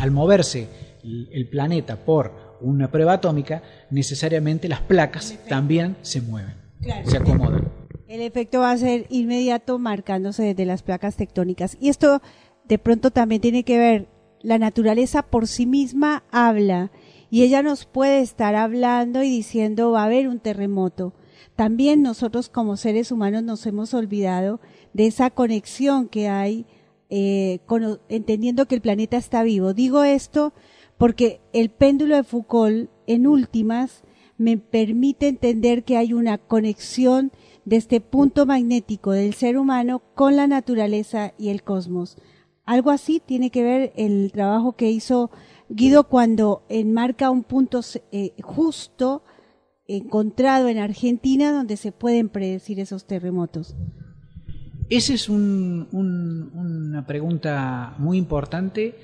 al 0.00 0.10
moverse 0.12 0.68
el 1.02 1.48
planeta 1.48 2.04
por 2.04 2.56
una 2.60 2.90
prueba 2.90 3.14
atómica, 3.14 3.62
necesariamente 3.90 4.68
las 4.68 4.80
placas 4.80 5.38
también 5.48 5.96
se 6.02 6.20
mueven 6.20 6.66
se 7.04 7.16
acomodan. 7.16 7.68
El 8.08 8.20
efecto 8.20 8.60
va 8.60 8.70
a 8.70 8.76
ser 8.76 9.06
inmediato 9.10 9.78
marcándose 9.78 10.42
desde 10.42 10.64
las 10.64 10.82
placas 10.82 11.16
tectónicas. 11.16 11.76
Y 11.80 11.88
esto 11.88 12.22
de 12.64 12.78
pronto 12.78 13.10
también 13.10 13.40
tiene 13.40 13.64
que 13.64 13.78
ver, 13.78 14.08
la 14.42 14.58
naturaleza 14.58 15.22
por 15.22 15.48
sí 15.48 15.66
misma 15.66 16.22
habla 16.30 16.90
y 17.30 17.42
ella 17.42 17.62
nos 17.62 17.86
puede 17.86 18.20
estar 18.20 18.54
hablando 18.54 19.22
y 19.22 19.30
diciendo 19.30 19.92
va 19.92 20.02
a 20.02 20.06
haber 20.06 20.28
un 20.28 20.40
terremoto. 20.40 21.12
También 21.56 22.02
nosotros 22.02 22.48
como 22.48 22.76
seres 22.76 23.10
humanos 23.10 23.42
nos 23.42 23.66
hemos 23.66 23.94
olvidado 23.94 24.60
de 24.92 25.06
esa 25.06 25.30
conexión 25.30 26.08
que 26.08 26.28
hay 26.28 26.66
eh, 27.08 27.60
entendiendo 28.08 28.66
que 28.66 28.74
el 28.74 28.80
planeta 28.80 29.16
está 29.16 29.42
vivo. 29.42 29.72
Digo 29.72 30.04
esto 30.04 30.52
porque 30.98 31.40
el 31.52 31.70
péndulo 31.70 32.16
de 32.16 32.24
Foucault 32.24 32.90
en 33.06 33.26
últimas 33.26 34.02
me 34.38 34.58
permite 34.58 35.28
entender 35.28 35.84
que 35.84 35.96
hay 35.96 36.12
una 36.12 36.38
conexión 36.38 37.32
de 37.64 37.76
este 37.76 38.00
punto 38.00 38.46
magnético 38.46 39.12
del 39.12 39.34
ser 39.34 39.58
humano 39.58 40.02
con 40.14 40.36
la 40.36 40.46
naturaleza 40.46 41.32
y 41.38 41.48
el 41.48 41.62
cosmos. 41.62 42.16
Algo 42.64 42.90
así 42.90 43.20
tiene 43.24 43.50
que 43.50 43.62
ver 43.62 43.92
el 43.96 44.30
trabajo 44.32 44.72
que 44.72 44.90
hizo 44.90 45.30
Guido 45.68 46.04
cuando 46.04 46.64
enmarca 46.68 47.30
un 47.30 47.42
punto 47.42 47.80
eh, 48.12 48.32
justo 48.40 49.24
encontrado 49.88 50.68
en 50.68 50.78
Argentina 50.78 51.52
donde 51.52 51.76
se 51.76 51.92
pueden 51.92 52.28
predecir 52.28 52.80
esos 52.80 53.06
terremotos. 53.06 53.74
Esa 54.88 55.14
es 55.14 55.28
una 55.28 57.06
pregunta 57.06 57.94
muy 57.98 58.18
importante 58.18 58.94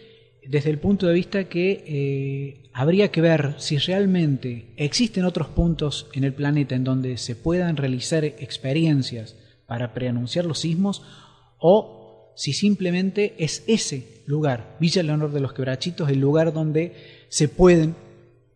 desde 0.47 0.71
el 0.71 0.79
punto 0.79 1.07
de 1.07 1.15
vista 1.15 1.45
que 1.49 1.85
eh, 1.87 2.71
habría 2.73 3.11
que 3.11 3.21
ver 3.21 3.55
si 3.59 3.79
realmente 3.79 4.73
existen 4.77 5.25
otros 5.25 5.49
puntos 5.49 6.09
en 6.15 6.25
el 6.25 6.35
planeta 6.35 6.75
en 6.75 6.85
donde 6.85 7.17
se 7.17 7.37
puedan 7.37 7.77
realizar 7.77 8.25
experiencias 8.25 9.37
para 9.67 9.93
preanunciar 9.93 10.45
los 10.45 10.61
sismos 10.61 11.03
o 11.59 12.33
si 12.37 12.53
simplemente 12.53 13.35
es 13.39 13.65
ese 13.67 14.12
lugar, 14.27 14.77
Villa 14.81 15.03
Leonor 15.03 15.33
de 15.33 15.41
los 15.41 15.53
Quebrachitos, 15.53 16.09
el 16.11 16.21
lugar 16.21 16.53
donde 16.53 17.25
se 17.29 17.49
pueden, 17.49 17.95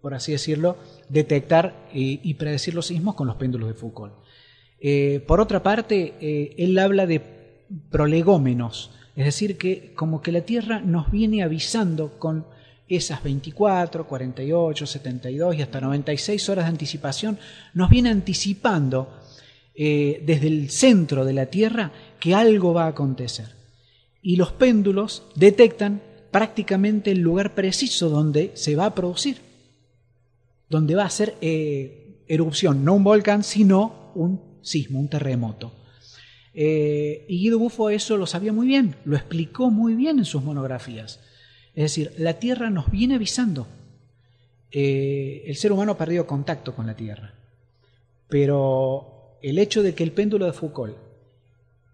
por 0.01 0.14
así 0.14 0.32
decirlo, 0.32 0.76
detectar 1.09 1.88
eh, 1.93 2.20
y 2.22 2.34
predecir 2.34 2.74
los 2.74 2.86
sismos 2.86 3.14
con 3.14 3.26
los 3.26 3.36
péndulos 3.36 3.68
de 3.68 3.74
Foucault. 3.74 4.14
Eh, 4.78 5.24
por 5.26 5.40
otra 5.40 5.62
parte, 5.62 6.55
él 6.59 6.78
habla 6.78 7.06
de 7.06 7.22
prolegómenos, 7.90 8.90
es 9.14 9.24
decir, 9.24 9.56
que 9.56 9.93
como 9.94 10.20
que 10.20 10.32
la 10.32 10.43
Tierra 10.43 10.80
nos 10.80 11.10
viene 11.10 11.43
avisando 11.43 12.18
con 12.18 12.44
esas 12.88 13.22
24, 13.22 14.06
48, 14.06 14.86
72 14.86 15.56
y 15.56 15.62
hasta 15.62 15.80
96 15.80 16.48
horas 16.48 16.66
de 16.66 16.70
anticipación, 16.70 17.38
nos 17.74 17.90
viene 17.90 18.10
anticipando 18.10 19.09
eh, 19.74 20.22
desde 20.24 20.47
el 20.47 20.70
centro 20.70 21.24
de 21.24 21.32
la 21.32 21.47
Tierra 21.47 21.90
que 22.20 22.34
algo 22.34 22.72
va 22.72 22.84
a 22.84 22.88
acontecer. 22.88 23.55
Y 24.27 24.35
los 24.35 24.51
péndulos 24.51 25.23
detectan 25.36 26.03
prácticamente 26.32 27.12
el 27.12 27.20
lugar 27.20 27.55
preciso 27.55 28.11
donde 28.11 28.51
se 28.55 28.74
va 28.74 28.86
a 28.86 28.94
producir, 28.97 29.36
donde 30.69 30.97
va 30.97 31.05
a 31.05 31.11
ser 31.11 31.36
eh, 31.40 32.24
erupción, 32.27 32.85
no 32.85 32.94
un 32.94 33.05
volcán, 33.05 33.44
sino 33.44 34.11
un 34.16 34.59
sismo, 34.62 34.98
un 34.98 35.07
terremoto. 35.07 35.70
Eh, 36.55 37.24
y 37.28 37.39
Guido 37.39 37.61
Buffo 37.61 37.89
eso 37.89 38.16
lo 38.16 38.27
sabía 38.27 38.53
muy 38.53 38.66
bien, 38.66 38.97
lo 39.05 39.15
explicó 39.15 39.70
muy 39.70 39.94
bien 39.94 40.19
en 40.19 40.24
sus 40.24 40.43
monografías. 40.43 41.20
Es 41.77 41.85
decir, 41.85 42.12
la 42.19 42.40
Tierra 42.40 42.69
nos 42.69 42.90
viene 42.90 43.15
avisando. 43.15 43.69
Eh, 44.73 45.44
el 45.47 45.55
ser 45.55 45.70
humano 45.70 45.93
ha 45.93 45.98
perdido 45.98 46.27
contacto 46.27 46.74
con 46.74 46.89
la 46.89 46.97
Tierra. 46.97 47.32
Pero 48.27 49.39
el 49.40 49.61
hecho 49.61 49.85
de 49.85 49.94
que 49.94 50.03
el 50.03 50.11
péndulo 50.11 50.47
de 50.47 50.53
Foucault, 50.53 51.05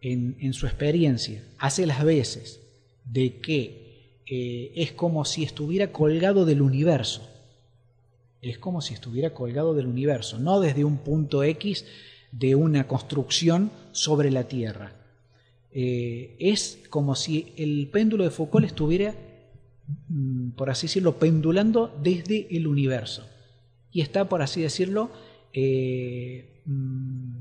en, 0.02 0.52
su 0.52 0.66
experiencia, 0.66 1.44
hace 1.58 1.86
las 1.86 2.04
veces 2.04 2.60
de 3.04 3.38
que 3.38 4.20
eh, 4.26 4.72
es 4.74 4.92
como 4.92 5.24
si 5.24 5.44
estuviera 5.44 5.92
colgado 5.92 6.44
del 6.44 6.60
universo. 6.60 7.28
Es 8.40 8.58
como 8.58 8.80
si 8.80 8.94
estuviera 8.94 9.32
colgado 9.32 9.74
del 9.74 9.86
universo, 9.86 10.38
no 10.38 10.60
desde 10.60 10.84
un 10.84 10.98
punto 10.98 11.44
X 11.44 11.84
de 12.32 12.56
una 12.56 12.88
construcción 12.88 13.70
sobre 13.92 14.32
la 14.32 14.48
Tierra. 14.48 14.92
Eh, 15.70 16.36
es 16.40 16.80
como 16.90 17.14
si 17.14 17.52
el 17.56 17.88
péndulo 17.92 18.24
de 18.24 18.30
Foucault 18.30 18.66
estuviera, 18.66 19.14
mm, 20.08 20.50
por 20.50 20.70
así 20.70 20.88
decirlo, 20.88 21.18
pendulando 21.18 21.96
desde 22.02 22.48
el 22.50 22.66
universo. 22.66 23.24
Y 23.92 24.00
está, 24.00 24.28
por 24.28 24.42
así 24.42 24.60
decirlo, 24.60 25.10
eh, 25.52 26.62
mm, 26.64 27.36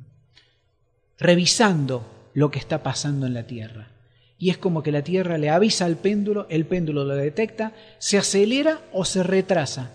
revisando 1.18 2.21
lo 2.34 2.52
que 2.52 2.60
está 2.60 2.84
pasando 2.84 3.26
en 3.26 3.34
la 3.34 3.48
Tierra. 3.48 3.90
Y 4.38 4.50
es 4.50 4.58
como 4.58 4.82
que 4.82 4.92
la 4.92 5.04
Tierra 5.04 5.38
le 5.38 5.50
avisa 5.50 5.86
al 5.86 5.98
péndulo, 5.98 6.48
el 6.50 6.66
péndulo 6.66 7.04
lo 7.04 7.16
detecta, 7.16 7.74
se 8.00 8.18
acelera 8.18 8.82
o 8.92 9.06
se 9.06 9.24
retrasa. 9.24 9.92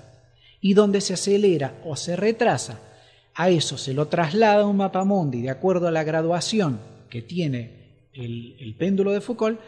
Y 0.60 0.74
donde 0.74 1.00
se 1.00 1.14
acelera 1.14 1.74
o 1.84 1.96
se 1.96 2.16
retrasa, 2.16 2.80
A 3.38 3.50
eso 3.50 3.76
se 3.76 3.92
lo 3.92 4.08
traslada 4.08 4.64
un 4.64 4.78
mapamundi 4.78 5.42
de 5.42 5.50
acuerdo 5.50 5.88
a 5.88 5.90
la 5.90 6.04
graduación 6.04 6.80
que 7.10 7.20
tiene 7.20 7.76
el, 8.14 8.74
péndulo 8.78 9.12
de 9.12 9.20
Foucault 9.20 9.60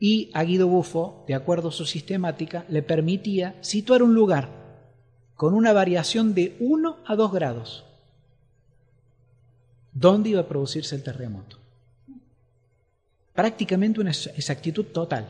y 0.00 0.30
a 0.34 0.42
Guido 0.42 0.66
Buffo, 0.66 1.24
de 1.28 1.34
acuerdo 1.34 1.68
a 1.68 1.72
su 1.72 1.86
sistemática, 1.86 2.64
le 2.68 2.82
permitía 2.82 3.54
situar 3.60 4.02
un 4.02 4.14
lugar 4.14 4.48
con 5.36 5.54
una 5.54 5.72
variación 5.72 6.34
de 6.34 6.56
1 6.58 6.96
a 7.06 7.14
2 7.14 7.32
grados. 7.32 7.84
¿Dónde 9.92 10.30
iba 10.30 10.40
a 10.40 10.48
producirse 10.48 10.96
el 10.96 11.02
terremoto? 11.02 11.61
Prácticamente 13.34 14.00
una 14.00 14.10
exactitud 14.10 14.86
total. 14.86 15.26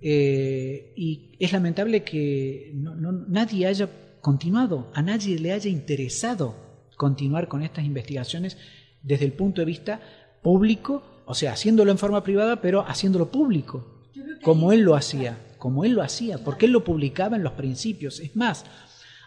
Eh, 0.00 0.92
y 0.96 1.36
es 1.38 1.52
lamentable 1.52 2.02
que 2.02 2.72
nadie 2.74 3.66
haya 3.66 3.88
continuado, 4.20 4.90
a 4.94 5.02
nadie 5.02 5.38
le 5.38 5.52
haya 5.52 5.70
interesado 5.70 6.54
continuar 6.96 7.48
con 7.48 7.62
estas 7.62 7.84
investigaciones 7.84 8.56
desde 9.02 9.24
el 9.24 9.32
punto 9.32 9.60
de 9.60 9.64
vista 9.64 10.00
público, 10.42 11.02
o 11.24 11.34
sea, 11.34 11.52
haciéndolo 11.52 11.90
en 11.90 11.98
forma 11.98 12.22
privada, 12.22 12.60
pero 12.60 12.86
haciéndolo 12.86 13.30
público, 13.30 14.02
como 14.42 14.72
él 14.72 14.80
lo 14.80 14.94
hacía, 14.94 15.38
como 15.58 15.84
él 15.84 15.92
lo 15.92 16.02
hacía, 16.02 16.38
porque 16.38 16.66
él 16.66 16.72
lo 16.72 16.84
publicaba 16.84 17.36
en 17.36 17.42
los 17.42 17.52
principios. 17.52 18.20
Es 18.20 18.34
más, 18.36 18.64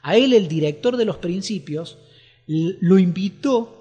a 0.01 0.17
él 0.17 0.33
el 0.33 0.47
director 0.47 0.97
de 0.97 1.05
los 1.05 1.17
principios 1.17 1.97
lo 2.47 2.99
invitó 2.99 3.74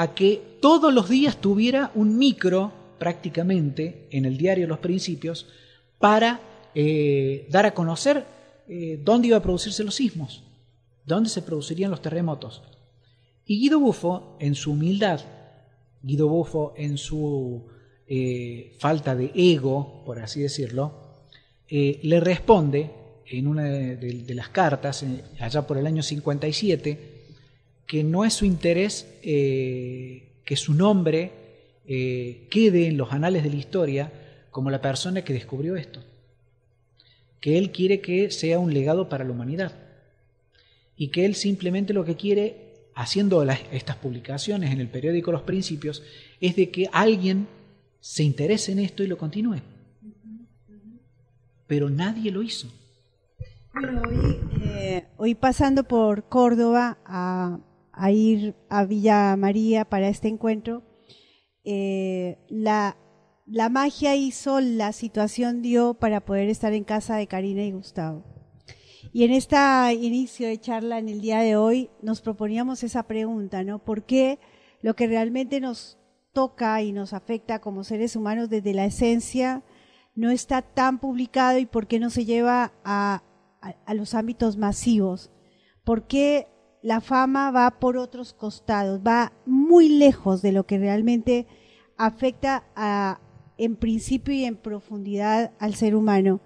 a 0.00 0.14
que 0.14 0.56
todos 0.62 0.94
los 0.94 1.10
días 1.10 1.42
tuviera 1.42 1.92
un 1.94 2.16
micro, 2.16 2.72
prácticamente, 2.98 4.08
en 4.10 4.24
el 4.24 4.38
diario 4.38 4.66
Los 4.66 4.78
Principios, 4.78 5.46
para 5.98 6.40
eh, 6.74 7.46
dar 7.50 7.66
a 7.66 7.74
conocer 7.74 8.24
eh, 8.66 8.98
dónde 9.04 9.28
iba 9.28 9.36
a 9.36 9.42
producirse 9.42 9.84
los 9.84 9.96
sismos, 9.96 10.42
dónde 11.04 11.28
se 11.28 11.42
producirían 11.42 11.90
los 11.90 12.00
terremotos. 12.00 12.62
Y 13.44 13.60
Guido 13.60 13.78
Buffo, 13.78 14.38
en 14.40 14.54
su 14.54 14.72
humildad, 14.72 15.20
Guido 16.02 16.28
Buffo 16.28 16.72
en 16.78 16.96
su 16.96 17.66
eh, 18.06 18.74
falta 18.78 19.14
de 19.14 19.32
ego, 19.34 20.02
por 20.06 20.18
así 20.18 20.40
decirlo, 20.40 21.26
le 21.68 22.20
responde 22.20 22.90
en 23.26 23.46
una 23.46 23.64
de, 23.64 24.34
las 24.34 24.48
cartas, 24.48 25.04
allá 25.38 25.66
por 25.66 25.76
el 25.76 25.86
año 25.86 26.02
57, 26.02 27.09
que 27.90 28.04
no 28.04 28.24
es 28.24 28.34
su 28.34 28.44
interés 28.44 29.06
que 29.22 30.56
su 30.56 30.74
nombre 30.74 31.32
quede 31.84 32.86
en 32.86 32.96
los 32.96 33.12
anales 33.12 33.42
de 33.42 33.50
la 33.50 33.56
historia 33.56 34.12
como 34.50 34.70
la 34.70 34.80
persona 34.80 35.24
que 35.24 35.32
descubrió 35.32 35.74
esto 35.76 36.00
que 37.40 37.56
Él 37.58 37.72
quiere 37.72 38.00
que 38.00 38.30
sea 38.30 38.58
un 38.58 38.72
legado 38.72 39.08
para 39.08 39.24
la 39.24 39.32
humanidad 39.32 39.72
y 40.96 41.08
que 41.08 41.24
Él 41.24 41.34
simplemente 41.34 41.94
lo 41.94 42.04
que 42.04 42.16
quiere, 42.16 42.90
haciendo 42.94 43.42
estas 43.42 43.96
publicaciones 43.96 44.70
en 44.70 44.80
el 44.80 44.88
periódico 44.88 45.32
Los 45.32 45.42
Principios, 45.42 46.02
es 46.40 46.56
de 46.56 46.70
que 46.70 46.90
alguien 46.92 47.48
se 48.00 48.22
interese 48.22 48.72
en 48.72 48.80
esto 48.80 49.02
y 49.02 49.06
lo 49.06 49.16
continúe. 49.16 49.60
Pero 51.66 51.88
nadie 51.88 52.30
lo 52.30 52.42
hizo. 52.42 52.68
Bueno, 53.72 54.02
hoy, 55.16 55.30
eh, 55.30 55.34
pasando 55.36 55.84
por 55.84 56.24
Córdoba 56.24 56.98
a, 57.06 57.60
ir 58.10 58.54
a 58.68 58.84
Villa 58.84 59.36
María 59.36 59.84
para 59.84 60.08
este 60.08 60.28
encuentro, 60.28 60.82
eh, 61.64 62.38
la 62.48 62.96
la 63.52 63.68
magia 63.68 64.14
hizo, 64.14 64.60
la 64.60 64.92
situación 64.92 65.60
dio 65.60 65.94
para 65.94 66.24
poder 66.24 66.48
estar 66.48 66.72
en 66.72 66.84
casa 66.84 67.16
de 67.16 67.26
Karina 67.26 67.64
y 67.64 67.72
Gustavo. 67.72 68.22
Y 69.12 69.24
en 69.24 69.32
este 69.32 69.56
inicio 69.92 70.46
de 70.46 70.60
charla 70.60 70.98
en 70.98 71.08
el 71.08 71.20
día 71.20 71.40
de 71.40 71.56
hoy 71.56 71.90
nos 72.00 72.20
proponíamos 72.20 72.84
esa 72.84 73.02
pregunta, 73.08 73.64
¿no? 73.64 73.80
¿Por 73.80 74.04
qué 74.04 74.38
lo 74.82 74.94
que 74.94 75.08
realmente 75.08 75.58
nos 75.58 75.98
toca 76.32 76.80
y 76.82 76.92
nos 76.92 77.12
afecta 77.12 77.60
como 77.60 77.82
seres 77.82 78.14
humanos 78.14 78.50
desde 78.50 78.72
la 78.72 78.84
esencia 78.84 79.64
no 80.14 80.30
está 80.30 80.62
tan 80.62 81.00
publicado 81.00 81.58
y 81.58 81.66
por 81.66 81.88
qué 81.88 81.98
no 81.98 82.10
se 82.10 82.24
lleva 82.24 82.72
a, 82.84 83.24
a 83.60 83.94
los 83.94 84.14
ámbitos 84.14 84.58
masivos? 84.58 85.32
¿Por 85.82 86.06
qué 86.06 86.46
la 86.82 87.00
fama 87.00 87.50
va 87.50 87.78
por 87.78 87.96
otros 87.96 88.32
costados, 88.32 89.00
va 89.06 89.32
muy 89.46 89.88
lejos 89.88 90.42
de 90.42 90.52
lo 90.52 90.64
que 90.64 90.78
realmente 90.78 91.46
afecta 91.96 92.64
a, 92.74 93.20
en 93.58 93.76
principio 93.76 94.32
y 94.34 94.44
en 94.44 94.56
profundidad 94.56 95.52
al 95.58 95.74
ser 95.74 95.94
humano. 95.94 96.40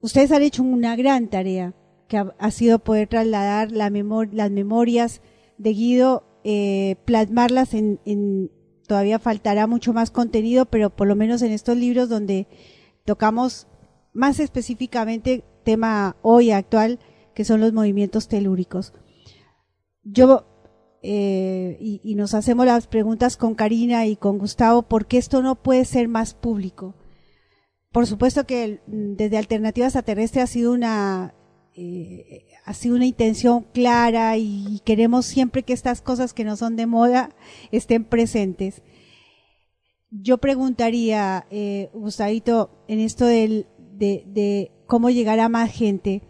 Ustedes 0.00 0.30
han 0.30 0.42
hecho 0.42 0.62
una 0.62 0.96
gran 0.96 1.28
tarea, 1.28 1.74
que 2.08 2.16
ha, 2.16 2.50
sido 2.50 2.78
poder 2.78 3.08
trasladar 3.08 3.70
las 3.70 3.90
memorias 3.90 5.20
de 5.58 5.72
Guido, 5.72 6.24
eh, 6.44 6.96
plasmarlas 7.04 7.74
en, 7.74 8.50
todavía 8.86 9.18
faltará 9.18 9.66
mucho 9.66 9.92
más 9.92 10.10
contenido, 10.10 10.66
pero 10.66 10.90
por 10.90 11.06
lo 11.06 11.16
menos 11.16 11.42
en 11.42 11.52
estos 11.52 11.76
libros 11.76 12.08
donde 12.08 12.46
tocamos 13.04 13.66
más 14.12 14.40
específicamente 14.40 15.44
tema 15.64 16.16
hoy 16.22 16.50
actual, 16.50 16.98
que 17.38 17.44
son 17.44 17.60
los 17.60 17.72
movimientos 17.72 18.26
telúricos. 18.26 18.92
Yo 20.02 20.44
eh, 21.02 21.78
y, 21.80 22.16
nos 22.16 22.34
hacemos 22.34 22.66
las 22.66 22.88
preguntas 22.88 23.36
con 23.36 23.54
Karina 23.54 24.06
y 24.06 24.16
con 24.16 24.38
Gustavo, 24.38 24.82
¿por 24.82 25.06
qué 25.06 25.18
esto 25.18 25.40
no 25.40 25.54
puede 25.54 25.84
ser 25.84 26.08
más 26.08 26.34
público? 26.34 26.96
Por 27.92 28.08
supuesto 28.08 28.44
que 28.44 28.80
desde 28.88 29.38
Alternativas 29.38 29.94
a 29.94 30.02
Terrestre 30.02 30.42
ha 30.42 30.48
sido 30.48 30.72
una 30.72 31.32
eh, 31.76 32.48
ha 32.64 32.74
sido 32.74 32.96
una 32.96 33.06
intención 33.06 33.66
clara 33.72 34.36
y 34.36 34.80
queremos 34.84 35.24
siempre 35.24 35.62
que 35.62 35.74
estas 35.74 36.02
cosas 36.02 36.34
que 36.34 36.42
no 36.42 36.56
son 36.56 36.74
de 36.74 36.86
moda 36.86 37.30
estén 37.70 38.02
presentes. 38.02 38.82
Yo 40.10 40.38
preguntaría, 40.38 41.46
eh, 41.52 41.88
Gustavito, 41.94 42.82
en 42.88 42.98
esto 42.98 43.26
del, 43.26 43.68
de, 43.92 44.24
de 44.26 44.72
cómo 44.88 45.08
llegar 45.08 45.38
a 45.38 45.48
más 45.48 45.70
gente, 45.70 46.24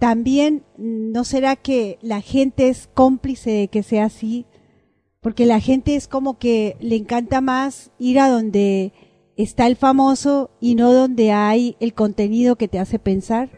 también 0.00 0.64
no 0.78 1.24
será 1.24 1.56
que 1.56 1.98
la 2.00 2.22
gente 2.22 2.70
es 2.70 2.88
cómplice 2.94 3.50
de 3.50 3.68
que 3.68 3.82
sea 3.82 4.06
así, 4.06 4.46
porque 5.20 5.44
la 5.44 5.60
gente 5.60 5.94
es 5.94 6.08
como 6.08 6.38
que 6.38 6.78
le 6.80 6.96
encanta 6.96 7.42
más 7.42 7.92
ir 7.98 8.18
a 8.18 8.30
donde 8.30 8.94
está 9.36 9.66
el 9.66 9.76
famoso 9.76 10.50
y 10.58 10.74
no 10.74 10.94
donde 10.94 11.32
hay 11.32 11.76
el 11.80 11.92
contenido 11.92 12.56
que 12.56 12.66
te 12.66 12.78
hace 12.78 12.98
pensar. 12.98 13.50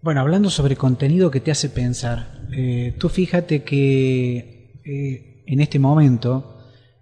Bueno, 0.00 0.20
hablando 0.20 0.48
sobre 0.48 0.76
contenido 0.76 1.32
que 1.32 1.40
te 1.40 1.50
hace 1.50 1.68
pensar, 1.68 2.46
eh, 2.52 2.94
tú 2.98 3.08
fíjate 3.08 3.64
que 3.64 4.80
eh, 4.84 5.42
en 5.44 5.60
este 5.60 5.80
momento, 5.80 6.56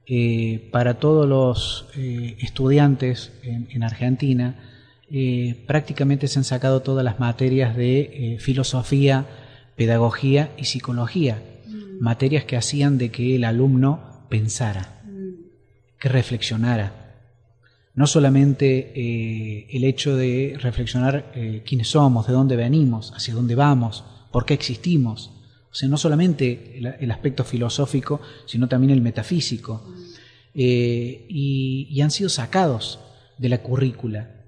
eh, 0.06 0.70
para 0.72 0.98
todos 0.98 1.28
los 1.28 1.88
estudiantes 1.94 3.32
en 3.42 3.82
Argentina, 3.82 4.69
eh, 5.12 5.64
prácticamente 5.66 6.28
se 6.28 6.38
han 6.38 6.44
sacado 6.44 6.82
todas 6.82 7.04
las 7.04 7.18
materias 7.18 7.76
de 7.76 8.00
eh, 8.00 8.38
filosofía, 8.38 9.26
pedagogía 9.74 10.52
y 10.56 10.66
psicología, 10.66 11.42
mm. 11.66 12.00
materias 12.00 12.44
que 12.44 12.56
hacían 12.56 12.96
de 12.96 13.10
que 13.10 13.34
el 13.34 13.42
alumno 13.42 14.24
pensara, 14.28 15.02
mm. 15.04 15.98
que 15.98 16.08
reflexionara. 16.08 16.92
No 17.92 18.06
solamente 18.06 18.92
eh, 18.94 19.66
el 19.70 19.82
hecho 19.82 20.16
de 20.16 20.56
reflexionar 20.60 21.32
quiénes 21.66 21.88
somos, 21.88 22.28
de 22.28 22.32
dónde 22.32 22.54
venimos, 22.54 23.12
hacia 23.16 23.34
dónde 23.34 23.56
vamos, 23.56 24.04
por 24.30 24.46
qué 24.46 24.54
existimos. 24.54 25.32
O 25.72 25.74
sea, 25.74 25.88
no 25.88 25.96
solamente 25.96 26.78
el, 26.78 27.10
aspecto 27.10 27.42
filosófico, 27.42 28.20
sino 28.46 28.68
también 28.68 28.92
el 28.92 29.00
metafísico. 29.00 29.84
Mm. 29.84 30.00
y 30.54 32.00
han 32.00 32.12
sido 32.12 32.28
sacados 32.28 33.00
de 33.38 33.48
la 33.48 33.58
currícula 33.58 34.39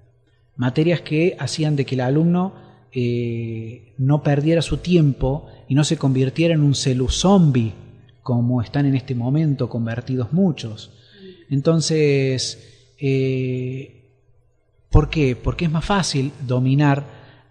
materias 0.55 1.01
que 1.01 1.35
hacían 1.39 1.75
de 1.75 1.85
que 1.85 1.95
el 1.95 2.01
alumno 2.01 2.53
eh, 2.95 3.93
no 3.97 4.21
perdiera 4.21 4.61
su 4.61 4.77
tiempo 4.77 5.47
y 5.67 5.73
no 5.73 5.83
se 5.83 5.97
convirtiera 5.97 6.53
en 6.53 6.61
un 6.61 6.75
celu 6.75 7.09
zombie, 7.09 7.73
como 8.21 8.61
están 8.61 8.85
en 8.85 8.95
este 8.95 9.15
momento 9.15 9.67
convertidos 9.67 10.31
muchos. 10.31 10.91
Entonces, 11.49 12.93
eh, 12.99 14.03
¿por 14.89 15.09
qué? 15.09 15.35
Porque 15.35 15.65
es 15.65 15.71
más 15.71 15.85
fácil 15.85 16.31
dominar 16.45 17.03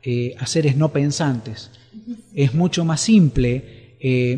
eh, 0.03 0.35
a 0.39 0.47
seres 0.47 0.77
no 0.77 0.91
pensantes. 0.93 1.71
Es 2.35 2.55
mucho 2.55 2.85
más 2.85 3.01
simple 3.01 3.91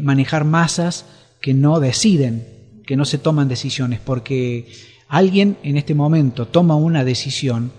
manejar 0.03 0.45
masas 0.45 1.07
que 1.41 1.55
no 1.55 1.81
deciden, 1.81 2.47
que 2.87 2.97
no 2.97 3.07
se 3.07 3.17
toman 3.17 3.49
decisiones, 3.49 3.99
porque 3.99 4.67
alguien 5.09 5.57
en 5.63 5.79
este 5.79 5.95
momento 5.95 6.47
toma 6.47 6.77
una 6.77 7.03
decisión, 7.03 7.73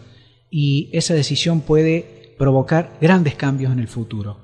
y 0.57 0.87
esa 0.93 1.13
decisión 1.13 1.59
puede 1.59 2.33
provocar 2.37 2.97
grandes 3.01 3.35
cambios 3.35 3.73
en 3.73 3.79
el 3.79 3.89
futuro. 3.89 4.37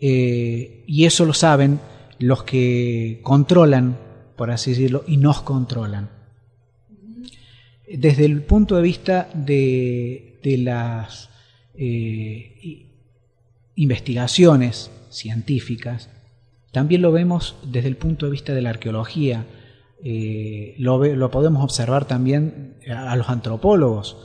Eh, 0.00 0.82
y 0.86 1.04
eso 1.04 1.26
lo 1.26 1.34
saben 1.34 1.78
los 2.18 2.42
que 2.44 3.20
controlan, 3.22 3.98
por 4.34 4.50
así 4.50 4.70
decirlo, 4.70 5.04
y 5.06 5.18
nos 5.18 5.42
controlan. 5.42 6.08
Desde 7.86 8.24
el 8.24 8.40
punto 8.40 8.76
de 8.76 8.82
vista 8.82 9.28
de, 9.34 10.38
las 10.42 11.28
eh, 11.74 12.86
investigaciones 13.74 14.90
científicas, 15.10 16.08
también 16.72 17.02
lo 17.02 17.12
vemos 17.12 17.56
desde 17.62 17.88
el 17.88 17.98
punto 17.98 18.24
de 18.24 18.32
vista 18.32 18.54
de 18.54 18.62
la 18.62 18.70
arqueología, 18.70 19.44
eh, 20.02 20.76
lo, 20.78 21.30
podemos 21.30 21.62
observar 21.62 22.06
también 22.06 22.76
a, 22.88 23.14
los 23.16 23.28
antropólogos. 23.28 24.16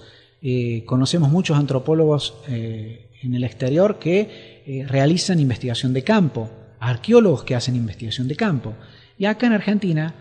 Eh, 0.41 0.83
conocemos 0.85 1.29
muchos 1.29 1.57
antropólogos 1.57 2.35
eh, 2.47 3.09
en 3.23 3.33
el 3.33 3.43
exterior 3.43 3.97
que 3.97 4.85
realizan 4.87 5.39
investigación 5.39 5.93
de 5.93 6.03
campo, 6.03 6.49
arqueólogos 6.79 7.43
que 7.43 7.55
hacen 7.55 7.75
investigación 7.75 8.27
de 8.27 8.35
campo. 8.35 8.73
Y 9.17 9.25
acá 9.25 9.47
en 9.47 9.53
Argentina 9.53 10.13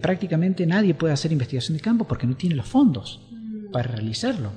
prácticamente 0.00 0.66
nadie 0.66 0.94
puede 0.94 1.12
hacer 1.12 1.32
investigación 1.32 1.76
de 1.76 1.82
campo 1.82 2.06
porque 2.06 2.26
no 2.26 2.36
tiene 2.36 2.56
los 2.56 2.66
fondos 2.66 3.20
para 3.72 3.88
realizarlo. 3.88 4.50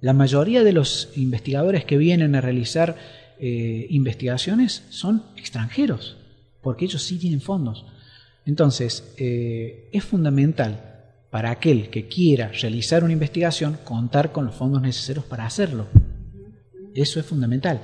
La 0.00 0.12
mayoría 0.12 0.62
de 0.62 0.72
los 0.72 1.10
investigadores 1.16 1.84
que 1.84 1.96
vienen 1.96 2.34
a 2.34 2.40
realizar 2.40 2.96
investigaciones 3.40 4.84
son 4.90 5.24
extranjeros, 5.36 6.16
porque 6.62 6.84
ellos 6.84 7.02
sí 7.02 7.18
tienen 7.18 7.40
fondos. 7.40 7.84
Entonces, 8.46 9.14
eh, 9.16 9.88
es 9.92 10.04
fundamental 10.04 10.89
para 11.30 11.50
aquel 11.50 11.90
que 11.90 12.08
quiera 12.08 12.48
realizar 12.48 13.04
una 13.04 13.12
investigación 13.12 13.78
contar 13.84 14.32
con 14.32 14.46
los 14.46 14.54
fondos 14.54 14.82
necesarios 14.82 15.24
para 15.24 15.46
hacerlo. 15.46 15.86
Eso 16.94 17.20
es 17.20 17.26
fundamental. 17.26 17.80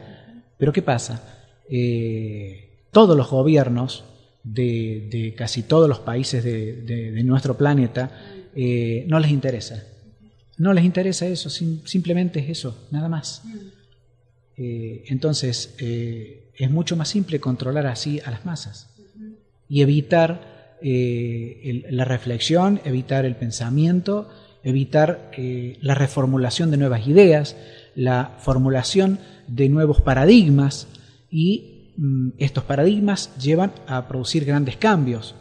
Pero 0.58 0.72
¿qué 0.72 0.82
pasa? 0.82 1.22
Eh, 1.70 2.86
todos 2.90 3.16
los 3.16 3.30
gobiernos 3.30 4.04
de, 4.42 5.34
casi 5.36 5.62
todos 5.62 5.88
los 5.88 6.00
países 6.00 6.42
de, 6.42 7.22
nuestro 7.24 7.56
planeta 7.56 8.10
eh, 8.54 9.04
no 9.08 9.20
les 9.20 9.30
interesa. 9.30 9.84
No 10.58 10.72
les 10.72 10.84
interesa 10.84 11.26
eso, 11.26 11.50
simplemente 11.50 12.40
es 12.40 12.48
eso, 12.48 12.86
nada 12.90 13.10
más. 13.10 13.42
entonces, 14.56 15.74
es 15.78 16.70
mucho 16.70 16.96
más 16.96 17.08
simple 17.08 17.40
controlar 17.40 17.86
así 17.86 18.20
a 18.24 18.30
las 18.30 18.46
masas 18.46 18.88
y 19.68 19.82
evitar 19.82 20.55
eh, 20.82 21.84
la 21.90 22.04
reflexión, 22.04 22.80
evitar 22.84 23.24
el 23.24 23.36
pensamiento, 23.36 24.28
evitar 24.62 25.30
eh, 25.36 25.78
la 25.80 25.94
reformulación 25.94 26.70
de 26.70 26.76
nuevas 26.76 27.06
ideas, 27.06 27.56
la 27.94 28.36
formulación 28.38 29.18
de 29.46 29.68
nuevos 29.68 30.00
paradigmas 30.00 30.88
y 31.30 31.92
mm, 31.96 32.30
estos 32.38 32.64
paradigmas 32.64 33.30
llevan 33.38 33.72
a 33.86 34.08
producir 34.08 34.44
grandes 34.44 34.76
cambios, 34.76 35.34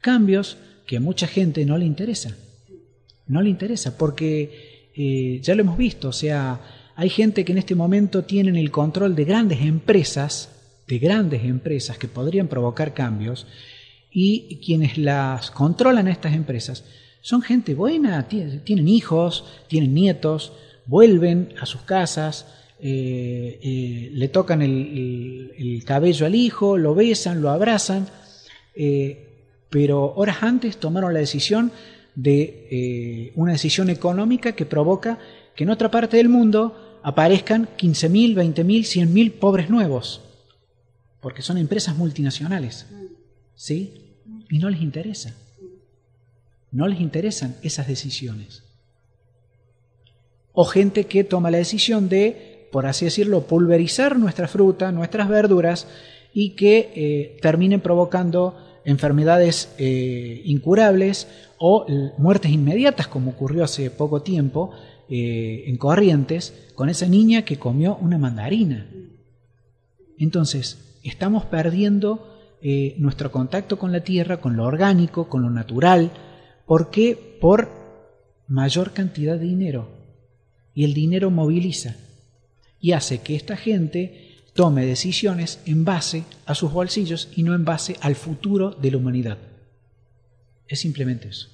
cambios 0.00 0.58
que 0.86 0.96
a 0.96 1.00
mucha 1.00 1.26
gente 1.26 1.64
no 1.64 1.76
le 1.76 1.84
interesa, 1.84 2.36
no 3.26 3.42
le 3.42 3.50
interesa 3.50 3.98
porque 3.98 4.90
eh, 4.94 5.40
ya 5.42 5.54
lo 5.54 5.62
hemos 5.62 5.76
visto, 5.76 6.08
o 6.08 6.12
sea, 6.12 6.60
hay 6.94 7.10
gente 7.10 7.44
que 7.44 7.52
en 7.52 7.58
este 7.58 7.74
momento 7.74 8.24
tienen 8.24 8.56
el 8.56 8.70
control 8.70 9.14
de 9.14 9.24
grandes 9.24 9.60
empresas, 9.60 10.50
de 10.86 10.98
grandes 10.98 11.44
empresas 11.44 11.98
que 11.98 12.08
podrían 12.08 12.48
provocar 12.48 12.94
cambios 12.94 13.46
y 14.10 14.60
quienes 14.64 14.98
las 14.98 15.50
controlan 15.50 16.08
estas 16.08 16.34
empresas 16.34 16.84
son 17.20 17.42
gente 17.42 17.74
buena, 17.74 18.28
tienen 18.28 18.88
hijos, 18.88 19.44
tienen 19.68 19.92
nietos, 19.92 20.52
vuelven 20.86 21.52
a 21.60 21.66
sus 21.66 21.82
casas, 21.82 22.46
eh, 22.80 23.58
eh, 23.62 24.10
le 24.12 24.28
tocan 24.28 24.62
el, 24.62 25.82
cabello 25.84 26.26
al 26.26 26.34
hijo, 26.34 26.78
lo 26.78 26.94
besan, 26.94 27.42
lo 27.42 27.50
abrazan, 27.50 28.06
eh, 28.74 29.26
pero 29.68 30.14
horas 30.14 30.42
antes 30.42 30.78
tomaron 30.78 31.12
la 31.12 31.20
decisión 31.20 31.72
de 32.14 33.32
una 33.36 33.52
decisión 33.52 33.90
económica 33.90 34.52
que 34.52 34.66
provoca 34.66 35.18
que 35.54 35.64
en 35.64 35.70
otra 35.70 35.90
parte 35.90 36.16
del 36.16 36.28
mundo 36.28 36.98
aparezcan 37.02 37.68
15.000, 37.78 38.34
20.000, 38.34 38.64
100.000 38.64 39.32
pobres 39.32 39.70
nuevos 39.70 40.22
porque 41.20 41.42
son 41.42 41.58
empresas 41.58 41.96
multinacionales, 41.96 42.86
¿sí? 43.58 44.14
Y 44.48 44.58
no 44.60 44.70
les 44.70 44.80
interesa. 44.80 45.34
No 46.70 46.86
les 46.86 47.00
interesan 47.00 47.56
esas 47.62 47.88
decisiones. 47.88 48.62
O 50.52 50.64
gente 50.64 51.04
que 51.04 51.24
toma 51.24 51.50
la 51.50 51.58
decisión 51.58 52.08
de, 52.08 52.68
por 52.72 52.86
así 52.86 53.04
decirlo, 53.04 53.46
pulverizar 53.46 54.18
nuestra 54.18 54.48
fruta, 54.48 54.92
nuestras 54.92 55.28
verduras, 55.28 55.88
y 56.32 56.50
que 56.50 56.92
eh, 56.94 57.38
terminen 57.42 57.80
provocando 57.80 58.56
enfermedades 58.84 59.74
eh, 59.78 60.40
incurables 60.44 61.26
o 61.58 61.84
muertes 62.16 62.52
inmediatas, 62.52 63.08
como 63.08 63.32
ocurrió 63.32 63.64
hace 63.64 63.90
poco 63.90 64.22
tiempo 64.22 64.70
eh, 65.08 65.64
en 65.66 65.76
Corrientes, 65.78 66.54
con 66.74 66.88
esa 66.88 67.06
niña 67.06 67.42
que 67.42 67.58
comió 67.58 67.96
una 67.96 68.18
mandarina. 68.18 68.88
Entonces, 70.16 70.78
estamos 71.02 71.44
perdiendo 71.44 72.37
eh, 72.60 72.94
nuestro 72.98 73.30
contacto 73.30 73.78
con 73.78 73.92
la 73.92 74.00
tierra, 74.00 74.40
con 74.40 74.56
lo 74.56 74.64
orgánico, 74.64 75.28
con 75.28 75.42
lo 75.42 75.50
natural. 75.50 76.10
¿Por 76.66 76.90
qué? 76.90 77.38
Por 77.40 77.70
mayor 78.48 78.92
cantidad 78.92 79.38
de 79.38 79.46
dinero. 79.46 79.88
Y 80.74 80.84
el 80.84 80.94
dinero 80.94 81.30
moviliza 81.30 81.96
y 82.80 82.92
hace 82.92 83.18
que 83.18 83.36
esta 83.36 83.56
gente 83.56 84.36
tome 84.54 84.86
decisiones 84.86 85.60
en 85.66 85.84
base 85.84 86.24
a 86.46 86.54
sus 86.54 86.72
bolsillos 86.72 87.28
y 87.36 87.42
no 87.42 87.54
en 87.54 87.64
base 87.64 87.96
al 88.00 88.16
futuro 88.16 88.70
de 88.70 88.90
la 88.90 88.96
humanidad. 88.96 89.38
Es 90.66 90.80
simplemente 90.80 91.28
eso. 91.28 91.48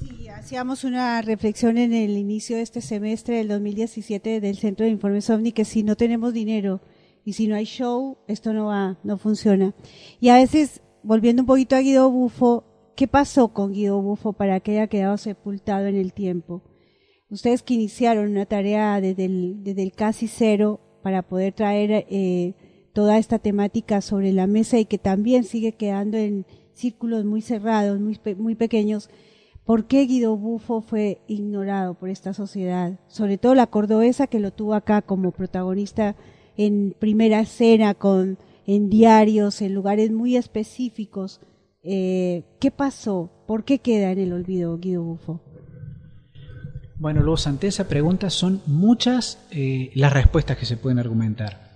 Sí, 0.00 0.28
hacíamos 0.28 0.84
una 0.84 1.20
reflexión 1.22 1.78
en 1.78 1.92
el 1.92 2.16
inicio 2.16 2.56
de 2.56 2.62
este 2.62 2.80
semestre 2.80 3.38
del 3.38 3.48
2017 3.48 4.40
del 4.40 4.56
Centro 4.56 4.86
de 4.86 4.92
Informes 4.92 5.28
OVNI 5.30 5.52
que 5.52 5.64
si 5.64 5.82
no 5.82 5.96
tenemos 5.96 6.32
dinero 6.32 6.80
y 7.26 7.32
si 7.32 7.48
no 7.48 7.56
hay 7.56 7.64
show, 7.64 8.18
esto 8.28 8.52
no 8.52 8.66
va, 8.66 8.98
no 9.02 9.18
funciona. 9.18 9.74
Y 10.20 10.28
a 10.28 10.36
veces, 10.36 10.80
volviendo 11.02 11.42
un 11.42 11.46
poquito 11.46 11.74
a 11.74 11.80
Guido 11.80 12.08
Bufo, 12.08 12.62
¿qué 12.94 13.08
pasó 13.08 13.48
con 13.48 13.72
Guido 13.72 14.00
Bufo 14.00 14.32
para 14.32 14.60
que 14.60 14.70
haya 14.70 14.86
quedado 14.86 15.16
sepultado 15.16 15.88
en 15.88 15.96
el 15.96 16.12
tiempo? 16.12 16.62
Ustedes 17.28 17.64
que 17.64 17.74
iniciaron 17.74 18.30
una 18.30 18.46
tarea 18.46 19.00
desde 19.00 19.24
el, 19.24 19.64
desde 19.64 19.82
el 19.82 19.90
casi 19.90 20.28
cero 20.28 20.78
para 21.02 21.22
poder 21.22 21.52
traer 21.52 22.06
eh, 22.08 22.54
toda 22.92 23.18
esta 23.18 23.40
temática 23.40 24.02
sobre 24.02 24.32
la 24.32 24.46
mesa 24.46 24.78
y 24.78 24.84
que 24.84 24.98
también 24.98 25.42
sigue 25.42 25.72
quedando 25.72 26.18
en 26.18 26.46
círculos 26.74 27.24
muy 27.24 27.42
cerrados, 27.42 27.98
muy, 27.98 28.20
muy 28.36 28.54
pequeños, 28.54 29.10
¿por 29.64 29.88
qué 29.88 30.02
Guido 30.02 30.36
Bufo 30.36 30.80
fue 30.80 31.22
ignorado 31.26 31.94
por 31.94 32.08
esta 32.08 32.34
sociedad? 32.34 33.00
Sobre 33.08 33.36
todo 33.36 33.56
la 33.56 33.66
cordobesa 33.66 34.28
que 34.28 34.38
lo 34.38 34.52
tuvo 34.52 34.74
acá 34.74 35.02
como 35.02 35.32
protagonista 35.32 36.14
en 36.56 36.94
primera 36.98 37.40
escena, 37.40 37.94
con, 37.94 38.38
en 38.66 38.90
diarios, 38.90 39.62
en 39.62 39.74
lugares 39.74 40.10
muy 40.10 40.36
específicos. 40.36 41.40
Eh, 41.82 42.44
¿Qué 42.58 42.70
pasó? 42.70 43.30
¿Por 43.46 43.64
qué 43.64 43.78
queda 43.78 44.10
en 44.10 44.18
el 44.18 44.32
olvido 44.32 44.78
Guido 44.78 45.02
Bufo? 45.02 45.40
Bueno, 46.98 47.22
Luz, 47.22 47.46
ante 47.46 47.66
esa 47.66 47.88
pregunta 47.88 48.30
son 48.30 48.62
muchas 48.66 49.38
eh, 49.50 49.90
las 49.94 50.12
respuestas 50.12 50.56
que 50.56 50.66
se 50.66 50.76
pueden 50.78 50.98
argumentar. 50.98 51.66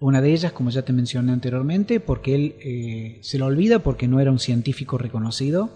Una 0.00 0.20
de 0.20 0.32
ellas, 0.32 0.52
como 0.52 0.70
ya 0.70 0.82
te 0.82 0.92
mencioné 0.92 1.32
anteriormente, 1.32 2.00
porque 2.00 2.34
él 2.34 2.56
eh, 2.60 3.18
se 3.22 3.38
lo 3.38 3.46
olvida 3.46 3.80
porque 3.80 4.08
no 4.08 4.20
era 4.20 4.30
un 4.30 4.38
científico 4.38 4.98
reconocido, 4.98 5.70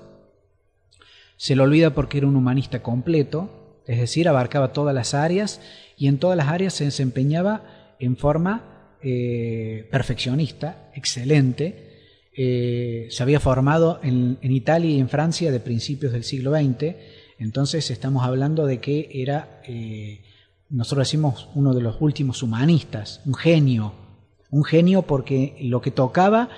se 1.36 1.56
lo 1.56 1.64
olvida 1.64 1.94
porque 1.94 2.18
era 2.18 2.26
un 2.26 2.36
humanista 2.36 2.82
completo, 2.82 3.80
es 3.86 3.98
decir, 3.98 4.28
abarcaba 4.28 4.72
todas 4.72 4.94
las 4.94 5.14
áreas 5.14 5.60
y 5.96 6.06
en 6.08 6.18
todas 6.18 6.36
las 6.36 6.48
áreas 6.48 6.74
se 6.74 6.84
desempeñaba 6.84 7.81
en 8.02 8.16
forma 8.16 8.96
eh, 9.00 9.88
perfeccionista, 9.90 10.90
excelente. 10.94 11.90
Eh, 12.36 13.06
se 13.10 13.22
había 13.22 13.38
formado 13.38 14.00
en, 14.02 14.38
Italia 14.42 14.90
y 14.90 14.98
en 14.98 15.08
Francia 15.08 15.52
de 15.52 15.60
principios 15.60 16.12
del 16.12 16.24
siglo 16.24 16.52
XX, 16.52 16.96
entonces 17.38 17.90
estamos 17.90 18.24
hablando 18.24 18.66
de 18.66 18.78
que 18.78 19.08
era, 19.12 19.62
eh, 19.66 20.22
nosotros 20.68 21.06
decimos, 21.06 21.48
uno 21.54 21.74
de 21.74 21.82
los 21.82 22.00
últimos 22.00 22.42
humanistas, 22.42 23.20
un 23.24 23.34
genio, 23.34 23.92
un 24.50 24.64
genio 24.64 25.02
porque 25.02 25.56
lo 25.60 25.80
que 25.80 25.90
tocaba 25.90 26.48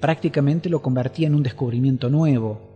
prácticamente 0.00 0.68
lo 0.68 0.82
convertía 0.82 1.28
en 1.28 1.34
un 1.36 1.44
descubrimiento 1.44 2.08
nuevo. 2.10 2.68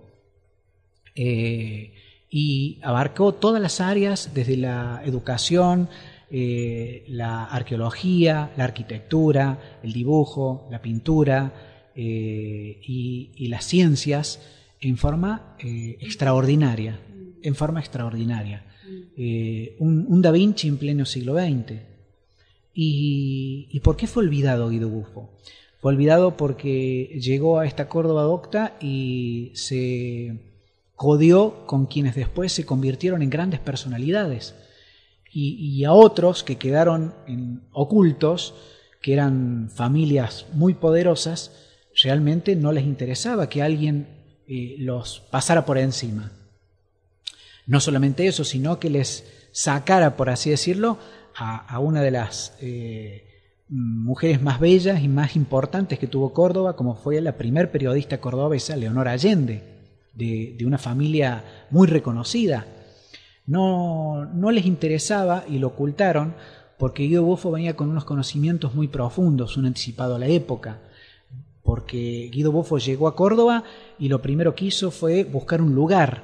y 1.16 2.78
abarcó 2.82 3.34
todas 3.34 3.60
las 3.62 3.80
áreas, 3.80 4.30
desde 4.34 4.56
la 4.56 5.02
educación, 5.04 5.88
eh, 6.30 7.04
la 7.08 7.44
arqueología, 7.44 8.52
la 8.56 8.64
arquitectura, 8.64 9.78
el 9.82 9.92
dibujo, 9.92 10.66
la 10.70 10.80
pintura 10.80 11.90
eh, 11.94 12.80
y, 12.82 13.46
las 13.48 13.64
ciencias 13.64 14.40
en 14.80 14.96
forma 14.96 15.56
eh, 15.58 15.96
extraordinaria, 16.00 16.98
en 17.42 17.54
forma 17.54 17.80
extraordinaria. 17.80 18.64
Un, 19.78 20.22
Da 20.22 20.30
Vinci 20.30 20.66
en 20.66 20.78
pleno 20.78 21.04
siglo 21.04 21.34
XX. 21.34 21.74
¿Y, 22.74 23.80
por 23.80 23.96
qué 23.96 24.06
fue 24.06 24.24
olvidado 24.24 24.70
Guido 24.70 24.88
Buffo? 24.88 25.30
Fue 25.80 25.92
olvidado 25.92 26.36
porque 26.36 27.18
llegó 27.20 27.60
a 27.60 27.66
esta 27.66 27.88
Córdoba 27.88 28.22
docta 28.22 28.76
y 28.80 29.52
se 29.54 30.40
codió 30.96 31.66
con 31.66 31.86
quienes 31.86 32.14
después 32.14 32.52
se 32.52 32.64
convirtieron 32.64 33.22
en 33.22 33.30
grandes 33.30 33.60
personalidades 33.60 34.54
y, 35.36 35.84
a 35.84 35.92
otros 35.92 36.44
que 36.44 36.56
quedaron 36.56 37.12
ocultos, 37.72 38.54
que 39.02 39.12
eran 39.12 39.68
familias 39.74 40.46
muy 40.52 40.74
poderosas, 40.74 41.50
realmente 42.02 42.54
no 42.54 42.70
les 42.70 42.84
interesaba 42.84 43.48
que 43.48 43.62
alguien 43.62 44.06
eh, 44.46 44.76
los 44.78 45.20
pasara 45.30 45.66
por 45.66 45.76
encima. 45.76 46.30
No 47.66 47.80
solamente 47.80 48.28
eso, 48.28 48.44
sino 48.44 48.78
que 48.78 48.90
les 48.90 49.24
sacara, 49.50 50.16
por 50.16 50.30
así 50.30 50.50
decirlo, 50.50 50.98
a, 51.36 51.80
una 51.80 52.00
de 52.00 52.12
las 52.12 52.56
eh, 52.60 53.24
mujeres 53.68 54.40
más 54.40 54.60
bellas 54.60 55.02
y 55.02 55.08
más 55.08 55.34
importantes 55.34 55.98
que 55.98 56.06
tuvo 56.06 56.32
Córdoba, 56.32 56.76
como 56.76 56.94
fue 56.94 57.20
la 57.20 57.36
primer 57.36 57.72
periodista 57.72 58.20
cordobesa, 58.20 58.76
Leonora 58.76 59.12
Allende, 59.12 59.64
de, 60.12 60.54
de 60.56 60.64
una 60.64 60.78
familia 60.78 61.42
muy 61.70 61.88
reconocida. 61.88 62.66
No, 63.46 64.24
no 64.26 64.50
les 64.50 64.64
interesaba 64.66 65.44
y 65.48 65.58
lo 65.58 65.68
ocultaron 65.68 66.34
porque 66.78 67.04
Guido 67.04 67.22
Buffo 67.22 67.50
venía 67.50 67.76
con 67.76 67.90
unos 67.90 68.04
conocimientos 68.04 68.74
muy 68.74 68.88
profundos, 68.88 69.56
un 69.56 69.66
anticipado 69.66 70.16
a 70.16 70.18
la 70.18 70.26
época, 70.26 70.80
porque 71.62 72.28
Guido 72.32 72.52
Buffo 72.52 72.78
llegó 72.78 73.08
a 73.08 73.16
Córdoba 73.16 73.64
y 73.98 74.08
lo 74.08 74.20
primero 74.20 74.54
que 74.54 74.66
hizo 74.66 74.90
fue 74.90 75.24
buscar 75.24 75.62
un 75.62 75.74
lugar, 75.74 76.22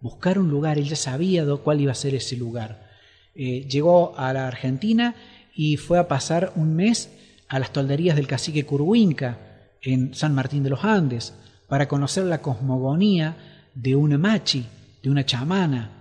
buscar 0.00 0.38
un 0.38 0.50
lugar, 0.50 0.78
él 0.78 0.84
ya 0.84 0.96
sabía 0.96 1.44
cuál 1.56 1.80
iba 1.80 1.92
a 1.92 1.96
ser 1.96 2.14
ese 2.14 2.36
lugar. 2.36 2.86
Eh, 3.34 3.66
llegó 3.68 4.16
a 4.16 4.32
la 4.32 4.46
Argentina 4.46 5.14
y 5.54 5.76
fue 5.76 5.98
a 5.98 6.08
pasar 6.08 6.52
un 6.56 6.74
mes 6.74 7.10
a 7.48 7.58
las 7.58 7.72
tolderías 7.72 8.16
del 8.16 8.26
cacique 8.26 8.66
Curhuinca 8.66 9.38
en 9.82 10.14
San 10.14 10.34
Martín 10.34 10.62
de 10.62 10.70
los 10.70 10.84
Andes 10.84 11.34
para 11.68 11.88
conocer 11.88 12.24
la 12.24 12.42
cosmogonía 12.42 13.36
de 13.74 13.96
una 13.96 14.18
machi, 14.18 14.66
de 15.02 15.10
una 15.10 15.26
chamana, 15.26 15.95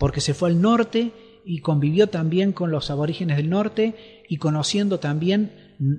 porque 0.00 0.22
se 0.22 0.32
fue 0.32 0.48
al 0.48 0.62
norte 0.62 1.12
y 1.44 1.58
convivió 1.58 2.06
también 2.06 2.52
con 2.52 2.70
los 2.70 2.90
aborígenes 2.90 3.36
del 3.36 3.50
norte 3.50 4.24
y 4.30 4.38
conociendo 4.38 4.98
también 4.98 5.52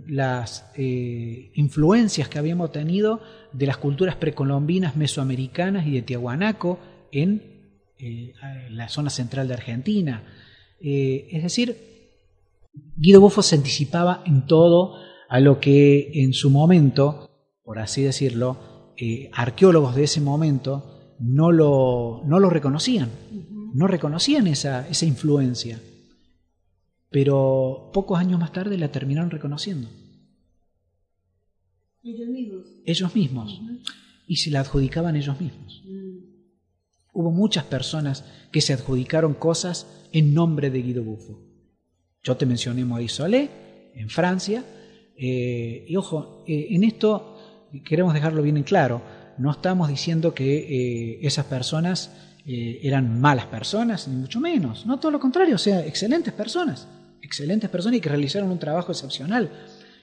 las 0.08 0.66
eh, 0.76 1.52
influencias 1.54 2.28
que 2.28 2.40
habíamos 2.40 2.72
tenido 2.72 3.22
de 3.54 3.68
las 3.68 3.78
culturas 3.78 4.16
precolombinas 4.16 4.96
mesoamericanas 4.96 5.86
y 5.86 5.92
de 5.92 6.02
Tiahuanaco 6.02 6.80
en 7.12 7.44
eh, 8.00 8.34
la 8.72 8.90
zona 8.90 9.12
central 9.12 9.48
de 9.48 9.54
Argentina. 9.54 10.24
Eh, 10.80 11.28
es 11.30 11.44
decir, 11.44 11.78
Guido 12.98 13.22
Buffo 13.22 13.44
se 13.44 13.56
anticipaba 13.56 14.24
en 14.26 14.48
todo 14.48 14.96
a 15.30 15.40
lo 15.40 15.60
que 15.60 16.24
en 16.24 16.34
su 16.34 16.50
momento, 16.50 17.30
por 17.64 17.78
así 17.78 18.02
decirlo, 18.02 18.96
arqueólogos 19.32 19.96
de 19.96 20.04
ese 20.06 20.22
momento 20.22 21.16
no 21.20 21.52
lo, 21.52 22.24
no 22.26 22.40
lo 22.40 22.50
reconocían, 22.50 23.10
no 23.74 23.88
reconocían 23.88 24.48
esa, 24.48 24.88
esa 24.88 25.06
influencia 25.06 25.80
pero 27.12 27.92
pocos 27.94 28.18
años 28.18 28.40
más 28.40 28.54
tarde 28.54 28.78
la 28.78 28.92
terminaron 28.92 29.30
reconociendo. 29.30 29.90
Ellos 32.04 32.30
mismos. 32.30 32.68
Ellos 32.86 33.14
mismos. 33.14 33.62
Y 34.28 34.38
se 34.38 34.50
la 34.50 34.62
adjudicaban 34.62 35.18
ellos 35.18 35.40
mismos. 35.40 35.84
Mm. 35.86 36.20
Hubo 37.14 37.32
muchas 37.32 37.66
personas 37.66 38.24
que 38.52 38.62
se 38.62 38.72
adjudicaron 38.72 39.34
cosas 39.34 39.88
en 40.14 40.34
nombre 40.34 40.72
de 40.72 40.82
Guido 40.82 41.04
Buffo. 41.04 41.42
Yo 42.24 42.38
te 42.38 42.46
mencioné 42.46 42.86
Maurice 42.86 43.16
Solé, 43.16 43.50
en 43.94 44.10
Francia, 44.10 44.64
eh, 45.18 45.86
y 45.90 45.96
ojo, 45.98 46.46
eh, 46.48 46.68
en 46.70 46.86
esto 46.86 47.68
queremos 47.84 48.14
dejarlo 48.14 48.42
bien 48.42 48.56
en 48.56 48.64
claro, 48.64 49.02
no 49.38 49.52
estamos 49.52 49.90
diciendo 49.90 50.34
que 50.34 50.60
eh, 50.60 51.20
esas 51.24 51.46
personas 51.46 52.12
eran 52.46 53.22
malas 53.22 53.46
personas, 53.46 54.08
ni 54.08 54.16
mucho 54.16 54.40
menos, 54.40 54.86
no 54.86 55.00
todo 55.00 55.12
lo 55.12 55.20
contrario, 55.20 55.56
o 55.56 55.60
sea, 55.60 55.86
excelentes 55.86 56.34
personas 56.34 56.88
excelentes 57.22 57.70
personas 57.70 57.98
y 57.98 58.02
que 58.02 58.10
realizaron 58.10 58.52
un 58.52 58.60
trabajo 58.60 58.92
excepcional. 58.92 59.50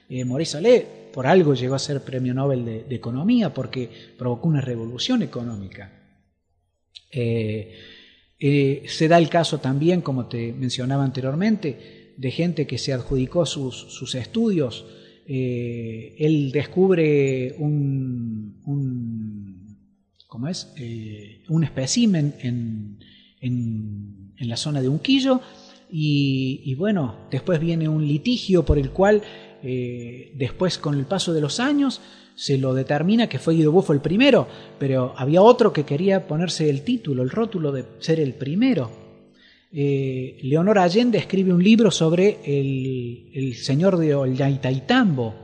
Eh, 0.09 0.25
Maurice 0.25 0.57
Allais 0.57 0.83
por 1.13 1.27
algo 1.27 1.53
llegó 1.53 1.75
a 1.75 1.79
ser 1.79 2.01
premio 2.01 2.33
Nobel 2.33 2.65
de, 2.65 2.95
Economía 2.95 3.53
porque 3.53 3.89
provocó 4.17 4.47
una 4.47 4.61
revolución 4.61 5.21
económica. 5.21 5.91
Eh, 7.11 7.75
eh, 8.39 8.83
se 8.87 9.07
da 9.07 9.17
el 9.17 9.29
caso 9.29 9.59
también, 9.59 10.01
como 10.01 10.27
te 10.27 10.53
mencionaba 10.53 11.03
anteriormente, 11.03 12.13
de 12.17 12.31
gente 12.31 12.65
que 12.65 12.77
se 12.77 12.93
adjudicó 12.93 13.45
sus, 13.45 14.15
estudios. 14.15 14.85
él 15.27 16.51
descubre 16.51 17.55
un, 17.57 18.55
¿cómo 20.29 20.47
es? 20.47 20.73
un 21.49 21.63
espécimen 21.65 22.35
en, 22.39 22.99
en, 23.41 24.47
la 24.47 24.55
zona 24.55 24.81
de 24.81 24.87
Unquillo 24.87 25.41
y, 25.91 26.75
bueno, 26.75 27.15
después 27.31 27.59
viene 27.59 27.89
un 27.89 28.07
litigio 28.07 28.63
por 28.63 28.77
el 28.77 28.91
cual 28.91 29.21
eh, 29.63 30.31
después 30.35 30.77
con 30.77 30.97
el 30.97 31.05
paso 31.05 31.33
de 31.33 31.41
los 31.41 31.59
años 31.59 31.99
se 32.35 32.57
lo 32.57 32.73
determina 32.73 33.27
que 33.27 33.39
fue 33.39 33.55
Guido 33.55 33.71
Buffo 33.71 33.91
el 33.91 33.99
primero, 33.99 34.47
pero 34.77 35.13
había 35.17 35.41
otro 35.41 35.73
que 35.73 35.83
quería 35.83 36.27
ponerse 36.27 36.69
el 36.69 36.83
título, 36.83 37.23
el 37.23 37.31
rótulo 37.31 37.71
de 37.71 37.85
ser 37.99 38.19
el 38.19 38.33
primero. 38.35 38.91
Eh, 39.71 40.39
Leonor 40.43 40.79
Allende 40.79 41.17
escribe 41.17 41.53
un 41.53 41.63
libro 41.63 41.91
sobre 41.91 42.39
el, 42.45 43.55
señor 43.55 43.97
de 43.97 44.15
Ollantaytambo 44.15 45.35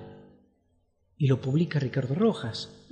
y 1.18 1.28
lo 1.28 1.42
publica 1.42 1.80
Ricardo 1.80 2.16
Rojas. 2.16 2.85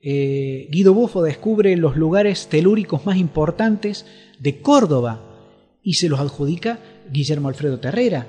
Eh, 0.00 0.68
Guido 0.70 0.94
Buffo 0.94 1.22
descubre 1.22 1.76
los 1.76 1.96
lugares 1.96 2.48
telúricos 2.48 3.04
más 3.04 3.16
importantes 3.16 4.06
de 4.38 4.60
Córdoba 4.60 5.24
y 5.82 5.94
se 5.94 6.08
los 6.08 6.20
adjudica 6.20 6.78
Guillermo 7.10 7.48
Alfredo 7.48 7.80
Terrera. 7.80 8.26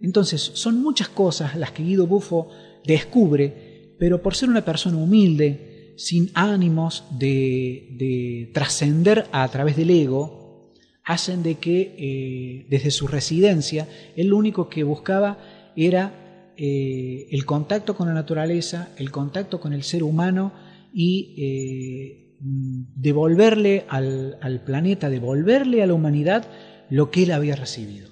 Entonces, 0.00 0.40
son 0.54 0.82
muchas 0.82 1.08
cosas 1.08 1.56
las 1.56 1.72
que 1.72 1.82
Guido 1.82 2.06
Buffo 2.06 2.48
descubre, 2.84 3.94
pero 3.98 4.22
por 4.22 4.34
ser 4.34 4.48
una 4.48 4.64
persona 4.64 4.96
humilde, 4.96 5.94
sin 5.96 6.30
ánimos 6.34 7.04
de, 7.18 8.50
trascender 8.52 9.26
a 9.32 9.46
través 9.48 9.76
del 9.76 9.90
ego, 9.90 10.72
hacen 11.04 11.42
de 11.42 11.56
que 11.56 11.94
eh, 11.98 12.66
desde 12.70 12.90
su 12.90 13.06
residencia 13.06 13.86
él 14.16 14.28
lo 14.28 14.38
único 14.38 14.70
que 14.70 14.84
buscaba 14.84 15.38
era 15.76 16.52
eh, 16.56 17.26
el 17.30 17.44
contacto 17.44 17.94
con 17.94 18.08
la 18.08 18.14
naturaleza, 18.14 18.90
el 18.96 19.10
contacto 19.10 19.60
con 19.60 19.74
el 19.74 19.82
ser 19.82 20.02
humano 20.02 20.52
y 20.96 21.34
eh, 21.36 22.36
devolverle 22.38 23.84
al, 23.88 24.38
al 24.40 24.62
planeta, 24.62 25.10
devolverle 25.10 25.82
a 25.82 25.86
la 25.88 25.94
humanidad 25.94 26.46
lo 26.88 27.10
que 27.10 27.24
él 27.24 27.32
había 27.32 27.56
recibido, 27.56 28.10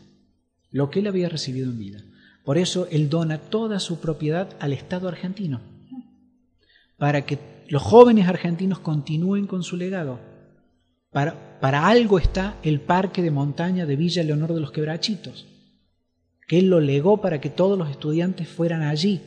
lo 0.73 0.91
que 0.91 0.99
él 0.99 1.07
había 1.07 1.29
recibido 1.29 1.71
en 1.71 1.79
vida. 1.79 2.05
Por 2.45 2.59
eso 2.59 2.89
él 2.91 3.09
dona 3.09 3.39
toda 3.39 3.79
su 3.79 4.01
propiedad 4.01 4.49
al 4.59 4.73
Estado 4.73 5.07
argentino, 5.07 5.61
para 6.99 7.25
que 7.25 7.39
los 7.69 7.83
jóvenes 7.83 8.27
argentinos 8.27 8.81
continúen 8.81 9.47
con 9.47 9.63
su 9.63 9.77
legado. 9.77 10.19
Para, 11.13 11.61
para 11.61 11.87
algo 11.87 12.19
está 12.19 12.57
el 12.65 12.81
parque 12.81 13.23
de 13.23 13.31
montaña 13.31 13.87
de 13.87 13.95
Villa 13.95 14.25
Leonor 14.25 14.55
de 14.55 14.61
los 14.61 14.73
Quebrachitos, 14.73 15.47
que 16.49 16.59
él 16.59 16.67
lo 16.67 16.81
legó 16.81 17.21
para 17.21 17.41
que 17.41 17.49
todos 17.49 17.79
los 17.79 17.91
estudiantes 17.91 18.49
fueran 18.49 18.83
allí, 18.83 19.21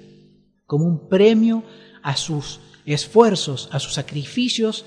como 0.65 0.85
un 0.85 1.07
premio 1.07 1.63
a 2.03 2.17
sus 2.17 2.59
esfuerzos, 2.85 3.69
a 3.71 3.79
sus 3.79 3.93
sacrificios, 3.93 4.85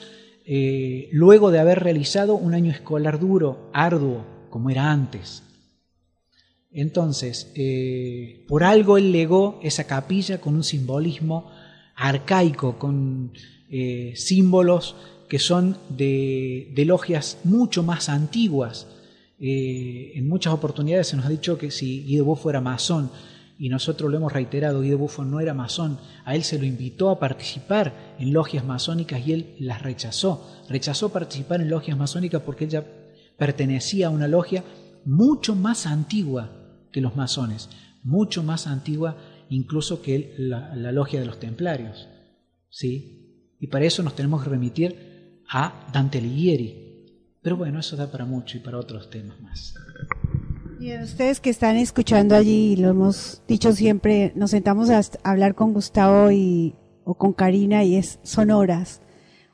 eh, 0.51 1.11
luego 1.13 1.51
de 1.51 1.59
haber 1.59 1.81
realizado 1.81 2.35
un 2.35 2.55
año 2.55 2.71
escolar 2.71 3.21
duro, 3.21 3.71
arduo, 3.75 4.25
como 4.49 4.71
era 4.71 4.91
antes. 4.91 5.43
Entonces, 6.71 7.53
eh, 7.55 8.47
por 8.49 8.65
algo 8.65 8.97
él 8.97 9.13
legó 9.13 9.61
esa 9.63 9.85
capilla 9.85 10.41
con 10.41 10.55
un 10.55 10.65
simbolismo 10.65 11.51
arcaico, 11.97 12.79
con 12.79 13.33
eh, 13.69 14.15
símbolos 14.17 14.97
que 15.29 15.39
son 15.39 15.77
de, 15.91 16.73
logias 16.87 17.39
mucho 17.45 17.83
más 17.83 18.09
antiguas. 18.09 18.87
En 19.41 20.27
muchas 20.29 20.53
oportunidades 20.53 21.09
se 21.09 21.17
nos 21.17 21.27
ha 21.27 21.29
dicho 21.29 21.59
que 21.59 21.71
si 21.71 22.05
Guido 22.05 22.25
Buffo 22.25 22.51
era 22.51 22.61
masón, 22.61 23.11
y 23.59 23.69
nosotros 23.69 24.09
lo 24.09 24.17
hemos 24.17 24.33
reiterado, 24.33 24.83
Guido 24.83 24.99
Buffo 24.99 25.25
no 25.25 25.41
era 25.41 25.53
masón, 25.53 25.99
a 26.25 26.37
él 26.37 26.45
se 26.45 26.59
lo 26.59 26.65
invitó 26.65 27.11
a 27.11 27.19
participar 27.19 28.15
en 28.21 28.33
logias 28.33 28.65
masónicas 28.65 29.27
y 29.27 29.33
él 29.33 29.57
las 29.59 29.83
rechazó. 29.83 30.49
Rechazó 30.69 31.09
participar 31.09 31.61
en 31.61 31.71
logias 31.71 31.99
masónicas 31.99 32.43
porque 32.43 32.67
ella 32.67 32.85
pertenecía 33.37 34.07
a 34.07 34.11
una 34.11 34.29
logia 34.29 34.63
mucho 35.05 35.57
más 35.57 35.87
antigua 35.87 36.51
que 36.93 37.01
los 37.01 37.17
masones, 37.17 37.69
mucho 38.05 38.45
más 38.45 38.69
antigua 38.69 39.17
incluso 39.51 40.03
que 40.03 40.35
la, 40.39 40.93
logia 40.93 41.19
de 41.19 41.27
los 41.27 41.41
templarios. 41.41 42.07
¿sí? 42.71 43.57
Y 43.59 43.67
para 43.67 43.87
eso 43.87 44.05
nos 44.05 44.15
tenemos 44.15 44.43
que 44.43 44.51
remitir 44.51 45.43
a 45.51 45.89
Dante 45.93 46.19
Alighieri. 46.19 46.87
Pero 47.43 47.57
bueno, 47.57 47.81
eso 47.81 47.97
da 47.97 48.11
para 48.11 48.25
mucho 48.25 48.57
y 48.57 48.61
para 48.61 48.79
otros 48.79 49.11
temas 49.11 49.41
más. 49.41 49.75
Y 50.81 50.97
ustedes 50.97 51.41
que 51.41 51.51
están 51.51 51.77
escuchando 51.77 52.37
allí, 52.37 52.77
lo 52.77 52.89
hemos 52.91 53.43
dicho 53.49 53.73
siempre, 53.73 54.33
nos 54.37 54.51
sentamos 54.51 54.91
a 54.91 55.01
hablar 55.25 55.55
con 55.55 55.73
Gustavo 55.73 56.31
y, 56.31 56.77
o 57.05 57.15
con 57.15 57.33
Karina 57.33 57.83
y 57.85 57.97
es, 57.97 58.21
son 58.23 58.51
horas, 58.51 59.03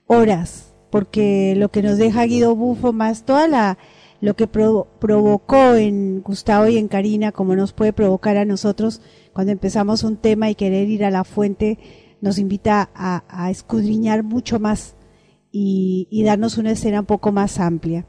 horas 0.07 0.75
porque 0.95 1.55
lo 1.57 1.71
que 1.71 1.83
nos 1.83 1.99
deja 1.99 2.23
Guido 2.23 2.55
Bufo 2.55 2.93
más 2.93 3.25
toda 3.25 3.49
la, 3.49 3.79
lo 4.21 4.37
que 4.37 4.47
provocó 4.47 5.75
en 5.75 6.23
Gustavo 6.23 6.69
y 6.69 6.79
en 6.79 6.87
Karina, 6.87 7.33
como 7.33 7.57
nos 7.57 7.73
puede 7.73 7.93
provocar 7.93 8.37
a 8.37 8.45
nosotros 8.45 9.01
cuando 9.33 9.51
empezamos 9.51 10.05
un 10.05 10.19
tema 10.19 10.51
y 10.51 10.55
querer 10.55 10.89
ir 10.89 11.05
a 11.05 11.11
la 11.11 11.25
fuente, 11.25 11.81
nos 12.21 12.39
invita 12.39 12.91
a, 12.95 13.51
escudriñar 13.51 14.23
mucho 14.23 14.61
más 14.61 14.95
y, 15.51 16.23
darnos 16.25 16.59
una 16.59 16.71
escena 16.71 17.01
un 17.01 17.07
poco 17.07 17.33
más 17.33 17.59
amplia. 17.59 18.07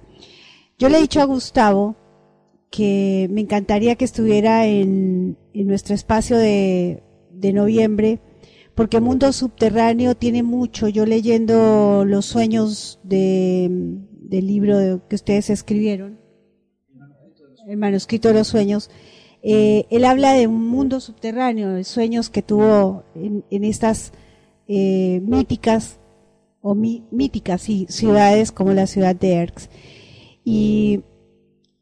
Yo 0.78 0.88
le 0.88 1.00
he 1.00 1.02
dicho 1.02 1.22
a 1.22 1.26
Gustavo 1.26 1.96
que 2.76 3.28
me 3.32 3.42
encantaría 3.42 3.96
que 3.96 4.04
estuviera 4.04 4.66
en, 4.68 5.38
nuestro 5.54 5.96
espacio 5.96 6.38
de, 6.38 7.02
noviembre, 7.54 8.20
porque 8.74 9.00
Mundo 9.00 9.32
Subterráneo 9.32 10.16
tiene 10.16 10.44
mucho. 10.44 10.90
Yo 10.90 11.06
leyendo 11.06 12.04
los 12.06 12.26
sueños 12.26 13.00
de, 13.04 13.70
del 13.70 14.48
libro 14.48 15.08
que 15.08 15.16
ustedes 15.16 15.50
escribieron, 15.50 16.20
el 17.68 17.78
manuscrito 17.78 18.28
de 18.28 18.34
los 18.34 18.48
sueños, 18.48 18.90
eh, 19.42 19.86
él 19.90 20.04
habla 20.04 20.34
de 20.34 20.48
un 20.48 20.68
mundo 20.68 21.00
subterráneo, 21.00 21.72
de 21.72 21.84
sueños 21.84 22.30
que 22.30 22.42
tuvo 22.42 23.04
en, 23.16 23.64
estas 23.64 24.12
eh, 24.68 25.22
míticas 25.24 26.00
o 26.62 26.76
míticas 26.76 27.62
ciudades 27.62 28.52
como 28.52 28.74
la 28.74 28.88
ciudad 28.88 29.16
de 29.16 29.34
Erx. 29.34 29.70
Y 30.44 31.04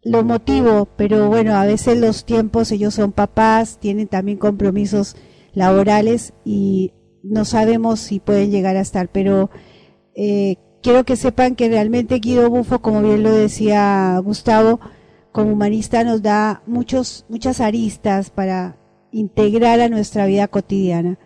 lo 0.03 0.23
motivo, 0.23 0.87
pero 0.97 1.29
bueno, 1.29 1.55
a 1.55 1.65
veces 1.65 1.97
los 1.97 2.25
tiempos, 2.25 2.71
ellos 2.71 2.93
son 2.93 3.11
papás, 3.11 3.79
tienen 3.79 4.07
también 4.07 4.37
compromisos 4.37 5.15
laborales 5.53 6.33
y 6.43 6.93
no 7.23 7.45
sabemos 7.45 7.99
si 8.01 8.19
pueden 8.19 8.51
llegar 8.51 8.75
a 8.75 8.81
estar, 8.81 9.09
pero 9.09 9.49
eh, 10.15 10.57
quiero 10.81 11.05
que 11.05 11.15
sepan 11.15 11.55
que 11.55 11.69
realmente 11.69 12.19
Guido 12.19 12.49
Bufo, 12.49 12.81
como 12.81 13.01
bien 13.01 13.23
lo 13.23 13.31
decía 13.31 14.19
Gustavo, 14.23 14.79
como 15.31 15.53
humanista 15.53 16.03
nos 16.03 16.21
da 16.21 16.61
muchos, 16.67 17.25
muchas 17.29 17.61
aristas 17.61 18.29
para 18.29 18.77
integrar 19.11 19.79
a 19.79 19.89
nuestra 19.89 20.25
vida 20.25 20.47
cotidiana. 20.47 21.17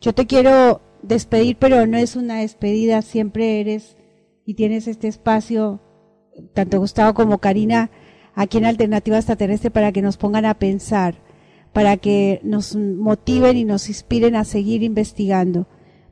Yo 0.00 0.14
te 0.14 0.26
quiero 0.26 0.80
despedir, 1.02 1.56
pero 1.58 1.86
no 1.86 1.98
es 1.98 2.14
una 2.14 2.40
despedida, 2.40 3.02
siempre 3.02 3.60
eres 3.60 3.96
y 4.46 4.54
tienes 4.54 4.86
este 4.86 5.08
espacio, 5.08 5.80
tanto 6.54 6.78
Gustavo 6.78 7.14
como 7.14 7.38
Karina, 7.38 7.90
aquí 8.34 8.58
en 8.58 8.66
Alternativa 8.66 9.16
Extraterrestre 9.16 9.70
para 9.70 9.92
que 9.92 10.02
nos 10.02 10.16
pongan 10.16 10.44
a 10.44 10.54
pensar, 10.54 11.16
para 11.72 11.96
que 11.96 12.40
nos 12.42 12.76
motiven 12.76 13.56
y 13.56 13.64
nos 13.64 13.88
inspiren 13.88 14.36
a 14.36 14.44
seguir 14.44 14.82
investigando 14.82 15.66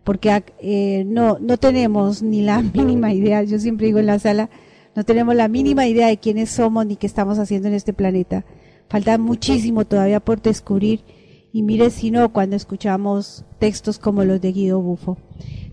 porque 0.04 0.42
eh, 0.60 1.04
no, 1.06 1.38
no 1.40 1.56
tenemos 1.58 2.22
ni 2.22 2.42
la 2.42 2.62
mínima 2.74 3.12
idea, 3.12 3.42
yo 3.42 3.58
siempre 3.58 3.86
digo 3.86 3.98
en 3.98 4.06
la 4.06 4.18
sala, 4.18 4.50
no 4.94 5.04
tenemos 5.04 5.34
la 5.34 5.48
mínima 5.48 5.86
idea 5.86 6.08
de 6.08 6.18
quiénes 6.18 6.50
somos 6.50 6.84
ni 6.86 6.96
qué 6.96 7.06
estamos 7.06 7.38
haciendo 7.38 7.68
en 7.68 7.74
este 7.74 7.92
planeta. 7.92 8.44
Falta 8.88 9.16
muchísimo 9.18 9.84
todavía 9.84 10.18
por 10.18 10.42
descubrir 10.42 11.04
y 11.52 11.62
mire 11.62 11.90
si 11.90 12.10
no 12.10 12.32
cuando 12.32 12.56
escuchamos 12.56 13.44
textos 13.60 13.98
como 14.00 14.24
los 14.24 14.40
de 14.40 14.50
Guido 14.50 14.80
Bufo. 14.80 15.16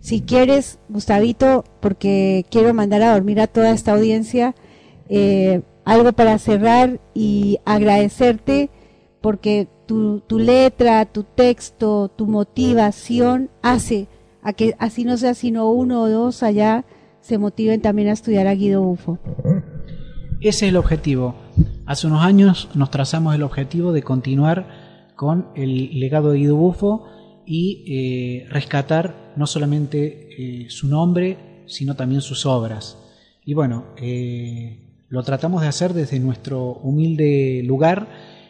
Si 0.01 0.21
quieres, 0.21 0.77
Gustavito, 0.87 1.63
porque 1.79 2.45
quiero 2.51 2.73
mandar 2.75 3.01
a 3.01 3.13
dormir 3.13 3.41
a 3.41 3.47
toda 3.47 3.71
esta 3.71 3.93
audiencia, 3.93 4.53
eh, 5.09 5.61
algo 5.87 6.11
para 6.11 6.37
cerrar 6.37 6.99
y 7.13 7.59
agradecerte 7.63 8.69
porque 9.21 9.69
tu, 9.85 10.21
letra, 10.29 11.05
tu 11.05 11.23
texto, 11.23 12.09
tu 12.09 12.27
motivación 12.27 13.49
hace 13.61 14.09
a 14.43 14.51
que 14.51 14.75
así 14.79 15.05
no 15.05 15.15
sea 15.15 15.33
sino 15.33 15.71
uno 15.71 16.01
o 16.01 16.09
dos 16.09 16.43
allá 16.43 16.83
se 17.21 17.37
motiven 17.37 17.81
también 17.81 18.09
a 18.09 18.11
estudiar 18.11 18.47
a 18.47 18.53
Guido 18.53 18.81
Bufo. 18.81 19.17
Ese 20.41 20.65
es 20.65 20.69
el 20.71 20.75
objetivo. 20.75 21.35
Hace 21.85 22.07
unos 22.07 22.21
años 22.21 22.67
nos 22.75 22.91
trazamos 22.91 23.33
el 23.33 23.43
objetivo 23.43 23.93
de 23.93 24.03
continuar 24.03 25.13
con 25.15 25.47
el 25.55 26.01
legado 26.01 26.31
de 26.31 26.39
Guido 26.39 26.57
Bufo 26.57 27.05
y 27.45 27.85
eh, 27.87 28.45
rescatar 28.49 29.33
no 29.37 29.47
solamente 29.47 30.65
eh, 30.65 30.69
su 30.69 30.89
nombre, 30.89 31.63
sino 31.65 31.95
también 31.95 32.19
sus 32.19 32.45
obras. 32.45 32.97
Y 33.45 33.53
bueno, 33.53 33.85
eh, 33.95 34.86
lo 35.09 35.23
tratamos 35.23 35.61
de 35.61 35.67
hacer 35.67 35.93
desde 35.93 36.19
nuestro 36.19 36.73
humilde 36.73 37.61
lugar. 37.65 38.07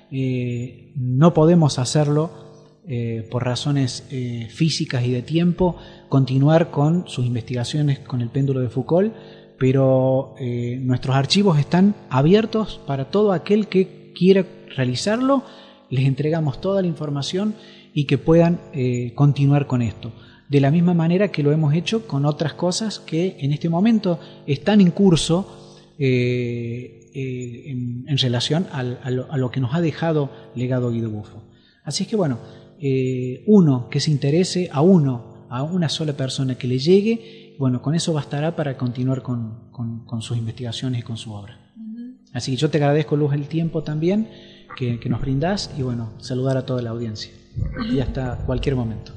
no 0.10 1.34
podemos 1.34 1.80
hacerlo 1.80 2.48
eh, 2.90 3.28
por 3.30 3.44
razones 3.44 4.08
eh, 4.12 4.48
físicas 4.50 5.04
y 5.04 5.12
de 5.12 5.22
tiempo, 5.22 5.76
continuar 6.08 6.72
con 6.72 7.06
sus 7.06 7.26
investigaciones 7.26 8.00
con 8.00 8.22
el 8.22 8.30
péndulo 8.30 8.62
de 8.62 8.70
Foucault, 8.70 9.14
pero 9.60 10.36
eh, 10.40 10.80
nuestros 10.82 11.18
archivos 11.18 11.60
están 11.60 11.96
abiertos 12.10 12.80
para 12.88 13.12
todo 13.12 13.34
aquel 13.34 13.68
que 13.68 14.14
quiera 14.16 14.46
realizarlo, 14.74 15.44
les 15.90 16.06
entregamos 16.06 16.62
toda 16.62 16.82
la 16.82 16.88
información 16.88 17.56
y 17.94 18.06
que 18.06 18.18
puedan 18.18 18.62
continuar 19.16 19.68
con 19.68 19.82
esto. 19.82 20.14
De 20.48 20.62
la 20.62 20.72
misma 20.72 20.94
manera 20.94 21.28
que 21.28 21.44
lo 21.44 21.52
hemos 21.52 21.74
hecho 21.74 22.08
con 22.08 22.26
otras 22.26 22.54
cosas 22.54 23.00
que 23.00 23.36
en 23.40 23.52
este 23.52 23.68
momento 23.68 24.18
están 24.46 24.80
en 24.80 24.92
curso 24.92 25.66
en, 25.99 28.06
relación 28.18 28.68
a, 28.72 28.84
lo, 28.84 29.32
a, 29.32 29.38
lo, 29.38 29.52
que 29.52 29.60
nos 29.60 29.74
ha 29.74 29.82
dejado 29.82 30.32
legado 30.56 30.91
Guido 30.91 31.10
Buffo. 31.10 31.44
Así 31.84 32.03
es 32.03 32.10
que 32.10 32.15
bueno, 32.15 32.40
eh, 32.80 33.44
uno 33.48 33.90
que 33.90 33.99
se 33.99 34.11
interese 34.11 34.69
a 34.72 34.82
uno, 34.82 35.48
a 35.49 35.64
una 35.64 35.90
sola 35.90 36.14
persona 36.14 36.56
que 36.56 36.68
le 36.68 36.78
llegue, 36.78 37.56
bueno, 37.57 37.82
con 37.82 37.95
eso 37.95 38.14
bastará 38.14 38.56
para 38.56 38.78
continuar 38.78 39.24
con, 39.24 39.72
sus 40.19 40.38
investigaciones 40.38 40.99
y 40.99 41.03
con 41.03 41.18
su 41.18 41.34
obra. 41.34 41.60
Así 42.34 42.52
que 42.52 42.57
yo 42.57 42.69
te 42.69 42.78
agradezco, 42.78 43.15
Luz, 43.15 43.34
el 43.34 43.48
tiempo 43.48 43.84
también 43.84 44.28
que, 44.78 44.99
nos 45.10 45.22
brindás 45.22 45.72
y 45.78 45.82
bueno, 45.82 46.14
saludar 46.19 46.57
a 46.57 46.65
toda 46.65 46.82
la 46.82 46.91
audiencia. 46.91 47.32
Y 47.91 47.99
hasta 47.99 48.38
cualquier 48.45 48.76
momento. 48.76 49.14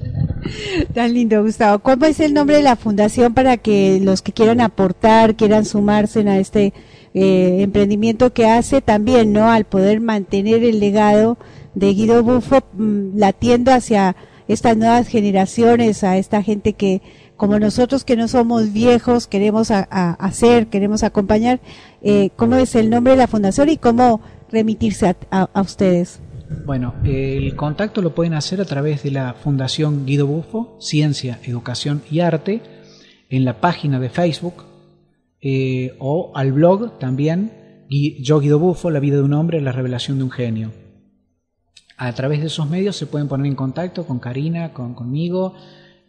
Tan 0.93 1.13
lindo, 1.13 1.43
Gustavo. 1.43 1.79
¿Cómo 1.79 2.05
es 2.05 2.19
el 2.19 2.33
nombre 2.33 2.57
de 2.57 2.63
la 2.63 2.75
fundación 2.75 3.33
para 3.33 3.57
que 3.57 3.99
los 4.01 4.21
que 4.21 4.31
quieran 4.31 4.61
aportar, 4.61 5.35
quieran 5.35 5.65
sumarse 5.65 6.27
a 6.27 6.37
este 6.37 6.73
eh, 7.13 7.57
emprendimiento 7.61 8.33
que 8.33 8.47
hace 8.47 8.81
también, 8.81 9.33
¿no? 9.33 9.49
Al 9.49 9.65
poder 9.65 9.99
mantener 9.99 10.63
el 10.63 10.79
legado 10.79 11.37
de 11.75 11.93
Guido 11.93 12.23
Buffo 12.23 12.63
mm, 12.73 13.17
latiendo 13.17 13.71
hacia 13.71 14.15
estas 14.47 14.77
nuevas 14.77 15.07
generaciones, 15.07 16.03
a 16.03 16.17
esta 16.17 16.43
gente 16.43 16.73
que, 16.73 17.01
como 17.37 17.59
nosotros 17.59 18.03
que 18.03 18.15
no 18.15 18.27
somos 18.27 18.73
viejos, 18.73 19.27
queremos 19.27 19.71
hacer, 19.71 20.67
queremos 20.67 21.03
acompañar. 21.03 21.59
Eh, 22.01 22.29
¿Cómo 22.35 22.55
es 22.55 22.75
el 22.75 22.89
nombre 22.89 23.11
de 23.11 23.17
la 23.17 23.27
fundación 23.27 23.69
y 23.69 23.77
cómo 23.77 24.21
remitirse 24.51 25.15
a, 25.31 25.61
ustedes? 25.61 26.19
Bueno, 26.65 26.95
el 27.03 27.55
contacto 27.55 28.01
lo 28.01 28.15
pueden 28.15 28.33
hacer 28.33 28.61
a 28.61 28.65
través 28.65 29.03
de 29.03 29.11
la 29.11 29.33
Fundación 29.33 30.05
Guido 30.05 30.27
Buffo, 30.27 30.77
Ciencia, 30.79 31.39
Educación 31.43 32.01
y 32.09 32.19
Arte, 32.19 32.61
en 33.29 33.45
la 33.45 33.59
página 33.59 33.99
de 33.99 34.09
Facebook 34.09 34.65
eh, 35.41 35.95
o 35.99 36.31
al 36.35 36.51
blog 36.51 36.99
también, 36.99 37.87
Yo 37.89 38.39
Guido 38.39 38.59
Buffo, 38.59 38.89
La 38.89 38.99
vida 38.99 39.17
de 39.17 39.23
un 39.23 39.33
hombre, 39.33 39.61
la 39.61 39.71
revelación 39.71 40.17
de 40.17 40.23
un 40.23 40.31
genio 40.31 40.71
a 42.01 42.13
través 42.13 42.41
de 42.41 42.47
esos 42.47 42.67
medios 42.67 42.95
se 42.95 43.05
pueden 43.05 43.27
poner 43.27 43.45
en 43.45 43.53
contacto 43.53 44.07
con 44.07 44.17
Karina, 44.17 44.73
con, 44.73 44.95
conmigo, 44.95 45.53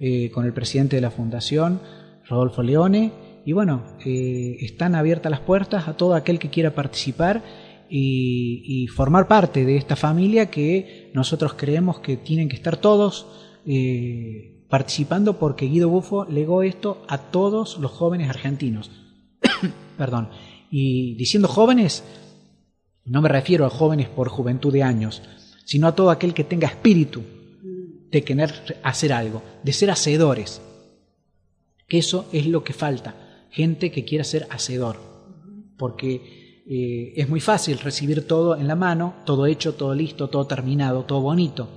eh, 0.00 0.30
con 0.30 0.46
el 0.46 0.54
presidente 0.54 0.96
de 0.96 1.02
la 1.02 1.10
fundación, 1.10 1.82
Rodolfo 2.26 2.62
Leone. 2.62 3.12
Y 3.44 3.52
bueno, 3.52 3.82
eh, 4.02 4.56
están 4.60 4.94
abiertas 4.94 5.30
las 5.30 5.40
puertas 5.40 5.88
a 5.88 5.92
todo 5.94 6.14
aquel 6.14 6.38
que 6.38 6.48
quiera 6.48 6.74
participar 6.74 7.42
y, 7.94 8.86
formar 8.88 9.28
parte 9.28 9.66
de 9.66 9.76
esta 9.76 9.96
familia 9.96 10.50
que 10.50 11.10
nosotros 11.14 11.54
creemos 11.54 12.00
que 12.00 12.16
tienen 12.16 12.48
que 12.48 12.56
estar 12.56 12.78
todos 12.78 13.26
eh, 13.66 14.64
participando 14.70 15.38
porque 15.38 15.66
Guido 15.66 15.90
Bufo 15.90 16.24
legó 16.24 16.62
esto 16.62 17.04
a 17.06 17.18
todos 17.18 17.78
los 17.78 17.90
jóvenes 17.90 18.30
argentinos. 18.30 18.90
Perdón. 19.98 20.30
Y 20.70 21.14
diciendo 21.16 21.48
jóvenes, 21.48 22.02
no 23.04 23.20
me 23.20 23.28
refiero 23.28 23.66
a 23.66 23.70
jóvenes 23.70 24.08
por 24.08 24.28
juventud 24.30 24.72
de 24.72 24.82
años, 24.82 25.22
sino 25.66 25.86
a 25.86 25.94
todo 25.94 26.10
aquel 26.10 26.32
que 26.32 26.44
tenga 26.44 26.68
espíritu 26.68 27.22
de 28.10 28.24
querer 28.24 28.80
hacer 28.82 29.12
algo, 29.12 29.42
de 29.62 29.72
ser 29.74 29.90
hacedores. 29.90 30.62
Eso 31.88 32.26
es 32.32 32.46
lo 32.46 32.64
que 32.64 32.72
falta, 32.72 33.46
gente 33.50 33.90
que 33.90 34.06
quiera 34.06 34.24
ser 34.24 34.46
hacedor, 34.48 34.96
porque 35.76 36.41
eh, 36.66 37.14
es 37.16 37.28
muy 37.28 37.40
fácil 37.40 37.78
recibir 37.78 38.26
todo 38.26 38.56
en 38.56 38.68
la 38.68 38.76
mano, 38.76 39.16
todo 39.26 39.46
hecho, 39.46 39.74
todo 39.74 39.94
listo, 39.94 40.28
todo 40.28 40.46
terminado, 40.46 41.04
todo 41.04 41.20
bonito. 41.20 41.68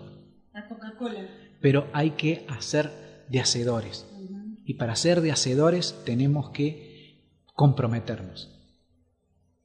La 0.53 0.67
Coca-Cola. 0.67 1.27
Pero 1.61 1.87
hay 1.93 2.11
que 2.11 2.45
hacer 2.47 2.91
de 3.29 3.39
hacedores. 3.39 4.05
Y 4.65 4.75
para 4.75 4.95
ser 4.95 5.21
de 5.21 5.31
hacedores 5.31 6.01
tenemos 6.05 6.49
que 6.51 7.43
comprometernos. 7.53 8.51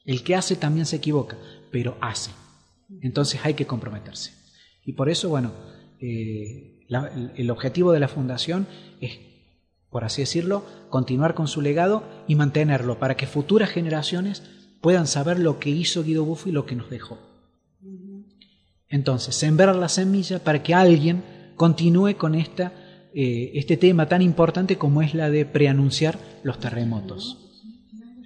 El 0.04 0.22
que 0.22 0.34
hace 0.34 0.56
también 0.56 0.86
se 0.86 0.96
equivoca, 0.96 1.38
pero 1.70 1.96
hace. 2.00 2.30
Entonces 3.02 3.40
hay 3.44 3.54
que 3.54 3.66
comprometerse. 3.66 4.32
Y 4.84 4.94
por 4.94 5.08
eso, 5.08 5.28
bueno, 5.28 5.52
eh, 6.00 6.86
el 7.36 7.50
objetivo 7.50 7.92
de 7.92 8.00
la 8.00 8.08
fundación 8.08 8.66
es, 9.00 9.18
por 9.90 10.04
así 10.04 10.22
decirlo, 10.22 10.64
continuar 10.88 11.34
con 11.34 11.46
su 11.46 11.60
legado 11.60 12.04
y 12.26 12.34
mantenerlo 12.34 12.98
para 12.98 13.16
que 13.16 13.26
futuras 13.26 13.70
generaciones 13.70 14.42
puedan 14.80 15.06
saber 15.06 15.38
lo 15.38 15.58
que 15.58 15.70
hizo 15.70 16.02
Guido 16.02 16.24
Buffo 16.24 16.48
y 16.48 16.52
lo 16.52 16.66
que 16.66 16.76
nos 16.76 16.90
dejó. 16.90 17.18
Entonces, 18.88 19.36
sembrar 19.36 19.76
la 19.76 19.88
semilla 19.88 20.42
para 20.42 20.62
que 20.62 20.74
alguien 20.74 21.22
continúe 21.54 22.16
con 22.16 22.34
esta, 22.34 22.72
eh, 23.14 23.52
este 23.54 23.76
tema 23.76 24.08
tan 24.08 24.20
importante 24.20 24.76
como 24.76 25.02
es 25.02 25.14
la 25.14 25.30
de 25.30 25.46
preanunciar 25.46 26.18
los 26.42 26.58
terremotos. 26.58 27.38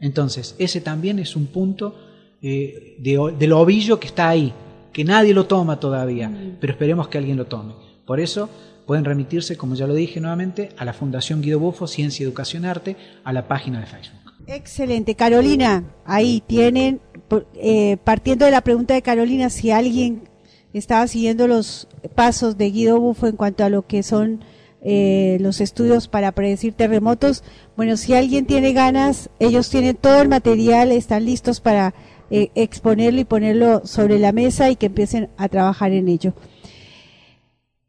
Entonces, 0.01 0.55
ese 0.59 0.81
también 0.81 1.19
es 1.19 1.37
un 1.37 1.47
punto 1.47 1.99
eh, 2.41 2.97
de, 2.99 3.35
del 3.39 3.53
ovillo 3.53 4.01
que 4.01 4.07
está 4.07 4.29
ahí, 4.29 4.53
que 4.93 5.05
nadie 5.05 5.35
lo 5.35 5.47
toma 5.47 5.81
todavía, 5.81 6.31
pero 6.61 6.73
esperemos 6.73 7.09
que 7.09 7.19
alguien 7.19 7.37
lo 7.37 7.47
tome. 7.47 7.75
Por 8.07 8.21
eso 8.21 8.49
pueden 8.87 9.05
remitirse, 9.05 9.57
como 9.57 9.75
ya 9.75 9.87
lo 9.87 9.95
dije 9.95 10.21
nuevamente, 10.21 10.71
a 10.77 10.85
la 10.85 10.93
Fundación 10.93 11.43
Guido 11.43 11.59
Buffo, 11.59 11.87
Ciencia, 11.87 12.25
Educación, 12.25 12.65
Arte, 12.65 12.97
a 13.25 13.33
la 13.33 13.49
página 13.49 13.81
de 13.81 13.87
Facebook. 13.87 14.24
Excelente. 14.47 15.15
Carolina, 15.15 15.85
ahí 16.05 16.43
tienen, 16.47 17.01
eh, 17.55 17.97
partiendo 18.05 18.45
de 18.45 18.51
la 18.51 18.61
pregunta 18.61 18.95
de 18.95 19.03
Carolina, 19.03 19.51
si 19.51 19.71
alguien 19.71 20.29
estaba 20.73 21.07
siguiendo 21.07 21.47
los 21.47 21.89
pasos 22.15 22.59
de 22.59 22.71
Guido 22.71 23.01
Buffo 23.01 23.27
en 23.27 23.37
cuanto 23.37 23.65
a 23.65 23.69
lo 23.69 23.87
que 23.87 24.03
son 24.03 24.45
eh, 24.87 25.39
los 25.41 25.63
estudios 25.63 26.09
para 26.09 26.33
predecir 26.33 26.75
terremotos. 26.75 27.43
Bueno, 27.77 27.97
si 27.97 28.13
alguien 28.13 28.45
tiene 28.45 28.75
ganas, 28.75 29.31
ellos 29.39 29.71
tienen 29.71 29.97
todo 29.97 30.21
el 30.21 30.29
material, 30.29 30.93
están 30.93 31.25
listos 31.25 31.61
para 31.61 31.95
eh, 32.31 32.51
exponerlo 32.55 33.21
y 33.21 33.25
ponerlo 33.25 33.87
sobre 33.87 34.19
la 34.19 34.33
mesa 34.33 34.69
y 34.69 34.77
que 34.77 34.87
empiecen 34.87 35.31
a 35.39 35.49
trabajar 35.49 35.93
en 35.93 36.09
ello. 36.09 36.35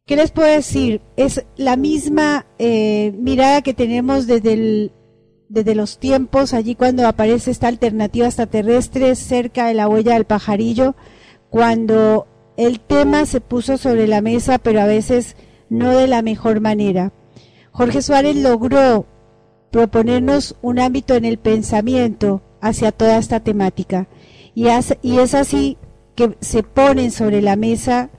¿Qué 0.05 0.15
les 0.15 0.31
puedo 0.31 0.47
decir? 0.47 1.01
Es 1.17 1.43
la 1.57 1.75
misma 1.75 2.45
eh, 2.59 3.11
mirada 3.17 3.61
que 3.61 3.73
tenemos 3.73 4.27
desde, 4.27 4.53
el, 4.53 4.91
desde 5.55 5.73
los 5.73 5.99
tiempos, 5.99 6.53
allí 6.53 6.75
cuando 6.75 7.07
aparece 7.07 7.49
esta 7.49 7.69
alternativa 7.69 8.25
extraterrestre 8.25 9.15
cerca 9.15 9.67
de 9.67 9.73
la 9.73 9.87
huella 9.87 10.15
del 10.15 10.25
pajarillo, 10.25 10.95
cuando 11.49 12.27
el 12.57 12.81
tema 12.81 13.25
se 13.25 13.39
puso 13.39 13.77
sobre 13.77 14.05
la 14.05 14.19
mesa, 14.19 14.57
pero 14.57 14.81
a 14.81 14.85
veces 14.85 15.37
no 15.69 15.95
de 15.95 16.07
la 16.07 16.21
mejor 16.21 16.59
manera. 16.59 17.13
Jorge 17.71 18.01
Suárez 18.01 18.35
logró 18.35 19.05
proponernos 19.71 20.57
un 20.61 20.77
ámbito 20.77 21.15
en 21.15 21.23
el 21.23 21.37
pensamiento 21.37 22.41
hacia 22.59 22.91
toda 22.91 23.17
esta 23.17 23.39
temática. 23.39 24.09
Y, 24.55 24.67
y 25.01 25.19
es 25.19 25.33
así 25.33 25.77
que 26.15 26.35
se 26.41 26.63
ponen 26.63 27.11
sobre 27.11 27.41
la 27.41 27.55
mesa, 27.55 28.09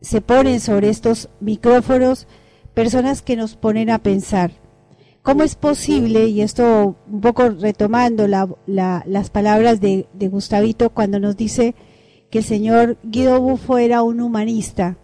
se 0.00 0.22
ponen 0.22 0.58
sobre 0.58 0.88
estos 0.88 1.28
micrófonos 1.38 2.26
personas 2.72 3.20
que 3.20 3.36
nos 3.36 3.56
ponen 3.56 3.90
a 3.90 3.98
pensar. 3.98 4.61
¿Cómo 5.22 5.44
es 5.44 5.54
posible, 5.54 6.26
y 6.26 6.40
esto 6.40 6.96
un 7.08 7.20
poco 7.20 7.48
retomando 7.48 8.26
las 8.26 9.30
palabras 9.30 9.80
de, 9.80 10.08
Gustavito 10.18 10.90
cuando 10.90 11.20
nos 11.20 11.36
dice 11.36 11.76
que 12.28 12.38
el 12.38 12.44
señor 12.44 12.98
Guido 13.04 13.40
Buffo 13.40 13.78
era 13.78 14.02
un 14.02 14.20
humanista. 14.20 14.98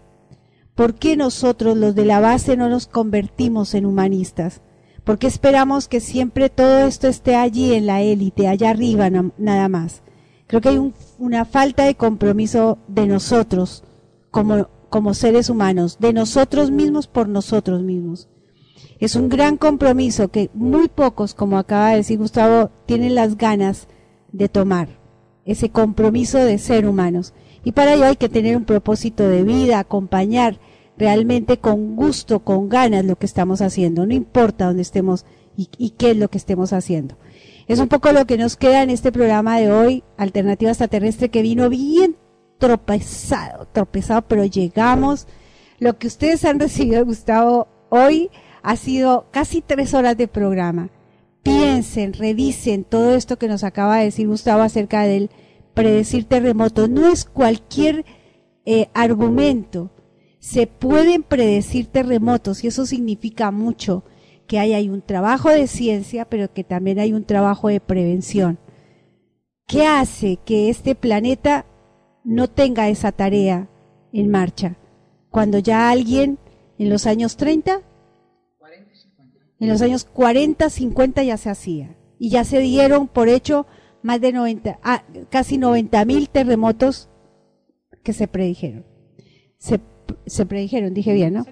¿Por 0.74 0.94
qué 0.94 1.16
nosotros 1.16 1.76
los 1.76 1.94
de 1.94 2.04
la 2.04 2.18
base 2.18 2.56
no 2.56 2.68
nos 2.68 2.88
convertimos 2.88 3.74
en 3.74 3.86
humanistas? 3.86 4.60
¿Por 5.04 5.18
qué 5.18 5.28
esperamos 5.28 5.86
que 5.86 6.00
siempre 6.00 6.50
todo 6.50 6.80
esto 6.80 7.06
esté 7.06 7.36
allí 7.36 7.74
en 7.74 7.86
la 7.86 8.02
élite, 8.02 8.48
allá 8.48 8.70
arriba 8.70 9.10
nada 9.10 9.68
más? 9.68 10.02
Creo 10.48 10.60
que 10.60 10.70
hay 10.70 10.92
una 11.18 11.44
falta 11.44 11.84
de 11.84 11.94
compromiso 11.94 12.78
de 12.88 13.06
nosotros 13.06 13.84
como, 14.32 14.68
como 14.88 15.14
seres 15.14 15.48
humanos, 15.48 15.98
de 16.00 16.12
nosotros 16.12 16.72
mismos 16.72 17.06
por 17.06 17.28
nosotros 17.28 17.82
mismos. 17.82 18.28
Es 18.98 19.14
un 19.14 19.28
gran 19.28 19.56
compromiso 19.56 20.28
que 20.28 20.50
muy 20.54 20.88
pocos, 20.88 21.34
como 21.34 21.58
acaba 21.58 21.90
de 21.90 21.96
decir 21.96 22.18
Gustavo, 22.18 22.70
tienen 22.86 23.14
las 23.14 23.36
ganas 23.36 23.88
de 24.32 24.48
tomar 24.48 24.88
ese 25.44 25.70
compromiso 25.70 26.38
de 26.38 26.58
ser 26.58 26.86
humanos. 26.86 27.32
Y 27.64 27.72
para 27.72 27.94
ello 27.94 28.04
hay 28.04 28.16
que 28.16 28.28
tener 28.28 28.56
un 28.56 28.64
propósito 28.64 29.28
de 29.28 29.44
vida, 29.44 29.78
acompañar 29.78 30.60
realmente 30.98 31.58
con 31.58 31.96
gusto, 31.96 32.40
con 32.40 32.68
ganas 32.68 33.04
lo 33.04 33.16
que 33.16 33.26
estamos 33.26 33.62
haciendo, 33.62 34.04
no 34.04 34.12
importa 34.12 34.66
dónde 34.66 34.82
estemos 34.82 35.24
y, 35.56 35.90
qué 35.90 36.12
es 36.12 36.16
lo 36.16 36.28
que 36.28 36.38
estemos 36.38 36.72
haciendo. 36.72 37.16
Es 37.66 37.80
un 37.80 37.88
poco 37.88 38.12
lo 38.12 38.26
que 38.26 38.38
nos 38.38 38.56
queda 38.56 38.82
en 38.82 38.90
este 38.90 39.10
programa 39.10 39.58
de 39.58 39.72
hoy, 39.72 40.04
Alternativa 40.16 40.70
Extraterrestre, 40.70 41.30
que 41.30 41.42
vino 41.42 41.68
bien 41.68 42.16
tropezado, 42.58 43.66
tropezado, 43.72 44.22
pero 44.22 44.44
llegamos. 44.44 45.26
Lo 45.78 45.98
que 45.98 46.06
ustedes 46.06 46.44
han 46.44 46.60
recibido, 46.60 47.04
Gustavo, 47.04 47.68
hoy 47.88 48.30
ha 48.68 48.76
sido 48.76 49.26
casi 49.30 49.60
tres 49.60 49.94
horas 49.94 50.16
de 50.16 50.28
programa 50.28 50.90
piensen, 51.42 52.12
revisen 52.12 52.84
todo 52.84 53.14
esto 53.14 53.38
que 53.38 53.48
nos 53.48 53.64
acaba 53.64 53.98
de 53.98 54.04
decir 54.04 54.28
Gustavo 54.28 54.62
acerca 54.62 55.02
del 55.02 55.30
predecir 55.74 56.24
terremotos. 56.24 56.90
No 56.90 57.08
es 57.08 57.24
cualquier 57.24 58.04
eh, 58.66 58.88
argumento. 58.94 59.90
Se 60.38 60.66
pueden 60.66 61.22
predecir 61.22 61.86
terremotos 61.86 62.62
y 62.62 62.68
eso 62.68 62.86
significa 62.86 63.50
mucho 63.50 64.04
que 64.46 64.58
hay, 64.58 64.74
hay 64.74 64.88
un 64.88 65.02
trabajo 65.02 65.50
de 65.50 65.66
ciencia, 65.66 66.24
pero 66.26 66.52
que 66.52 66.64
también 66.64 66.98
hay 66.98 67.12
un 67.12 67.24
trabajo 67.24 67.68
de 67.68 67.80
prevención. 67.80 68.58
¿Qué 69.66 69.86
hace 69.86 70.38
que 70.44 70.70
este 70.70 70.94
planeta 70.94 71.66
no 72.24 72.48
tenga 72.48 72.88
esa 72.88 73.12
tarea 73.12 73.68
en 74.12 74.30
marcha? 74.30 74.76
Cuando 75.30 75.58
ya 75.58 75.90
alguien 75.90 76.38
en 76.78 76.88
los 76.88 77.06
años 77.06 77.36
30 77.36 77.82
en 79.60 79.68
los 79.68 79.82
años 79.82 80.04
40, 80.04 80.70
50 80.70 81.22
ya 81.22 81.36
se 81.36 81.50
hacía. 81.50 81.96
Y 82.18 82.30
ya 82.30 82.44
se 82.44 82.60
dieron 82.60 83.08
por 83.08 83.28
hecho 83.28 83.66
más 84.02 84.20
de 84.20 84.32
90, 84.32 84.78
ah, 84.82 85.04
casi 85.30 85.58
90 85.58 86.04
mil 86.04 86.28
terremotos 86.28 87.08
que 88.02 88.12
se 88.12 88.28
predijeron. 88.28 88.86
Se, 89.58 89.80
se 90.26 90.46
predijeron, 90.46 90.94
dije 90.94 91.12
bien, 91.12 91.34
¿no? 91.34 91.46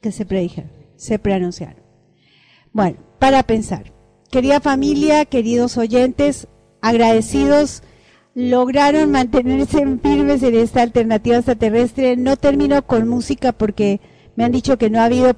Que 0.00 0.12
se 0.12 0.24
predijeron, 0.24 0.70
se 0.96 1.18
preanunciaron. 1.18 1.82
Bueno, 2.72 2.98
para 3.18 3.42
pensar. 3.42 3.92
Querida 4.30 4.60
familia, 4.60 5.24
queridos 5.24 5.78
oyentes, 5.78 6.48
agradecidos, 6.82 7.82
lograron 8.34 9.10
mantenerse 9.10 9.84
firmes 10.02 10.42
en 10.42 10.54
esta 10.54 10.82
alternativa 10.82 11.36
extraterrestre. 11.36 12.16
No 12.16 12.36
termino 12.36 12.86
con 12.86 13.08
música 13.08 13.52
porque 13.52 14.00
me 14.36 14.44
han 14.44 14.52
dicho 14.52 14.78
que 14.78 14.90
no 14.90 15.00
ha 15.00 15.06
habido 15.06 15.34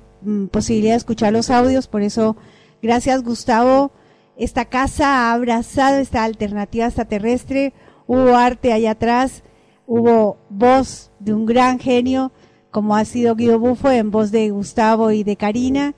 posibilidad 0.50 0.92
de 0.92 0.98
escuchar 0.98 1.32
los 1.32 1.50
audios, 1.50 1.86
por 1.86 2.02
eso 2.02 2.36
gracias 2.82 3.22
Gustavo. 3.22 3.92
Esta 4.36 4.64
casa 4.64 5.06
ha 5.06 5.32
abrazado 5.32 5.98
esta 5.98 6.24
alternativa 6.24 6.86
extraterrestre, 6.86 7.74
hubo 8.06 8.36
arte 8.36 8.72
allá 8.72 8.92
atrás, 8.92 9.42
hubo 9.86 10.38
voz 10.48 11.10
de 11.18 11.34
un 11.34 11.44
gran 11.44 11.78
genio 11.78 12.32
como 12.70 12.96
ha 12.96 13.04
sido 13.04 13.34
Guido 13.34 13.58
Bufo 13.58 13.90
en 13.90 14.10
voz 14.10 14.30
de 14.30 14.50
Gustavo 14.50 15.10
y 15.10 15.24
de 15.24 15.36
Karina. 15.36 15.94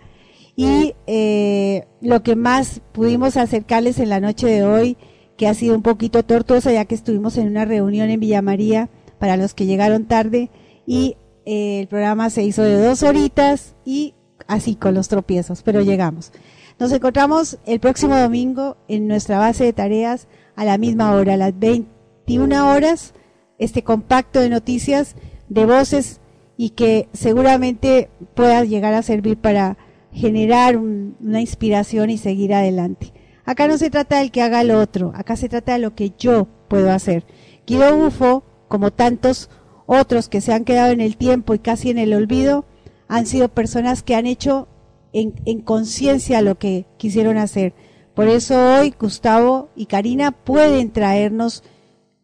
Y 0.56 0.94
eh, 1.06 1.86
lo 2.00 2.22
que 2.22 2.36
más 2.36 2.80
pudimos 2.92 3.36
acercarles 3.36 3.98
en 3.98 4.10
la 4.10 4.20
noche 4.20 4.46
de 4.46 4.64
hoy, 4.64 4.96
que 5.36 5.48
ha 5.48 5.54
sido 5.54 5.74
un 5.74 5.82
poquito 5.82 6.22
tortuosa, 6.24 6.72
ya 6.72 6.84
que 6.84 6.94
estuvimos 6.94 7.38
en 7.38 7.48
una 7.48 7.64
reunión 7.64 8.10
en 8.10 8.20
Villa 8.20 8.42
María 8.42 8.90
para 9.18 9.36
los 9.36 9.54
que 9.54 9.66
llegaron 9.66 10.06
tarde, 10.06 10.50
y 10.86 11.16
el 11.44 11.86
programa 11.88 12.30
se 12.30 12.42
hizo 12.42 12.62
de 12.62 12.82
dos 12.82 13.02
horitas 13.02 13.74
y 13.84 14.14
así 14.46 14.76
con 14.76 14.94
los 14.94 15.08
tropiezos, 15.08 15.62
pero 15.62 15.82
llegamos. 15.82 16.32
Nos 16.78 16.92
encontramos 16.92 17.58
el 17.66 17.80
próximo 17.80 18.16
domingo 18.16 18.76
en 18.88 19.06
nuestra 19.06 19.38
base 19.38 19.64
de 19.64 19.72
tareas 19.72 20.28
a 20.56 20.64
la 20.64 20.78
misma 20.78 21.12
hora, 21.14 21.34
a 21.34 21.36
las 21.36 21.58
21 21.58 22.70
horas, 22.70 23.14
este 23.58 23.82
compacto 23.82 24.40
de 24.40 24.48
noticias, 24.48 25.14
de 25.48 25.66
voces 25.66 26.20
y 26.56 26.70
que 26.70 27.08
seguramente 27.12 28.10
pueda 28.34 28.64
llegar 28.64 28.94
a 28.94 29.02
servir 29.02 29.36
para 29.36 29.76
generar 30.12 30.76
una 30.76 31.40
inspiración 31.40 32.10
y 32.10 32.18
seguir 32.18 32.54
adelante. 32.54 33.12
Acá 33.44 33.66
no 33.66 33.78
se 33.78 33.90
trata 33.90 34.18
del 34.18 34.30
que 34.30 34.42
haga 34.42 34.62
lo 34.62 34.80
otro, 34.80 35.12
acá 35.14 35.36
se 35.36 35.48
trata 35.48 35.72
de 35.72 35.78
lo 35.78 35.94
que 35.94 36.12
yo 36.18 36.46
puedo 36.68 36.92
hacer. 36.92 37.24
Guido 37.66 37.96
Bufo, 37.96 38.44
como 38.68 38.92
tantos 38.92 39.50
otros 39.86 40.28
que 40.28 40.40
se 40.40 40.52
han 40.52 40.64
quedado 40.64 40.92
en 40.92 41.00
el 41.00 41.16
tiempo 41.16 41.54
y 41.54 41.58
casi 41.58 41.90
en 41.90 41.98
el 41.98 42.14
olvido, 42.14 42.64
han 43.08 43.26
sido 43.26 43.48
personas 43.48 44.02
que 44.02 44.14
han 44.14 44.26
hecho 44.26 44.68
en, 45.12 45.60
conciencia 45.60 46.40
lo 46.42 46.58
que 46.58 46.86
quisieron 46.96 47.36
hacer. 47.36 47.74
Por 48.14 48.28
eso 48.28 48.74
hoy 48.74 48.94
Gustavo 48.98 49.70
y 49.76 49.86
Karina 49.86 50.32
pueden 50.32 50.90
traernos 50.90 51.62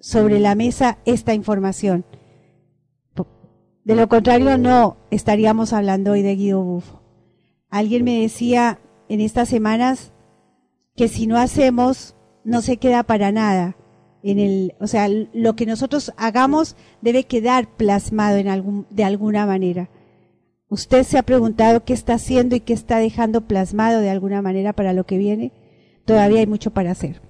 sobre 0.01 0.39
la 0.39 0.55
mesa 0.55 0.99
esta 1.05 1.35
información. 1.35 2.05
De 3.85 3.95
lo 3.95 4.09
contrario, 4.09 4.59
no 4.59 4.99
estaríamos 5.11 5.73
hablando 5.73 6.13
hoy 6.13 6.21
de 6.21 6.37
Guido 6.37 6.63
Bufo. 6.63 7.03
Alguien 7.71 8.05
me 8.05 8.21
decía 8.21 8.81
en 9.09 9.23
estas 9.23 9.49
semanas 9.49 10.13
que 10.95 11.09
si 11.09 11.27
no 11.27 11.39
hacemos, 11.39 12.15
no 12.45 12.61
se 12.61 12.77
queda 12.77 13.03
para 13.03 13.33
nada 13.33 13.78
en 14.23 14.39
el, 14.39 14.75
o 14.81 14.87
sea, 14.87 15.09
lo 15.09 15.57
que 15.57 15.67
nosotros 15.67 16.13
hagamos 16.17 16.77
debe 17.01 17.25
quedar 17.25 17.69
plasmado 17.77 18.37
en 18.37 18.49
algún, 18.49 18.87
de 18.91 19.05
alguna 19.05 19.47
manera. 19.47 19.91
¿Usted 20.69 21.05
se 21.05 21.19
ha 21.19 21.23
preguntado 21.23 21.85
qué 21.85 21.95
está 21.95 22.15
haciendo 22.15 22.55
y 22.55 22.61
qué 22.61 22.75
está 22.75 22.99
dejando 22.99 23.43
plasmado 23.43 24.01
de 24.01 24.11
alguna 24.11 24.43
manera 24.43 24.73
para 24.75 24.93
lo 24.93 25.05
que 25.05 25.17
viene? 25.17 25.53
Todavía 26.05 26.41
hay 26.41 26.47
mucho 26.47 26.73
para 26.73 26.91
hacer. 26.91 27.23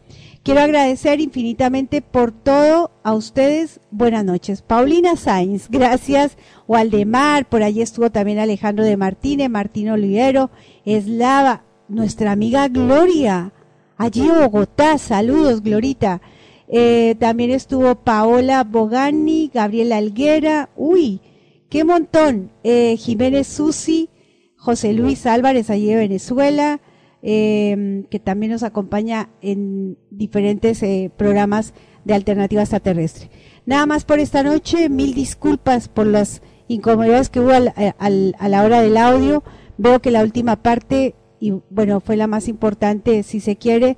Quiero 0.42 0.60
agradecer 0.60 1.20
infinitamente 1.20 2.00
por 2.00 2.32
todo 2.32 2.90
a 3.02 3.12
ustedes. 3.14 3.80
Buenas 3.90 4.24
noches. 4.24 4.62
Paulina 4.62 5.14
Sainz, 5.16 5.68
gracias. 5.68 6.36
Waldemar, 6.66 7.48
por 7.48 7.62
allí 7.62 7.82
estuvo 7.82 8.10
también 8.10 8.38
Alejandro 8.38 8.84
de 8.84 8.96
Martínez, 8.96 9.50
Martín 9.50 9.90
Olivero, 9.90 10.50
Eslava, 10.84 11.64
nuestra 11.88 12.32
amiga 12.32 12.68
Gloria, 12.68 13.52
allí 13.96 14.26
Bogotá. 14.28 14.96
Saludos, 14.98 15.62
Glorita. 15.62 16.22
Eh, 16.68 17.16
también 17.18 17.50
estuvo 17.50 17.94
Paola 17.96 18.64
Bogani, 18.64 19.50
Gabriela 19.52 19.96
Alguera, 19.96 20.70
uy, 20.76 21.20
qué 21.68 21.84
montón. 21.84 22.50
Eh, 22.62 22.96
Jiménez 22.96 23.46
Susi, 23.46 24.10
José 24.56 24.92
Luis 24.92 25.26
Álvarez, 25.26 25.70
allí 25.70 25.86
de 25.86 25.96
Venezuela. 25.96 26.80
Em, 27.20 28.04
que 28.04 28.20
también 28.20 28.52
nos 28.52 28.62
acompaña 28.62 29.28
en 29.40 29.98
diferentes 30.08 30.80
eh, 30.84 31.10
programas 31.16 31.74
de 32.04 32.14
alternativa 32.14 32.62
extraterrestre. 32.62 33.28
Nada 33.66 33.86
más 33.86 34.04
por 34.04 34.20
esta 34.20 34.44
noche, 34.44 34.88
mil 34.88 35.14
disculpas 35.14 35.88
por 35.88 36.06
las 36.06 36.42
incomodidades 36.68 37.28
que 37.28 37.40
hubo 37.40 37.50
eh, 37.50 37.92
a 37.98 38.48
la 38.48 38.62
hora 38.62 38.80
del 38.82 38.96
audio. 38.96 39.42
Veo 39.78 40.00
que 40.00 40.12
la 40.12 40.22
última 40.22 40.62
parte, 40.62 41.16
y 41.40 41.54
bueno, 41.70 42.00
fue 42.00 42.16
la 42.16 42.28
más 42.28 42.46
importante, 42.46 43.24
si 43.24 43.40
se 43.40 43.56
quiere, 43.56 43.96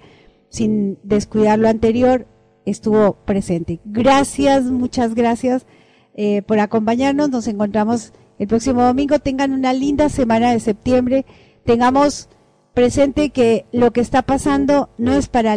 sin 0.48 0.98
descuidar 1.02 1.59
lo 1.59 1.68
anterior, 1.68 2.26
estuvo 2.65 3.15
presente. 3.24 3.81
Gracias, 3.85 4.65
muchas 4.65 5.15
gracias 5.15 5.66
eh, 6.15 6.43
por 6.43 6.59
acompañarnos. 6.59 7.31
Nos 7.31 7.49
encontramos 7.49 8.12
el 8.39 8.49
próximo 8.49 8.82
domingo. 8.82 9.19
Tengan 9.19 9.53
una 9.53 9.73
linda 9.73 10.09
semana 10.09 10.53
de 10.53 10.61
septiembre. 10.61 11.27
Tengamos 11.65 12.28
presente 12.74 13.31
que 13.31 13.66
lo 13.73 13.93
que 13.93 14.01
está 14.01 14.23
pasando 14.23 14.91
no 14.99 15.12
es 15.12 15.28
para, 15.28 15.57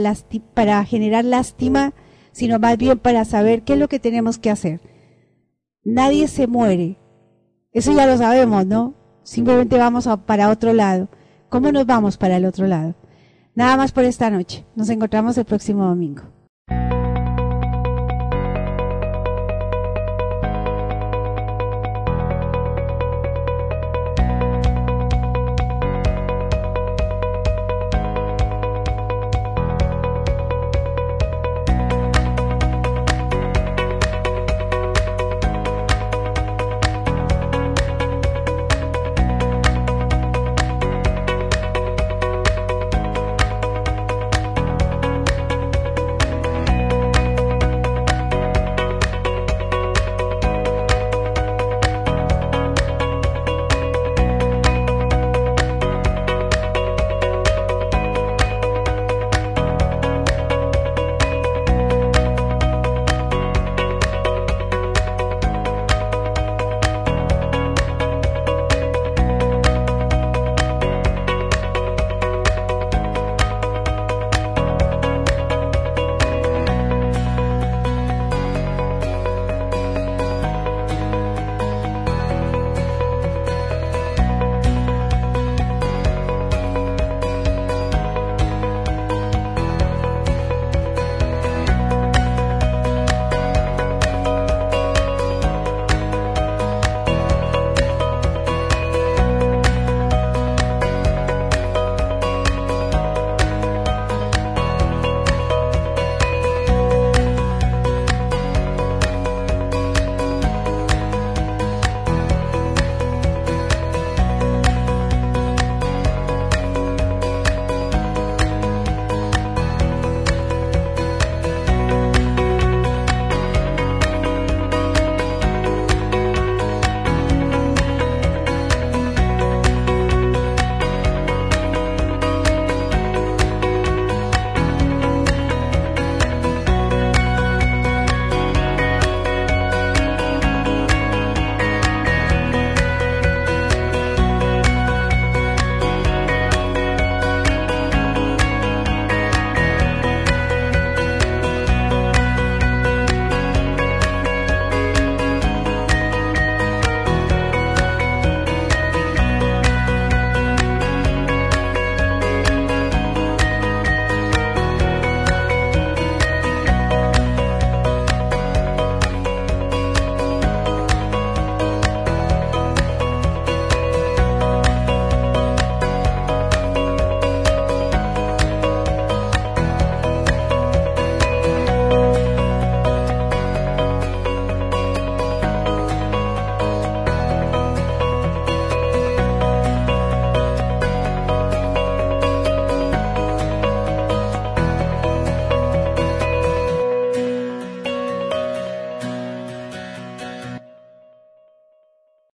para 0.54 0.84
generar 0.86 1.26
lástima, 1.26 1.94
sino 2.32 2.60
más 2.60 2.78
bien 2.78 3.00
para 3.00 3.26
saber 3.26 3.64
qué 3.64 3.74
es 3.74 3.80
lo 3.80 3.88
que 3.88 4.00
tenemos 4.00 4.38
que 4.38 4.50
hacer. 4.50 4.82
Nadie 5.84 6.28
se 6.28 6.48
muere. 6.48 6.98
Eso 7.72 7.92
ya 7.92 8.06
lo 8.06 8.18
sabemos, 8.18 8.66
¿no? 8.66 8.94
Simplemente 9.24 9.78
vamos 9.78 10.08
para 10.26 10.50
otro 10.50 10.74
lado. 10.74 11.10
¿Cómo 11.50 11.72
nos 11.72 11.86
vamos 11.86 12.18
para 12.18 12.38
el 12.38 12.46
otro 12.46 12.68
lado? 12.68 12.96
Nada 13.56 13.78
más 13.78 13.92
por 13.92 14.04
esta 14.04 14.30
noche. 14.30 14.66
Nos 14.76 14.90
encontramos 14.90 15.38
el 15.38 15.46
próximo 15.46 15.86
domingo. 15.86 16.33